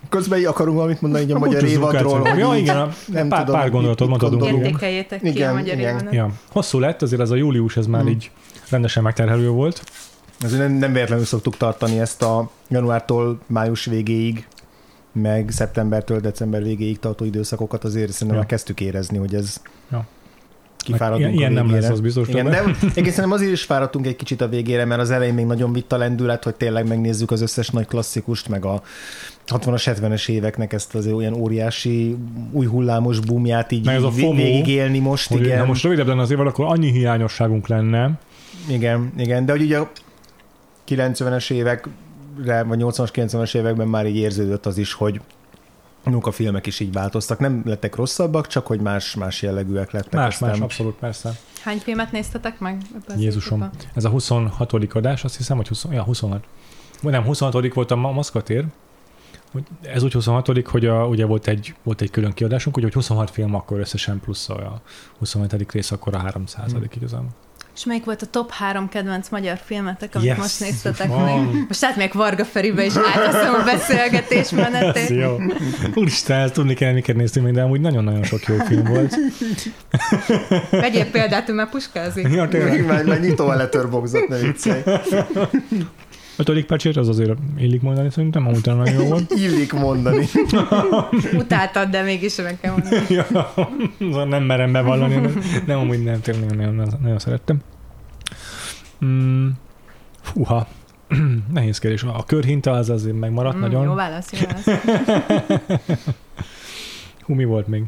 Közben 0.09 0.39
így 0.39 0.45
akarunk 0.45 0.77
valamit 0.77 1.01
mondani, 1.01 1.25
így 1.25 1.31
a 1.33 1.35
A 1.35 1.39
magyar 1.39 1.65
évadról. 1.65 2.29
Ja, 2.37 2.55
igen, 2.57 2.77
a, 2.77 2.89
nem 3.07 3.29
pár, 3.29 3.45
tudom, 3.45 3.61
pár 3.61 3.71
gondolatot 3.71 4.09
mondhatunk. 4.09 4.45
Értékeljétek 4.45 5.21
ki 5.21 5.29
Igen, 5.29 5.51
a 5.51 5.55
magyar 5.55 5.79
igen. 5.79 6.09
Ja. 6.13 6.31
Hosszú 6.53 6.79
lett, 6.79 7.03
azért 7.03 7.21
ez 7.21 7.31
a 7.31 7.35
július, 7.35 7.77
ez 7.77 7.87
már 7.87 8.03
Mm. 8.03 8.07
így 8.09 8.31
rendesen 8.71 9.03
megterhelő 9.03 9.49
volt. 9.49 9.83
Azért 10.41 10.61
nem, 10.61 10.73
nem 10.73 10.93
véletlenül 10.93 11.25
szoktuk 11.25 11.57
tartani 11.57 12.01
ezt 12.01 12.23
a 12.23 12.51
januártól 12.69 13.39
május 13.47 13.85
végéig, 13.85 14.47
meg 15.13 15.51
szeptembertől 15.51 16.21
december 16.21 16.63
végéig 16.63 16.99
tartó 16.99 17.25
időszakokat, 17.25 17.85
azért 17.85 18.11
szerintem 18.13 18.29
Ja. 18.29 18.35
már 18.43 18.47
kezdtük 18.47 18.81
érezni, 18.81 19.19
hogy 19.19 19.35
ez 19.35 19.61
Ja. 19.91 20.07
kifáradtunk 20.79 21.35
Ilyen- 21.37 21.51
ilyen 21.53 21.65
a 21.65 21.67
nem 21.67 21.81
lesz, 21.81 21.89
az 21.91 22.01
biztos, 22.01 22.29
Igen, 22.29 22.45
de- 22.45 22.59
egészen 22.61 22.95
szerintem 22.95 23.33
azért 23.33 23.53
is 23.53 23.63
fáradtunk 23.63 24.07
egy 24.07 24.17
kicsit 24.17 24.41
a 24.41 24.49
végére, 24.49 24.85
mert 24.85 25.01
az 25.01 25.11
elején 25.11 25.35
még 25.35 25.45
nagyon 25.47 25.73
vitt 25.73 25.93
a 25.93 25.97
lendület, 25.97 26.45
hogy 26.45 26.55
tényleg 26.55 26.87
megnézzük 26.89 27.31
az 27.31 27.41
összes 27.41 27.69
nagy 27.69 27.87
klasszikust, 27.87 28.49
meg 28.49 28.65
a 28.65 28.83
60-as, 29.47 29.83
70-es 29.85 30.29
éveknek 30.29 30.73
ezt 30.73 30.95
az 30.95 31.07
olyan 31.07 31.33
óriási 31.35 32.17
új 32.53 32.67
hullámos 32.67 33.21
boomját 33.21 33.73
így, 33.73 33.85
Meg 33.85 33.95
ez 33.95 34.03
a 34.03 34.11
FOMO, 34.11 34.35
végigélni 34.35 34.99
most, 34.99 35.29
Hogy 35.29 35.41
igen. 35.41 35.59
Ha 35.59 35.67
most 35.67 35.83
rövidebb 35.83 36.07
lenne 36.07 36.23
az 36.23 36.31
évad, 36.31 36.47
akkor 36.47 36.65
annyi 36.67 36.91
hiányosságunk 36.91 37.69
lenne. 37.69 38.11
Igen, 38.69 39.13
igen, 39.17 39.45
de 39.45 39.53
hogy 39.53 39.63
ugye 39.63 39.79
a 39.79 39.91
90-es 40.89 41.51
évekre, 41.51 42.63
vagy 42.63 42.81
80-as, 42.83 43.09
90-es 43.13 43.55
években 43.55 43.89
már 43.89 44.07
így 44.07 44.17
érződött 44.17 44.67
az 44.67 44.79
is, 44.79 44.93
hogy 44.93 45.21
a 46.21 46.31
filmek 46.31 46.67
is 46.67 46.81
így 46.81 46.93
változtak. 46.93 47.39
Nem 47.39 47.63
lettek 47.65 47.95
rosszabbak, 47.95 48.47
csak 48.47 48.67
hogy 48.67 48.81
más, 48.81 49.15
más 49.15 49.43
jellegűek 49.43 49.91
lettek. 49.91 50.13
Más, 50.13 50.33
aztán. 50.33 50.49
más, 50.49 50.61
abszolút, 50.61 50.95
persze. 50.95 51.33
Hány 51.63 51.79
filmet 51.79 52.13
néztetek 52.13 52.59
meg? 52.59 52.83
Jézusom. 53.17 53.59
évadban? 53.59 53.81
Ez 53.95 54.05
a 54.05 54.09
26. 54.09 54.73
adás, 54.73 55.25
azt 55.25 55.37
hiszem, 55.37 55.57
hogy 55.57 55.69
20, 55.69 55.87
ja, 55.91 56.03
26. 56.03 56.45
Vagy 57.03 57.13
nem, 57.13 57.25
26. 57.25 57.75
volt 57.75 57.91
a 57.91 57.97
Ma- 57.97 58.13
maszkatér. 58.13 58.65
Ez 59.83 60.03
úgy 60.03 60.13
26. 60.13 60.67
hogy 60.67 60.87
a, 60.87 61.07
ugye 61.07 61.25
volt 61.27 61.47
egy, 61.47 61.75
volt 61.83 62.01
egy 62.01 62.11
külön 62.11 62.33
kiadásunk, 62.33 62.77
úgyhogy 62.77 62.93
26 62.93 63.31
film 63.31 63.55
akkor 63.55 63.79
összesen 63.79 64.21
plusz 64.21 64.49
a 64.49 64.81
27. 65.19 65.73
rész, 65.73 65.91
akkor 65.91 66.15
a 66.15 66.19
300. 66.19 66.73
Hmm. 66.73 66.83
igazából. 66.95 67.29
És 67.77 67.85
melyik 67.85 68.05
volt 68.05 68.23
a 68.23 68.27
top 68.27 68.51
három 68.51 68.89
kedvenc 68.89 69.29
magyar 69.29 69.59
filmetek, 69.65 70.15
amit 70.15 70.27
Yes. 70.27 70.37
most 70.37 70.61
néztetek 70.61 71.09
Van. 71.09 71.23
meg? 71.45 71.65
Most 71.69 71.85
átmegyek 71.85 72.13
Varga 72.13 72.45
Feribe, 72.45 72.85
és 72.85 72.93
átveszem 73.15 73.55
a 73.55 73.65
beszélgetés 73.65 74.39
Ez 74.41 74.51
menetét. 74.51 75.09
jó. 75.09 75.37
Úristen, 75.95 76.41
ezt 76.41 76.53
tudni 76.53 76.75
kell, 76.75 76.93
miket 76.93 77.17
néztünk 77.17 77.45
még, 77.47 77.55
de 77.55 77.63
amúgy 77.63 77.81
nagyon-nagyon 77.81 78.23
sok 78.23 78.43
jó 78.47 78.57
film 78.67 78.85
volt. 78.85 79.17
Vegyél 80.71 81.11
példát, 81.11 81.49
ő 81.49 81.53
már 81.53 81.69
puskázik. 81.69 82.29
Ja, 82.33 82.49
tényleg. 82.49 82.73
Még 82.73 82.85
már, 82.87 83.05
már 83.05 83.21
nyitom 83.21 83.49
a 83.49 83.55
letterboxot, 83.55 84.29
ne 84.29 84.37
viccelj. 84.39 84.83
Ötödik 86.37 86.67
pecsét, 86.67 86.97
az 86.97 87.09
azért 87.09 87.39
illik 87.59 87.83
mondani 87.83 88.11
szerintem, 88.11 88.47
amúgy 88.47 88.61
talán 88.61 88.79
nagyon 88.79 89.03
jó 89.03 89.09
volt. 89.09 89.31
Illik 89.47 89.73
mondani. 89.73 90.27
Utáltad, 91.43 91.89
de 91.89 92.03
mégis 92.03 92.37
meg 92.37 92.61
kell 92.61 92.73
mondani. 92.73 92.97
ja, 93.15 93.27
szóval 94.01 94.25
nem 94.25 94.43
merem 94.43 94.73
bevallani, 94.73 95.21
de 95.21 95.31
nem, 95.67 95.79
amúgy 95.79 96.03
nem, 96.03 96.21
tényleg 96.21 96.57
nagyon, 96.57 96.75
nagyon, 96.75 96.95
nagyon 97.03 97.19
szerettem. 97.19 97.59
Mm, 99.05 99.49
fúha, 100.21 100.67
nehéz 101.53 101.79
kérdés. 101.79 102.03
A 102.03 102.25
körhinta 102.27 102.71
az 102.71 102.91
azért 102.91 103.19
megmaradt 103.19 103.57
Mm, 103.57 103.61
nagyon. 103.61 103.85
Jó 103.85 103.95
válasz, 103.95 104.33
jó 104.33 104.39
válasz. 104.47 104.83
Hú, 107.21 107.35
mi 107.35 107.45
volt 107.45 107.67
még? 107.67 107.83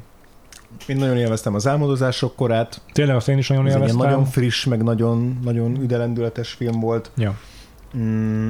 Én 0.87 0.97
nagyon 0.97 1.17
élveztem 1.17 1.55
az 1.55 1.67
álmodozások 1.67 2.37
korát. 2.37 2.81
Tényleg 2.93 3.17
azt 3.17 3.29
én 3.29 3.39
is 3.39 3.49
nagyon 3.49 3.67
Ez 3.67 3.73
élveztem. 3.75 3.99
nagyon 3.99 4.25
friss, 4.25 4.65
meg 4.65 4.83
nagyon, 4.83 5.39
nagyon 5.45 5.81
üdelendületes 5.83 6.51
film 6.53 6.81
volt. 6.81 7.11
Ja. 7.17 7.39
Mm, 7.97 8.49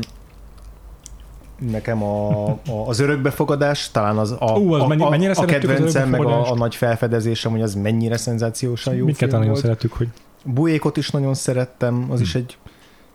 nekem 1.58 2.02
a, 2.02 2.46
a, 2.48 2.56
az 2.86 2.98
örökbefogadás, 3.00 3.90
talán 3.90 4.18
az 4.18 4.36
a, 4.38 4.58
Ú, 4.58 4.72
az 4.72 4.82
a, 4.82 4.86
mennyi- 4.86 5.02
a, 5.02 5.08
mennyire 5.08 5.32
a 5.32 5.40
az 5.40 5.44
kedvencem, 5.46 6.08
meg 6.08 6.20
a, 6.24 6.50
a 6.50 6.54
nagy 6.54 6.74
felfedezésem, 6.74 7.50
hogy 7.50 7.62
az 7.62 7.74
mennyire 7.74 8.16
szenzációsan 8.16 8.94
jó 8.94 9.04
Mindketten 9.04 9.28
film 9.28 9.40
nagyon 9.40 9.52
volt. 9.52 9.64
szerettük, 9.64 9.92
hogy 9.92 10.08
Buékot 10.44 10.96
is 10.96 11.10
nagyon 11.10 11.34
szerettem, 11.34 12.06
az 12.10 12.20
is 12.20 12.34
egy 12.34 12.58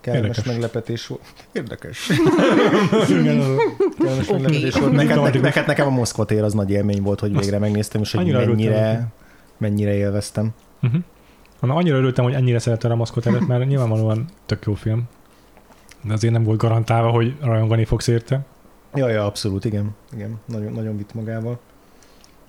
kellemes 0.01 0.27
Érdekes. 0.27 0.51
meglepetés 0.53 1.07
volt. 1.07 1.21
Érdekes. 1.51 2.09
Igen, 3.09 3.39
az- 3.39 3.47
kellemes 3.97 4.29
Oké. 4.29 4.31
meglepetés 4.41 4.73
volt. 4.73 4.91
Neked, 4.91 5.07
Diplomatikus. 5.07 5.41
neked, 5.47 5.67
nekem 5.67 5.87
a 5.87 5.89
Moszkva 5.89 6.25
tér 6.25 6.43
az 6.43 6.53
nagy 6.53 6.69
élmény 6.71 7.01
volt, 7.01 7.19
hogy 7.19 7.37
végre 7.37 7.59
megnéztem, 7.59 8.01
és 8.01 8.11
hogy 8.11 8.21
Annyira 8.21 8.45
mennyire, 8.45 9.07
mennyire 9.57 9.93
élveztem. 9.93 10.49
Uh-huh. 10.81 11.01
Na, 11.61 11.73
annyira 11.75 11.97
örültem, 11.97 12.23
hogy 12.23 12.33
ennyire 12.33 12.59
szerettem 12.59 12.91
a 12.91 12.95
maszkot 12.95 13.25
előtt, 13.25 13.47
mert 13.47 13.67
nyilvánvalóan 13.67 14.25
tök 14.45 14.65
jó 14.65 14.73
film. 14.73 15.03
De 16.03 16.13
azért 16.13 16.33
nem 16.33 16.43
volt 16.43 16.59
garantálva, 16.59 17.09
hogy 17.09 17.35
rajongani 17.41 17.85
fogsz 17.85 18.07
érte. 18.07 18.45
Ja, 18.93 19.07
ja, 19.07 19.25
abszolút, 19.25 19.65
igen. 19.65 19.95
igen. 20.13 20.39
Nagyon, 20.45 20.73
nagyon 20.73 20.97
vitt 20.97 21.13
magával. 21.13 21.59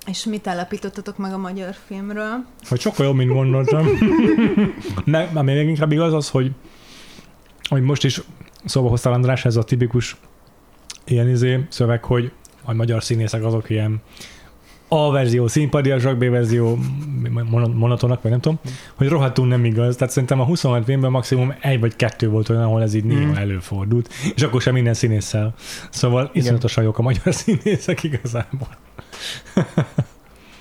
És 0.06 0.24
mit 0.24 0.46
állapítottatok 0.46 1.18
meg 1.18 1.32
a 1.32 1.38
magyar 1.38 1.74
filmről? 1.86 2.44
Hogy 2.68 2.80
sokkal 2.80 3.06
jobb, 3.06 3.16
mint 3.16 3.30
gondoltam. 3.30 3.86
ne, 5.04 5.22
ami 5.34 5.52
még 5.52 5.68
inkább 5.68 5.92
igaz 5.92 6.12
az, 6.12 6.28
hogy, 6.28 6.52
hogy 7.68 7.82
most 7.82 8.04
is 8.04 8.20
szóba 8.64 8.88
hoztál 8.88 9.12
András, 9.12 9.44
ez 9.44 9.56
a 9.56 9.62
tipikus 9.62 10.16
ilyen 11.04 11.28
izé 11.28 11.66
szöveg, 11.68 12.04
hogy 12.04 12.32
a 12.64 12.72
magyar 12.74 13.04
színészek 13.04 13.44
azok 13.44 13.70
ilyen 13.70 14.00
A 14.94 15.10
verzió 15.10 15.47
színpadiasak, 15.47 16.16
B 16.16 16.24
verzió 16.31 16.78
mon- 17.51 17.74
monotonak, 17.74 18.23
vagy 18.23 18.31
nem 18.31 18.40
tudom, 18.40 18.59
hogy 18.94 19.09
rohadtul 19.09 19.47
nem 19.47 19.64
igaz. 19.64 19.97
Tehát 19.97 20.12
szerintem 20.12 20.40
a 20.40 20.44
26 20.44 20.85
filmben 20.85 21.10
maximum 21.10 21.55
egy 21.60 21.81
vagy 21.81 21.97
kettő 21.97 22.28
volt 22.28 22.48
olyan, 22.48 22.62
ahol 22.62 22.82
ez 22.82 22.94
így 22.94 23.05
néha 23.05 23.27
Mhm. 23.28 23.36
előfordult, 23.36 24.12
és 24.35 24.43
akkor 24.43 24.60
sem 24.62 24.73
minden 24.74 24.94
színésszel. 24.94 25.55
Szóval 25.90 26.31
iszonyatosan 26.32 26.85
jók 26.85 26.98
a 26.98 27.02
magyar 27.02 27.35
színészek 27.44 28.02
igazából. 28.02 28.69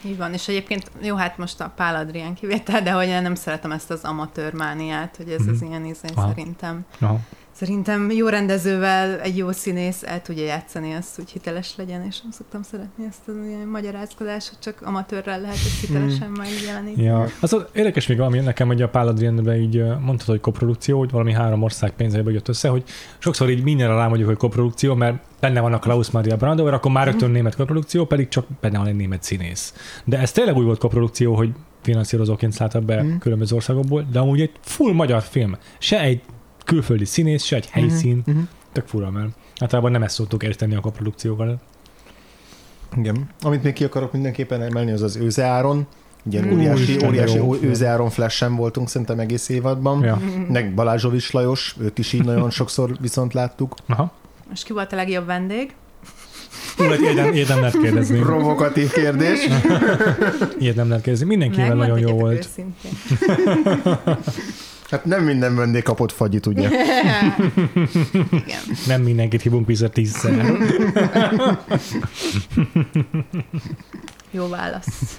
Így 0.05 0.17
van, 0.17 0.33
és 0.33 0.47
egyébként 0.47 0.91
jó, 1.01 1.15
hát 1.15 1.37
most 1.37 1.61
a 1.61 1.71
Pál 1.75 1.95
Adrián 1.95 2.33
kivétel, 2.33 2.81
de 2.81 2.91
hogy 2.91 3.07
én 3.07 3.21
nem 3.21 3.35
szeretem 3.35 3.71
ezt 3.71 3.91
az 3.91 4.03
amatőr 4.03 4.53
mániát, 4.53 5.15
hogy 5.17 5.29
ez 5.29 5.41
Mhm. 5.41 5.49
az 5.49 5.61
ilyen 5.61 5.85
izé, 5.85 6.07
szerintem. 6.15 6.85
Aha. 6.99 7.19
Szerintem 7.61 8.11
jó 8.11 8.27
rendezővel 8.27 9.19
egy 9.19 9.37
jó 9.37 9.51
színész 9.51 10.03
el 10.03 10.21
tudja 10.21 10.43
játszani 10.45 10.93
azt, 10.93 11.15
hogy 11.15 11.29
hiteles 11.29 11.73
legyen, 11.77 12.05
és 12.05 12.21
nem 12.21 12.31
szoktam 12.31 12.61
szeretni 12.63 13.05
ezt 13.09 13.19
ilyen 13.47 13.67
magyarázkodást, 13.67 14.49
hogy 14.49 14.59
csak 14.59 14.81
amatőrrel 14.81 15.41
lehet 15.41 15.55
ezt 15.55 15.79
hitelesen 15.79 16.29
megjeleníteni. 16.29 17.03
Ja. 17.07 17.27
Az 17.41 17.53
az 17.53 17.65
érdekes 17.73 18.07
még 18.07 18.17
valami 18.17 18.39
nekem, 18.39 18.67
hogy 18.67 18.81
a 18.81 18.89
Pál 18.89 19.07
Adrienben 19.07 19.55
így 19.55 19.83
mondtad, 19.99 20.27
hogy 20.27 20.39
koprodukció, 20.39 20.99
hogy 20.99 21.11
valami 21.11 21.33
három 21.33 21.63
ország 21.63 21.91
pénzeibe 21.91 22.31
jött 22.31 22.47
össze, 22.47 22.69
hogy 22.69 22.83
sokszor 23.17 23.49
így 23.49 23.63
mindenre 23.63 23.93
rámondjuk, 23.93 24.27
hogy 24.27 24.37
koprodukció, 24.37 24.95
mert 24.95 25.15
benne 25.39 25.59
van 25.61 25.73
a 25.73 25.79
Klaus 25.79 26.11
Maria 26.11 26.35
Brandauer, 26.35 26.73
akkor 26.73 26.91
már 26.91 27.05
rögtön 27.05 27.31
német 27.31 27.55
koprodukció, 27.55 28.05
pedig 28.05 28.27
csak 28.27 28.45
benne 28.61 28.77
van 28.77 28.87
egy 28.87 28.95
német 28.95 29.23
színész. 29.23 29.73
De 30.05 30.17
ez 30.19 30.31
tényleg 30.31 30.55
úgy 30.55 30.65
volt 30.65 30.79
koprodukció, 30.79 31.35
hogy 31.35 31.49
finanszírozóként 31.81 32.51
szálltak 32.53 32.83
be 32.83 33.03
Mhm. 33.03 33.17
különböző 33.17 33.55
országokból, 33.55 34.05
de 34.11 34.19
amúgy 34.19 34.41
egy 34.41 34.51
full 34.61 34.93
magyar 34.93 35.21
film. 35.21 35.57
Se 35.77 36.01
egy 36.01 36.21
külföldi 36.63 37.05
színész, 37.05 37.43
se 37.43 37.55
egy 37.55 37.69
helyszín. 37.69 38.21
Mhm. 38.25 38.39
Tök 38.71 38.87
fura, 38.87 39.11
mert 39.11 39.29
általában 39.59 39.91
nem 39.91 40.03
ezt 40.03 40.15
szoktuk 40.15 40.43
érteni 40.43 40.75
a 40.75 40.79
koprodukcióval. 40.79 41.61
Igen. 42.97 43.29
Amit 43.41 43.63
még 43.63 43.73
ki 43.73 43.83
akarok 43.83 44.11
mindenképpen 44.11 44.61
emelni, 44.61 44.91
az 44.91 45.01
az 45.01 45.15
Őze 45.15 45.43
Áron. 45.43 45.87
Ugye 46.23 46.41
Mm. 46.41 46.51
óriási, 46.51 46.81
Úristen, 46.81 46.97
de 46.99 47.07
óriási 47.07 47.35
jó. 47.37 47.55
Őze 47.55 47.87
Áron 47.87 48.09
flash 48.09 48.49
volt 48.49 48.79
szerintem 48.85 49.19
egész 49.19 49.49
évadban. 49.49 50.03
Ja. 50.03 50.21
Meg 50.49 50.73
Balázsovics 50.73 51.31
Lajos, 51.31 51.75
őt 51.79 51.97
is 51.99 52.13
így 52.13 52.23
nagyon 52.23 52.49
sokszor 52.49 52.91
viszont 52.99 53.33
láttuk. 53.33 53.75
Aha. 53.87 54.11
Most 54.49 54.63
ki 54.63 54.73
volt 54.73 54.93
a 54.93 54.95
legjobb 54.95 55.25
vendég? 55.25 55.73
Hú, 56.77 56.83
hát 56.83 56.99
ilyet 57.33 57.47
nem 57.47 57.59
lehet 57.59 57.77
kérdezni. 57.81 58.19
Provokatív 58.19 58.91
kérdés. 58.91 59.47
Nem 60.75 60.87
lehet 60.87 61.03
kérdezni. 61.03 61.25
Mindenkivel 61.25 61.75
nagyon 61.75 61.99
jó 61.99 62.17
volt. 62.17 62.49
Hát 64.91 65.05
nem 65.05 65.23
minden 65.23 65.55
vendég 65.55 65.83
kapott 65.83 66.11
fagyit, 66.11 66.45
ugye? 66.45 66.69
Igen. 68.29 68.61
Nem 68.87 69.01
mindenkit 69.01 69.41
hívunk 69.41 69.67
vissza 69.67 69.89
tízszer. 69.89 70.57
Jó 74.31 74.47
válasz. 74.49 75.17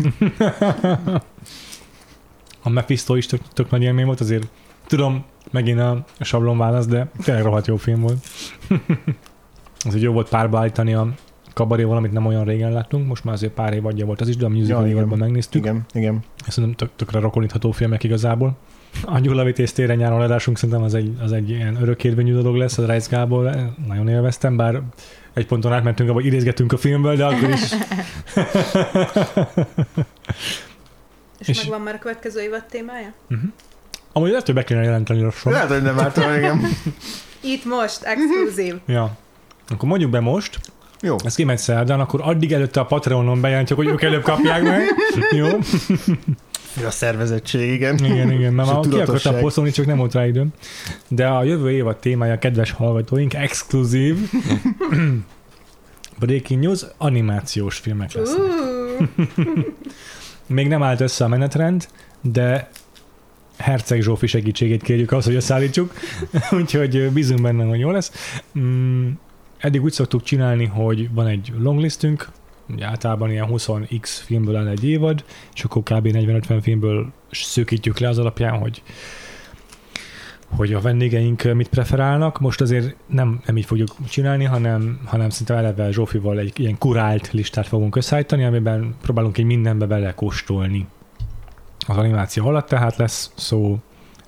A 2.63 2.69
Mephisto 2.69 3.15
is 3.15 3.27
tök, 3.27 3.41
tök 3.53 3.71
nagy 3.71 3.83
élmény 3.83 4.05
volt, 4.05 4.21
azért 4.21 4.49
tudom, 4.87 5.25
megint 5.51 5.81
a 5.81 6.05
sablon 6.21 6.59
válasz, 6.59 6.87
de 6.87 7.11
tényleg 7.25 7.45
rohadt 7.45 7.67
jó 7.67 7.77
film 7.77 8.01
volt. 8.01 8.27
az 9.85 9.97
jó 9.97 10.13
volt 10.13 10.29
párba 10.29 10.59
állítani 10.59 10.95
a 10.95 11.09
kabaréval, 11.53 11.97
amit 11.97 12.13
nem 12.13 12.27
olyan 12.27 12.45
régen 12.45 12.73
láttunk, 12.73 13.07
most 13.07 13.25
már 13.25 13.35
azért 13.35 13.53
pár 13.53 13.73
év 13.73 13.87
adja 13.87 14.07
volt 14.07 14.21
az 14.21 14.29
is, 14.29 14.37
de 14.37 14.45
a 14.45 14.49
musical 14.49 14.87
Ja, 14.87 14.91
évadban 14.93 15.19
megnéztük. 15.19 15.63
Igen, 15.65 15.85
igen. 15.93 16.21
Szerintem 16.49 16.89
tök, 16.89 16.97
tökre 16.97 17.19
rokonítható 17.21 17.71
filmek 17.71 18.03
igazából. 18.05 18.57
A 19.05 19.19
Gyulavitész 19.19 19.73
téren 19.73 19.97
nyáron 19.97 20.21
adásunk 20.21 20.59
szerintem 20.59 20.85
az 20.85 20.95
egy, 20.95 21.17
az 21.23 21.33
egy 21.33 21.51
ilyen 21.51 21.83
örökérvényű 21.83 22.33
dolog 22.35 22.57
lesz, 22.57 22.79
az 22.79 22.87
Reis 22.87 23.09
Gábor, 23.09 23.51
nagyon 23.87 24.09
élveztem, 24.09 24.57
bár 24.57 24.83
egy 25.33 25.47
ponton 25.47 25.73
átmentünk, 25.73 26.11
abban 26.11 26.25
idézgetünk 26.25 26.73
a 26.73 26.77
filmből, 26.77 27.17
de 27.17 27.25
akkor 27.25 27.49
is. 27.49 27.61
És, 31.39 31.49
És- 31.49 31.61
megvan 31.63 31.81
már 31.81 31.95
a 31.95 31.99
következő 31.99 32.41
évad 32.41 32.65
témája? 32.65 33.13
Amúgy 34.13 34.29
lehet, 34.31 34.47
hogy 34.47 34.55
be 34.55 34.65
kéne 34.65 34.83
jelenteni 34.83 35.21
lassan. 35.23 35.53
Lehet, 35.53 35.69
hogy 35.69 35.83
nem 35.83 35.99
ártam, 35.99 36.35
igen. 36.35 36.61
Itt 37.41 37.65
most, 37.65 38.03
exkluzív. 38.03 38.75
Ja. 38.87 39.17
Akkor 39.69 39.89
mondjuk 39.89 40.11
be 40.11 40.21
most, 40.21 40.59
Jó. 41.05 41.17
ez 41.25 41.35
kimegy 41.35 41.59
szerdán, 41.59 42.01
akkor 42.01 42.21
addig 42.23 42.53
előtte 42.53 42.81
a 42.81 42.85
Patreonon 42.85 43.41
bejelentjük, 43.41 43.79
hogy 43.79 43.87
ők 43.87 44.03
előbb 44.03 44.23
kapják 44.23 44.63
meg. 44.63 44.83
Jó? 45.39 45.47
A 46.87 46.91
szervezettség, 46.91 47.73
igen. 47.73 48.05
Igen, 48.05 48.31
igen, 48.31 48.53
mert 48.53 48.69
a 48.69 48.73
már 48.73 48.89
ki 48.89 49.01
akartam 49.01 49.39
posztolni, 49.39 49.71
csak 49.71 49.87
nem 49.87 49.97
volt 49.97 50.15
rá 50.15 50.27
időm. 50.27 50.49
De 51.09 51.27
a 51.27 51.43
jövő 51.43 51.71
évad 51.71 51.97
témája, 51.97 52.39
kedves 52.39 52.71
hallgatóink, 52.71 53.35
exkluzív 53.35 54.17
Breaking 56.19 56.63
News, 56.63 56.87
animációs 56.99 57.79
filmek 57.79 58.13
lesznek. 58.13 58.47
Még 60.47 60.69
nem 60.69 60.83
állt 60.83 61.01
össze 61.01 61.25
a 61.25 61.29
menetrend, 61.29 61.89
de 62.21 62.71
Herceg 63.59 64.01
Zsófi 64.01 64.27
segítségét 64.27 64.83
kérjük 64.83 65.13
ahhoz, 65.13 65.25
hogy 65.25 65.35
összeállítsuk, 65.35 65.93
úgyhogy 66.61 67.11
bízunk 67.11 67.43
benne, 67.43 67.65
hogy 67.65 67.79
jó 67.79 67.91
lesz. 67.91 68.13
Eddig 69.63 69.83
úgy 69.83 69.93
szoktuk 69.93 70.23
csinálni, 70.23 70.65
hogy 70.65 71.13
van 71.15 71.27
egy 71.27 71.53
longlistünk, 71.59 72.29
ugye 72.71 72.87
általában 72.87 73.31
ilyen 73.31 73.47
20x 73.51 74.09
filmből 74.25 74.57
áll 74.57 74.67
egy 74.67 74.85
évad, 74.85 75.25
és 75.55 75.65
akkor 75.65 75.83
kb. 75.83 76.09
40-50 76.13 76.59
filmből 76.63 77.13
szűkítjük 77.31 77.99
le 77.99 78.09
az 78.09 78.19
alapján, 78.19 78.59
hogy 78.59 78.83
hogy 80.57 80.73
a 80.73 80.81
vendégeink 80.81 81.55
mit 81.55 81.69
preferálnak. 81.69 82.41
Most 82.41 82.61
azért 82.61 82.97
nem, 83.07 83.41
nem 83.47 83.57
így 83.57 83.65
fogjuk 83.65 83.89
csinálni, 84.09 84.45
hanem, 84.45 85.01
hanem 85.05 85.31
szinte 85.31 85.55
eleve 85.55 85.91
Zsófival 85.91 86.39
egy 86.39 86.61
ilyen 86.61 86.79
kurált 86.79 87.33
listát 87.33 87.67
fogunk 87.67 87.97
összeállítani, 87.97 88.45
amiben 88.45 88.95
próbálunk 89.03 89.39
egy 89.39 89.45
mindenbe 89.45 89.87
bele 89.87 90.15
kóstolni. 90.15 90.87
Az 91.87 91.97
animáció 91.97 92.47
alatt 92.47 92.69
tehát 92.69 92.97
lesz 92.97 93.33
szó 93.35 93.79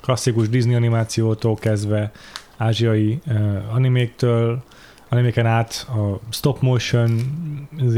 klasszikus 0.00 0.48
Disney 0.48 0.74
animációtól 0.74 1.54
kezdve 1.54 2.12
ázsiai 2.56 3.18
uh, 3.26 3.74
animéktől, 3.74 4.62
animéken 5.14 5.46
át 5.46 5.86
a 5.88 6.20
stop 6.30 6.60
motion 6.60 7.20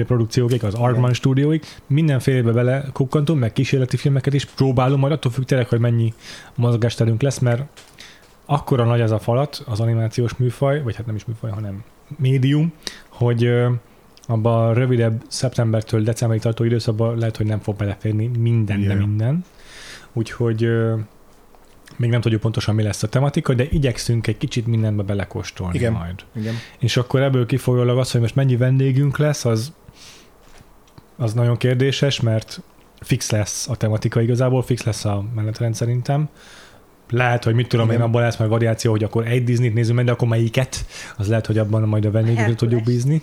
produkciókig, 0.06 0.64
az 0.64 0.74
Artman 0.74 1.12
stúdióig, 1.12 1.64
mindenfélebe 1.86 2.52
bele 2.52 2.84
kukkantunk, 2.92 3.40
meg 3.40 3.52
kísérleti 3.52 3.96
filmeket 3.96 4.34
is 4.34 4.44
próbálunk, 4.44 5.00
majd 5.00 5.12
attól 5.12 5.32
függ 5.32 5.44
tényleg, 5.44 5.68
hogy 5.68 5.80
mennyi 5.80 6.14
mozgásterünk 6.54 7.22
lesz, 7.22 7.38
mert 7.38 7.62
akkora 8.46 8.84
nagy 8.84 9.00
ez 9.00 9.10
a 9.10 9.18
falat, 9.18 9.62
az 9.66 9.80
animációs 9.80 10.36
műfaj, 10.36 10.82
vagy 10.82 10.96
hát 10.96 11.06
nem 11.06 11.14
is 11.14 11.24
műfaj, 11.24 11.50
hanem 11.50 11.84
médium, 12.16 12.72
hogy 13.08 13.44
ö, 13.44 13.70
abba 14.26 14.66
a 14.68 14.72
rövidebb 14.72 15.22
szeptembertől 15.28 16.02
decemberig 16.02 16.42
tartó 16.42 16.64
időszakban 16.64 17.18
lehet, 17.18 17.36
hogy 17.36 17.46
nem 17.46 17.60
fog 17.60 17.76
beleférni 17.76 18.30
minden, 18.38 18.86
de 18.86 18.94
minden. 18.94 19.44
Úgyhogy 20.12 20.68
még 21.96 22.10
nem 22.10 22.20
tudjuk 22.20 22.40
pontosan, 22.40 22.74
mi 22.74 22.82
lesz 22.82 23.02
a 23.02 23.08
tematika, 23.08 23.54
de 23.54 23.66
igyekszünk 23.70 24.26
egy 24.26 24.38
kicsit 24.38 24.66
mindenbe 24.66 25.02
belekóstolni 25.02 25.76
Igen. 25.76 25.92
majd. 25.92 26.14
Igen. 26.36 26.54
És 26.78 26.96
akkor 26.96 27.22
ebből 27.22 27.46
kifolyólag 27.46 27.98
az, 27.98 28.10
hogy 28.10 28.20
most 28.20 28.34
mennyi 28.34 28.56
vendégünk 28.56 29.18
lesz, 29.18 29.44
az, 29.44 29.72
az 31.16 31.32
nagyon 31.32 31.56
kérdéses, 31.56 32.20
mert 32.20 32.60
fix 33.00 33.30
lesz 33.30 33.68
a 33.68 33.76
tematika 33.76 34.20
igazából, 34.20 34.62
fix 34.62 34.82
lesz 34.82 35.04
a 35.04 35.24
menetrend 35.34 35.74
szerintem. 35.74 36.28
Lehet, 37.10 37.44
hogy 37.44 37.54
mit 37.54 37.68
tudom 37.68 37.86
Igen. 37.86 37.98
én, 37.98 38.04
abban 38.04 38.22
lesz 38.22 38.36
majd 38.36 38.50
variáció, 38.50 38.90
hogy 38.90 39.04
akkor 39.04 39.26
egy 39.26 39.44
Disney-t 39.44 39.74
nézünk 39.74 39.96
meg, 39.96 40.04
de 40.04 40.12
akkor 40.12 40.28
melyiket, 40.28 40.86
az 41.16 41.28
lehet, 41.28 41.46
hogy 41.46 41.58
abban 41.58 41.82
majd 41.82 42.04
a 42.04 42.10
vendégeket 42.10 42.56
tudjuk 42.56 42.82
bízni. 42.82 43.20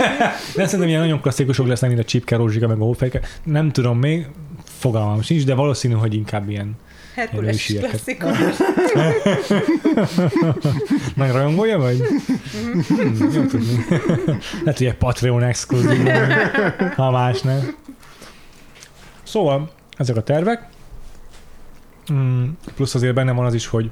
de 0.56 0.64
szerintem 0.64 0.88
ilyen 0.88 1.00
nagyon 1.00 1.20
klasszikusok 1.20 1.66
lesznek, 1.66 1.90
mint 1.90 2.02
a 2.02 2.06
Csipke, 2.06 2.36
Rózsika, 2.36 2.68
meg 2.68 2.80
a 2.80 2.84
Hófejke. 2.84 3.20
Nem 3.44 3.70
tudom 3.70 3.98
még, 3.98 4.28
fogalmam 4.64 5.22
sincs, 5.22 5.44
de 5.44 5.54
valószínű, 5.54 5.94
hogy 5.94 6.14
inkább 6.14 6.48
ilyen 6.48 6.76
Herkules 7.14 7.66
klasszikus. 7.78 8.36
Nagy 11.16 11.30
rajongója 11.30 11.78
vagy? 11.78 12.00
hmm, 12.88 13.30
jó 13.32 13.42
tudni. 13.44 13.84
Lehet, 14.64 14.78
hogy 14.78 14.86
egy 14.86 14.94
Patreon 14.94 15.42
exkluzív, 15.42 16.08
ha 16.96 17.10
más 17.10 17.40
nem. 17.40 17.76
Szóval, 19.22 19.70
ezek 19.96 20.16
a 20.16 20.22
tervek. 20.22 20.68
Mm, 22.12 22.44
plusz 22.74 22.94
azért 22.94 23.14
benne 23.14 23.32
van 23.32 23.46
az 23.46 23.54
is, 23.54 23.66
hogy 23.66 23.90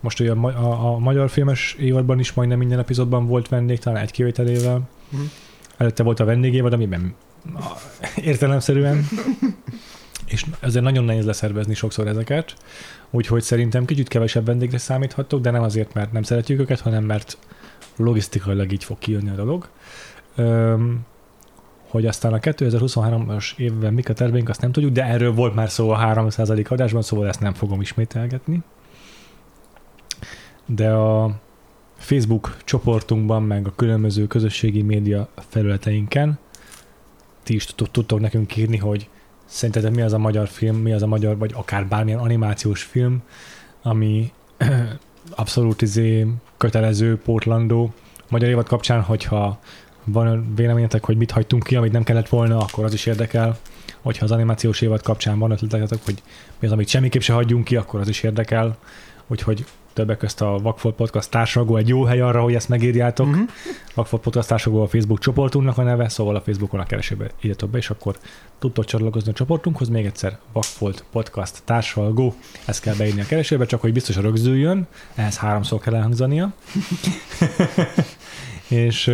most 0.00 0.20
ugye 0.20 0.32
a, 0.32 0.46
a, 0.46 0.94
a 0.94 0.98
magyar 0.98 1.30
filmes 1.30 1.76
évadban 1.78 2.18
is 2.18 2.32
majdnem 2.32 2.58
minden 2.58 2.78
epizódban 2.78 3.26
volt 3.26 3.48
vendég, 3.48 3.78
talán 3.78 4.02
egy 4.02 4.10
kivételével. 4.10 4.80
Mhm. 5.08 5.22
Előtte 5.76 6.02
volt 6.02 6.20
a 6.20 6.24
vendégévad, 6.24 6.72
amiben 6.72 7.14
a- 7.54 7.78
értelemszerűen. 8.22 9.08
És 10.32 10.46
ezért 10.60 10.84
nagyon 10.84 11.04
nehéz 11.04 11.24
leszervezni 11.24 11.74
sokszor 11.74 12.06
ezeket. 12.06 12.54
Úgyhogy 13.10 13.42
szerintem 13.42 13.84
kicsit 13.84 14.08
kevesebb 14.08 14.46
vendégre 14.46 14.78
számíthatok, 14.78 15.40
de 15.40 15.50
nem 15.50 15.62
azért, 15.62 15.94
mert 15.94 16.12
nem 16.12 16.22
szeretjük 16.22 16.60
őket, 16.60 16.80
hanem 16.80 17.04
mert 17.04 17.38
logisztikailag 17.96 18.72
így 18.72 18.84
fog 18.84 18.98
kijönni 18.98 19.30
a 19.30 19.34
dolog. 19.34 19.68
Öm, 20.36 21.00
hogy 21.88 22.06
aztán 22.06 22.32
a 22.32 22.38
2023-as 22.38 23.56
évben 23.56 23.94
mik 23.94 24.08
a 24.08 24.12
terveink, 24.12 24.48
azt 24.48 24.60
nem 24.60 24.72
tudjuk, 24.72 24.92
de 24.92 25.04
erről 25.04 25.32
volt 25.32 25.54
már 25.54 25.70
szó 25.70 25.90
a 25.90 25.98
3% 25.98 26.68
adásban, 26.68 27.02
szóval 27.02 27.28
ezt 27.28 27.40
nem 27.40 27.54
fogom 27.54 27.80
ismételgetni. 27.80 28.62
De 30.66 30.90
a 30.90 31.40
Facebook 31.96 32.56
csoportunkban, 32.64 33.42
meg 33.42 33.66
a 33.66 33.72
különböző 33.76 34.26
közösségi 34.26 34.82
média 34.82 35.28
felületeinken 35.48 36.38
ti 37.42 37.54
is 37.54 37.64
tud- 37.64 37.90
tudtok 37.90 38.20
nekünk 38.20 38.56
írni, 38.56 38.76
hogy 38.76 39.08
szerintetek 39.52 39.90
mi 39.94 40.02
az 40.02 40.12
a 40.12 40.18
magyar 40.18 40.48
film, 40.48 40.76
mi 40.76 40.92
az 40.92 41.02
a 41.02 41.06
magyar, 41.06 41.38
vagy 41.38 41.52
akár 41.54 41.86
bármilyen 41.86 42.18
animációs 42.18 42.82
film, 42.82 43.22
ami 43.82 44.32
abszolút 45.30 45.82
izé 45.82 46.26
kötelező, 46.56 47.18
pótlandó. 47.18 47.92
Magyar 48.28 48.48
évad 48.48 48.66
kapcsán, 48.66 49.02
hogyha 49.02 49.58
van 50.04 50.54
véleményetek, 50.54 51.04
hogy 51.04 51.16
mit 51.16 51.30
hagytunk 51.30 51.62
ki, 51.62 51.76
amit 51.76 51.92
nem 51.92 52.02
kellett 52.02 52.28
volna, 52.28 52.58
akkor 52.58 52.84
az 52.84 52.92
is 52.92 53.06
érdekel. 53.06 53.58
Hogyha 54.02 54.24
az 54.24 54.30
animációs 54.30 54.80
évad 54.80 55.02
kapcsán 55.02 55.38
van 55.38 55.50
ötletetek, 55.50 56.04
hogy 56.04 56.22
mi 56.58 56.66
az, 56.66 56.72
amit 56.72 56.88
semmiképp 56.88 57.20
se 57.20 57.32
hagyjunk 57.32 57.64
ki, 57.64 57.76
akkor 57.76 58.00
az 58.00 58.08
is 58.08 58.22
érdekel. 58.22 58.76
Úgyhogy 59.26 59.64
többek 59.92 60.16
közt 60.16 60.40
a 60.40 60.58
Vakfolt 60.62 60.94
Podcast 60.94 61.30
társalgó 61.30 61.76
egy 61.76 61.88
jó 61.88 62.04
hely 62.04 62.20
arra, 62.20 62.42
hogy 62.42 62.54
ezt 62.54 62.68
megírjátok. 62.68 63.26
Mhm. 63.26 63.40
Vakfolt 63.94 64.22
Podcast 64.22 64.48
társalgó 64.48 64.82
a 64.82 64.88
Facebook 64.88 65.18
csoportunknak 65.18 65.78
a 65.78 65.82
neve, 65.82 66.08
szóval 66.08 66.36
a 66.36 66.40
Facebookon 66.40 66.80
a 66.80 66.84
keresőbe 66.84 67.30
írjatok 67.40 67.70
be, 67.70 67.78
és 67.78 67.90
akkor 67.90 68.16
tudtok 68.58 68.84
csatlakozni 68.84 69.30
a 69.30 69.34
csoportunkhoz. 69.34 69.88
Még 69.88 70.06
egyszer 70.06 70.38
Vakfolt 70.52 71.04
Podcast 71.12 71.62
társalgó, 71.64 72.34
ezt 72.64 72.82
kell 72.82 72.94
beírni 72.94 73.20
a 73.20 73.26
keresőbe, 73.26 73.66
csak 73.66 73.80
hogy 73.80 73.92
biztos 73.92 74.16
rögzüljön, 74.16 74.86
ehhez 75.14 75.36
háromszor 75.36 75.80
kell 75.80 75.94
elhangzania. 75.94 76.52
és 78.68 79.10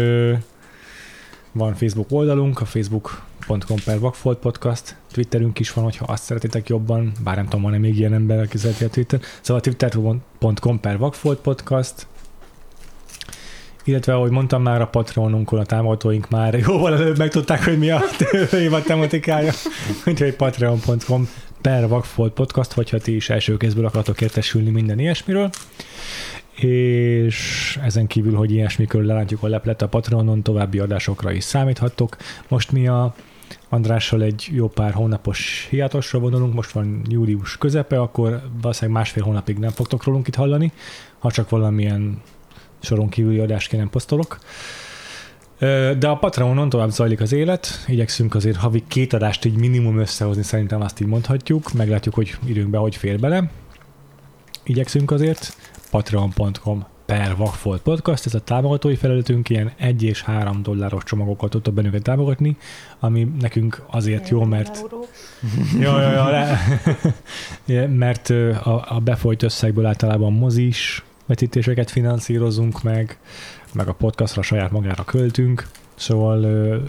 van 1.58 1.74
Facebook 1.74 2.06
oldalunk, 2.10 2.60
a 2.60 2.64
facebook.com 2.64 3.78
per 3.84 3.98
Vakfolt 3.98 4.38
Podcast, 4.38 4.96
Twitterünk 5.12 5.58
is 5.58 5.72
van, 5.72 5.84
hogyha 5.84 6.04
azt 6.04 6.22
szeretitek 6.22 6.68
jobban, 6.68 7.12
bár 7.24 7.36
nem 7.36 7.44
tudom, 7.44 7.62
van-e 7.62 7.78
még 7.78 7.98
ilyen 7.98 8.12
ember, 8.12 8.38
aki 8.38 8.58
szereti 8.58 8.84
a 8.84 8.88
Twitter. 8.88 9.20
Szóval 9.40 9.62
twitter.com 9.62 10.80
per 10.80 10.98
Vakfolt 10.98 11.38
Podcast, 11.38 12.06
illetve, 13.84 14.14
ahogy 14.14 14.30
mondtam 14.30 14.62
már, 14.62 14.80
a 14.80 14.86
Patreonunkon 14.86 15.58
a 15.58 15.64
támogatóink 15.64 16.28
már 16.28 16.54
jóval 16.54 16.94
előbb 16.94 17.18
megtudták, 17.18 17.64
hogy 17.64 17.78
mi 17.78 17.90
a 17.90 18.02
évad 18.52 18.82
tematikája, 18.82 19.52
úgyhogy 20.06 20.34
patreon.com 20.34 21.28
per 21.60 21.88
Vakfolt 21.88 22.32
Podcast, 22.32 22.72
hogyha 22.72 22.98
ti 22.98 23.14
is 23.14 23.30
első 23.30 23.56
kézből 23.56 23.86
akartok 23.86 24.20
értesülni 24.20 24.70
minden 24.70 24.98
ilyesmiről. 24.98 25.50
És 26.60 27.78
ezen 27.82 28.06
kívül, 28.06 28.34
hogy 28.34 28.52
ilyesmikről 28.52 29.04
lelátjuk 29.04 29.42
a 29.42 29.48
leplet 29.48 29.82
a 29.82 29.88
Patreonon, 29.88 30.42
további 30.42 30.78
adásokra 30.78 31.32
is 31.32 31.44
számíthattok. 31.44 32.16
Most 32.48 32.72
mi 32.72 32.88
a 32.88 33.14
Andrással 33.68 34.22
egy 34.22 34.48
jó 34.52 34.68
pár 34.68 34.92
hónapos 34.92 35.66
hiátosra 35.70 36.18
vonulunk, 36.18 36.54
most 36.54 36.70
van 36.70 37.02
július 37.08 37.58
közepe, 37.58 38.00
akkor 38.00 38.42
valószínűleg 38.60 39.00
másfél 39.00 39.22
hónapig 39.22 39.58
nem 39.58 39.70
fogtok 39.70 40.04
rólunk 40.04 40.28
itt 40.28 40.34
hallani, 40.34 40.72
ha 41.18 41.30
csak 41.30 41.48
valamilyen 41.48 42.22
soron 42.80 43.08
kívüli 43.08 43.38
adást 43.38 43.72
nem 43.72 43.90
posztolok. 43.90 44.38
De 45.98 46.08
a 46.08 46.16
Patreonon 46.16 46.68
tovább 46.68 46.90
zajlik 46.90 47.20
az 47.20 47.32
élet, 47.32 47.84
igyekszünk 47.86 48.34
azért 48.34 48.56
havi 48.56 48.84
két 48.88 49.12
adást 49.12 49.44
így 49.44 49.56
minimum 49.56 49.98
összehozni, 49.98 50.42
szerintem 50.42 50.80
azt 50.80 51.00
így 51.00 51.08
mondhatjuk, 51.08 51.72
meglátjuk, 51.72 52.14
hogy 52.14 52.38
időnkben 52.44 52.80
hogy 52.80 52.96
fér 52.96 53.20
bele. 53.20 53.50
Igyekszünk 54.64 55.10
azért, 55.10 55.56
patreon.com 55.90 56.86
per 57.06 57.36
Vakfolt 57.36 57.80
Podcast, 57.80 58.26
ez 58.26 58.34
a 58.34 58.40
támogatói 58.40 58.96
felületünk, 58.96 59.48
ilyen 59.48 59.72
1 59.76 60.02
és 60.02 60.22
3 60.22 60.62
dolláros 60.62 61.04
csomagokat 61.04 61.50
tudtok 61.50 61.74
bennünket 61.74 62.02
támogatni, 62.02 62.56
ami 62.98 63.28
nekünk 63.40 63.82
azért 63.90 64.28
jó, 64.28 64.44
mert. 64.44 64.80
Ja, 65.80 66.00
ja, 66.00 66.10
ja, 66.10 66.28
le. 66.28 66.58
Mert 68.04 68.30
a, 68.62 68.84
a 68.88 69.00
befolyt 69.04 69.42
összegből 69.42 69.86
általában 69.86 70.32
mozis 70.32 71.04
vetítéseket 71.26 71.90
finanszírozunk 71.90 72.82
meg, 72.82 73.18
meg 73.72 73.88
a 73.88 73.92
podcastra 73.92 74.42
saját 74.42 74.70
magára 74.70 75.04
költünk, 75.04 75.66
szóval 75.94 76.80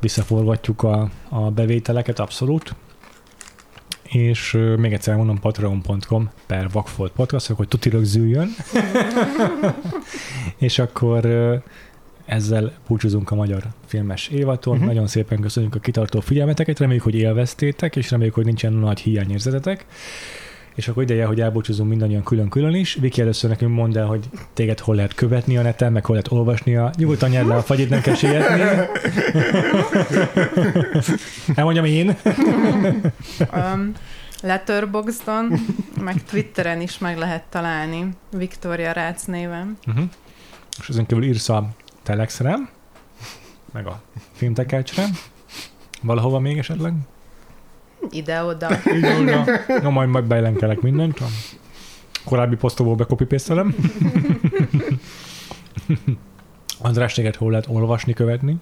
visszaforgatjuk 0.00 0.82
a, 0.82 1.10
a 1.28 1.50
bevételeket 1.50 2.18
abszolút. 2.18 2.74
És 4.06 4.58
még 4.76 4.92
egyszer 4.92 5.16
mondom 5.16 5.40
patreon.com 5.40 6.30
per 6.46 6.70
Vakfolt 6.72 7.12
Podcast, 7.12 7.46
hogy 7.46 7.68
tuti 7.68 7.88
rögzüljön. 7.88 8.48
és 10.66 10.78
akkor 10.78 11.26
ezzel 12.24 12.72
búcsúzunk 12.88 13.30
a 13.30 13.34
magyar 13.34 13.62
filmes 13.86 14.28
évaton. 14.28 14.72
Uh-huh. 14.72 14.88
Nagyon 14.88 15.06
szépen 15.06 15.40
köszönjük 15.40 15.74
a 15.74 15.78
kitartó 15.78 16.20
figyelmeteket, 16.20 16.78
reméljük, 16.78 17.04
hogy 17.04 17.14
élveztétek, 17.14 17.96
és 17.96 18.10
reméljük, 18.10 18.34
hogy 18.34 18.44
nincsen 18.44 18.72
nagy 18.72 19.00
hiányérzetetek. 19.00 19.86
És 20.76 20.88
akkor 20.88 21.02
ideje, 21.02 21.24
hogy 21.24 21.40
elbúcsúzunk 21.40 21.88
mindannyian 21.88 22.22
külön-külön 22.22 22.74
is. 22.74 22.94
Viki, 22.94 23.20
először 23.20 23.50
nekünk 23.50 23.74
mondd 23.74 23.98
el, 23.98 24.06
hogy 24.06 24.28
téged 24.52 24.80
hol 24.80 24.94
lehet 24.94 25.14
követni 25.14 25.56
a 25.56 25.62
neten, 25.62 25.92
meg 25.92 26.04
hol 26.04 26.16
lehet 26.16 26.32
olvasnia. 26.32 26.90
Nyugodtan 26.96 27.30
nyerd 27.30 27.46
le 27.46 27.54
a 27.54 27.62
fagyit, 27.62 27.88
nem 27.88 28.00
kell 28.00 28.14
sietni. 28.14 28.62
Elmondjam 31.54 31.84
én. 31.84 32.16
Um, 33.54 33.92
Letterboxdon, 34.42 35.52
meg 36.00 36.24
Twitteren 36.24 36.80
is 36.80 36.98
meg 36.98 37.18
lehet 37.18 37.44
találni 37.48 38.08
Viktória 38.30 38.92
Rácz 38.92 39.24
néven. 39.24 39.78
Uh-huh. 39.86 40.04
És 40.78 40.88
ezen 40.88 41.06
kívül 41.06 41.24
írsz 41.24 41.48
a 41.48 41.68
Telexre, 42.02 42.56
meg 43.72 43.86
a 43.86 44.00
filmtekercsre, 44.32 45.04
valahova 46.02 46.38
még 46.38 46.58
esetleg. 46.58 46.92
Ide-oda. 48.10 48.68
Na, 49.24 49.44
na 49.82 49.90
majd, 49.90 50.08
majd 50.08 50.24
bejelenkelek 50.24 50.80
mindent. 50.80 51.20
A 51.20 51.26
korábbi 52.24 52.56
posztokból 52.56 52.94
bekopipésztelem. 52.94 53.74
András, 56.78 57.14
téged 57.14 57.36
hol 57.36 57.50
lehet 57.50 57.66
olvasni, 57.68 58.12
követni? 58.12 58.56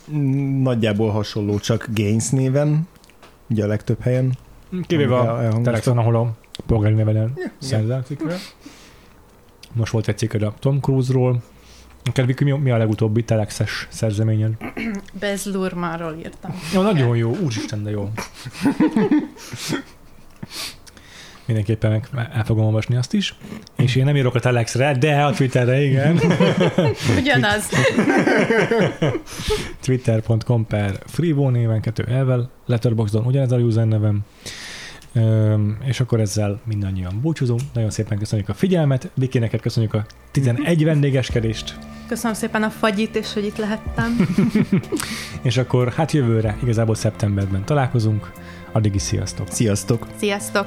Nagyjából 0.63 1.11
hasonló, 1.11 1.59
csak 1.59 1.89
Gains 1.95 2.31
néven, 2.31 2.89
ugye 3.51 3.65
a 3.65 3.67
legtöbb 3.67 4.01
helyen. 4.01 4.37
Kivéve 4.87 5.17
a. 5.17 5.61
Telexon, 5.63 5.99
ahol 5.99 6.17
a 6.17 6.33
polgári 6.67 6.95
nevelen 6.95 7.39
szerzel. 7.59 8.05
Most 9.73 9.93
volt 9.93 10.09
egy 10.09 10.19
cikked 10.19 10.43
a 10.43 10.55
Tom 10.59 10.81
Cruise-ról. 10.81 11.43
Neked 12.05 12.27
Viki, 12.27 12.45
mi, 12.45 12.51
mi 12.51 12.71
a 12.71 12.77
legutóbbi 12.77 13.25
telexes 13.25 13.87
szerzeményed? 13.91 14.53
Bez 15.13 15.45
Lurmanról 15.45 16.17
írtam. 16.19 16.61
Jó, 16.73 16.83
nagyon 16.83 17.17
jó, 17.17 17.37
úristen, 17.37 17.83
de 17.83 17.91
jó. 17.91 18.11
Mindenképpen 21.47 21.91
meg 21.91 22.29
el 22.33 22.45
fogom 22.45 22.65
olvasni 22.65 22.97
azt 22.97 23.13
is. 23.13 23.35
És 23.77 23.97
én 23.97 24.05
nem 24.05 24.17
írok 24.17 24.35
a 24.35 24.41
Telexre, 24.41 24.97
de 24.99 25.23
a 25.23 25.33
Twitterre 25.33 25.83
igen. 25.83 26.21
Ugyanaz. 27.19 27.69
Twitter.com 29.81 30.67
per 30.73 30.99
Freevo 31.07 31.51
néven, 31.51 31.81
kettő 31.81 32.05
elvel, 32.05 32.51
Letterboxdon 32.67 33.27
ugyanez 33.27 33.53
a 33.53 33.57
user 33.57 33.87
nevem. 33.87 34.21
És 35.85 36.01
akkor 36.01 36.21
ezzel 36.21 36.61
mindannyian 36.65 37.21
búcsúzunk. 37.21 37.61
Nagyon 37.73 37.91
szépen 37.91 38.19
köszönjük 38.19 38.49
a 38.49 38.55
figyelmet. 38.55 39.11
Viki, 39.15 39.39
neked 39.39 39.61
köszönjük 39.61 39.95
a 39.95 40.07
11 40.31 40.85
vendégeskedést. 40.91 41.79
Köszönöm 42.09 42.37
szépen 42.37 42.63
a 42.63 42.71
fagyit, 42.71 43.17
és 43.17 43.33
hogy 43.33 43.45
itt 43.45 43.57
lehettem. 43.57 44.17
és 45.43 45.57
akkor 45.57 45.93
hát 45.93 46.13
jövőre, 46.13 46.57
igazából 46.63 46.95
szeptemberben 46.95 47.65
találkozunk. 47.65 48.33
Addig 48.73 48.95
is 48.95 49.03
sziasztok! 49.03 49.49
Sziasztok! 49.51 50.07
Sziasztok! 50.17 50.67